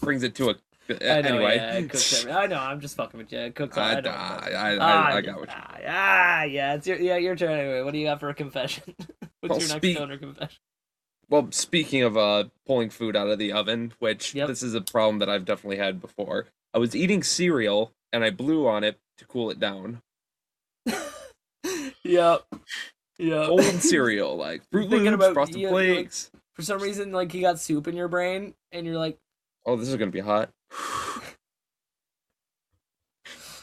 brings 0.00 0.22
it 0.22 0.34
to 0.36 0.50
a. 0.50 0.54
I 0.88 1.20
know, 1.20 1.30
anyway, 1.30 1.56
yeah, 1.56 1.72
it 1.78 1.90
cooks 1.90 2.20
every- 2.20 2.32
I 2.32 2.46
know. 2.46 2.58
I'm 2.60 2.80
just 2.80 2.96
fucking 2.96 3.18
with 3.18 3.32
you. 3.32 3.40
It 3.40 3.56
cooks. 3.56 3.76
I, 3.76 3.94
I, 3.96 4.00
know. 4.00 4.10
I, 4.10 4.50
I, 4.54 4.78
Ah, 4.80 5.06
I, 5.08 5.16
I 5.16 5.20
got 5.20 5.40
what 5.40 5.48
you. 5.48 5.54
ah, 5.58 5.76
ah, 5.88 6.42
yeah, 6.44 6.74
it's 6.74 6.86
your 6.86 6.98
yeah 6.98 7.16
your 7.16 7.34
turn 7.34 7.58
anyway. 7.58 7.82
What 7.82 7.92
do 7.92 7.98
you 7.98 8.06
got 8.06 8.20
for 8.20 8.28
a 8.28 8.34
confession? 8.34 8.94
What's 9.40 9.50
Well, 9.50 9.58
your 9.58 9.68
next 9.68 9.70
speak- 9.78 9.96
stoner 9.96 10.16
confession? 10.16 10.58
Well, 11.28 11.48
speaking 11.50 12.02
of 12.04 12.16
uh 12.16 12.44
pulling 12.66 12.90
food 12.90 13.16
out 13.16 13.26
of 13.28 13.40
the 13.40 13.50
oven, 13.52 13.94
which 13.98 14.32
Yep. 14.32 14.46
this 14.46 14.62
is 14.62 14.74
a 14.74 14.80
problem 14.80 15.18
that 15.18 15.28
I've 15.28 15.44
definitely 15.44 15.78
had 15.78 16.00
before. 16.00 16.46
I 16.72 16.78
was 16.78 16.94
eating 16.94 17.24
cereal 17.24 17.92
and 18.12 18.22
I 18.22 18.30
blew 18.30 18.68
on 18.68 18.84
it 18.84 19.00
to 19.18 19.24
cool 19.24 19.50
it 19.50 19.58
down. 19.58 20.02
Yep. 22.04 22.44
Yep. 23.18 23.48
Old 23.48 23.62
cereal, 23.82 24.36
like 24.36 24.62
Froot 24.70 24.88
Loops, 24.90 25.08
about- 25.14 25.34
Frosted 25.34 25.56
yeah, 25.56 25.68
you're 25.68 25.72
like- 25.72 25.94
Flakes. 25.94 26.30
For 26.54 26.62
some 26.62 26.80
reason, 26.80 27.12
like 27.12 27.34
you 27.34 27.42
got 27.42 27.60
soup 27.60 27.86
in 27.86 27.96
your 27.96 28.08
brain, 28.08 28.54
and 28.72 28.86
you're 28.86 28.96
like, 28.96 29.18
Oh, 29.66 29.76
this 29.76 29.88
is 29.88 29.96
gonna 29.96 30.10
be 30.10 30.20
hot. 30.20 30.50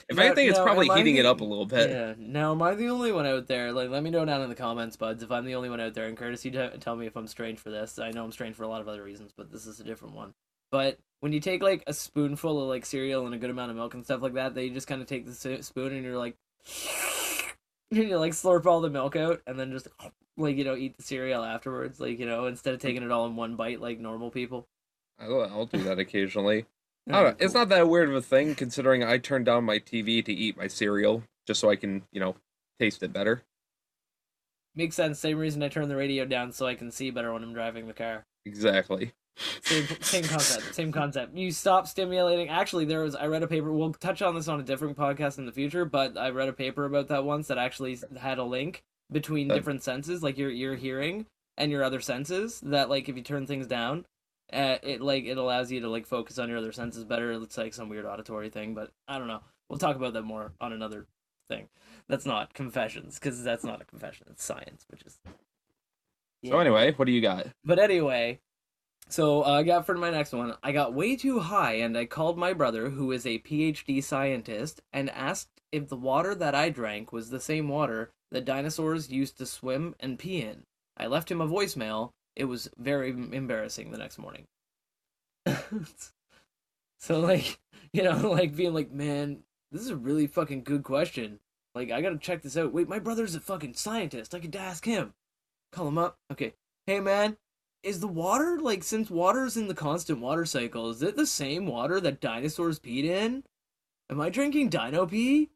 If 0.09 0.19
anything, 0.19 0.49
it's 0.49 0.57
now, 0.57 0.65
probably 0.65 0.89
heating 0.89 1.15
it 1.15 1.25
up 1.25 1.39
a 1.41 1.43
little 1.45 1.65
bit. 1.65 1.89
Yeah. 1.89 2.13
Now, 2.17 2.51
am 2.51 2.61
I 2.61 2.75
the 2.75 2.89
only 2.89 3.11
one 3.11 3.25
out 3.25 3.47
there? 3.47 3.71
Like, 3.71 3.89
let 3.89 4.03
me 4.03 4.09
know 4.09 4.25
down 4.25 4.41
in 4.41 4.49
the 4.49 4.55
comments, 4.55 4.97
buds, 4.97 5.23
if 5.23 5.31
I'm 5.31 5.45
the 5.45 5.55
only 5.55 5.69
one 5.69 5.79
out 5.79 5.93
there. 5.93 6.07
And 6.07 6.17
courtesy, 6.17 6.51
to 6.51 6.77
tell 6.77 6.95
me 6.95 7.07
if 7.07 7.15
I'm 7.15 7.25
strange 7.25 7.57
for 7.59 7.69
this. 7.71 7.97
I 7.97 8.11
know 8.11 8.23
I'm 8.23 8.31
strange 8.33 8.55
for 8.55 8.63
a 8.63 8.67
lot 8.67 8.81
of 8.81 8.87
other 8.89 9.01
reasons, 9.01 9.31
but 9.35 9.51
this 9.51 9.65
is 9.65 9.79
a 9.79 9.83
different 9.83 10.13
one. 10.13 10.33
But 10.71 10.99
when 11.21 11.31
you 11.31 11.39
take 11.39 11.63
like 11.63 11.83
a 11.87 11.93
spoonful 11.93 12.61
of 12.61 12.67
like 12.67 12.85
cereal 12.85 13.25
and 13.25 13.33
a 13.33 13.37
good 13.37 13.49
amount 13.49 13.71
of 13.71 13.77
milk 13.77 13.93
and 13.93 14.03
stuff 14.03 14.21
like 14.21 14.33
that, 14.33 14.53
they 14.53 14.69
just 14.69 14.87
kind 14.87 15.01
of 15.01 15.07
take 15.07 15.25
the 15.25 15.63
spoon 15.63 15.93
and 15.93 16.03
you're 16.03 16.17
like, 16.17 16.35
you 18.01 18.17
like 18.17 18.33
slurp 18.33 18.65
all 18.65 18.81
the 18.81 18.89
milk 18.89 19.15
out 19.15 19.41
and 19.47 19.59
then 19.59 19.71
just 19.71 19.87
like 20.37 20.57
you 20.57 20.63
know 20.63 20.75
eat 20.75 20.97
the 20.97 21.03
cereal 21.03 21.43
afterwards, 21.43 21.99
like 21.99 22.19
you 22.19 22.25
know 22.25 22.45
instead 22.45 22.73
of 22.73 22.79
mm. 22.79 22.83
taking 22.83 23.03
it 23.03 23.11
all 23.11 23.25
in 23.25 23.35
one 23.35 23.55
bite 23.55 23.81
like 23.81 23.99
normal 23.99 24.31
people. 24.31 24.67
I'll, 25.19 25.43
I'll 25.43 25.65
do 25.65 25.83
that 25.83 25.99
occasionally. 25.99 26.65
I 27.09 27.11
don't 27.11 27.23
know. 27.23 27.45
It's 27.45 27.53
not 27.53 27.69
that 27.69 27.89
weird 27.89 28.09
of 28.09 28.15
a 28.15 28.21
thing 28.21 28.55
considering 28.55 29.03
I 29.03 29.17
turn 29.17 29.43
down 29.43 29.65
my 29.65 29.77
TV 29.79 30.23
to 30.23 30.33
eat 30.33 30.57
my 30.57 30.67
cereal 30.67 31.23
just 31.45 31.59
so 31.59 31.69
I 31.69 31.75
can, 31.75 32.03
you 32.11 32.19
know, 32.19 32.35
taste 32.79 33.03
it 33.03 33.11
better. 33.11 33.43
makes 34.73 34.95
sense. 34.95 35.19
Same 35.19 35.37
reason 35.37 35.61
I 35.63 35.67
turn 35.67 35.89
the 35.89 35.97
radio 35.97 36.25
down 36.25 36.53
so 36.53 36.65
I 36.65 36.75
can 36.75 36.91
see 36.91 37.11
better 37.11 37.33
when 37.33 37.43
I'm 37.43 37.53
driving 37.53 37.87
the 37.87 37.93
car. 37.93 38.25
Exactly. 38.45 39.11
Same 39.61 39.87
same 40.01 40.23
concept 40.23 40.75
same 40.75 40.91
concept. 40.91 41.35
You 41.35 41.51
stop 41.51 41.87
stimulating 41.87 42.49
actually 42.49 42.85
there 42.85 43.01
was 43.01 43.15
i 43.15 43.25
read 43.25 43.43
a 43.43 43.47
paper 43.47 43.71
we'll 43.71 43.93
touch 43.93 44.21
on 44.21 44.35
this 44.35 44.47
on 44.47 44.59
a 44.59 44.63
different 44.63 44.97
podcast 44.97 45.37
in 45.39 45.45
the 45.45 45.51
future 45.51 45.85
but 45.85 46.17
i 46.17 46.29
read 46.29 46.49
a 46.49 46.53
paper 46.53 46.85
about 46.85 47.07
that 47.07 47.23
once 47.25 47.47
that 47.47 47.57
actually 47.57 47.97
had 48.19 48.37
a 48.37 48.43
link 48.43 48.83
between 49.11 49.47
different 49.47 49.81
senses 49.83 50.21
like 50.21 50.37
your 50.37 50.49
your 50.49 50.75
hearing 50.75 51.25
and 51.57 51.71
your 51.71 51.83
other 51.83 51.99
senses 51.99 52.59
that 52.61 52.89
like 52.89 53.09
if 53.09 53.15
you 53.15 53.23
turn 53.23 53.45
things 53.47 53.67
down 53.67 54.05
uh, 54.51 54.77
it 54.83 55.01
like 55.01 55.25
it 55.25 55.37
allows 55.37 55.71
you 55.71 55.79
to 55.81 55.89
like 55.89 56.05
focus 56.05 56.37
on 56.37 56.47
your 56.47 56.59
other 56.59 56.71
senses 56.71 57.03
better. 57.03 57.31
It's 57.31 57.57
like 57.57 57.73
some 57.73 57.89
weird 57.89 58.05
auditory 58.05 58.49
thing 58.49 58.75
but 58.75 58.91
i 59.07 59.17
don't 59.17 59.27
know. 59.27 59.41
We'll 59.67 59.79
talk 59.79 59.95
about 59.95 60.13
that 60.13 60.23
more 60.23 60.53
on 60.61 60.73
another 60.73 61.07
thing. 61.47 61.69
That's 62.07 62.25
not 62.25 62.53
confessions 62.53 63.17
because 63.17 63.43
that's 63.43 63.63
not 63.63 63.81
a 63.81 63.85
confession 63.85 64.27
it's 64.29 64.43
science 64.43 64.85
which 64.89 65.01
is 65.03 65.17
So 66.45 66.59
anyway, 66.59 66.91
what 66.93 67.05
do 67.05 67.11
you 67.11 67.21
got? 67.21 67.47
but 67.65 67.79
anyway, 67.79 68.39
so 69.09 69.43
uh, 69.45 69.51
I 69.59 69.63
got 69.63 69.85
for 69.85 69.95
my 69.95 70.09
next 70.09 70.33
one. 70.33 70.55
I 70.63 70.71
got 70.71 70.93
way 70.93 71.15
too 71.15 71.39
high, 71.39 71.73
and 71.73 71.97
I 71.97 72.05
called 72.05 72.37
my 72.37 72.53
brother, 72.53 72.89
who 72.89 73.11
is 73.11 73.25
a 73.25 73.39
PhD 73.39 74.03
scientist, 74.03 74.81
and 74.91 75.09
asked 75.11 75.61
if 75.71 75.87
the 75.87 75.95
water 75.95 76.33
that 76.35 76.55
I 76.55 76.69
drank 76.69 77.11
was 77.11 77.29
the 77.29 77.39
same 77.39 77.67
water 77.67 78.11
that 78.31 78.45
dinosaurs 78.45 79.11
used 79.11 79.37
to 79.37 79.45
swim 79.45 79.95
and 79.99 80.17
pee 80.17 80.41
in. 80.41 80.63
I 80.97 81.07
left 81.07 81.29
him 81.29 81.41
a 81.41 81.47
voicemail. 81.47 82.11
It 82.35 82.45
was 82.45 82.69
very 82.77 83.09
embarrassing 83.09 83.91
the 83.91 83.97
next 83.97 84.17
morning. 84.17 84.45
so 86.99 87.19
like, 87.19 87.59
you 87.93 88.03
know, 88.03 88.17
like 88.31 88.55
being 88.55 88.73
like, 88.73 88.91
man, 88.91 89.39
this 89.71 89.81
is 89.81 89.89
a 89.89 89.95
really 89.95 90.27
fucking 90.27 90.63
good 90.63 90.83
question. 90.83 91.39
Like, 91.75 91.91
I 91.91 92.01
gotta 92.01 92.17
check 92.17 92.41
this 92.41 92.57
out. 92.57 92.73
Wait, 92.73 92.87
my 92.87 92.99
brother's 92.99 93.35
a 93.35 93.39
fucking 93.39 93.73
scientist. 93.73 94.35
I 94.35 94.39
could 94.39 94.55
ask 94.55 94.85
him. 94.85 95.13
Call 95.71 95.87
him 95.87 95.97
up. 95.97 96.17
Okay. 96.31 96.53
Hey, 96.85 96.99
man, 96.99 97.37
is 97.83 97.99
the 97.99 98.07
water, 98.07 98.57
like, 98.61 98.83
since 98.83 99.09
water's 99.09 99.57
in 99.57 99.67
the 99.67 99.73
constant 99.75 100.19
water 100.19 100.45
cycle, 100.45 100.89
is 100.89 101.01
it 101.03 101.15
the 101.15 101.27
same 101.27 101.67
water 101.67 101.99
that 101.99 102.21
dinosaurs 102.21 102.79
peed 102.79 103.03
in? 103.03 103.43
Am 104.09 104.19
I 104.21 104.29
drinking 104.29 104.69
dino 104.69 105.05
pee? 105.05 105.49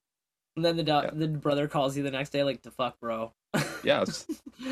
And 0.56 0.66
then 0.66 0.76
the, 0.78 0.84
do- 0.84 0.92
Yeah. 0.92 1.10
the 1.14 1.28
brother 1.28 1.68
calls 1.68 1.96
you 1.96 2.04
the 2.04 2.12
next 2.12 2.30
day, 2.32 2.44
like, 2.44 2.62
the 2.64 2.72
fuck, 2.72 3.00
bro. 3.00 3.34
Yes. 3.84 4.26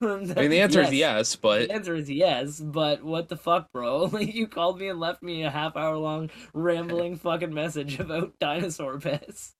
I 0.00 0.06
mean, 0.06 0.26
the 0.50 0.60
answer 0.60 0.80
is 0.82 0.92
yes, 0.92 1.36
but 1.36 1.68
The 1.68 1.74
answer 1.74 1.94
is 1.94 2.10
yes, 2.10 2.58
but 2.60 3.02
what 3.04 3.28
the 3.28 3.36
fuck, 3.36 3.70
bro? 3.72 4.04
Like, 4.12 4.34
you 4.34 4.46
called 4.46 4.78
me 4.78 4.88
and 4.88 4.98
left 5.00 5.22
me 5.22 5.44
a 5.44 5.50
half 5.50 5.76
hour 5.76 5.96
long 5.96 6.30
rambling 6.52 7.16
fucking 7.18 7.52
message 7.54 7.98
about 8.00 8.38
dinosaur 8.38 8.98
piss. 8.98 9.54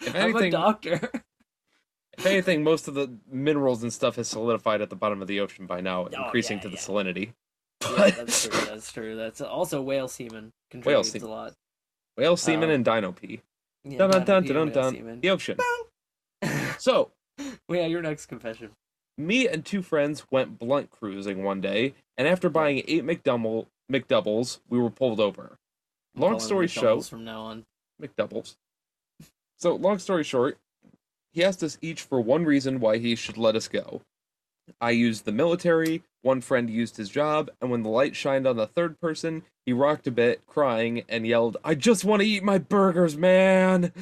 if 0.00 0.14
I'm 0.14 0.36
a 0.36 0.50
doctor. 0.50 1.10
If 2.18 2.26
anything, 2.26 2.62
most 2.62 2.88
of 2.88 2.94
the 2.94 3.10
minerals 3.30 3.82
and 3.82 3.92
stuff 3.92 4.16
has 4.16 4.28
solidified 4.28 4.80
at 4.80 4.90
the 4.90 4.96
bottom 4.96 5.22
of 5.22 5.28
the 5.28 5.40
ocean 5.40 5.66
by 5.66 5.80
now, 5.80 6.08
Oh, 6.14 6.24
increasing 6.24 6.58
yeah, 6.58 6.62
to 6.64 6.68
the 6.68 6.74
yeah. 6.76 6.80
salinity. 6.80 7.32
yeah, 7.82 8.10
that's 8.16 8.46
true. 8.48 8.60
That's 8.66 8.92
true. 8.92 9.16
That's 9.16 9.40
also 9.40 9.80
whale 9.82 10.08
semen 10.08 10.52
contributes 10.70 11.10
semen. 11.12 11.28
a 11.28 11.30
lot. 11.30 11.52
whale 12.16 12.36
semen 12.36 12.68
Um, 12.68 12.74
and 12.76 12.84
dino 12.84 13.12
pee. 13.12 13.40
Yeah, 13.84 13.98
Dun 13.98 14.10
dun 14.10 14.24
dun 14.24 14.44
dun 14.44 14.70
dun 14.70 14.94
dun. 14.94 15.20
The 15.20 15.30
ocean. 15.30 15.58
So, 16.78 17.12
well, 17.68 17.78
yeah, 17.78 17.86
your 17.86 18.02
next 18.02 18.26
confession. 18.26 18.70
me 19.16 19.46
and 19.46 19.64
two 19.64 19.82
friends 19.82 20.24
went 20.32 20.58
blunt 20.58 20.90
cruising 20.90 21.44
one 21.44 21.60
day, 21.60 21.94
and 22.18 22.26
after 22.26 22.48
buying 22.48 22.82
eight 22.88 23.04
McDouble 23.04 23.66
McDoubles, 23.90 24.58
we 24.68 24.78
were 24.80 24.90
pulled 24.90 25.20
over. 25.20 25.58
Long 26.16 26.40
story 26.40 26.66
short, 26.66 27.04
from 27.04 27.24
now 27.24 27.42
on. 27.42 27.64
McDoubles. 28.00 28.56
So, 29.58 29.76
long 29.76 29.98
story 30.00 30.24
short, 30.24 30.58
he 31.32 31.44
asked 31.44 31.62
us 31.62 31.78
each 31.80 32.02
for 32.02 32.20
one 32.20 32.44
reason 32.44 32.80
why 32.80 32.98
he 32.98 33.14
should 33.16 33.38
let 33.38 33.56
us 33.56 33.68
go. 33.68 34.02
I 34.80 34.90
used 34.90 35.24
the 35.24 35.32
military, 35.32 36.02
one 36.22 36.40
friend 36.40 36.70
used 36.70 36.96
his 36.96 37.08
job, 37.08 37.50
and 37.60 37.70
when 37.70 37.82
the 37.82 37.88
light 37.88 38.14
shined 38.14 38.46
on 38.46 38.56
the 38.56 38.66
third 38.66 39.00
person, 39.00 39.42
he 39.66 39.72
rocked 39.72 40.06
a 40.06 40.10
bit, 40.12 40.46
crying, 40.46 41.04
and 41.08 41.26
yelled, 41.26 41.56
I 41.64 41.74
just 41.74 42.04
want 42.04 42.22
to 42.22 42.28
eat 42.28 42.44
my 42.44 42.58
burgers, 42.58 43.16
man! 43.16 43.92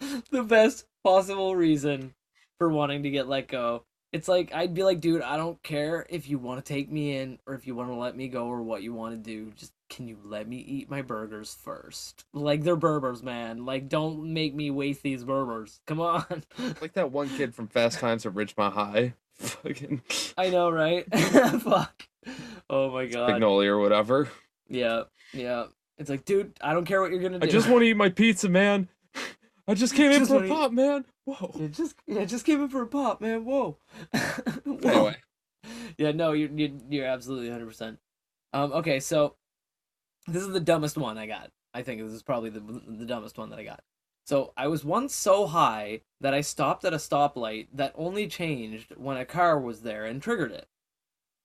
the 0.30 0.42
best 0.42 0.86
possible 1.04 1.54
reason 1.54 2.14
for 2.58 2.68
wanting 2.68 3.02
to 3.02 3.10
get 3.10 3.28
let 3.28 3.48
go. 3.48 3.84
It's 4.12 4.28
like 4.28 4.52
I'd 4.54 4.74
be 4.74 4.84
like, 4.84 5.00
dude, 5.00 5.22
I 5.22 5.36
don't 5.36 5.62
care 5.62 6.06
if 6.10 6.28
you 6.28 6.38
want 6.38 6.64
to 6.64 6.72
take 6.72 6.90
me 6.90 7.16
in 7.16 7.38
or 7.46 7.54
if 7.54 7.66
you 7.66 7.74
want 7.74 7.88
to 7.88 7.94
let 7.94 8.16
me 8.16 8.28
go 8.28 8.46
or 8.46 8.62
what 8.62 8.82
you 8.82 8.92
want 8.92 9.14
to 9.14 9.18
do. 9.18 9.50
Just 9.56 9.72
can 9.92 10.08
you 10.08 10.18
let 10.24 10.48
me 10.48 10.56
eat 10.56 10.88
my 10.88 11.02
burgers 11.02 11.54
first? 11.54 12.24
Like 12.32 12.62
they're 12.62 12.76
burgers, 12.76 13.22
man. 13.22 13.66
Like 13.66 13.88
don't 13.88 14.32
make 14.32 14.54
me 14.54 14.70
waste 14.70 15.02
these 15.02 15.22
burgers. 15.24 15.80
Come 15.86 16.00
on. 16.00 16.24
Like 16.80 16.94
that 16.94 17.12
one 17.12 17.28
kid 17.28 17.54
from 17.54 17.68
Fast 17.68 17.98
Times 17.98 18.24
at 18.24 18.32
Ridgemont 18.32 18.72
High. 18.72 19.14
Fucking 19.34 20.02
I 20.38 20.48
know, 20.50 20.70
right? 20.70 21.04
Fuck. 21.60 22.08
Oh 22.70 22.90
my 22.90 23.06
god. 23.06 23.30
Pignoli 23.30 23.66
or 23.66 23.78
whatever. 23.78 24.28
Yeah, 24.68 25.02
yeah. 25.32 25.66
It's 25.98 26.08
like, 26.08 26.24
dude, 26.24 26.54
I 26.62 26.72
don't 26.72 26.86
care 26.86 27.02
what 27.02 27.10
you're 27.10 27.20
gonna 27.20 27.38
do. 27.38 27.46
I 27.46 27.50
just 27.50 27.68
want 27.68 27.82
to 27.82 27.86
eat 27.88 27.96
my 27.96 28.08
pizza, 28.08 28.48
man. 28.48 28.88
I 29.68 29.74
just 29.74 29.94
came 29.94 30.10
in 30.10 30.24
for 30.26 30.32
a 30.32 30.36
wanna 30.36 30.46
eat- 30.46 30.50
pop, 30.50 30.72
man. 30.72 31.04
Whoa. 31.24 31.54
Yeah, 31.58 31.68
just 31.68 31.94
yeah, 32.06 32.24
just 32.24 32.46
came 32.46 32.62
in 32.62 32.68
for 32.68 32.82
a 32.82 32.86
pop, 32.86 33.20
man. 33.20 33.44
Whoa. 33.44 33.76
Whoa. 34.64 34.78
Anyway, 34.82 35.16
Yeah, 35.98 36.12
no, 36.12 36.32
you're 36.32 36.50
you're, 36.50 36.70
you're 36.88 37.06
absolutely 37.06 37.48
100. 37.48 37.66
percent 37.66 37.98
Um, 38.52 38.72
okay, 38.72 38.98
so 39.00 39.36
this 40.26 40.42
is 40.42 40.52
the 40.52 40.60
dumbest 40.60 40.96
one 40.96 41.18
I 41.18 41.26
got. 41.26 41.50
I 41.74 41.82
think 41.82 42.00
this 42.00 42.12
is 42.12 42.22
probably 42.22 42.50
the 42.50 42.60
the 42.60 43.06
dumbest 43.06 43.38
one 43.38 43.50
that 43.50 43.58
I 43.58 43.64
got. 43.64 43.80
So 44.24 44.52
I 44.56 44.68
was 44.68 44.84
once 44.84 45.14
so 45.14 45.46
high 45.46 46.02
that 46.20 46.34
I 46.34 46.42
stopped 46.42 46.84
at 46.84 46.92
a 46.92 46.98
stoplight 46.98 47.68
that 47.72 47.92
only 47.96 48.28
changed 48.28 48.94
when 48.96 49.16
a 49.16 49.24
car 49.24 49.58
was 49.58 49.82
there 49.82 50.04
and 50.04 50.22
triggered 50.22 50.52
it. 50.52 50.68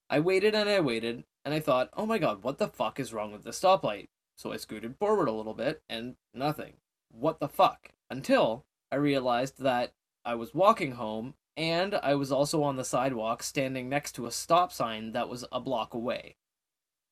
I 0.09 0.19
waited 0.19 0.53
and 0.53 0.69
I 0.69 0.79
waited, 0.79 1.23
and 1.43 1.53
I 1.53 1.59
thought, 1.59 1.89
oh 1.97 2.05
my 2.05 2.17
god, 2.17 2.43
what 2.43 2.59
the 2.59 2.67
fuck 2.67 2.99
is 2.99 3.13
wrong 3.13 3.31
with 3.31 3.43
this 3.43 3.59
stoplight? 3.59 4.07
So 4.37 4.53
I 4.53 4.57
scooted 4.57 4.95
forward 4.97 5.27
a 5.27 5.31
little 5.31 5.55
bit, 5.55 5.81
and 5.89 6.15
nothing. 6.33 6.73
What 7.11 7.39
the 7.39 7.49
fuck? 7.49 7.89
Until 8.09 8.63
I 8.91 8.97
realized 8.97 9.59
that 9.63 9.93
I 10.23 10.35
was 10.35 10.53
walking 10.53 10.91
home, 10.91 11.33
and 11.57 11.95
I 11.95 12.13
was 12.13 12.31
also 12.31 12.61
on 12.61 12.75
the 12.75 12.85
sidewalk 12.85 13.41
standing 13.41 13.89
next 13.89 14.11
to 14.13 14.27
a 14.27 14.31
stop 14.31 14.71
sign 14.71 15.13
that 15.13 15.27
was 15.27 15.43
a 15.51 15.59
block 15.59 15.95
away. 15.95 16.35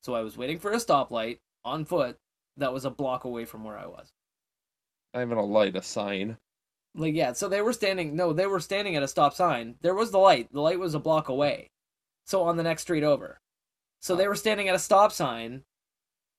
So 0.04 0.14
I 0.14 0.22
was 0.22 0.38
waiting 0.38 0.60
for 0.60 0.72
a 0.72 0.78
stoplight 0.78 1.40
on 1.66 1.84
foot 1.84 2.18
that 2.58 2.72
was 2.72 2.86
a 2.86 2.90
block 2.90 3.26
away 3.26 3.44
from 3.44 3.66
where 3.66 3.78
I 3.78 3.88
was. 3.88 4.08
not 5.14 5.24
even 5.24 5.38
a 5.38 5.44
light, 5.44 5.76
a 5.76 5.82
sign. 5.82 6.38
Like 6.96 7.14
yeah, 7.16 7.34
so 7.34 7.50
they 7.50 7.62
were 7.62 7.74
standing 7.74 8.16
no, 8.16 8.32
they 8.32 8.48
were 8.48 8.62
standing 8.62 8.96
at 8.96 9.04
a 9.04 9.08
stop 9.08 9.34
sign. 9.34 9.76
There 9.82 9.96
was 9.96 10.12
the 10.12 10.18
light. 10.20 10.54
The 10.54 10.62
light 10.62 10.80
was 10.80 10.94
a 10.96 11.00
block 11.00 11.28
away. 11.28 11.72
So 12.26 12.44
on 12.44 12.56
the 12.58 12.64
next 12.64 12.84
street 12.84 13.04
over. 13.04 13.40
So 14.00 14.16
they 14.16 14.28
were 14.28 14.36
standing 14.36 14.70
at 14.70 14.76
a 14.76 14.80
stop 14.80 15.12
sign 15.12 15.64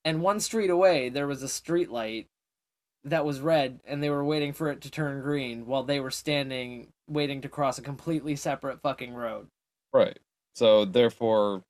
and 0.03 0.21
one 0.21 0.39
street 0.39 0.69
away 0.69 1.09
there 1.09 1.27
was 1.27 1.43
a 1.43 1.49
street 1.49 1.91
light 1.91 2.27
that 3.03 3.25
was 3.25 3.39
red 3.39 3.79
and 3.85 4.01
they 4.01 4.09
were 4.09 4.23
waiting 4.23 4.53
for 4.53 4.69
it 4.71 4.81
to 4.81 4.91
turn 4.91 5.21
green 5.21 5.65
while 5.65 5.83
they 5.83 5.99
were 5.99 6.11
standing 6.11 6.87
waiting 7.07 7.41
to 7.41 7.49
cross 7.49 7.77
a 7.77 7.81
completely 7.81 8.35
separate 8.35 8.81
fucking 8.81 9.13
road. 9.13 9.47
Right. 9.93 10.17
So 10.55 10.85
therefore, 10.85 11.63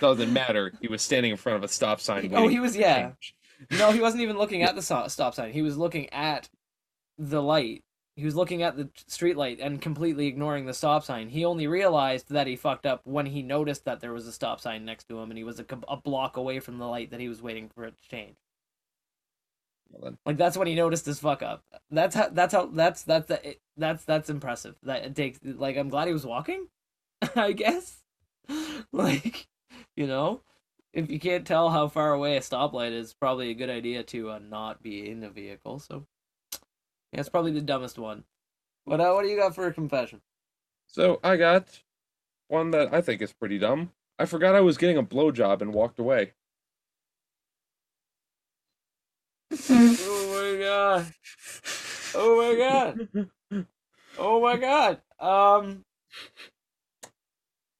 doesn't 0.00 0.32
matter. 0.32 0.72
He 0.80 0.88
was 0.88 1.02
standing 1.02 1.30
in 1.32 1.36
front 1.36 1.56
of 1.56 1.64
a 1.64 1.68
stop 1.68 2.00
sign. 2.00 2.32
Oh, 2.34 2.48
he 2.48 2.60
was 2.60 2.76
yeah. 2.76 3.12
No, 3.70 3.92
he 3.92 4.00
wasn't 4.00 4.22
even 4.22 4.38
looking 4.38 4.62
at 4.62 4.74
the 4.74 4.82
stop 4.82 5.34
sign. 5.34 5.52
He 5.52 5.62
was 5.62 5.76
looking 5.76 6.12
at 6.12 6.48
the 7.18 7.42
light. 7.42 7.82
He 8.16 8.24
was 8.24 8.34
looking 8.34 8.62
at 8.62 8.76
the 8.76 8.88
street 9.08 9.36
light 9.36 9.60
and 9.60 9.80
completely 9.80 10.26
ignoring 10.26 10.66
the 10.66 10.74
stop 10.74 11.04
sign. 11.04 11.28
He 11.28 11.44
only 11.44 11.66
realized 11.66 12.30
that 12.30 12.46
he 12.46 12.56
fucked 12.56 12.86
up 12.86 13.02
when 13.04 13.26
he 13.26 13.42
noticed 13.42 13.84
that 13.84 14.00
there 14.00 14.12
was 14.12 14.26
a 14.26 14.32
stop 14.32 14.60
sign 14.60 14.84
next 14.84 15.08
to 15.08 15.18
him 15.18 15.30
and 15.30 15.38
he 15.38 15.44
was 15.44 15.60
a, 15.60 15.66
a 15.88 15.96
block 15.96 16.36
away 16.36 16.60
from 16.60 16.78
the 16.78 16.86
light 16.86 17.10
that 17.10 17.20
he 17.20 17.28
was 17.28 17.42
waiting 17.42 17.68
for 17.68 17.84
it 17.84 17.94
to 18.02 18.08
change. 18.08 18.36
Well, 19.90 20.14
Like 20.24 20.36
that's 20.36 20.56
when 20.56 20.66
he 20.66 20.74
noticed 20.74 21.06
his 21.06 21.20
fuck 21.20 21.42
up. 21.42 21.62
That's 21.90 22.14
how. 22.14 22.28
That's 22.30 22.54
how. 22.54 22.66
That's 22.66 23.02
that's. 23.02 23.30
It, 23.30 23.60
that's 23.76 24.04
that's 24.04 24.30
impressive. 24.30 24.76
That 24.82 25.04
it 25.04 25.14
takes. 25.16 25.38
Like 25.42 25.76
I'm 25.76 25.88
glad 25.88 26.06
he 26.08 26.12
was 26.12 26.26
walking. 26.26 26.66
I 27.36 27.52
guess. 27.52 28.02
like, 28.92 29.46
you 29.96 30.06
know, 30.06 30.42
if 30.92 31.10
you 31.10 31.18
can't 31.18 31.46
tell 31.46 31.70
how 31.70 31.88
far 31.88 32.12
away 32.12 32.36
a 32.36 32.40
stoplight 32.40 32.92
is, 32.92 33.14
probably 33.14 33.50
a 33.50 33.54
good 33.54 33.70
idea 33.70 34.02
to 34.04 34.30
uh, 34.30 34.38
not 34.38 34.82
be 34.82 35.10
in 35.10 35.24
a 35.24 35.30
vehicle. 35.30 35.78
So, 35.78 36.06
yeah, 37.12 37.20
it's 37.20 37.28
probably 37.28 37.52
the 37.52 37.60
dumbest 37.60 37.98
one. 37.98 38.24
What 38.84 39.00
uh, 39.00 39.12
what 39.12 39.22
do 39.22 39.28
you 39.28 39.36
got 39.36 39.54
for 39.54 39.66
a 39.66 39.72
confession? 39.72 40.20
So 40.86 41.18
I 41.24 41.36
got 41.36 41.82
one 42.48 42.70
that 42.70 42.94
I 42.94 43.00
think 43.00 43.20
is 43.20 43.32
pretty 43.32 43.58
dumb. 43.58 43.92
I 44.18 44.26
forgot 44.26 44.54
I 44.54 44.60
was 44.60 44.78
getting 44.78 44.96
a 44.96 45.02
blowjob 45.02 45.60
and 45.60 45.74
walked 45.74 45.98
away. 45.98 46.32
oh 49.68 50.54
my 50.54 50.64
god! 50.64 51.14
Oh 52.14 52.36
my 52.42 52.58
god! 52.58 53.66
Oh 54.18 54.40
my 54.40 54.56
god! 54.56 55.02
Um, 55.20 55.84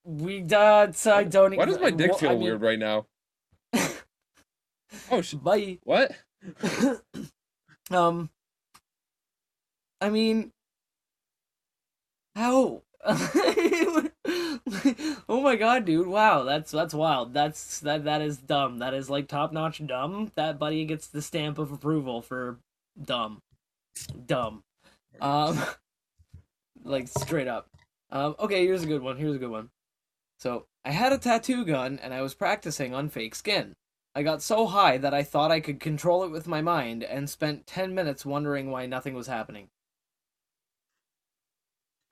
we 0.07 0.43
uh, 0.53 0.93
I 1.07 1.25
don't. 1.25 1.57
Why 1.57 1.65
does 1.65 1.81
my 1.81 1.91
dick 1.91 2.17
feel 2.17 2.31
I 2.31 2.33
mean- 2.35 2.43
weird 2.43 2.63
right 2.63 2.79
now? 2.79 3.07
Oh, 5.11 5.21
sh- 5.21 5.35
Bye. 5.35 5.79
what? 5.83 6.13
um, 7.91 8.31
I 10.01 10.09
mean, 10.11 10.53
how? 12.35 12.83
oh 13.05 14.11
my 15.43 15.57
god, 15.57 15.85
dude! 15.85 16.07
Wow, 16.07 16.45
that's 16.45 16.71
that's 16.71 16.95
wild. 16.95 17.35
That's 17.35 17.81
that 17.81 18.05
that 18.05 18.23
is 18.23 18.39
dumb. 18.39 18.79
That 18.79 18.95
is 18.95 19.11
like 19.11 19.29
top 19.29 19.53
notch 19.53 19.85
dumb. 19.87 20.33
That 20.35 20.59
buddy 20.59 20.85
gets 20.85 21.07
the 21.09 21.23
stamp 21.23 21.59
of 21.59 21.73
approval 21.73 22.23
for 22.23 22.59
dumb, 23.01 23.43
dumb. 24.27 24.65
Um, 25.21 25.61
like 26.85 27.09
straight 27.09 27.49
up. 27.49 27.69
Um, 28.11 28.35
okay, 28.39 28.65
here's 28.65 28.83
a 28.83 28.87
good 28.87 29.03
one. 29.03 29.17
Here's 29.17 29.37
a 29.37 29.39
good 29.39 29.51
one. 29.51 29.71
So 30.39 30.67
I 30.85 30.91
had 30.91 31.13
a 31.13 31.19
tattoo 31.19 31.65
gun 31.65 31.99
and 32.03 32.13
I 32.13 32.23
was 32.23 32.35
practicing 32.35 32.95
on 32.95 33.09
fake 33.09 33.35
skin. 33.35 33.75
I 34.15 34.23
got 34.23 34.43
so 34.43 34.67
high 34.67 34.97
that 34.99 35.13
I 35.13 35.23
thought 35.23 35.51
I 35.51 35.61
could 35.61 35.81
control 35.81 36.25
it 36.25 36.31
with 36.31 36.47
my 36.47 36.63
mind 36.63 37.03
and 37.03 37.29
spent 37.29 37.67
10 37.67 37.95
minutes 37.95 38.25
wondering 38.25 38.71
why 38.71 38.87
nothing 38.87 39.15
was 39.15 39.27
happening. 39.27 39.69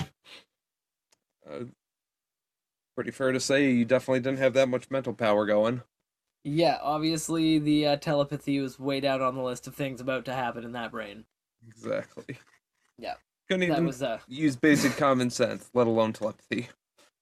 Uh, 0.01 1.65
pretty 2.95 3.11
fair 3.11 3.33
to 3.33 3.41
say 3.41 3.71
you 3.71 3.85
definitely 3.85 4.21
didn't 4.21 4.39
have 4.39 4.55
that 4.55 4.69
much 4.69 4.91
mental 4.91 5.15
power 5.15 5.47
going. 5.47 5.83
Yeah, 6.45 6.79
obviously 6.83 7.59
the 7.59 7.87
uh, 7.87 7.97
telepathy 7.97 8.61
was 8.61 8.79
way 8.79 9.01
down 9.01 9.23
on 9.23 9.35
the 9.35 9.43
list 9.43 9.67
of 9.67 9.75
things 9.75 10.01
about 10.01 10.27
to 10.27 10.35
happen 10.35 10.65
in 10.65 10.73
that 10.73 10.91
brain. 10.91 11.25
Exactly. 11.67 12.39
Yeah. 12.99 13.15
Couldn't 13.49 13.65
even 13.65 13.87
was 13.87 14.03
uh 14.03 14.19
use 14.29 14.57
basic 14.57 14.97
common 14.97 15.31
sense, 15.31 15.71
let 15.75 15.87
alone 15.87 16.13
telepathy. 16.13 16.69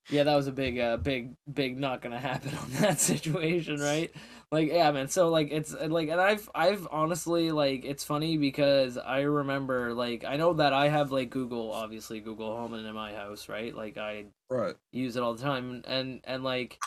Yeah, 0.08 0.24
that 0.24 0.34
was 0.34 0.46
a 0.46 0.52
big 0.52 0.78
uh 0.78 0.96
big 0.98 1.34
big 1.52 1.78
not 1.78 2.02
going 2.02 2.12
to 2.12 2.18
happen 2.18 2.54
on 2.62 2.70
that 2.80 3.00
situation, 3.00 3.80
right? 3.80 4.10
Like 4.50 4.68
yeah, 4.68 4.90
man. 4.92 5.08
So 5.08 5.28
like 5.30 5.48
it's 5.50 5.74
uh, 5.74 5.88
like 5.90 6.08
and 6.08 6.20
I've 6.20 6.48
I've 6.54 6.86
honestly 6.90 7.50
like 7.52 7.84
it's 7.84 8.04
funny 8.04 8.36
because 8.36 8.98
I 8.98 9.20
remember 9.22 9.94
like 9.94 10.24
I 10.24 10.36
know 10.36 10.54
that 10.54 10.72
I 10.72 10.88
have 10.88 11.12
like 11.12 11.30
Google 11.30 11.72
obviously 11.72 12.20
Google 12.20 12.54
Home 12.56 12.74
in 12.74 12.92
my 12.94 13.14
house, 13.14 13.48
right? 13.48 13.74
Like 13.74 13.96
I 13.96 14.26
Right. 14.50 14.76
use 14.92 15.16
it 15.16 15.22
all 15.22 15.34
the 15.34 15.42
time 15.42 15.82
and 15.86 16.20
and 16.24 16.44
like 16.44 16.80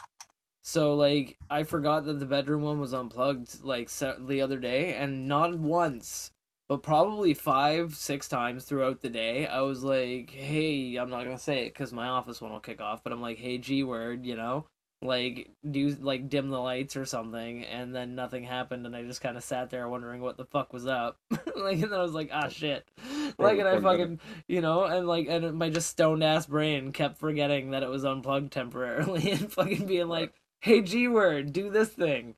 so 0.64 0.96
like 0.96 1.38
i 1.50 1.64
forgot 1.64 2.06
that 2.06 2.20
the 2.20 2.26
bedroom 2.26 2.64
one 2.64 2.80
was 2.80 2.94
unplugged 2.94 3.64
like 3.64 3.90
se- 3.90 4.18
the 4.28 4.42
other 4.42 4.60
day 4.60 4.94
and 4.96 5.28
not 5.28 5.58
once 5.58 6.32
but 6.68 6.84
probably 6.84 7.34
five 7.34 7.96
six 7.96 8.28
times 8.28 8.66
throughout 8.66 9.02
the 9.02 9.10
day 9.10 9.48
i 9.48 9.62
was 9.62 9.84
like 9.84 10.30
hey 10.32 10.96
i'm 10.96 11.10
not 11.10 11.24
gonna 11.24 11.38
say 11.38 11.66
it 11.66 11.74
because 11.74 11.94
my 11.94 12.08
office 12.08 12.42
one 12.42 12.52
will 12.52 12.60
kick 12.60 12.82
off 12.82 13.04
but 13.04 13.14
i'm 13.14 13.22
like 13.22 13.38
hey 13.38 13.58
g 13.58 13.84
word 13.84 14.26
you 14.26 14.36
know? 14.36 14.66
Like 15.02 15.52
do 15.70 15.96
like 16.02 16.30
dim 16.30 16.50
the 16.50 16.58
lights 16.60 16.96
or 16.96 17.06
something 17.06 17.64
and 17.66 17.94
then 17.94 18.16
nothing 18.16 18.44
happened 18.44 18.86
and 18.86 18.96
i 18.96 19.04
just 19.04 19.22
kind 19.22 19.38
of 19.38 19.44
sat 19.44 19.70
there 19.70 19.88
wondering 19.88 20.22
what 20.22 20.38
the 20.38 20.46
fuck 20.46 20.74
was 20.74 20.88
up. 20.88 21.18
Like 21.56 21.82
and 21.82 21.92
then 21.92 22.00
i 22.00 22.04
was 22.04 22.14
like 22.14 22.30
ah 22.34 22.48
shit. 22.48 22.90
Like 23.38 23.60
and 23.60 23.68
i 23.68 23.80
fucking 23.80 24.20
you 24.48 24.62
know, 24.62 24.86
and 24.86 25.08
like, 25.08 25.28
and 25.28 25.58
my 25.58 25.70
just 25.70 25.90
stoned 25.90 26.24
ass 26.24 26.46
brain 26.46 26.92
kept 26.92 27.18
forgetting 27.18 27.72
that 27.72 27.84
it 27.84 27.90
was 27.90 28.06
unplugged 28.06 28.52
temporarily 28.52 29.32
and 29.32 29.52
fucking 29.52 29.86
being 29.86 30.08
like, 30.08 30.34
"Hey, 30.62 30.82
G 30.82 31.08
word, 31.08 31.52
do 31.52 31.70
this 31.70 31.90
thing." 31.90 32.36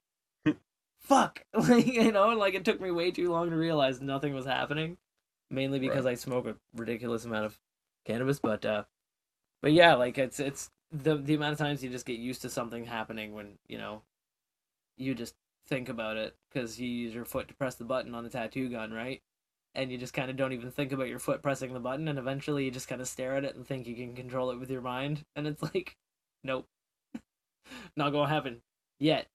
Fuck, 1.07 1.43
like 1.53 1.87
you 1.87 2.11
know, 2.11 2.29
like 2.29 2.53
it 2.53 2.65
took 2.65 2.81
me 2.81 2.91
way 2.91 3.11
too 3.11 3.31
long 3.31 3.49
to 3.49 3.55
realize 3.55 4.01
nothing 4.01 4.33
was 4.33 4.45
happening, 4.45 4.97
mainly 5.49 5.79
because 5.79 6.05
I 6.05 6.15
smoke 6.15 6.45
a 6.45 6.55
ridiculous 6.75 7.23
amount 7.23 7.45
of 7.45 7.59
cannabis. 8.05 8.39
But, 8.39 8.65
uh, 8.65 8.83
but 9.61 9.71
yeah, 9.71 9.95
like 9.95 10.17
it's 10.17 10.39
it's 10.39 10.69
the 10.91 11.15
the 11.15 11.35
amount 11.35 11.53
of 11.53 11.59
times 11.59 11.83
you 11.83 11.89
just 11.89 12.05
get 12.05 12.19
used 12.19 12.41
to 12.41 12.49
something 12.49 12.85
happening 12.85 13.33
when 13.33 13.57
you 13.67 13.77
know, 13.77 14.01
you 14.97 15.15
just 15.15 15.35
think 15.67 15.87
about 15.87 16.17
it 16.17 16.35
because 16.51 16.79
you 16.79 16.89
use 16.89 17.13
your 17.13 17.25
foot 17.25 17.47
to 17.47 17.53
press 17.53 17.75
the 17.75 17.85
button 17.85 18.13
on 18.13 18.25
the 18.25 18.29
tattoo 18.29 18.69
gun, 18.69 18.91
right? 18.91 19.21
and 19.77 19.91
you 19.91 19.97
just 19.97 20.13
kind 20.13 20.31
of 20.31 20.35
don't 20.35 20.53
even 20.53 20.71
think 20.71 20.91
about 20.91 21.07
your 21.07 21.19
foot 21.19 21.43
pressing 21.43 21.71
the 21.73 21.79
button 21.79 22.07
and 22.07 22.17
eventually 22.17 22.65
you 22.65 22.71
just 22.71 22.87
kind 22.87 22.99
of 22.99 23.07
stare 23.07 23.35
at 23.35 23.45
it 23.45 23.55
and 23.55 23.65
think 23.65 23.85
you 23.85 23.95
can 23.95 24.15
control 24.15 24.49
it 24.49 24.59
with 24.59 24.71
your 24.71 24.81
mind 24.81 25.23
and 25.35 25.47
it's 25.47 25.61
like 25.61 25.95
nope. 26.43 26.67
Not 27.95 28.11
gonna 28.11 28.27
happen 28.27 28.61
yet. 28.99 29.27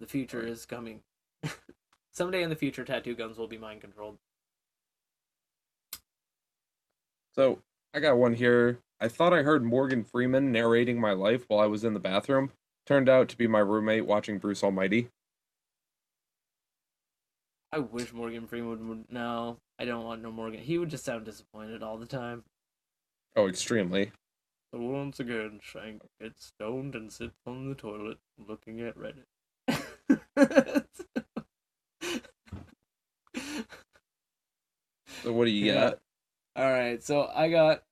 The 0.00 0.06
future 0.06 0.44
is 0.44 0.66
coming 0.66 1.02
someday 2.12 2.42
in 2.42 2.50
the 2.50 2.56
future 2.56 2.84
tattoo 2.84 3.14
guns 3.14 3.38
will 3.38 3.48
be 3.48 3.58
mind 3.58 3.80
controlled 3.80 4.18
So 7.34 7.60
I 7.94 8.00
got 8.00 8.18
one 8.18 8.34
here. 8.34 8.78
I 9.00 9.08
thought 9.08 9.32
I 9.32 9.42
heard 9.42 9.64
Morgan 9.64 10.04
Freeman 10.04 10.52
narrating 10.52 11.00
my 11.00 11.12
life 11.12 11.44
while 11.48 11.60
I 11.60 11.66
was 11.66 11.82
in 11.84 11.94
the 11.94 12.00
bathroom. 12.00 12.52
Turned 12.86 13.08
out 13.08 13.28
to 13.30 13.36
be 13.36 13.46
my 13.46 13.58
roommate 13.60 14.04
watching 14.06 14.38
Bruce 14.38 14.62
Almighty. 14.62 15.08
i 17.72 17.78
wish 17.78 18.12
morgan 18.12 18.46
freeman 18.46 18.86
would 18.88 19.04
no 19.10 19.56
i 19.78 19.84
don't 19.86 20.04
want 20.04 20.20
no 20.20 20.30
morgan 20.30 20.60
he 20.60 20.76
would 20.76 20.90
just 20.90 21.04
sound 21.06 21.24
disappointed 21.24 21.82
all 21.82 21.96
the 21.96 22.04
time 22.06 22.44
Oh, 23.34 23.48
extremely. 23.48 24.12
so 24.70 24.78
once 24.80 25.18
again 25.18 25.58
shank 25.62 26.02
gets 26.20 26.44
stoned 26.46 26.94
and 26.94 27.10
sits 27.10 27.38
on 27.46 27.68
the 27.70 27.74
toilet 27.74 28.18
looking 28.46 28.82
at 28.82 28.94
reddit 28.98 29.24
So 35.22 35.32
what 35.32 35.44
do 35.46 35.50
you 35.50 35.72
Yeah. 35.74 35.74
got? 35.74 35.98
All 36.56 36.70
right, 36.70 37.02
so 37.02 37.30
I 37.34 37.50
got 37.50 37.84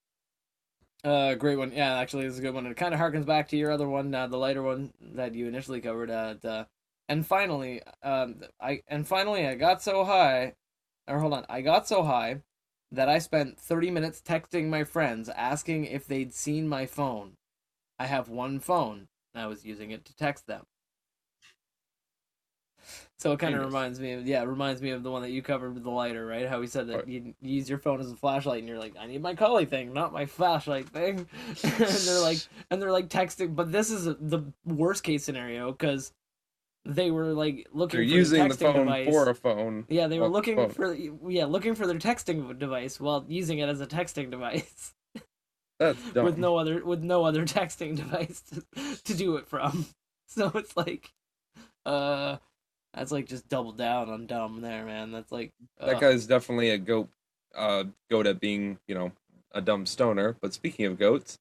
a 1.04 1.36
great 1.36 1.56
one. 1.56 1.72
Yeah, 1.72 1.98
actually, 1.98 2.24
this 2.24 2.34
is 2.34 2.38
a 2.38 2.42
good 2.42 2.54
one. 2.54 2.66
It 2.66 2.76
kind 2.76 2.94
of 2.94 3.00
harkens 3.00 3.26
back 3.26 3.48
to 3.48 3.56
your 3.56 3.70
other 3.70 3.88
one, 3.88 4.14
uh, 4.14 4.26
the 4.26 4.36
lighter 4.36 4.62
one 4.62 4.92
that 5.00 5.34
you 5.34 5.46
initially 5.46 5.80
covered. 5.80 6.10
Uh, 6.10 6.64
and 7.08 7.26
finally, 7.26 7.82
um, 8.02 8.42
I 8.60 8.82
and 8.88 9.06
finally 9.06 9.46
I 9.46 9.54
got 9.54 9.82
so 9.82 10.04
high, 10.04 10.54
or 11.08 11.18
hold 11.20 11.32
on, 11.34 11.46
I 11.48 11.60
got 11.62 11.88
so 11.88 12.02
high 12.02 12.42
that 12.92 13.08
I 13.08 13.18
spent 13.18 13.58
thirty 13.58 13.90
minutes 13.90 14.20
texting 14.24 14.68
my 14.68 14.84
friends 14.84 15.28
asking 15.28 15.86
if 15.86 16.06
they'd 16.06 16.34
seen 16.34 16.68
my 16.68 16.86
phone. 16.86 17.32
I 17.98 18.06
have 18.06 18.28
one 18.28 18.60
phone, 18.60 19.08
and 19.34 19.42
I 19.42 19.46
was 19.46 19.64
using 19.64 19.90
it 19.90 20.04
to 20.06 20.16
text 20.16 20.46
them. 20.46 20.64
So 23.18 23.32
it 23.32 23.38
kind 23.38 23.54
of 23.54 23.64
reminds 23.64 24.00
me 24.00 24.12
of 24.12 24.26
yeah, 24.26 24.42
it 24.42 24.46
reminds 24.46 24.80
me 24.80 24.90
of 24.90 25.02
the 25.02 25.10
one 25.10 25.22
that 25.22 25.30
you 25.30 25.42
covered 25.42 25.74
with 25.74 25.82
the 25.82 25.90
lighter, 25.90 26.24
right? 26.24 26.48
How 26.48 26.60
he 26.60 26.66
said 26.66 26.88
that 26.88 27.06
you 27.06 27.34
use 27.42 27.68
your 27.68 27.78
phone 27.78 28.00
as 28.00 28.10
a 28.10 28.16
flashlight, 28.16 28.60
and 28.60 28.68
you're 28.68 28.78
like, 28.78 28.94
I 28.98 29.06
need 29.06 29.20
my 29.22 29.34
collie 29.34 29.66
thing, 29.66 29.92
not 29.92 30.12
my 30.12 30.26
flashlight 30.26 30.88
thing. 30.88 31.26
and 31.62 31.72
they're 31.72 32.20
like, 32.20 32.38
and 32.70 32.80
they're 32.80 32.92
like 32.92 33.08
texting, 33.08 33.54
but 33.54 33.70
this 33.72 33.90
is 33.90 34.04
the 34.04 34.52
worst 34.64 35.02
case 35.02 35.22
scenario 35.24 35.70
because 35.70 36.12
they 36.84 37.10
were 37.10 37.34
like 37.34 37.68
looking 37.72 38.00
You're 38.00 38.08
for 38.08 38.14
using 38.14 38.48
the 38.48 38.54
phone 38.54 38.86
device. 38.86 39.08
for 39.08 39.28
a 39.28 39.34
phone. 39.34 39.84
yeah, 39.88 40.06
they 40.06 40.18
were 40.18 40.28
looking 40.28 40.70
for 40.70 40.94
yeah, 40.94 41.44
looking 41.44 41.74
for 41.74 41.86
their 41.86 41.98
texting 41.98 42.58
device 42.58 42.98
while 42.98 43.24
using 43.28 43.58
it 43.58 43.68
as 43.68 43.80
a 43.80 43.86
texting 43.86 44.30
device 44.30 44.94
That's 45.78 46.02
dumb. 46.12 46.24
with 46.24 46.38
no 46.38 46.56
other 46.56 46.84
with 46.84 47.02
no 47.02 47.24
other 47.24 47.44
texting 47.46 47.96
device 47.96 48.40
to, 48.42 48.64
to 49.04 49.14
do 49.14 49.36
it 49.36 49.46
from. 49.46 49.86
So 50.26 50.52
it's 50.54 50.76
like, 50.76 51.10
uh, 51.84 52.36
that's 52.94 53.12
like 53.12 53.26
just 53.26 53.48
double 53.48 53.72
down 53.72 54.10
on 54.10 54.26
dumb 54.26 54.60
there, 54.60 54.84
man. 54.84 55.12
That's 55.12 55.32
like 55.32 55.52
that 55.78 55.96
ugh. 55.96 56.00
guy's 56.00 56.26
definitely 56.26 56.70
a 56.70 56.78
goat. 56.78 57.08
Uh, 57.54 57.84
goat 58.08 58.28
at 58.28 58.38
being, 58.38 58.78
you 58.86 58.94
know, 58.94 59.10
a 59.52 59.60
dumb 59.60 59.84
stoner. 59.84 60.36
But 60.40 60.54
speaking 60.54 60.86
of 60.86 60.98
goats, 60.98 61.38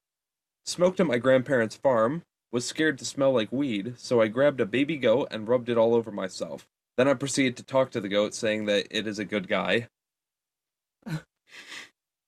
smoked 0.64 0.98
at 1.00 1.06
my 1.06 1.18
grandparents' 1.18 1.76
farm. 1.76 2.22
Was 2.52 2.66
scared 2.66 2.98
to 2.98 3.04
smell 3.04 3.32
like 3.32 3.52
weed, 3.52 3.94
so 3.96 4.20
I 4.20 4.26
grabbed 4.26 4.60
a 4.60 4.66
baby 4.66 4.96
goat 4.96 5.28
and 5.30 5.46
rubbed 5.46 5.68
it 5.68 5.78
all 5.78 5.94
over 5.94 6.10
myself. 6.10 6.66
Then 6.96 7.06
I 7.06 7.14
proceeded 7.14 7.56
to 7.58 7.62
talk 7.62 7.92
to 7.92 8.00
the 8.00 8.08
goat, 8.08 8.34
saying 8.34 8.64
that 8.66 8.88
it 8.90 9.06
is 9.06 9.20
a 9.20 9.24
good 9.24 9.46
guy. 9.46 9.86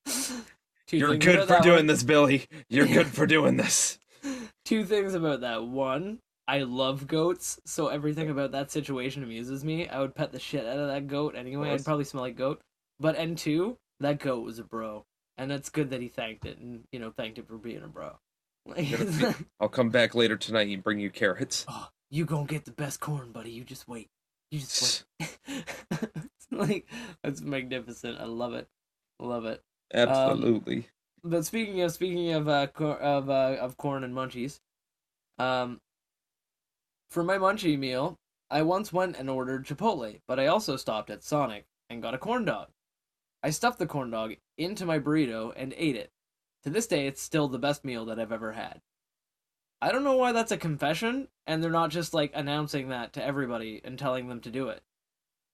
Two 0.07 0.97
You're 0.97 1.17
good 1.17 1.47
for 1.47 1.59
doing 1.59 1.75
one. 1.75 1.87
this, 1.87 2.03
Billy. 2.03 2.45
You're 2.69 2.87
good 2.99 3.07
for 3.07 3.25
doing 3.25 3.57
this. 3.57 3.99
Two 4.63 4.85
things 4.85 5.13
about 5.13 5.41
that. 5.41 5.65
One, 5.65 6.19
I 6.47 6.59
love 6.63 7.07
goats, 7.07 7.59
so 7.65 7.87
everything 7.87 8.29
about 8.29 8.51
that 8.51 8.69
situation 8.71 9.23
amuses 9.23 9.63
me. 9.63 9.87
I 9.87 9.99
would 9.99 10.13
pet 10.15 10.31
the 10.31 10.39
shit 10.39 10.65
out 10.65 10.77
of 10.77 10.87
that 10.89 11.07
goat 11.07 11.35
anyway. 11.35 11.69
I'd 11.71 11.85
probably 11.85 12.03
smell 12.05 12.23
like 12.23 12.35
goat. 12.35 12.61
But 12.99 13.15
and 13.15 13.37
two, 13.37 13.77
that 14.01 14.19
goat 14.19 14.43
was 14.43 14.59
a 14.59 14.63
bro, 14.63 15.05
and 15.37 15.51
it's 15.51 15.69
good 15.69 15.89
that 15.91 16.01
he 16.01 16.09
thanked 16.09 16.45
it 16.45 16.57
and 16.57 16.83
you 16.91 16.99
know 16.99 17.11
thanked 17.11 17.37
it 17.37 17.47
for 17.47 17.57
being 17.57 17.83
a 17.83 17.87
bro. 17.87 18.17
I'll 19.59 19.69
come 19.69 19.89
back 19.89 20.15
later 20.15 20.37
tonight 20.37 20.69
and 20.69 20.83
bring 20.83 20.99
you 20.99 21.09
carrots. 21.09 21.65
oh, 21.69 21.89
You 22.09 22.25
gonna 22.25 22.45
get 22.45 22.65
the 22.65 22.71
best 22.71 22.99
corn, 22.99 23.31
buddy. 23.31 23.51
You 23.51 23.63
just 23.63 23.87
wait. 23.87 24.09
You 24.51 24.59
just 24.59 25.05
wait. 25.19 25.37
It's 26.45 26.47
like 26.51 26.87
that's 27.23 27.41
magnificent. 27.41 28.19
I 28.19 28.25
love 28.25 28.53
it. 28.53 28.67
Love 29.19 29.45
it. 29.45 29.61
Absolutely. 29.93 30.87
But 31.23 31.45
speaking 31.45 31.81
of 31.81 31.91
speaking 31.93 32.31
of 32.33 32.47
uh 32.49 32.67
cor- 32.67 32.99
of 32.99 33.29
uh 33.29 33.57
of 33.59 33.77
corn 33.77 34.03
and 34.03 34.13
munchies, 34.13 34.59
um, 35.39 35.79
for 37.13 37.23
my 37.23 37.37
munchie 37.37 37.77
meal, 37.77 38.17
I 38.49 38.63
once 38.63 38.91
went 38.91 39.17
and 39.17 39.29
ordered 39.29 39.65
Chipotle, 39.67 40.19
but 40.27 40.39
I 40.39 40.47
also 40.47 40.75
stopped 40.77 41.11
at 41.11 41.23
Sonic 41.23 41.65
and 41.89 42.01
got 42.01 42.15
a 42.15 42.17
corn 42.17 42.43
dog. 42.43 42.69
I 43.43 43.51
stuffed 43.51 43.77
the 43.77 43.85
corn 43.85 44.09
dog 44.09 44.33
into 44.57 44.85
my 44.85 44.97
burrito 44.99 45.53
and 45.55 45.73
ate 45.77 45.95
it. 45.95 46.09
To 46.63 46.69
this 46.71 46.87
day, 46.87 47.05
it's 47.05 47.21
still 47.21 47.47
the 47.47 47.59
best 47.59 47.85
meal 47.85 48.05
that 48.05 48.19
I've 48.19 48.31
ever 48.31 48.53
had. 48.53 48.81
I 49.81 49.91
don't 49.91 50.03
know 50.03 50.17
why 50.17 50.31
that's 50.31 50.51
a 50.51 50.57
confession, 50.57 51.27
and 51.45 51.61
they're 51.63 51.69
not 51.69 51.91
just 51.91 52.13
like 52.13 52.31
announcing 52.33 52.89
that 52.89 53.13
to 53.13 53.23
everybody 53.23 53.79
and 53.83 53.99
telling 53.99 54.27
them 54.27 54.39
to 54.41 54.49
do 54.49 54.69
it. 54.69 54.81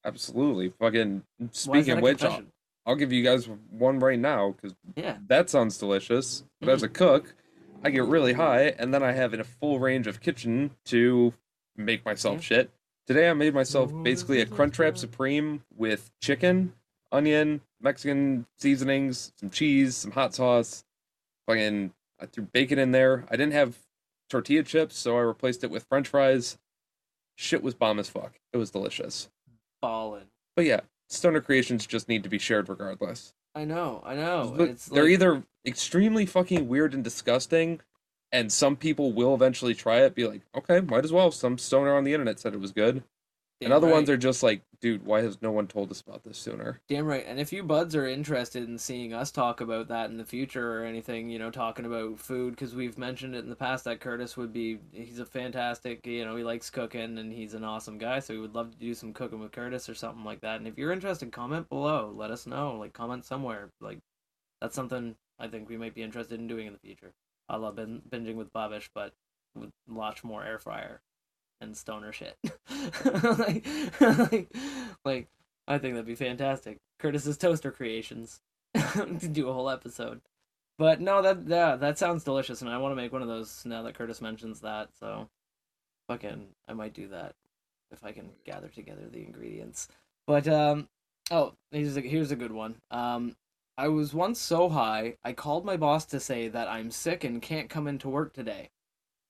Absolutely. 0.06 0.70
Fucking 0.80 1.24
speaking 1.52 1.98
of 1.98 2.02
which, 2.02 2.24
I'll? 2.24 2.44
I'll 2.86 2.96
give 2.96 3.12
you 3.12 3.24
guys 3.24 3.50
one 3.70 4.00
right 4.00 4.20
now 4.20 4.52
because 4.56 4.76
Yeah. 4.96 5.18
that 5.28 5.50
sounds 5.50 5.78
delicious. 5.78 6.44
But 6.62 6.68
Mm-hmm. 6.68 6.76
as 6.76 6.84
a 6.84 6.90
cook, 6.90 7.36
I 7.84 7.90
get 7.90 8.06
really 8.06 8.34
high, 8.34 8.76
and 8.78 8.94
then 8.94 9.04
I 9.04 9.12
have 9.14 9.34
a 9.34 9.44
full 9.44 9.80
range 9.80 10.06
of 10.08 10.22
kitchen 10.22 10.72
to 10.86 11.34
make 11.80 12.06
myself 12.06 12.36
Yeah. 12.38 12.42
shit. 12.42 12.72
Today 13.08 13.30
I 13.30 13.34
made 13.34 13.54
myself 13.54 13.92
basically 14.04 14.42
a 14.42 14.46
Crunchwrap 14.46 14.98
Supreme 14.98 15.64
with 15.76 16.12
chicken, 16.22 16.74
onion, 17.12 17.62
Mexican 17.82 18.46
seasonings, 18.58 19.32
some 19.36 19.50
cheese, 19.50 19.96
some 19.96 20.12
hot 20.12 20.36
sauce. 20.36 20.84
Fucking, 21.48 21.94
I 22.20 22.26
threw 22.28 22.44
bacon 22.44 22.78
in 22.78 22.92
there. 22.92 23.26
I 23.30 23.32
didn't 23.36 23.54
have 23.54 23.76
tortilla 24.30 24.62
chips, 24.64 24.96
so 24.98 25.18
I 25.18 25.22
replaced 25.22 25.64
it 25.64 25.72
with 25.72 25.86
French 25.86 26.08
fries. 26.10 26.58
Shit 27.36 27.64
was 27.64 27.74
bomb 27.74 27.98
as 28.00 28.10
fuck. 28.10 28.40
It 28.54 28.58
was 28.58 28.70
delicious. 28.70 29.30
Ballin'. 29.82 30.28
But 30.56 30.66
yeah, 30.66 30.82
stoner 31.08 31.42
creations 31.42 31.88
just 31.88 32.08
need 32.10 32.22
to 32.24 32.30
be 32.30 32.38
shared 32.38 32.70
regardless. 32.70 33.34
I 33.56 33.66
know, 33.66 34.04
I 34.06 34.14
know. 34.14 34.54
Look, 34.56 34.70
It's 34.70 34.86
they're 34.86 35.04
like- 35.04 35.14
either 35.14 35.44
extremely 35.66 36.26
fucking 36.28 36.68
weird 36.68 36.94
and 36.94 37.04
disgusting, 37.04 37.82
and 38.32 38.52
some 38.52 38.76
people 38.76 39.12
will 39.12 39.34
eventually 39.34 39.74
try 39.74 40.02
it, 40.02 40.16
be 40.16 40.28
like, 40.28 40.42
okay, 40.56 40.82
might 40.82 41.06
as 41.06 41.12
well. 41.12 41.32
Some 41.32 41.58
stoner 41.58 41.96
on 41.96 42.04
the 42.04 42.14
internet 42.14 42.40
said 42.40 42.54
it 42.54 42.60
was 42.60 42.72
good. 42.72 43.04
and 43.62 43.70
Damn 43.70 43.72
other 43.74 43.88
ones 43.88 44.10
are 44.10 44.18
just 44.18 44.44
like, 44.44 44.62
dude, 44.82 45.06
why 45.06 45.22
has 45.22 45.42
no 45.42 45.52
one 45.52 45.68
told 45.68 45.92
us 45.92 46.00
about 46.00 46.24
this 46.24 46.38
sooner? 46.38 46.80
Damn 46.88 47.06
right. 47.06 47.26
And 47.28 47.40
if 47.40 47.52
you 47.52 47.64
buds 47.64 47.96
are 47.96 48.08
interested 48.08 48.70
in 48.70 48.78
seeing 48.78 49.14
us 49.14 49.32
talk 49.32 49.60
about 49.62 49.90
that 49.90 50.10
in 50.10 50.18
the 50.18 50.24
future 50.24 50.80
or 50.80 50.86
anything, 50.86 51.30
you 51.30 51.40
know, 51.40 51.52
talking 51.52 51.86
about 51.86 52.20
food, 52.20 52.52
because 52.52 52.76
we've 52.76 52.98
mentioned 52.98 53.36
it 53.36 53.44
in 53.44 53.50
the 53.50 53.56
past 53.56 53.84
that 53.84 54.00
Curtis 54.00 54.38
would 54.38 54.54
be, 54.54 54.80
he's 54.94 55.20
a 55.20 55.26
fantastic, 55.26 56.06
you 56.06 56.24
know, 56.24 56.36
he 56.36 56.44
likes 56.44 56.70
cooking 56.70 57.18
and 57.18 57.34
he's 57.34 57.54
an 57.54 57.64
awesome 57.66 57.98
guy. 57.98 58.20
So 58.20 58.34
we 58.34 58.40
would 58.40 58.56
love 58.56 58.72
to 58.72 58.78
do 58.78 58.94
some 58.94 59.12
cooking 59.12 59.40
with 59.40 59.52
Curtis 59.52 59.90
or 59.90 59.96
something 59.96 60.24
like 60.24 60.42
that. 60.42 60.60
And 60.60 60.68
if 60.68 60.78
you're 60.78 60.94
interested, 60.94 61.32
comment 61.32 61.68
below. 61.68 62.14
Let 62.16 62.32
us 62.32 62.48
know. 62.48 62.78
Like, 62.78 62.94
comment 62.94 63.26
somewhere. 63.26 63.72
Like, 63.82 64.00
that's 64.62 64.76
something 64.76 65.16
I 65.40 65.48
think 65.48 65.68
we 65.68 65.78
might 65.78 65.96
be 65.96 66.04
interested 66.04 66.40
in 66.40 66.48
doing 66.48 66.68
in 66.68 66.74
the 66.74 66.80
future. 66.80 67.12
I 67.50 67.58
love 67.58 67.76
bin- 67.76 68.02
binging 68.10 68.36
with 68.36 68.54
Babish, 68.54 68.90
but 68.94 69.14
with 69.56 69.72
lots 69.88 70.24
more 70.24 70.44
air 70.44 70.60
fryer 70.60 71.02
and 71.62 71.76
stoner 71.76 72.12
shit. 72.12 72.38
like, 73.24 73.66
like, 74.00 74.56
like, 75.04 75.28
I 75.68 75.78
think 75.78 75.94
that'd 75.94 76.06
be 76.06 76.16
fantastic. 76.16 76.78
Curtis's 77.00 77.38
toaster 77.38 77.72
creations 77.72 78.40
to 78.76 79.28
do 79.32 79.50
a 79.50 79.54
whole 79.54 79.70
episode. 79.70 80.22
But 80.78 81.02
no, 81.02 81.22
that 81.22 81.40
yeah, 81.46 81.76
that 81.76 81.98
sounds 81.98 82.24
delicious, 82.24 82.62
and 82.62 82.70
I 82.70 82.78
want 82.78 82.94
to 82.94 82.96
make 82.96 83.12
one 83.12 83.22
of 83.22 83.28
those 83.28 83.66
now 83.66 83.82
that 83.84 83.96
Curtis 83.96 84.22
mentions 84.22 84.62
that. 84.62 84.88
So, 84.98 85.28
fucking, 86.08 86.48
I 86.70 86.74
might 86.74 86.94
do 86.94 87.10
that 87.10 87.36
if 87.92 88.06
I 88.06 88.14
can 88.14 88.30
gather 88.46 88.70
together 88.70 89.02
the 89.12 89.26
ingredients. 89.26 89.90
But 90.26 90.48
um, 90.48 90.88
oh, 91.32 91.54
here's 91.72 91.98
a 91.98 92.02
here's 92.02 92.32
a 92.32 92.38
good 92.38 92.54
one. 92.54 92.76
Um, 92.92 93.36
I 93.80 93.88
was 93.88 94.14
once 94.14 94.42
so 94.42 94.68
high, 94.68 95.16
I 95.24 95.32
called 95.32 95.64
my 95.64 95.78
boss 95.78 96.04
to 96.08 96.20
say 96.20 96.50
that 96.50 96.68
I'm 96.68 96.92
sick 96.92 97.24
and 97.24 97.42
can't 97.42 97.70
come 97.70 97.88
into 97.88 98.10
work 98.10 98.34
today. 98.34 98.72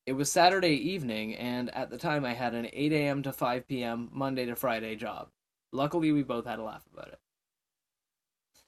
It 0.07 0.13
was 0.13 0.31
Saturday 0.31 0.73
evening, 0.73 1.35
and 1.35 1.71
at 1.75 1.91
the 1.91 1.99
time 1.99 2.25
I 2.25 2.33
had 2.33 2.55
an 2.55 2.67
8 2.73 2.91
a.m. 2.91 3.21
to 3.21 3.31
5 3.31 3.67
p.m. 3.67 4.09
Monday 4.11 4.47
to 4.47 4.55
Friday 4.55 4.95
job. 4.95 5.27
Luckily, 5.71 6.11
we 6.11 6.23
both 6.23 6.47
had 6.47 6.57
a 6.57 6.63
laugh 6.63 6.83
about 6.91 7.09
it. 7.09 7.19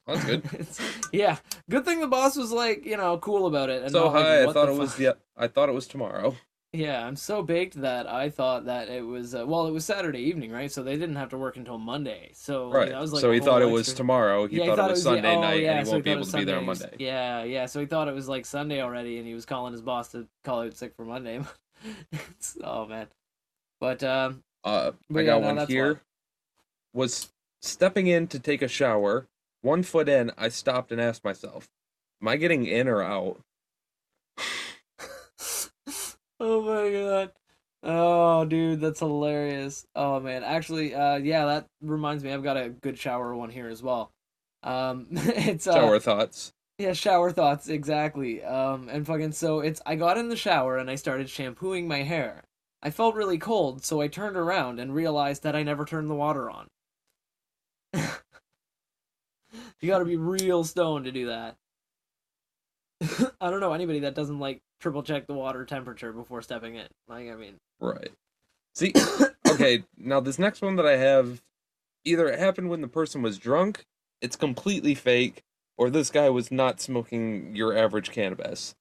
That's 0.06 0.24
good. 0.24 0.68
Yeah, 1.12 1.38
good 1.68 1.84
thing 1.84 1.99
the 1.99 2.08
boss 2.08 2.38
was 2.38 2.52
like, 2.52 2.86
you 2.86 2.95
know, 2.95 3.18
cool 3.18 3.48
about 3.48 3.72
it. 3.72 3.82
And 3.82 3.91
so 3.91 4.03
not 4.03 4.14
like, 4.14 4.24
high, 4.24 4.44
I 4.44 4.53
thought 4.53 4.70
it 4.70 4.76
was 4.76 4.91
fuck?" 4.91 4.99
yeah, 4.99 5.14
I 5.36 5.48
thought 5.48 5.68
it 5.68 5.74
was 5.74 5.88
tomorrow. 5.88 6.36
Yeah, 6.73 7.06
I'm 7.06 7.18
so 7.18 7.43
baked 7.43 7.81
that 7.81 8.07
I 8.07 8.30
thought 8.30 8.64
that 8.65 8.88
it 8.88 9.02
was 9.06 9.35
uh, 9.35 9.45
well, 9.45 9.68
it 9.68 9.72
was 9.72 9.84
Saturday 9.84 10.19
evening, 10.19 10.52
right? 10.52 10.72
So 10.72 10.81
they 10.84 10.95
didn't 10.98 11.18
have 11.18 11.30
to 11.30 11.38
work 11.38 11.57
until 11.57 11.77
Monday. 11.77 12.31
So 12.34 12.72
Right. 12.72 12.89
that 12.89 13.02
was 13.02 13.11
like 13.11 13.22
so 13.22 13.31
he 13.31 13.39
thought 13.41 13.61
it 13.61 13.65
was 13.65 13.93
tomorrow. 13.93 14.48
He 14.48 14.57
Yeah, 14.57 14.68
thought, 14.68 14.80
it 14.80 14.91
was 14.91 15.03
Sunday 15.03 15.35
oh, 15.35 15.41
night, 15.41 15.64
yeah, 15.64 15.72
and 15.72 15.80
he 15.80 15.85
so 15.85 15.91
won't 15.91 16.03
be 16.06 16.11
able 16.11 16.26
to 16.26 16.31
be 16.31 16.43
there 16.45 16.57
on 16.57 16.65
Monday. 16.65 16.95
Yeah, 16.98 17.43
yeah. 17.43 17.65
So 17.65 17.81
he 17.81 17.85
thought 17.88 18.07
it 18.07 18.14
was 18.14 18.30
like 18.30 18.45
Sunday 18.45 18.81
already, 18.81 19.18
and 19.18 19.27
he 19.27 19.34
was 19.34 19.45
calling 19.45 19.73
his 19.73 19.81
boss 19.81 20.10
to 20.14 20.27
call 20.45 20.61
out 20.61 20.76
sick 20.77 20.95
for 20.95 21.03
Monday. 21.06 21.41
Oh 22.64 22.85
man, 22.85 23.07
but 23.80 24.03
um, 24.03 24.43
Uh, 24.64 24.91
But 25.10 25.22
I 25.22 25.23
yeah, 25.23 25.31
got 25.31 25.41
no, 25.41 25.48
one 25.48 25.68
here. 25.68 25.93
why. 25.93 25.99
Was 26.93 27.31
stepping 27.61 28.07
in 28.07 28.27
to 28.27 28.39
take 28.39 28.61
a 28.61 28.68
shower. 28.68 29.27
One 29.61 29.84
foot 29.84 30.10
in, 30.10 30.31
I 30.38 30.49
stopped 30.49 30.91
and 30.91 31.02
asked 31.02 31.23
myself, 31.23 31.68
"Am 32.22 32.27
I 32.27 32.38
getting 32.38 32.65
in 32.65 32.88
or 32.88 33.02
out?" 33.02 33.41
Oh 36.41 36.61
my 36.61 36.91
god. 36.91 37.31
Oh, 37.84 38.45
dude, 38.45 38.81
that's 38.81 38.99
hilarious. 38.99 39.85
Oh 39.95 40.19
man, 40.19 40.43
actually, 40.43 40.93
uh, 40.93 41.18
yeah, 41.18 41.45
that 41.45 41.68
reminds 41.81 42.23
me. 42.23 42.31
I've 42.31 42.43
got 42.43 42.57
a 42.57 42.69
good 42.69 42.97
shower 42.97 43.35
one 43.35 43.49
here 43.49 43.69
as 43.69 43.81
well. 43.81 44.11
Um, 44.63 45.07
it's 45.11 45.68
uh, 45.68 45.73
Shower 45.73 45.99
thoughts. 45.99 46.53
Yeah, 46.77 46.93
shower 46.93 47.31
thoughts 47.31 47.69
exactly. 47.69 48.43
Um, 48.43 48.89
and 48.89 49.05
fucking 49.05 49.34
so 49.34 49.59
it's 49.59 49.81
I 49.85 49.95
got 49.95 50.18
in 50.18 50.30
the 50.30 50.35
shower 50.35 50.77
and 50.77 50.89
I 50.89 50.95
started 50.95 51.30
shampooing 51.30 51.88
my 51.88 52.03
hair. 52.03 52.43
I 52.84 52.89
felt 52.89 53.15
really 53.15 53.38
cold, 53.38 53.84
so 53.85 54.01
I 54.01 54.07
turned 54.07 54.35
around 54.35 54.80
and 54.80 54.95
realized 54.95 55.43
that 55.43 55.55
I 55.55 55.61
never 55.63 55.85
turned 55.85 56.09
the 56.09 56.15
water 56.15 56.49
on. 56.49 56.68
you 57.93 58.01
got 59.88 59.99
to 59.99 60.05
be 60.05 60.18
real 60.18 60.63
stoned 60.63 61.05
to 61.05 61.11
do 61.11 61.27
that. 61.27 61.55
I 63.41 63.49
don't 63.49 63.60
know 63.60 63.73
anybody 63.73 63.99
that 64.02 64.15
doesn't 64.15 64.40
like 64.40 64.60
triple 64.80 65.03
check 65.03 65.28
the 65.28 65.34
water 65.34 65.65
temperature 65.65 66.14
before 66.14 66.41
stepping 66.41 66.76
in. 66.76 66.88
Like, 67.07 67.30
I 67.30 67.36
mean, 67.36 67.56
Right. 67.80 68.11
See, 68.76 68.94
okay, 69.49 69.84
now 69.98 70.19
this 70.22 70.40
next 70.40 70.61
one 70.61 70.76
that 70.78 70.86
I 70.86 70.98
have, 70.98 71.41
either 72.06 72.28
it 72.30 72.40
happened 72.40 72.69
when 72.69 72.82
the 72.82 72.88
person 72.88 73.22
was 73.22 73.38
drunk, 73.38 73.86
it's 74.22 74.36
completely 74.36 74.95
fake, 74.95 75.41
or 75.78 75.90
this 75.90 76.10
guy 76.10 76.30
was 76.30 76.52
not 76.52 76.80
smoking 76.80 77.56
your 77.56 77.76
average 77.76 78.11
cannabis. 78.11 78.76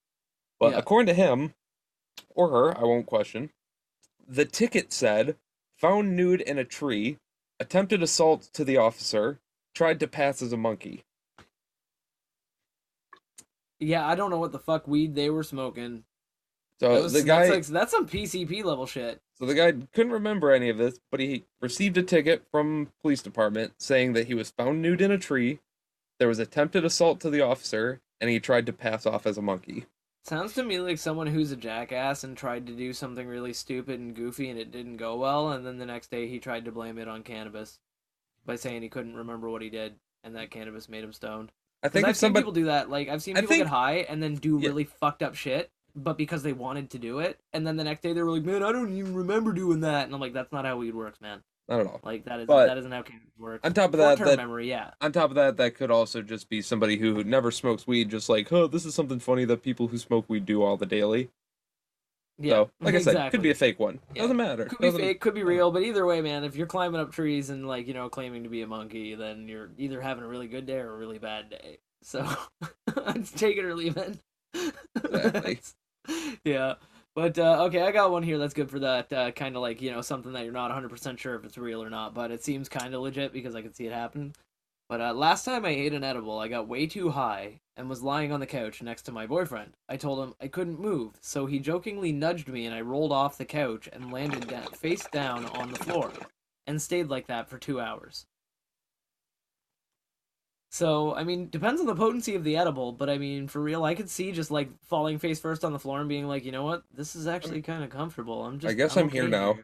But 0.60 0.72
Yeah. 0.72 0.78
according 0.78 1.06
to 1.06 1.14
him, 1.14 1.54
or 2.28 2.50
her, 2.50 2.78
I 2.78 2.82
won't 2.82 3.06
question, 3.06 3.50
the 4.28 4.44
ticket 4.44 4.92
said, 4.92 5.36
found 5.76 6.14
nude 6.14 6.42
in 6.42 6.58
a 6.58 6.64
tree, 6.64 7.16
attempted 7.58 8.02
assault 8.02 8.42
to 8.52 8.64
the 8.64 8.76
officer, 8.76 9.40
tried 9.74 9.98
to 10.00 10.06
pass 10.06 10.40
as 10.42 10.52
a 10.52 10.56
monkey. 10.56 11.04
Yeah, 13.80 14.06
I 14.06 14.14
don't 14.14 14.30
know 14.30 14.38
what 14.38 14.52
the 14.52 14.58
fuck 14.58 14.86
weed 14.86 15.14
they 15.14 15.30
were 15.30 15.42
smoking. 15.42 16.04
So 16.78 16.94
That 16.94 17.02
was- 17.02 17.12
the 17.12 17.22
guy, 17.22 17.46
that's, 17.48 17.68
like, 17.68 17.74
that's 17.80 17.90
some 17.90 18.06
PCP 18.06 18.62
level 18.62 18.86
shit. 18.86 19.20
So 19.38 19.46
the 19.46 19.54
guy 19.54 19.72
couldn't 19.92 20.12
remember 20.12 20.50
any 20.50 20.68
of 20.68 20.78
this, 20.78 20.98
but 21.10 21.20
he 21.20 21.44
received 21.60 21.96
a 21.98 22.02
ticket 22.02 22.46
from 22.50 22.92
police 23.02 23.22
department 23.22 23.72
saying 23.78 24.12
that 24.14 24.26
he 24.28 24.34
was 24.34 24.50
found 24.50 24.80
nude 24.82 25.00
in 25.00 25.10
a 25.10 25.18
tree, 25.18 25.60
there 26.18 26.28
was 26.28 26.38
attempted 26.38 26.84
assault 26.84 27.20
to 27.20 27.30
the 27.30 27.40
officer, 27.40 28.00
and 28.20 28.28
he 28.30 28.38
tried 28.38 28.66
to 28.66 28.72
pass 28.72 29.06
off 29.06 29.26
as 29.26 29.38
a 29.38 29.42
monkey. 29.42 29.86
Sounds 30.24 30.52
to 30.54 30.62
me 30.62 30.78
like 30.78 30.98
someone 30.98 31.26
who's 31.28 31.50
a 31.50 31.56
jackass 31.56 32.22
and 32.24 32.36
tried 32.36 32.66
to 32.66 32.74
do 32.74 32.92
something 32.92 33.26
really 33.26 33.54
stupid 33.54 33.98
and 33.98 34.14
goofy 34.14 34.50
and 34.50 34.58
it 34.58 34.70
didn't 34.70 34.98
go 34.98 35.16
well, 35.16 35.50
and 35.52 35.66
then 35.66 35.78
the 35.78 35.86
next 35.86 36.10
day 36.10 36.28
he 36.28 36.38
tried 36.38 36.66
to 36.66 36.72
blame 36.72 36.98
it 36.98 37.08
on 37.08 37.22
cannabis 37.22 37.78
by 38.44 38.56
saying 38.56 38.82
he 38.82 38.88
couldn't 38.90 39.16
remember 39.16 39.48
what 39.48 39.62
he 39.62 39.70
did 39.70 39.94
and 40.22 40.36
that 40.36 40.50
cannabis 40.50 40.88
made 40.90 41.02
him 41.04 41.12
stoned. 41.14 41.52
I 41.82 41.88
think 41.88 42.04
I've 42.04 42.10
if 42.10 42.16
seen 42.16 42.28
somebody 42.28 42.42
people 42.42 42.52
do 42.52 42.64
that. 42.66 42.90
Like 42.90 43.08
I've 43.08 43.22
seen 43.22 43.34
people 43.34 43.48
think- 43.48 43.60
get 43.64 43.68
high 43.68 43.98
and 44.08 44.22
then 44.22 44.34
do 44.34 44.58
Yeah. 44.60 44.68
really 44.68 44.84
fucked 44.84 45.22
up 45.22 45.34
shit, 45.34 45.70
but 45.96 46.16
because 46.18 46.42
they 46.42 46.52
wanted 46.52 46.90
to 46.90 46.98
do 46.98 47.20
it, 47.20 47.38
and 47.52 47.66
then 47.66 47.76
the 47.76 47.84
next 47.84 48.02
day 48.02 48.12
they 48.12 48.22
were 48.22 48.30
like, 48.30 48.42
"Man, 48.44 48.62
I 48.62 48.72
don't 48.72 48.92
even 48.96 49.14
remember 49.14 49.52
doing 49.52 49.80
that," 49.80 50.04
and 50.06 50.14
I'm 50.14 50.20
like, 50.20 50.32
"That's 50.34 50.52
not 50.52 50.64
how 50.64 50.76
weed 50.76 50.94
works, 50.94 51.20
man. 51.20 51.42
not 51.68 51.80
at 51.80 51.86
all. 51.86 52.00
Like 52.02 52.24
that 52.24 52.40
is 52.40 52.46
But- 52.48 52.66
that 52.66 52.78
isn't 52.78 52.90
how 52.90 53.02
cannabis 53.02 53.28
works." 53.38 53.64
On 53.64 53.72
top 53.72 53.92
of 53.94 53.98
that, 53.98 54.18
that 54.18 54.36
memory, 54.38 54.68
yeah. 54.68 54.90
on 55.00 55.12
top 55.12 55.30
of 55.30 55.36
that, 55.36 55.56
that 55.58 55.76
could 55.76 55.90
also 55.90 56.20
just 56.20 56.48
be 56.48 56.60
somebody 56.62 56.96
who 56.96 57.22
never 57.22 57.52
smokes 57.52 57.86
weed, 57.86 58.10
just 58.10 58.28
like, 58.28 58.52
oh, 58.52 58.66
this 58.66 58.84
is 58.84 58.92
something 58.94 59.20
funny 59.20 59.44
that 59.44 59.62
people 59.62 59.86
who 59.86 59.96
smoke 59.96 60.24
weed 60.28 60.44
do 60.44 60.62
all 60.64 60.76
the 60.76 60.84
daily. 60.86 61.30
Yeah, 62.42 62.54
so, 62.54 62.70
like 62.80 62.94
I 62.94 63.00
said, 63.00 63.30
could 63.30 63.42
be 63.42 63.50
a 63.50 63.54
fake 63.54 63.78
one. 63.78 64.00
Yeah. 64.14 64.22
Doesn't 64.22 64.36
matter. 64.36 64.64
could 64.64 64.78
be 64.78 64.86
Doesn't- 64.86 65.00
fake, 65.00 65.20
could 65.20 65.34
be 65.34 65.42
real, 65.44 65.70
but 65.70 65.82
either 65.82 66.06
way, 66.06 66.22
man, 66.22 66.42
if 66.42 66.56
you're 66.56 66.66
climbing 66.66 67.00
up 67.00 67.12
trees 67.12 67.50
and 67.50 67.68
like 67.68 67.86
you 67.86 67.92
know 67.94 68.08
claiming 68.08 68.42
to 68.44 68.48
be 68.48 68.62
a 68.62 68.66
monkey, 68.66 69.14
then 69.14 69.46
you're 69.46 69.70
either 69.76 70.00
having 70.00 70.24
a 70.24 70.28
really 70.28 70.48
good 70.48 70.64
day 70.66 70.78
or 70.78 70.92
a 70.94 70.96
really 70.96 71.18
bad 71.18 71.50
day. 71.50 71.78
So 72.02 72.26
take 73.36 73.58
it 73.58 73.64
or 73.64 73.74
leave 73.74 73.96
it. 73.98 74.18
Exactly. 75.04 75.60
yeah, 76.44 76.74
But 77.14 77.38
uh, 77.38 77.64
okay, 77.64 77.82
I 77.82 77.92
got 77.92 78.10
one 78.10 78.22
here 78.22 78.38
that's 78.38 78.54
good 78.54 78.70
for 78.70 78.78
that 78.80 79.12
uh, 79.12 79.30
kind 79.32 79.54
of 79.54 79.62
like 79.62 79.82
you 79.82 79.90
know 79.92 80.00
something 80.00 80.32
that 80.32 80.44
you're 80.44 80.52
not 80.52 80.70
100 80.70 80.88
percent 80.88 81.20
sure 81.20 81.34
if 81.34 81.44
it's 81.44 81.58
real 81.58 81.82
or 81.82 81.90
not, 81.90 82.14
but 82.14 82.30
it 82.30 82.42
seems 82.42 82.68
kind 82.70 82.94
of 82.94 83.02
legit 83.02 83.32
because 83.32 83.54
I 83.54 83.62
can 83.62 83.74
see 83.74 83.86
it 83.86 83.92
happen. 83.92 84.32
But 84.90 85.00
uh, 85.00 85.14
last 85.14 85.44
time 85.44 85.64
I 85.64 85.68
ate 85.68 85.92
an 85.92 86.02
edible, 86.02 86.40
I 86.40 86.48
got 86.48 86.66
way 86.66 86.84
too 86.84 87.10
high 87.10 87.60
and 87.76 87.88
was 87.88 88.02
lying 88.02 88.32
on 88.32 88.40
the 88.40 88.46
couch 88.46 88.82
next 88.82 89.02
to 89.02 89.12
my 89.12 89.24
boyfriend. 89.24 89.74
I 89.88 89.96
told 89.96 90.18
him 90.18 90.34
I 90.40 90.48
couldn't 90.48 90.80
move, 90.80 91.12
so 91.20 91.46
he 91.46 91.60
jokingly 91.60 92.10
nudged 92.10 92.48
me 92.48 92.66
and 92.66 92.74
I 92.74 92.80
rolled 92.80 93.12
off 93.12 93.38
the 93.38 93.44
couch 93.44 93.88
and 93.92 94.12
landed 94.12 94.48
down, 94.48 94.66
face 94.72 95.06
down 95.12 95.44
on 95.44 95.70
the 95.70 95.78
floor 95.78 96.10
and 96.66 96.82
stayed 96.82 97.06
like 97.06 97.28
that 97.28 97.48
for 97.48 97.56
two 97.56 97.80
hours. 97.80 98.26
So, 100.72 101.14
I 101.14 101.22
mean, 101.22 101.50
depends 101.50 101.80
on 101.80 101.86
the 101.86 101.94
potency 101.94 102.34
of 102.34 102.42
the 102.42 102.56
edible, 102.56 102.90
but 102.90 103.08
I 103.08 103.16
mean, 103.16 103.46
for 103.46 103.60
real, 103.60 103.84
I 103.84 103.94
could 103.94 104.10
see 104.10 104.32
just 104.32 104.50
like 104.50 104.70
falling 104.86 105.20
face 105.20 105.38
first 105.38 105.64
on 105.64 105.72
the 105.72 105.78
floor 105.78 106.00
and 106.00 106.08
being 106.08 106.26
like, 106.26 106.44
you 106.44 106.50
know 106.50 106.64
what, 106.64 106.82
this 106.92 107.14
is 107.14 107.28
actually 107.28 107.62
kind 107.62 107.84
of 107.84 107.90
comfortable. 107.90 108.44
I'm 108.44 108.58
just. 108.58 108.72
I 108.72 108.74
guess 108.74 108.96
I'm, 108.96 109.08
here 109.08 109.22
okay 109.22 109.30
now. 109.30 109.58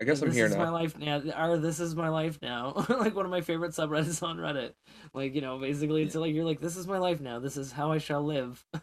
I 0.00 0.04
guess 0.04 0.20
I'm 0.22 0.32
here 0.32 0.48
now. 0.48 0.54
this 0.54 0.56
is 0.56 0.58
my 0.58 0.68
life 0.70 0.98
now. 0.98 1.22
Or 1.38 1.58
this 1.58 1.80
is 1.80 1.94
my 1.94 2.08
life 2.08 2.38
now. 2.42 2.86
like 2.88 3.14
one 3.14 3.24
of 3.24 3.30
my 3.30 3.40
favorite 3.40 3.72
subreddits 3.72 4.22
on 4.22 4.38
Reddit. 4.38 4.72
Like 5.14 5.34
you 5.34 5.40
know, 5.40 5.58
basically, 5.58 6.02
it's 6.02 6.14
like 6.14 6.34
you're 6.34 6.44
like, 6.44 6.60
this 6.60 6.76
is 6.76 6.86
my 6.86 6.98
life 6.98 7.20
now. 7.20 7.38
This 7.38 7.56
is 7.56 7.70
how 7.70 7.92
I 7.92 7.98
shall 7.98 8.22
live. 8.22 8.64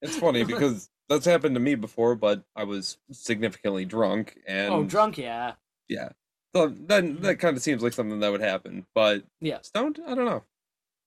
It's 0.00 0.16
funny 0.16 0.44
because 0.44 0.90
that's 1.08 1.26
happened 1.26 1.56
to 1.56 1.60
me 1.60 1.74
before, 1.74 2.14
but 2.14 2.44
I 2.54 2.64
was 2.64 2.98
significantly 3.10 3.84
drunk 3.84 4.38
and 4.46 4.72
oh, 4.72 4.84
drunk, 4.84 5.18
yeah, 5.18 5.54
Yeah. 5.88 6.10
So 6.54 6.68
then 6.68 7.16
that 7.20 7.36
kind 7.36 7.56
of 7.56 7.62
seems 7.62 7.82
like 7.82 7.92
something 7.92 8.20
that 8.20 8.30
would 8.30 8.40
happen, 8.40 8.86
but 8.94 9.24
yeah. 9.40 9.60
stoned, 9.62 10.00
I 10.06 10.14
don't 10.14 10.24
know. 10.24 10.44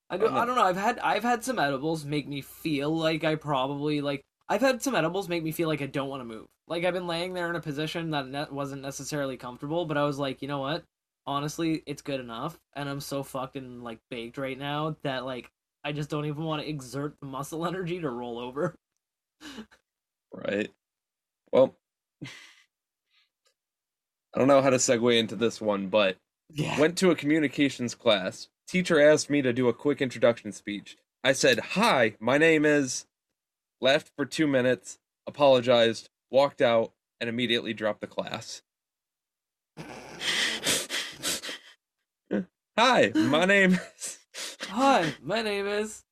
I 0.10 0.18
don't, 0.18 0.26
don't 0.26 0.34
know. 0.36 0.42
I 0.42 0.46
don't 0.46 0.56
know. 0.56 0.64
I've 0.64 0.78
had 0.78 1.00
I've 1.00 1.24
had 1.24 1.44
some 1.44 1.58
edibles 1.58 2.06
make 2.06 2.28
me 2.28 2.42
feel 2.42 2.96
like 2.96 3.24
I 3.24 3.36
probably 3.36 4.02
like 4.02 4.22
I've 4.50 4.62
had 4.62 4.84
some 4.84 4.94
edibles 4.94 5.30
make 5.30 5.44
me 5.44 5.52
feel 5.52 5.70
like 5.70 5.82
I 5.82 5.88
don't 5.88 6.10
want 6.10 6.22
to 6.22 6.26
move. 6.26 6.48
Like 6.72 6.86
I've 6.86 6.94
been 6.94 7.06
laying 7.06 7.34
there 7.34 7.50
in 7.50 7.58
a 7.58 7.62
position 7.62 8.12
that 8.12 8.50
wasn't 8.50 8.82
necessarily 8.82 9.36
comfortable, 9.36 9.84
but 9.84 9.98
I 9.98 10.06
was 10.06 10.18
like, 10.18 10.42
you 10.42 10.48
know 10.48 10.60
what? 10.60 10.86
Honestly, 11.28 11.84
it's 11.86 12.02
good 12.02 12.22
enough, 12.22 12.58
and 12.78 12.88
I'm 12.88 13.02
so 13.02 13.24
fucking 13.24 13.84
like 13.84 14.00
baked 14.10 14.38
right 14.38 14.58
now 14.58 14.96
that 15.04 15.26
like 15.26 15.52
I 15.84 15.92
just 15.92 16.10
don't 16.10 16.28
even 16.28 16.46
want 16.46 16.62
to 16.62 16.70
exert 16.70 17.18
the 17.20 17.26
muscle 17.26 17.66
energy 17.68 18.00
to 18.00 18.10
roll 18.10 18.40
over. 18.40 18.74
Right. 20.32 20.72
Well, 21.52 21.76
I 22.24 22.30
don't 24.40 24.48
know 24.48 24.62
how 24.62 24.70
to 24.70 24.78
segue 24.78 25.20
into 25.20 25.36
this 25.36 25.60
one, 25.60 25.90
but 25.90 26.16
Yeah. 26.54 26.80
went 26.80 26.98
to 27.00 27.12
a 27.12 27.18
communications 27.18 27.96
class. 27.96 28.48
Teacher 28.66 28.98
asked 28.98 29.30
me 29.30 29.42
to 29.42 29.52
do 29.52 29.68
a 29.68 29.74
quick 29.74 30.02
introduction 30.02 30.54
speech. 30.54 30.96
I 31.22 31.34
said, 31.34 31.60
Hi, 31.60 32.16
my 32.22 32.38
name 32.38 32.64
is. 32.64 33.08
Left 33.82 34.10
for 34.16 34.26
two 34.26 34.48
minutes, 34.48 35.00
apologized, 35.28 36.11
walked 36.32 36.62
out, 36.62 36.94
and 37.20 37.30
immediately 37.30 37.74
dropped 37.74 38.02
the 38.02 38.08
class. 38.08 38.64
Hi, 42.78 43.12
my 43.14 43.46
name 43.46 43.78
is. 43.96 44.18
Hi, 44.70 45.14
my 45.22 45.42
name 45.42 45.68
is. 45.68 46.04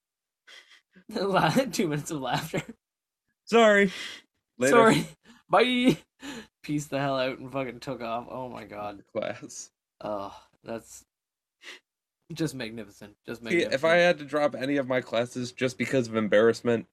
Two 1.72 1.88
minutes 1.88 2.12
of 2.12 2.22
laughter. 2.22 2.62
Sorry. 3.46 3.92
Later. 4.60 4.72
Sorry. 4.72 5.08
Bye. 5.50 5.98
Peaced 6.62 6.90
the 6.92 7.00
hell 7.00 7.18
out 7.18 7.40
and 7.40 7.52
fucking 7.52 7.80
took 7.80 8.02
off. 8.02 8.28
Oh 8.30 8.50
my 8.50 8.66
god. 8.66 9.04
Class. 9.12 9.72
Oh, 10.02 10.36
that's 10.64 11.04
just 12.34 12.54
magnificent. 12.54 13.16
Just 13.26 13.40
See, 13.42 13.46
magnificent. 13.46 13.74
if 13.74 13.86
I 13.86 13.96
had 13.96 14.20
to 14.20 14.26
drop 14.26 14.54
any 14.54 14.78
of 14.78 14.88
my 14.88 15.02
classes 15.02 15.52
just 15.52 15.78
because 15.78 16.08
of 16.08 16.16
embarrassment. 16.16 16.86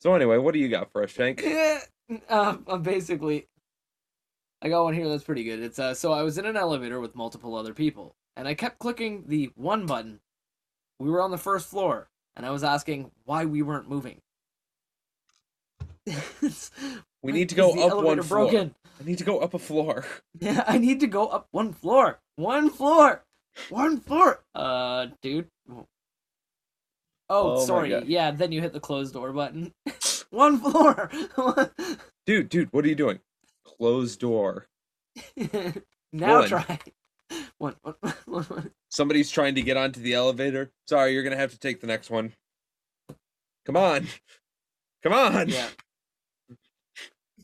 So 0.00 0.14
anyway, 0.14 0.38
what 0.38 0.54
do 0.54 0.60
you 0.60 0.68
got 0.68 0.90
for 0.90 1.02
us, 1.02 1.10
Shank? 1.10 1.42
Yeah, 1.42 1.80
um, 2.28 2.64
I'm 2.66 2.82
basically, 2.82 3.46
I 4.62 4.68
got 4.68 4.84
one 4.84 4.94
here 4.94 5.08
that's 5.08 5.24
pretty 5.24 5.44
good. 5.44 5.60
It's 5.60 5.78
uh, 5.78 5.94
so 5.94 6.12
I 6.12 6.22
was 6.22 6.38
in 6.38 6.46
an 6.46 6.56
elevator 6.56 7.00
with 7.00 7.14
multiple 7.14 7.54
other 7.54 7.74
people, 7.74 8.14
and 8.36 8.48
I 8.48 8.54
kept 8.54 8.78
clicking 8.78 9.24
the 9.26 9.50
one 9.56 9.86
button. 9.86 10.20
We 10.98 11.10
were 11.10 11.22
on 11.22 11.30
the 11.30 11.38
first 11.38 11.68
floor, 11.68 12.08
and 12.36 12.46
I 12.46 12.50
was 12.50 12.64
asking 12.64 13.10
why 13.24 13.44
we 13.44 13.62
weren't 13.62 13.88
moving. 13.88 14.20
We 17.22 17.32
need 17.32 17.48
to 17.50 17.54
go 17.56 17.70
up 17.72 18.02
one 18.02 18.22
floor. 18.22 18.44
broken? 18.46 18.74
I 19.00 19.04
need 19.04 19.18
to 19.18 19.24
go 19.24 19.40
up 19.40 19.54
a 19.54 19.58
floor. 19.58 20.04
Yeah, 20.38 20.64
I 20.66 20.78
need 20.78 21.00
to 21.00 21.06
go 21.06 21.26
up 21.26 21.48
one 21.50 21.72
floor. 21.72 22.18
One 22.36 22.70
floor. 22.70 23.24
One 23.68 24.00
floor. 24.00 24.42
Uh, 24.54 25.08
dude. 25.22 25.48
Oh, 27.30 27.54
Oh 27.62 27.64
sorry. 27.64 28.02
Yeah, 28.06 28.30
then 28.32 28.52
you 28.52 28.60
hit 28.60 28.72
the 28.72 28.80
closed 28.80 29.14
door 29.14 29.32
button. 29.32 29.72
one 30.30 30.58
floor. 30.58 31.10
Dude, 32.26 32.48
dude, 32.48 32.72
what 32.72 32.84
are 32.84 32.88
you 32.88 32.94
doing? 32.94 33.20
Closed 33.64 34.20
door. 34.20 34.66
now 36.12 36.40
One. 36.40 36.48
try. 36.48 36.78
One, 37.58 37.76
one, 37.82 37.94
one, 38.26 38.44
one. 38.44 38.70
Somebody's 38.90 39.30
trying 39.30 39.54
to 39.54 39.62
get 39.62 39.76
onto 39.76 40.00
the 40.00 40.14
elevator. 40.14 40.70
Sorry, 40.86 41.12
you're 41.14 41.22
gonna 41.22 41.36
have 41.36 41.52
to 41.52 41.58
take 41.58 41.80
the 41.80 41.86
next 41.86 42.10
one. 42.10 42.32
Come 43.66 43.76
on. 43.76 44.06
Come 45.02 45.12
on. 45.12 45.48
Yeah. 45.48 45.68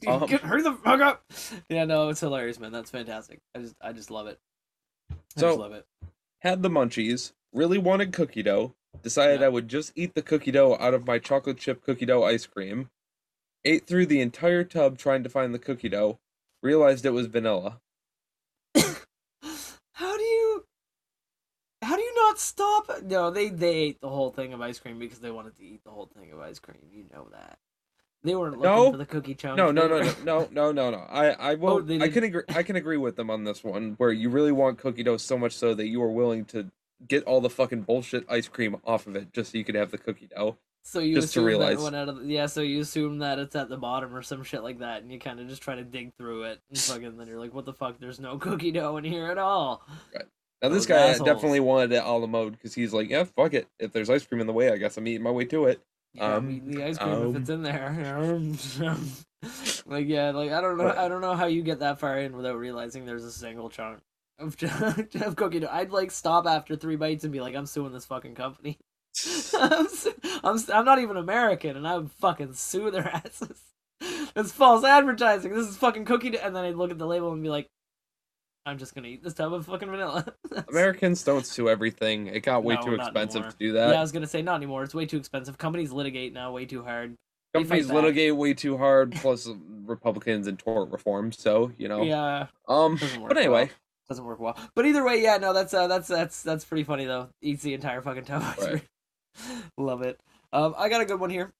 Dude, 0.01 0.09
Um, 0.11 0.27
get, 0.27 0.41
hurry 0.43 0.63
the 0.63 0.75
fuck 0.75 1.01
up. 1.01 1.25
Yeah, 1.69 1.85
no, 1.85 2.09
it's 2.11 2.21
hilarious, 2.21 2.59
man. 2.61 2.73
That's 2.73 2.91
fantastic. 2.91 3.41
I 3.55 3.61
just, 3.61 3.75
I 3.81 3.93
just 3.93 4.11
love 4.11 4.27
it. 4.27 4.39
I 5.11 5.15
So- 5.41 5.49
just 5.49 5.59
love 5.59 5.73
it. 5.73 5.87
Had 6.41 6.63
the 6.63 6.69
munchies, 6.71 7.33
really 7.53 7.79
wanted 7.79 8.13
cookie 8.13 8.43
dough, 8.43 8.75
decided 9.03 9.41
Yeah. 9.41 9.47
I 9.47 9.49
would 9.51 9.69
just 9.69 9.93
eat 9.95 10.15
the 10.15 10.23
cookie 10.23 10.51
dough 10.53 10.77
out 10.81 10.95
of 10.95 11.07
my 11.07 11.19
chocolate 11.19 11.59
chip 11.59 11.83
cookie 11.83 12.07
dough 12.07 12.25
ice 12.25 12.47
cream. 12.47 12.91
Ate 13.65 13.87
through 13.87 14.07
the 14.07 14.21
entire 14.21 14.65
tub 14.65 14.97
trying 14.99 15.23
to 15.25 15.29
find 15.29 15.53
the 15.55 15.59
cookie 15.59 15.89
dough. 15.89 16.19
Realized 16.63 17.05
it 17.05 17.11
was 17.11 17.27
vanilla. 17.27 17.81
How 18.77 20.17
do 20.17 20.23
you 20.23 20.65
how 21.83 21.95
do 21.95 22.03
you 22.03 22.15
not 22.17 22.39
stop 22.39 22.91
no 23.05 23.31
they 23.31 23.49
they 23.49 23.75
ate 23.75 24.01
the 24.01 24.09
whole 24.09 24.31
thing 24.31 24.53
of 24.53 24.61
ice 24.61 24.79
cream 24.81 24.99
because 24.99 25.21
they 25.21 25.31
wanted 25.31 25.57
to 25.57 25.63
eat 25.65 25.85
the 25.85 25.91
whole 25.91 26.07
thing 26.19 26.33
of 26.33 26.41
ice 26.41 26.59
cream 26.59 26.79
you 26.91 27.05
know 27.15 27.29
that 27.31 27.59
they 28.25 28.35
weren't 28.35 28.57
looking 28.59 28.71
No. 28.75 28.91
for 28.91 28.97
the 28.97 29.07
cookie 29.07 29.35
chunk 29.35 29.57
No, 29.57 29.71
no, 29.71 29.87
no, 29.87 30.01
no, 30.01 30.15
no, 30.25 30.49
no, 30.51 30.73
no, 30.73 30.91
no. 30.91 30.99
I, 31.09 31.29
I 31.31 31.53
oh, 31.55 31.57
will. 31.57 31.83
they 31.83 32.01
I 32.01 32.09
can 32.09 32.25
agree. 32.25 32.43
I 32.49 32.63
can 32.65 32.75
agree 32.77 32.97
with 32.97 33.15
them 33.15 33.31
on 33.31 33.45
this 33.45 33.63
one, 33.63 33.95
where 33.99 34.11
you 34.11 34.31
really 34.31 34.51
want 34.53 34.79
cookie 34.79 35.05
dough 35.05 35.17
so 35.19 35.39
much 35.39 35.53
so 35.53 35.75
that 35.75 35.87
you 35.87 36.03
are 36.03 36.11
willing 36.11 36.45
to 36.47 36.71
get 37.07 37.25
all 37.25 37.41
the 37.41 37.51
fucking 37.51 37.83
bullshit 37.83 38.25
ice 38.29 38.49
cream 38.49 38.77
off 38.85 39.07
of 39.07 39.17
it 39.17 39.33
just 39.33 39.53
so 39.53 39.59
you 39.59 39.65
could 39.65 39.75
have 39.75 39.91
the 39.91 39.99
cookie 39.99 40.29
dough. 40.35 40.57
so 40.83 40.99
you 41.01 41.15
just 41.15 41.33
to 41.35 41.41
assume 41.41 41.45
realize. 41.45 41.77
that 41.77 41.83
one 41.83 41.95
out 41.95 42.09
of 42.09 42.21
the, 42.23 42.27
yeah 42.27 42.47
so 42.47 42.61
you 42.63 42.81
assume 42.81 43.19
that 43.19 43.39
it's 43.39 43.55
at 43.57 43.69
the 43.69 43.77
bottom 43.77 44.15
or 44.15 44.23
some 44.23 44.43
shit 44.43 44.63
like 44.63 44.79
that 44.79 45.03
and 45.03 45.13
you 45.13 45.19
kind 45.19 45.41
of 45.41 45.49
just 45.49 45.61
try 45.63 45.75
to 45.75 45.85
dig 45.85 46.13
through 46.17 46.45
it 46.45 46.61
and 46.71 46.79
fucking 46.81 47.17
then 47.17 47.27
you're 47.27 47.39
like 47.41 47.53
what 47.55 47.65
the 47.65 47.73
fuck 47.73 47.99
there's 47.99 48.21
no 48.21 48.39
cookie 48.47 48.73
dough 48.73 48.97
in 48.97 49.05
here 49.05 49.27
at 49.27 49.39
all 49.39 49.87
Now 50.63 50.71
this 50.71 50.87
guy 50.87 51.09
assholes. 51.11 51.27
definitely 51.27 51.61
wanted 51.61 51.93
it 51.93 52.03
a 52.05 52.11
la 52.11 52.27
mode 52.27 52.53
because 52.53 52.75
he's 52.75 52.93
like, 52.95 53.11
yeah, 53.11 53.25
fuck 53.25 53.53
it. 53.53 53.69
If 53.79 53.93
there's 53.93 54.09
ice 54.09 54.25
cream 54.27 54.41
in 54.41 54.47
the 54.47 54.55
way, 54.55 54.71
I 54.71 54.79
guess 54.79 54.97
I'm 54.97 55.07
eating 55.07 55.23
my 55.23 55.31
way 55.31 55.45
to 55.45 55.67
it. 55.67 55.81
yeah, 56.15 56.35
Um, 56.37 56.63
the 56.65 56.83
ice 56.83 56.97
cream 56.97 57.13
if 57.13 57.19
um, 57.19 57.37
it's 57.37 57.51
in 57.51 57.63
there 57.63 58.41
like 59.87 60.09
yeah 60.09 60.31
like 60.31 60.51
I 60.51 60.61
don't 60.63 60.79
know 60.79 60.93
I 60.97 61.09
don't 61.09 61.21
know 61.21 61.35
how 61.35 61.47
you 61.47 61.63
get 61.63 61.81
that 61.81 62.01
far 62.01 62.19
in 62.19 62.35
without 62.37 62.57
realizing 62.57 63.05
there's 63.05 63.23
a 63.25 63.31
single 63.31 63.69
chunk 63.69 64.01
of, 64.39 64.57
of 65.23 65.37
cookie 65.37 65.61
dough 65.61 65.69
I'd 65.71 65.91
like 65.93 66.11
stop 66.11 66.47
after 66.47 66.77
three 66.77 66.97
bites 66.97 67.25
and 67.25 67.33
be 67.33 67.41
like 67.41 67.55
I'm 67.55 67.67
suing 67.67 67.93
this 67.93 68.05
fucking 68.07 68.35
company 68.35 68.79
I'm, 69.59 69.89
su- 69.89 70.13
I'm, 70.45 70.59
I'm 70.73 70.85
not 70.85 70.99
even 70.99 71.17
American, 71.17 71.75
and 71.79 71.89
I 71.89 71.97
would 71.97 72.11
fucking 72.11 72.53
sue 72.53 72.91
their 72.91 73.09
asses. 73.15 73.59
It's 74.37 74.53
false 74.53 74.85
advertising. 74.85 75.55
This 75.55 75.67
is 75.67 75.79
fucking 75.79 76.05
cookie. 76.05 76.29
dough. 76.29 76.39
And 76.43 76.55
then 76.55 76.65
I'd 76.65 76.75
look 76.75 76.91
at 76.91 76.99
the 76.99 77.07
label 77.07 77.33
and 77.33 77.43
be 77.43 77.49
like, 77.49 77.67
I'm 78.67 78.77
just 78.77 78.95
gonna 78.95 79.09
eat 79.09 79.23
this 79.25 79.33
tub 79.33 79.55
of 79.55 79.65
fucking 79.65 79.89
vanilla. 79.89 80.27
Americans 80.69 81.23
don't 81.25 81.47
sue 81.47 81.71
everything. 81.71 82.27
It 82.27 82.41
got 82.41 82.63
way 82.63 82.75
No, 82.75 82.83
too 82.83 82.95
expensive 82.97 83.37
anymore. 83.37 83.51
to 83.53 83.57
do 83.59 83.73
that. 83.73 83.89
Yeah, 83.89 83.99
I 83.99 84.01
was 84.03 84.13
gonna 84.13 84.27
say 84.27 84.43
not 84.43 84.57
anymore. 84.57 84.83
It's 84.83 84.95
way 84.95 85.07
too 85.07 85.17
expensive. 85.17 85.57
Companies 85.57 85.93
litigate 85.93 86.35
now 86.35 86.53
way 86.53 86.67
too 86.67 86.83
hard. 86.83 87.15
Companies 87.55 87.89
litigate 87.91 88.37
way 88.37 88.53
too 88.53 88.77
hard, 88.77 89.13
plus 89.13 89.49
Republicans 89.87 90.47
and 90.47 90.59
tort 90.59 90.91
reform. 90.91 91.33
So 91.33 91.73
you 91.79 91.89
know. 91.89 92.03
Yeah, 92.03 92.49
Um. 92.69 93.01
But 93.27 93.39
anyway, 93.39 93.65
well. 93.67 93.71
Doesn't 94.09 94.25
work 94.25 94.41
well. 94.41 94.59
But 94.75 94.87
either 94.87 95.05
way, 95.05 95.23
yeah, 95.23 95.37
no, 95.39 95.53
that's 95.53 95.75
uh, 95.75 95.87
that's 95.87 96.09
that's 96.09 96.43
that's 96.43 96.65
pretty 96.65 96.85
funny 96.85 97.05
though. 97.05 97.29
Eats 97.43 97.63
the 97.63 97.75
entire 97.75 98.03
fucking 98.03 98.25
tub. 98.25 98.43
Right. 98.59 98.83
Love 99.77 100.03
it. 100.03 100.21
Um, 100.53 100.75
I 100.79 100.89
got 100.89 101.03
a 101.03 101.05
good 101.05 101.21
one 101.21 101.31
here. 101.31 101.53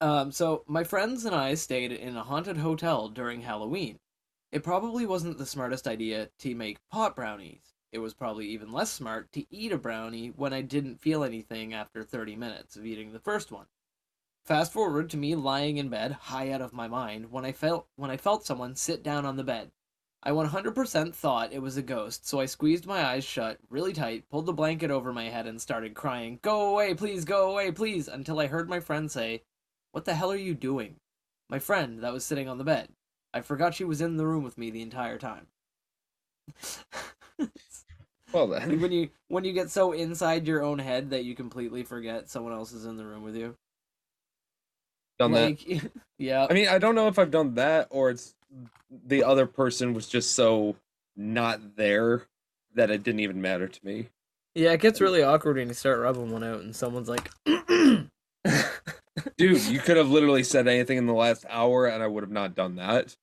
Um, 0.00 0.32
so 0.32 0.64
my 0.66 0.84
friends 0.84 1.24
and 1.24 1.34
I 1.34 1.54
stayed 1.54 1.92
in 1.92 2.16
a 2.16 2.22
haunted 2.24 2.56
hotel 2.56 3.08
during 3.08 3.42
Halloween. 3.42 3.98
It 4.52 4.62
probably 4.62 5.06
wasn't 5.06 5.38
the 5.38 5.46
smartest 5.46 5.86
idea 5.86 6.30
to 6.38 6.54
make 6.54 6.78
pot 6.90 7.16
brownies. 7.16 7.74
It 7.92 7.98
was 7.98 8.14
probably 8.14 8.46
even 8.48 8.72
less 8.72 8.90
smart 8.90 9.32
to 9.32 9.44
eat 9.50 9.72
a 9.72 9.78
brownie 9.78 10.28
when 10.28 10.52
I 10.52 10.60
didn't 10.60 11.00
feel 11.00 11.24
anything 11.24 11.72
after 11.72 12.02
30 12.02 12.36
minutes 12.36 12.76
of 12.76 12.84
eating 12.84 13.12
the 13.12 13.20
first 13.20 13.50
one. 13.50 13.66
Fast 14.44 14.72
forward 14.72 15.10
to 15.10 15.16
me 15.16 15.34
lying 15.34 15.76
in 15.76 15.88
bed, 15.88 16.12
high 16.12 16.52
out 16.52 16.60
of 16.60 16.72
my 16.72 16.86
mind, 16.88 17.32
when 17.32 17.44
I 17.44 17.52
felt 17.52 17.88
when 17.96 18.10
I 18.10 18.16
felt 18.16 18.46
someone 18.46 18.76
sit 18.76 19.02
down 19.02 19.26
on 19.26 19.36
the 19.36 19.44
bed. 19.44 19.72
I 20.26 20.30
100% 20.30 21.14
thought 21.14 21.52
it 21.52 21.62
was 21.62 21.76
a 21.76 21.82
ghost, 21.82 22.26
so 22.26 22.40
I 22.40 22.46
squeezed 22.46 22.84
my 22.84 23.04
eyes 23.04 23.24
shut 23.24 23.58
really 23.70 23.92
tight, 23.92 24.28
pulled 24.28 24.46
the 24.46 24.52
blanket 24.52 24.90
over 24.90 25.12
my 25.12 25.28
head, 25.28 25.46
and 25.46 25.60
started 25.60 25.94
crying, 25.94 26.40
Go 26.42 26.70
away, 26.70 26.94
please, 26.94 27.24
go 27.24 27.48
away, 27.52 27.70
please, 27.70 28.08
until 28.08 28.40
I 28.40 28.48
heard 28.48 28.68
my 28.68 28.80
friend 28.80 29.08
say, 29.08 29.42
What 29.92 30.04
the 30.04 30.16
hell 30.16 30.32
are 30.32 30.36
you 30.36 30.52
doing? 30.52 30.96
My 31.48 31.60
friend 31.60 32.00
that 32.02 32.12
was 32.12 32.24
sitting 32.24 32.48
on 32.48 32.58
the 32.58 32.64
bed. 32.64 32.88
I 33.32 33.40
forgot 33.40 33.74
she 33.74 33.84
was 33.84 34.00
in 34.00 34.16
the 34.16 34.26
room 34.26 34.42
with 34.42 34.58
me 34.58 34.72
the 34.72 34.82
entire 34.82 35.16
time. 35.16 35.46
Well 38.32 38.48
then, 38.48 38.80
when 38.80 38.90
you 38.90 39.10
when 39.28 39.44
you 39.44 39.52
get 39.52 39.70
so 39.70 39.92
inside 39.92 40.48
your 40.48 40.62
own 40.62 40.80
head 40.80 41.10
that 41.10 41.24
you 41.24 41.34
completely 41.34 41.84
forget 41.84 42.28
someone 42.28 42.52
else 42.52 42.72
is 42.72 42.84
in 42.84 42.96
the 42.96 43.06
room 43.06 43.22
with 43.22 43.36
you. 43.36 43.56
done 45.18 45.32
that. 45.32 45.90
yeah. 46.18 46.46
I 46.50 46.52
mean, 46.52 46.68
I 46.68 46.78
don't 46.78 46.94
know 46.94 47.08
if 47.08 47.18
I've 47.18 47.30
done 47.30 47.54
that 47.54 47.86
or 47.90 48.10
it's 48.10 48.34
the 48.90 49.24
other 49.24 49.46
person 49.46 49.94
was 49.94 50.06
just 50.08 50.32
so 50.32 50.76
not 51.16 51.76
there 51.76 52.26
that 52.74 52.90
it 52.90 53.02
didn't 53.02 53.20
even 53.20 53.40
matter 53.40 53.68
to 53.68 53.80
me. 53.84 54.08
Yeah, 54.54 54.72
it 54.72 54.80
gets 54.80 55.00
really 55.00 55.22
awkward 55.22 55.56
when 55.56 55.68
you 55.68 55.74
start 55.74 56.00
rubbing 56.00 56.30
one 56.30 56.44
out 56.44 56.60
and 56.60 56.74
someone's 56.74 57.08
like 57.08 57.30
Dude, 59.36 59.64
you 59.66 59.80
could 59.80 59.96
have 59.96 60.08
literally 60.10 60.42
said 60.42 60.68
anything 60.68 60.98
in 60.98 61.06
the 61.06 61.12
last 61.12 61.44
hour 61.48 61.86
and 61.86 62.02
I 62.02 62.06
would 62.06 62.22
have 62.22 62.30
not 62.30 62.54
done 62.54 62.76
that. 62.76 63.16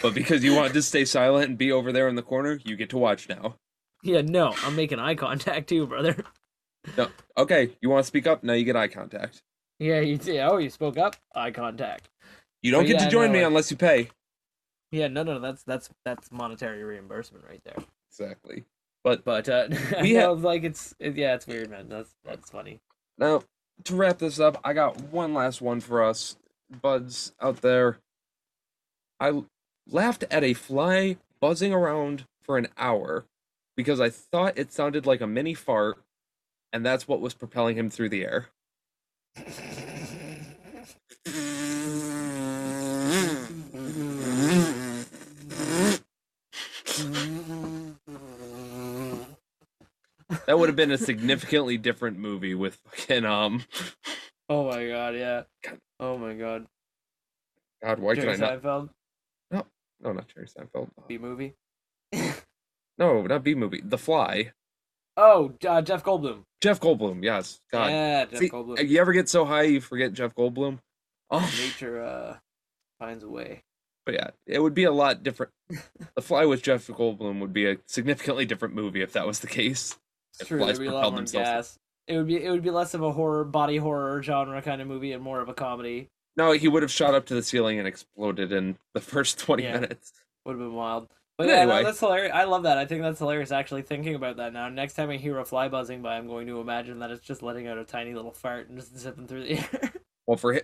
But 0.00 0.14
because 0.14 0.42
you 0.42 0.54
wanted 0.54 0.72
to 0.74 0.82
stay 0.82 1.04
silent 1.04 1.48
and 1.48 1.58
be 1.58 1.70
over 1.70 1.92
there 1.92 2.08
in 2.08 2.16
the 2.16 2.22
corner, 2.22 2.58
you 2.64 2.76
get 2.76 2.90
to 2.90 2.98
watch 2.98 3.28
now. 3.28 3.56
Yeah, 4.02 4.22
no, 4.22 4.54
I'm 4.64 4.74
making 4.74 4.98
eye 4.98 5.14
contact 5.14 5.68
too, 5.68 5.86
brother. 5.86 6.16
No, 6.96 7.08
okay, 7.38 7.76
you 7.80 7.88
want 7.90 8.02
to 8.02 8.06
speak 8.08 8.26
up? 8.26 8.42
Now 8.42 8.54
you 8.54 8.64
get 8.64 8.74
eye 8.74 8.88
contact. 8.88 9.42
Yeah, 9.78 10.00
you 10.00 10.18
see. 10.18 10.40
oh 10.40 10.56
you 10.58 10.70
spoke 10.70 10.98
up, 10.98 11.16
eye 11.34 11.50
contact. 11.52 12.08
You 12.62 12.72
don't 12.72 12.82
But 12.82 12.88
get 12.88 12.98
yeah, 13.00 13.04
to 13.04 13.10
join 13.10 13.28
no, 13.28 13.38
me 13.38 13.44
unless 13.44 13.70
you 13.70 13.76
pay. 13.76 14.08
Yeah, 14.92 15.08
no 15.08 15.24
no, 15.24 15.40
that's 15.40 15.64
that's 15.64 15.90
that's 16.04 16.32
monetary 16.32 16.84
reimbursement 16.84 17.44
right 17.48 17.62
there. 17.64 17.78
Exactly. 18.10 18.64
But 19.04 19.24
But 19.24 19.48
uh 19.48 19.68
We 20.00 20.02
we 20.02 20.14
ha- 20.16 20.30
have 20.30 20.44
like 20.44 20.64
it's 20.64 20.94
it, 21.00 21.16
yeah, 21.16 21.34
it's 21.34 21.48
weird, 21.48 21.70
man. 21.70 21.88
That's 21.88 22.14
that's 22.24 22.50
funny. 22.50 22.80
now, 23.18 23.44
to 23.84 23.96
wrap 23.96 24.18
this 24.18 24.40
up, 24.40 24.60
I 24.64 24.74
got 24.74 25.00
one 25.04 25.34
last 25.34 25.62
one 25.62 25.80
for 25.80 26.04
us, 26.04 26.36
buds 26.82 27.32
out 27.40 27.62
there. 27.62 27.98
I 29.20 29.42
laughed 29.90 30.24
at 30.30 30.44
a 30.44 30.54
fly 30.54 31.16
buzzing 31.40 31.72
around 31.74 32.26
for 32.42 32.58
an 32.58 32.68
hour 32.78 33.24
because 33.76 34.00
I 34.00 34.10
thought 34.10 34.58
it 34.58 34.72
sounded 34.72 35.06
like 35.06 35.20
a 35.22 35.26
mini 35.26 35.54
fart, 35.54 35.98
and 36.72 36.86
that's 36.86 37.08
what 37.08 37.20
was 37.20 37.34
propelling 37.34 37.76
him 37.78 37.90
through 37.90 38.10
the 38.10 38.24
air. 38.24 38.48
That 50.46 50.58
would 50.58 50.68
have 50.68 50.76
been 50.76 50.90
a 50.90 50.98
significantly 50.98 51.78
different 51.78 52.18
movie 52.18 52.54
with 52.54 52.76
fucking 52.86 53.24
um. 53.24 53.64
Oh 54.48 54.66
my 54.68 54.86
god, 54.88 55.14
yeah. 55.14 55.42
God. 55.64 55.78
Oh 56.00 56.18
my 56.18 56.34
god. 56.34 56.66
God, 57.82 57.98
why 58.00 58.14
Jerry 58.14 58.34
could 58.36 58.42
I 58.44 58.54
not? 58.54 58.62
Seinfeld 58.62 58.88
No, 59.50 60.12
not 60.12 60.28
Jerry 60.28 60.46
Seinfeld. 60.46 60.88
Bee 61.08 61.18
Movie. 61.18 61.54
No, 62.98 63.22
not 63.22 63.42
Bee 63.42 63.54
Movie. 63.54 63.80
The 63.82 63.96
Fly. 63.98 64.52
Oh, 65.16 65.52
uh, 65.66 65.80
Jeff 65.82 66.04
Goldblum. 66.04 66.42
Jeff 66.60 66.78
Goldblum. 66.78 67.22
Yes. 67.24 67.58
God. 67.72 67.90
Yeah, 67.90 68.24
Jeff 68.26 68.38
See, 68.38 68.50
Goldblum. 68.50 68.86
you 68.86 69.00
ever 69.00 69.12
get 69.12 69.28
so 69.28 69.44
high 69.44 69.62
you 69.62 69.80
forget 69.80 70.12
Jeff 70.12 70.34
Goldblum? 70.34 70.78
Oh, 71.30 71.50
Nature 71.58 72.02
uh 72.02 72.36
finds 72.98 73.24
a 73.24 73.28
way. 73.28 73.62
but 74.04 74.14
yeah, 74.14 74.30
it 74.46 74.60
would 74.60 74.74
be 74.74 74.84
a 74.84 74.92
lot 74.92 75.22
different. 75.22 75.52
the 76.14 76.22
Fly 76.22 76.44
with 76.44 76.62
Jeff 76.62 76.86
Goldblum 76.88 77.40
would 77.40 77.52
be 77.54 77.66
a 77.66 77.78
significantly 77.86 78.44
different 78.44 78.74
movie 78.74 79.00
if 79.02 79.12
that 79.14 79.26
was 79.26 79.40
the 79.40 79.46
case. 79.46 79.96
It's 80.40 80.48
true. 80.48 80.58
There'd 80.64 80.78
be 80.78 80.86
a 80.86 80.92
lot 80.92 81.10
more 81.10 81.18
themselves. 81.18 81.48
gas. 81.48 81.78
It 82.08 82.16
would 82.16 82.26
be 82.26 82.42
it 82.42 82.50
would 82.50 82.62
be 82.62 82.70
less 82.70 82.94
of 82.94 83.02
a 83.02 83.12
horror 83.12 83.44
body 83.44 83.76
horror 83.76 84.22
genre 84.22 84.60
kind 84.62 84.80
of 84.80 84.88
movie 84.88 85.12
and 85.12 85.22
more 85.22 85.40
of 85.40 85.48
a 85.48 85.54
comedy. 85.54 86.10
No, 86.36 86.52
he 86.52 86.66
would 86.68 86.82
have 86.82 86.90
shot 86.90 87.14
up 87.14 87.26
to 87.26 87.34
the 87.34 87.42
ceiling 87.42 87.78
and 87.78 87.86
exploded 87.86 88.52
in 88.52 88.76
the 88.94 89.00
first 89.00 89.38
twenty 89.38 89.64
Yeah. 89.64 89.74
minutes. 89.80 90.12
Would 90.44 90.52
have 90.52 90.58
been 90.60 90.74
wild. 90.74 91.08
But 91.38 91.46
But 91.46 91.48
yeah, 91.48 91.60
anyway. 91.60 91.82
that's 91.84 92.00
hilarious. 92.00 92.32
I 92.34 92.44
love 92.44 92.64
that. 92.64 92.76
I 92.76 92.84
think 92.84 93.02
that's 93.02 93.18
hilarious. 93.18 93.52
Actually, 93.52 93.82
thinking 93.82 94.14
about 94.14 94.36
that 94.36 94.52
now. 94.52 94.68
Next 94.68 94.94
time 94.94 95.08
I 95.10 95.16
hear 95.16 95.38
a 95.38 95.44
fly 95.44 95.68
buzzing 95.68 96.02
by, 96.02 96.16
I'm 96.16 96.26
going 96.26 96.46
to 96.48 96.60
imagine 96.60 96.98
that 96.98 97.10
it's 97.10 97.24
just 97.24 97.42
letting 97.42 97.66
out 97.68 97.78
a 97.78 97.84
tiny 97.84 98.12
little 98.14 98.32
fart 98.32 98.68
and 98.68 98.78
just 98.78 98.96
zipping 98.98 99.26
through 99.26 99.44
the 99.44 99.52
air. 99.58 99.92
Well, 100.26 100.36
for 100.36 100.52
him, 100.52 100.62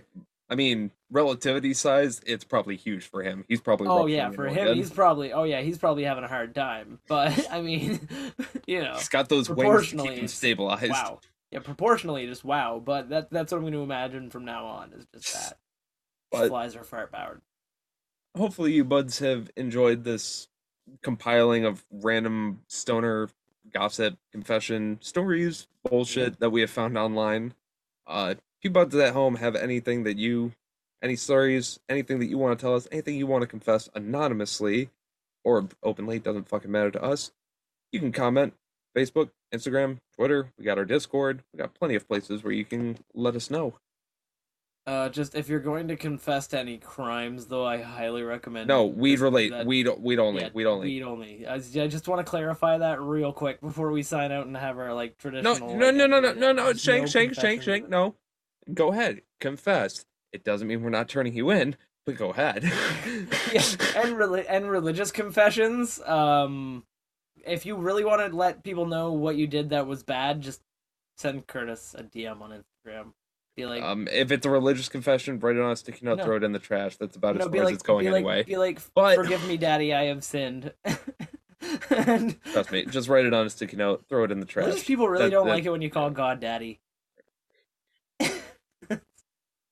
I 0.49 0.55
mean, 0.55 0.91
relativity 1.11 1.73
size, 1.75 2.21
it's 2.25 2.43
probably 2.43 2.75
huge 2.75 3.05
for 3.05 3.21
him. 3.21 3.45
He's 3.47 3.61
probably 3.61 3.87
oh 3.87 4.07
yeah, 4.07 4.31
for 4.31 4.47
him, 4.47 4.75
he's 4.75 4.89
probably. 4.89 5.31
Oh 5.31 5.43
yeah, 5.43 5.61
he's 5.61 5.77
probably 5.77 6.03
having 6.03 6.23
a 6.23 6.27
hard 6.27 6.55
time. 6.55 6.99
But 7.07 7.47
I 7.51 7.61
mean, 7.61 8.07
you 8.67 8.81
know, 8.81 8.93
He's 8.95 9.09
got 9.09 9.29
those 9.29 9.47
wings 9.49 9.57
to 9.59 9.63
proportionally, 9.63 10.09
keep 10.09 10.17
him 10.19 10.27
stabilized. 10.27 10.91
wow. 10.91 11.19
Yeah, 11.51 11.59
proportionally, 11.59 12.25
just 12.27 12.43
wow. 12.43 12.81
But 12.83 13.09
that 13.09 13.29
that's 13.31 13.51
what 13.51 13.57
I'm 13.59 13.63
going 13.63 13.73
to 13.73 13.79
imagine 13.81 14.29
from 14.29 14.45
now 14.45 14.65
on. 14.65 14.93
Is 14.93 15.05
just 15.21 15.33
that 15.33 15.57
But 16.31 16.49
flies 16.49 16.75
are 16.75 16.83
fart 16.83 17.11
powered. 17.11 17.41
hopefully 18.37 18.73
you 18.73 18.83
buds 18.83 19.19
have 19.19 19.49
enjoyed 19.55 20.03
this 20.03 20.47
compiling 21.03 21.65
of 21.65 21.85
random 21.91 22.61
stoner 22.67 23.29
gossip 23.71 24.17
confession 24.31 24.97
stories 25.01 25.67
bullshit 25.87 26.39
that 26.39 26.49
we 26.49 26.61
have 26.61 26.69
found 26.71 26.97
online 26.97 27.53
uh 28.07 28.33
you 28.61 28.69
buds 28.69 28.95
at 28.95 29.13
home 29.13 29.35
have 29.35 29.55
anything 29.55 30.03
that 30.03 30.17
you 30.17 30.51
any 31.01 31.15
stories 31.15 31.79
anything 31.87 32.19
that 32.19 32.27
you 32.27 32.37
want 32.37 32.57
to 32.57 32.61
tell 32.63 32.75
us 32.75 32.87
anything 32.91 33.15
you 33.15 33.27
want 33.27 33.41
to 33.41 33.47
confess 33.47 33.89
anonymously 33.95 34.89
or 35.43 35.67
openly 35.83 36.19
doesn't 36.19 36.47
fucking 36.47 36.71
matter 36.71 36.91
to 36.91 37.01
us 37.01 37.31
you 37.91 37.99
can 37.99 38.11
comment 38.11 38.53
facebook 38.95 39.29
instagram 39.53 39.97
twitter 40.15 40.51
we 40.57 40.65
got 40.65 40.77
our 40.77 40.85
discord 40.85 41.43
we 41.53 41.57
got 41.57 41.73
plenty 41.73 41.95
of 41.95 42.07
places 42.07 42.43
where 42.43 42.53
you 42.53 42.65
can 42.65 42.97
let 43.13 43.35
us 43.35 43.49
know 43.49 43.73
Uh, 44.87 45.07
just 45.07 45.35
if 45.35 45.47
you're 45.47 45.59
going 45.59 45.87
to 45.87 45.95
confess 45.95 46.47
to 46.47 46.57
any 46.57 46.77
crimes, 46.79 47.45
though, 47.45 47.63
I 47.65 47.77
highly 47.81 48.23
recommend. 48.23 48.67
no 48.67 48.85
weed 48.85 49.19
relate 49.19 49.51
that- 49.51 49.65
weed 49.67 49.87
weed 49.99 50.17
only 50.19 50.41
Yeah, 50.41 50.49
weed 50.53 50.65
only 50.65 50.87
Weed 50.87 51.03
only. 51.03 51.45
I, 51.47 51.55
I 51.55 51.87
just 51.87 52.07
want 52.07 52.25
to 52.25 52.29
clarify 52.29 52.77
that 52.79 52.99
real 52.99 53.31
quick 53.31 53.61
before 53.61 53.91
we 53.91 54.01
sign 54.03 54.31
out 54.31 54.47
and 54.47 54.57
have 54.57 54.79
our 54.79 54.93
like 54.93 55.17
traditional. 55.17 55.59
no, 55.59 55.85
like, 55.85 55.95
no, 55.95 56.07
no, 56.07 56.19
no, 56.19 56.29
of 56.29 56.37
no, 56.37 56.49
it. 56.49 56.55
no, 56.55 56.73
Shank, 56.73 57.07
Shank, 57.07 57.35
Shank. 57.35 57.61
Shank, 57.61 57.87
no. 57.87 58.15
Go 58.73 58.91
ahead. 58.91 59.21
Confess. 59.39 60.05
It 60.31 60.43
doesn't 60.43 60.67
mean 60.67 60.83
we're 60.83 60.89
not 60.89 61.09
turning 61.09 61.33
you 61.33 61.49
in, 61.49 61.75
but 62.05 62.15
go 62.17 62.29
ahead. 62.29 62.63
yeah, 62.63 63.61
and 63.95 64.15
reli- 64.15 64.45
and 64.47 64.69
religious 64.69 65.11
confessions. 65.11 65.99
Um, 66.05 66.83
if 67.45 67.65
you 67.65 67.75
really 67.77 68.03
want 68.05 68.21
to 68.29 68.35
let 68.35 68.63
people 68.63 68.85
know 68.85 69.13
what 69.13 69.35
you 69.37 69.47
did 69.47 69.69
that 69.71 69.87
was 69.87 70.03
bad, 70.03 70.41
just 70.41 70.61
send 71.17 71.47
Curtis 71.47 71.95
a 71.97 72.03
DM 72.03 72.41
on 72.41 72.51
Instagram. 72.51 73.13
Be 73.57 73.65
like, 73.65 73.81
Um, 73.81 74.07
if 74.11 74.31
it's 74.31 74.45
a 74.45 74.49
religious 74.49 74.87
confession, 74.87 75.39
write 75.39 75.55
it 75.55 75.61
on 75.61 75.71
a 75.71 75.75
sticky 75.75 76.05
note, 76.05 76.19
No. 76.19 76.25
throw 76.25 76.35
it 76.37 76.43
in 76.43 76.51
the 76.51 76.59
trash. 76.59 76.97
That's 76.97 77.15
about 77.15 77.35
no, 77.37 77.45
as 77.45 77.51
far 77.51 77.57
like, 77.63 77.67
as 77.69 77.73
it's 77.73 77.83
going 77.83 78.05
be 78.05 78.11
like, 78.11 78.17
anyway. 78.19 78.43
Be 78.43 78.57
like, 78.57 78.79
But- 78.93 79.15
forgive 79.15 79.45
me, 79.47 79.57
Daddy, 79.57 79.93
I 79.93 80.05
have 80.05 80.23
sinned. 80.23 80.71
and 81.89 82.41
Trust 82.53 82.71
me, 82.71 82.85
just 82.85 83.09
write 83.09 83.25
it 83.25 83.33
on 83.33 83.45
a 83.45 83.49
sticky 83.49 83.77
note, 83.77 84.05
throw 84.07 84.23
it 84.23 84.31
in 84.31 84.39
the 84.39 84.45
religious 84.55 84.75
trash. 84.81 84.87
people 84.87 85.07
really 85.09 85.25
That- 85.25 85.31
don't 85.31 85.47
that- 85.47 85.53
like 85.53 85.65
it 85.65 85.71
when 85.71 85.81
you 85.81 85.89
call 85.89 86.09
God 86.09 86.39
Daddy. 86.39 86.79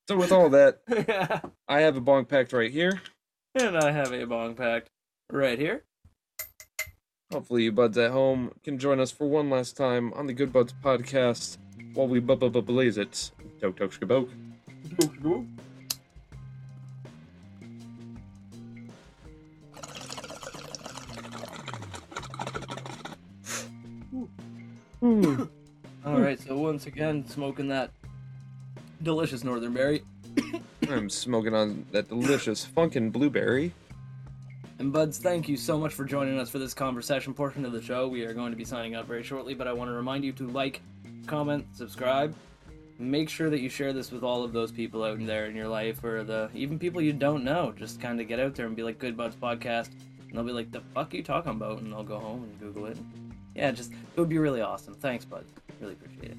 So 0.08 0.16
with 0.16 0.32
all 0.32 0.50
that, 0.50 0.80
and 0.88 1.52
I 1.68 1.82
have 1.82 1.98
a 1.98 2.02
bong 2.02 2.26
packed 2.26 2.54
right 2.54 2.72
here. 2.72 3.02
And 3.56 3.78
I 3.78 3.92
have 3.92 4.14
a 4.14 4.26
bong 4.26 4.56
packed 4.56 4.90
right 5.32 5.60
here. 5.60 5.84
Hopefully, 7.32 7.64
you 7.64 7.74
buds 7.74 7.98
at 7.98 8.12
home 8.12 8.52
can 8.64 8.78
join 8.80 9.02
us 9.02 9.12
for 9.12 9.28
one 9.28 9.50
last 9.50 9.76
time 9.76 10.14
on 10.14 10.28
the 10.28 10.34
Good 10.34 10.54
Buds 10.54 10.74
podcast 10.82 11.58
while 11.94 12.08
we 12.08 12.22
bu- 12.22 12.38
bu- 12.38 12.50
bu- 12.50 12.62
blaze 12.62 12.98
it. 12.98 13.32
Tok 13.60 13.76
tok 13.76 13.92
shkaboke. 13.92 14.30
All 25.02 26.20
right, 26.20 26.40
so 26.40 26.58
once 26.58 26.86
again, 26.88 27.28
smoking 27.28 27.68
that 27.68 27.92
delicious 29.04 29.44
northern 29.44 29.74
berry. 29.74 30.04
I'm 30.90 31.10
smoking 31.10 31.54
on 31.54 31.86
that 31.92 32.10
delicious 32.10 32.66
funkin' 32.66 33.12
blueberry. 33.12 33.74
And 34.80 34.94
Buds, 34.94 35.18
thank 35.18 35.50
you 35.50 35.58
so 35.58 35.78
much 35.78 35.94
for 35.94 36.06
joining 36.06 36.40
us 36.40 36.50
for 36.50 36.60
this 36.60 36.74
conversation 36.74 37.34
portion 37.34 37.66
of 37.66 37.72
the 37.72 37.82
show. 37.82 38.08
We 38.08 38.24
are 38.24 38.34
going 38.34 38.52
to 38.52 38.58
be 38.58 38.64
signing 38.64 38.94
out 38.94 39.08
very 39.08 39.24
shortly, 39.24 39.56
but 39.56 39.68
I 39.68 39.74
want 39.74 39.90
to 39.90 39.94
remind 39.94 40.24
you 40.24 40.32
to 40.34 40.48
like, 40.48 40.82
comment, 41.26 41.66
subscribe. 41.74 42.36
Make 43.00 43.28
sure 43.30 43.50
that 43.50 43.60
you 43.60 43.70
share 43.70 43.92
this 43.92 44.12
with 44.12 44.24
all 44.24 44.44
of 44.44 44.54
those 44.54 44.72
people 44.72 45.04
out 45.04 45.24
there 45.26 45.46
in 45.46 45.56
your 45.56 45.68
life, 45.68 46.04
or 46.04 46.24
the 46.24 46.50
even 46.54 46.80
people 46.80 47.02
you 47.02 47.14
don't 47.14 47.44
know. 47.44 47.74
Just 47.76 48.00
kind 48.00 48.20
of 48.20 48.28
get 48.28 48.40
out 48.40 48.56
there 48.56 48.66
and 48.66 48.76
be 48.76 48.82
like, 48.82 48.98
"Good 48.98 49.16
Buds 49.16 49.36
Podcast," 49.36 49.90
and 50.28 50.32
they'll 50.34 50.44
be 50.44 50.52
like, 50.52 50.72
"The 50.72 50.82
fuck 50.96 51.14
are 51.14 51.18
you 51.18 51.22
talking 51.22 51.52
about?" 51.52 51.80
And 51.80 51.94
they'll 51.94 52.02
go 52.04 52.18
home 52.18 52.44
and 52.44 52.60
Google 52.60 52.88
it. 52.88 52.98
Yeah, 53.56 53.70
just 53.70 53.92
it 53.92 54.20
would 54.20 54.30
be 54.30 54.40
really 54.40 54.62
awesome. 54.62 54.96
Thanks, 54.96 55.26
Buds. 55.26 55.54
Really 55.80 55.94
appreciate 55.94 56.32
it. 56.32 56.38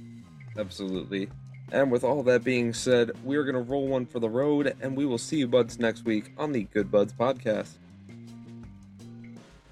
Absolutely. 0.57 1.29
And 1.71 1.91
with 1.93 2.03
all 2.03 2.23
that 2.23 2.45
being 2.45 2.73
said, 2.73 3.13
we 3.25 3.37
are 3.37 3.45
going 3.45 3.55
to 3.55 3.61
roll 3.61 3.89
one 3.89 4.07
for 4.07 4.21
the 4.21 4.29
road, 4.29 4.75
and 4.81 4.97
we 4.97 5.05
will 5.05 5.19
see 5.19 5.37
you 5.37 5.47
buds 5.47 5.79
next 5.79 6.05
week 6.05 6.33
on 6.39 6.53
the 6.53 6.65
Good 6.65 6.91
Buds 6.91 7.13
podcast. 7.13 7.73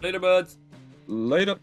Later, 0.02 0.20
Buds. 0.20 0.58
Later. 1.06 1.56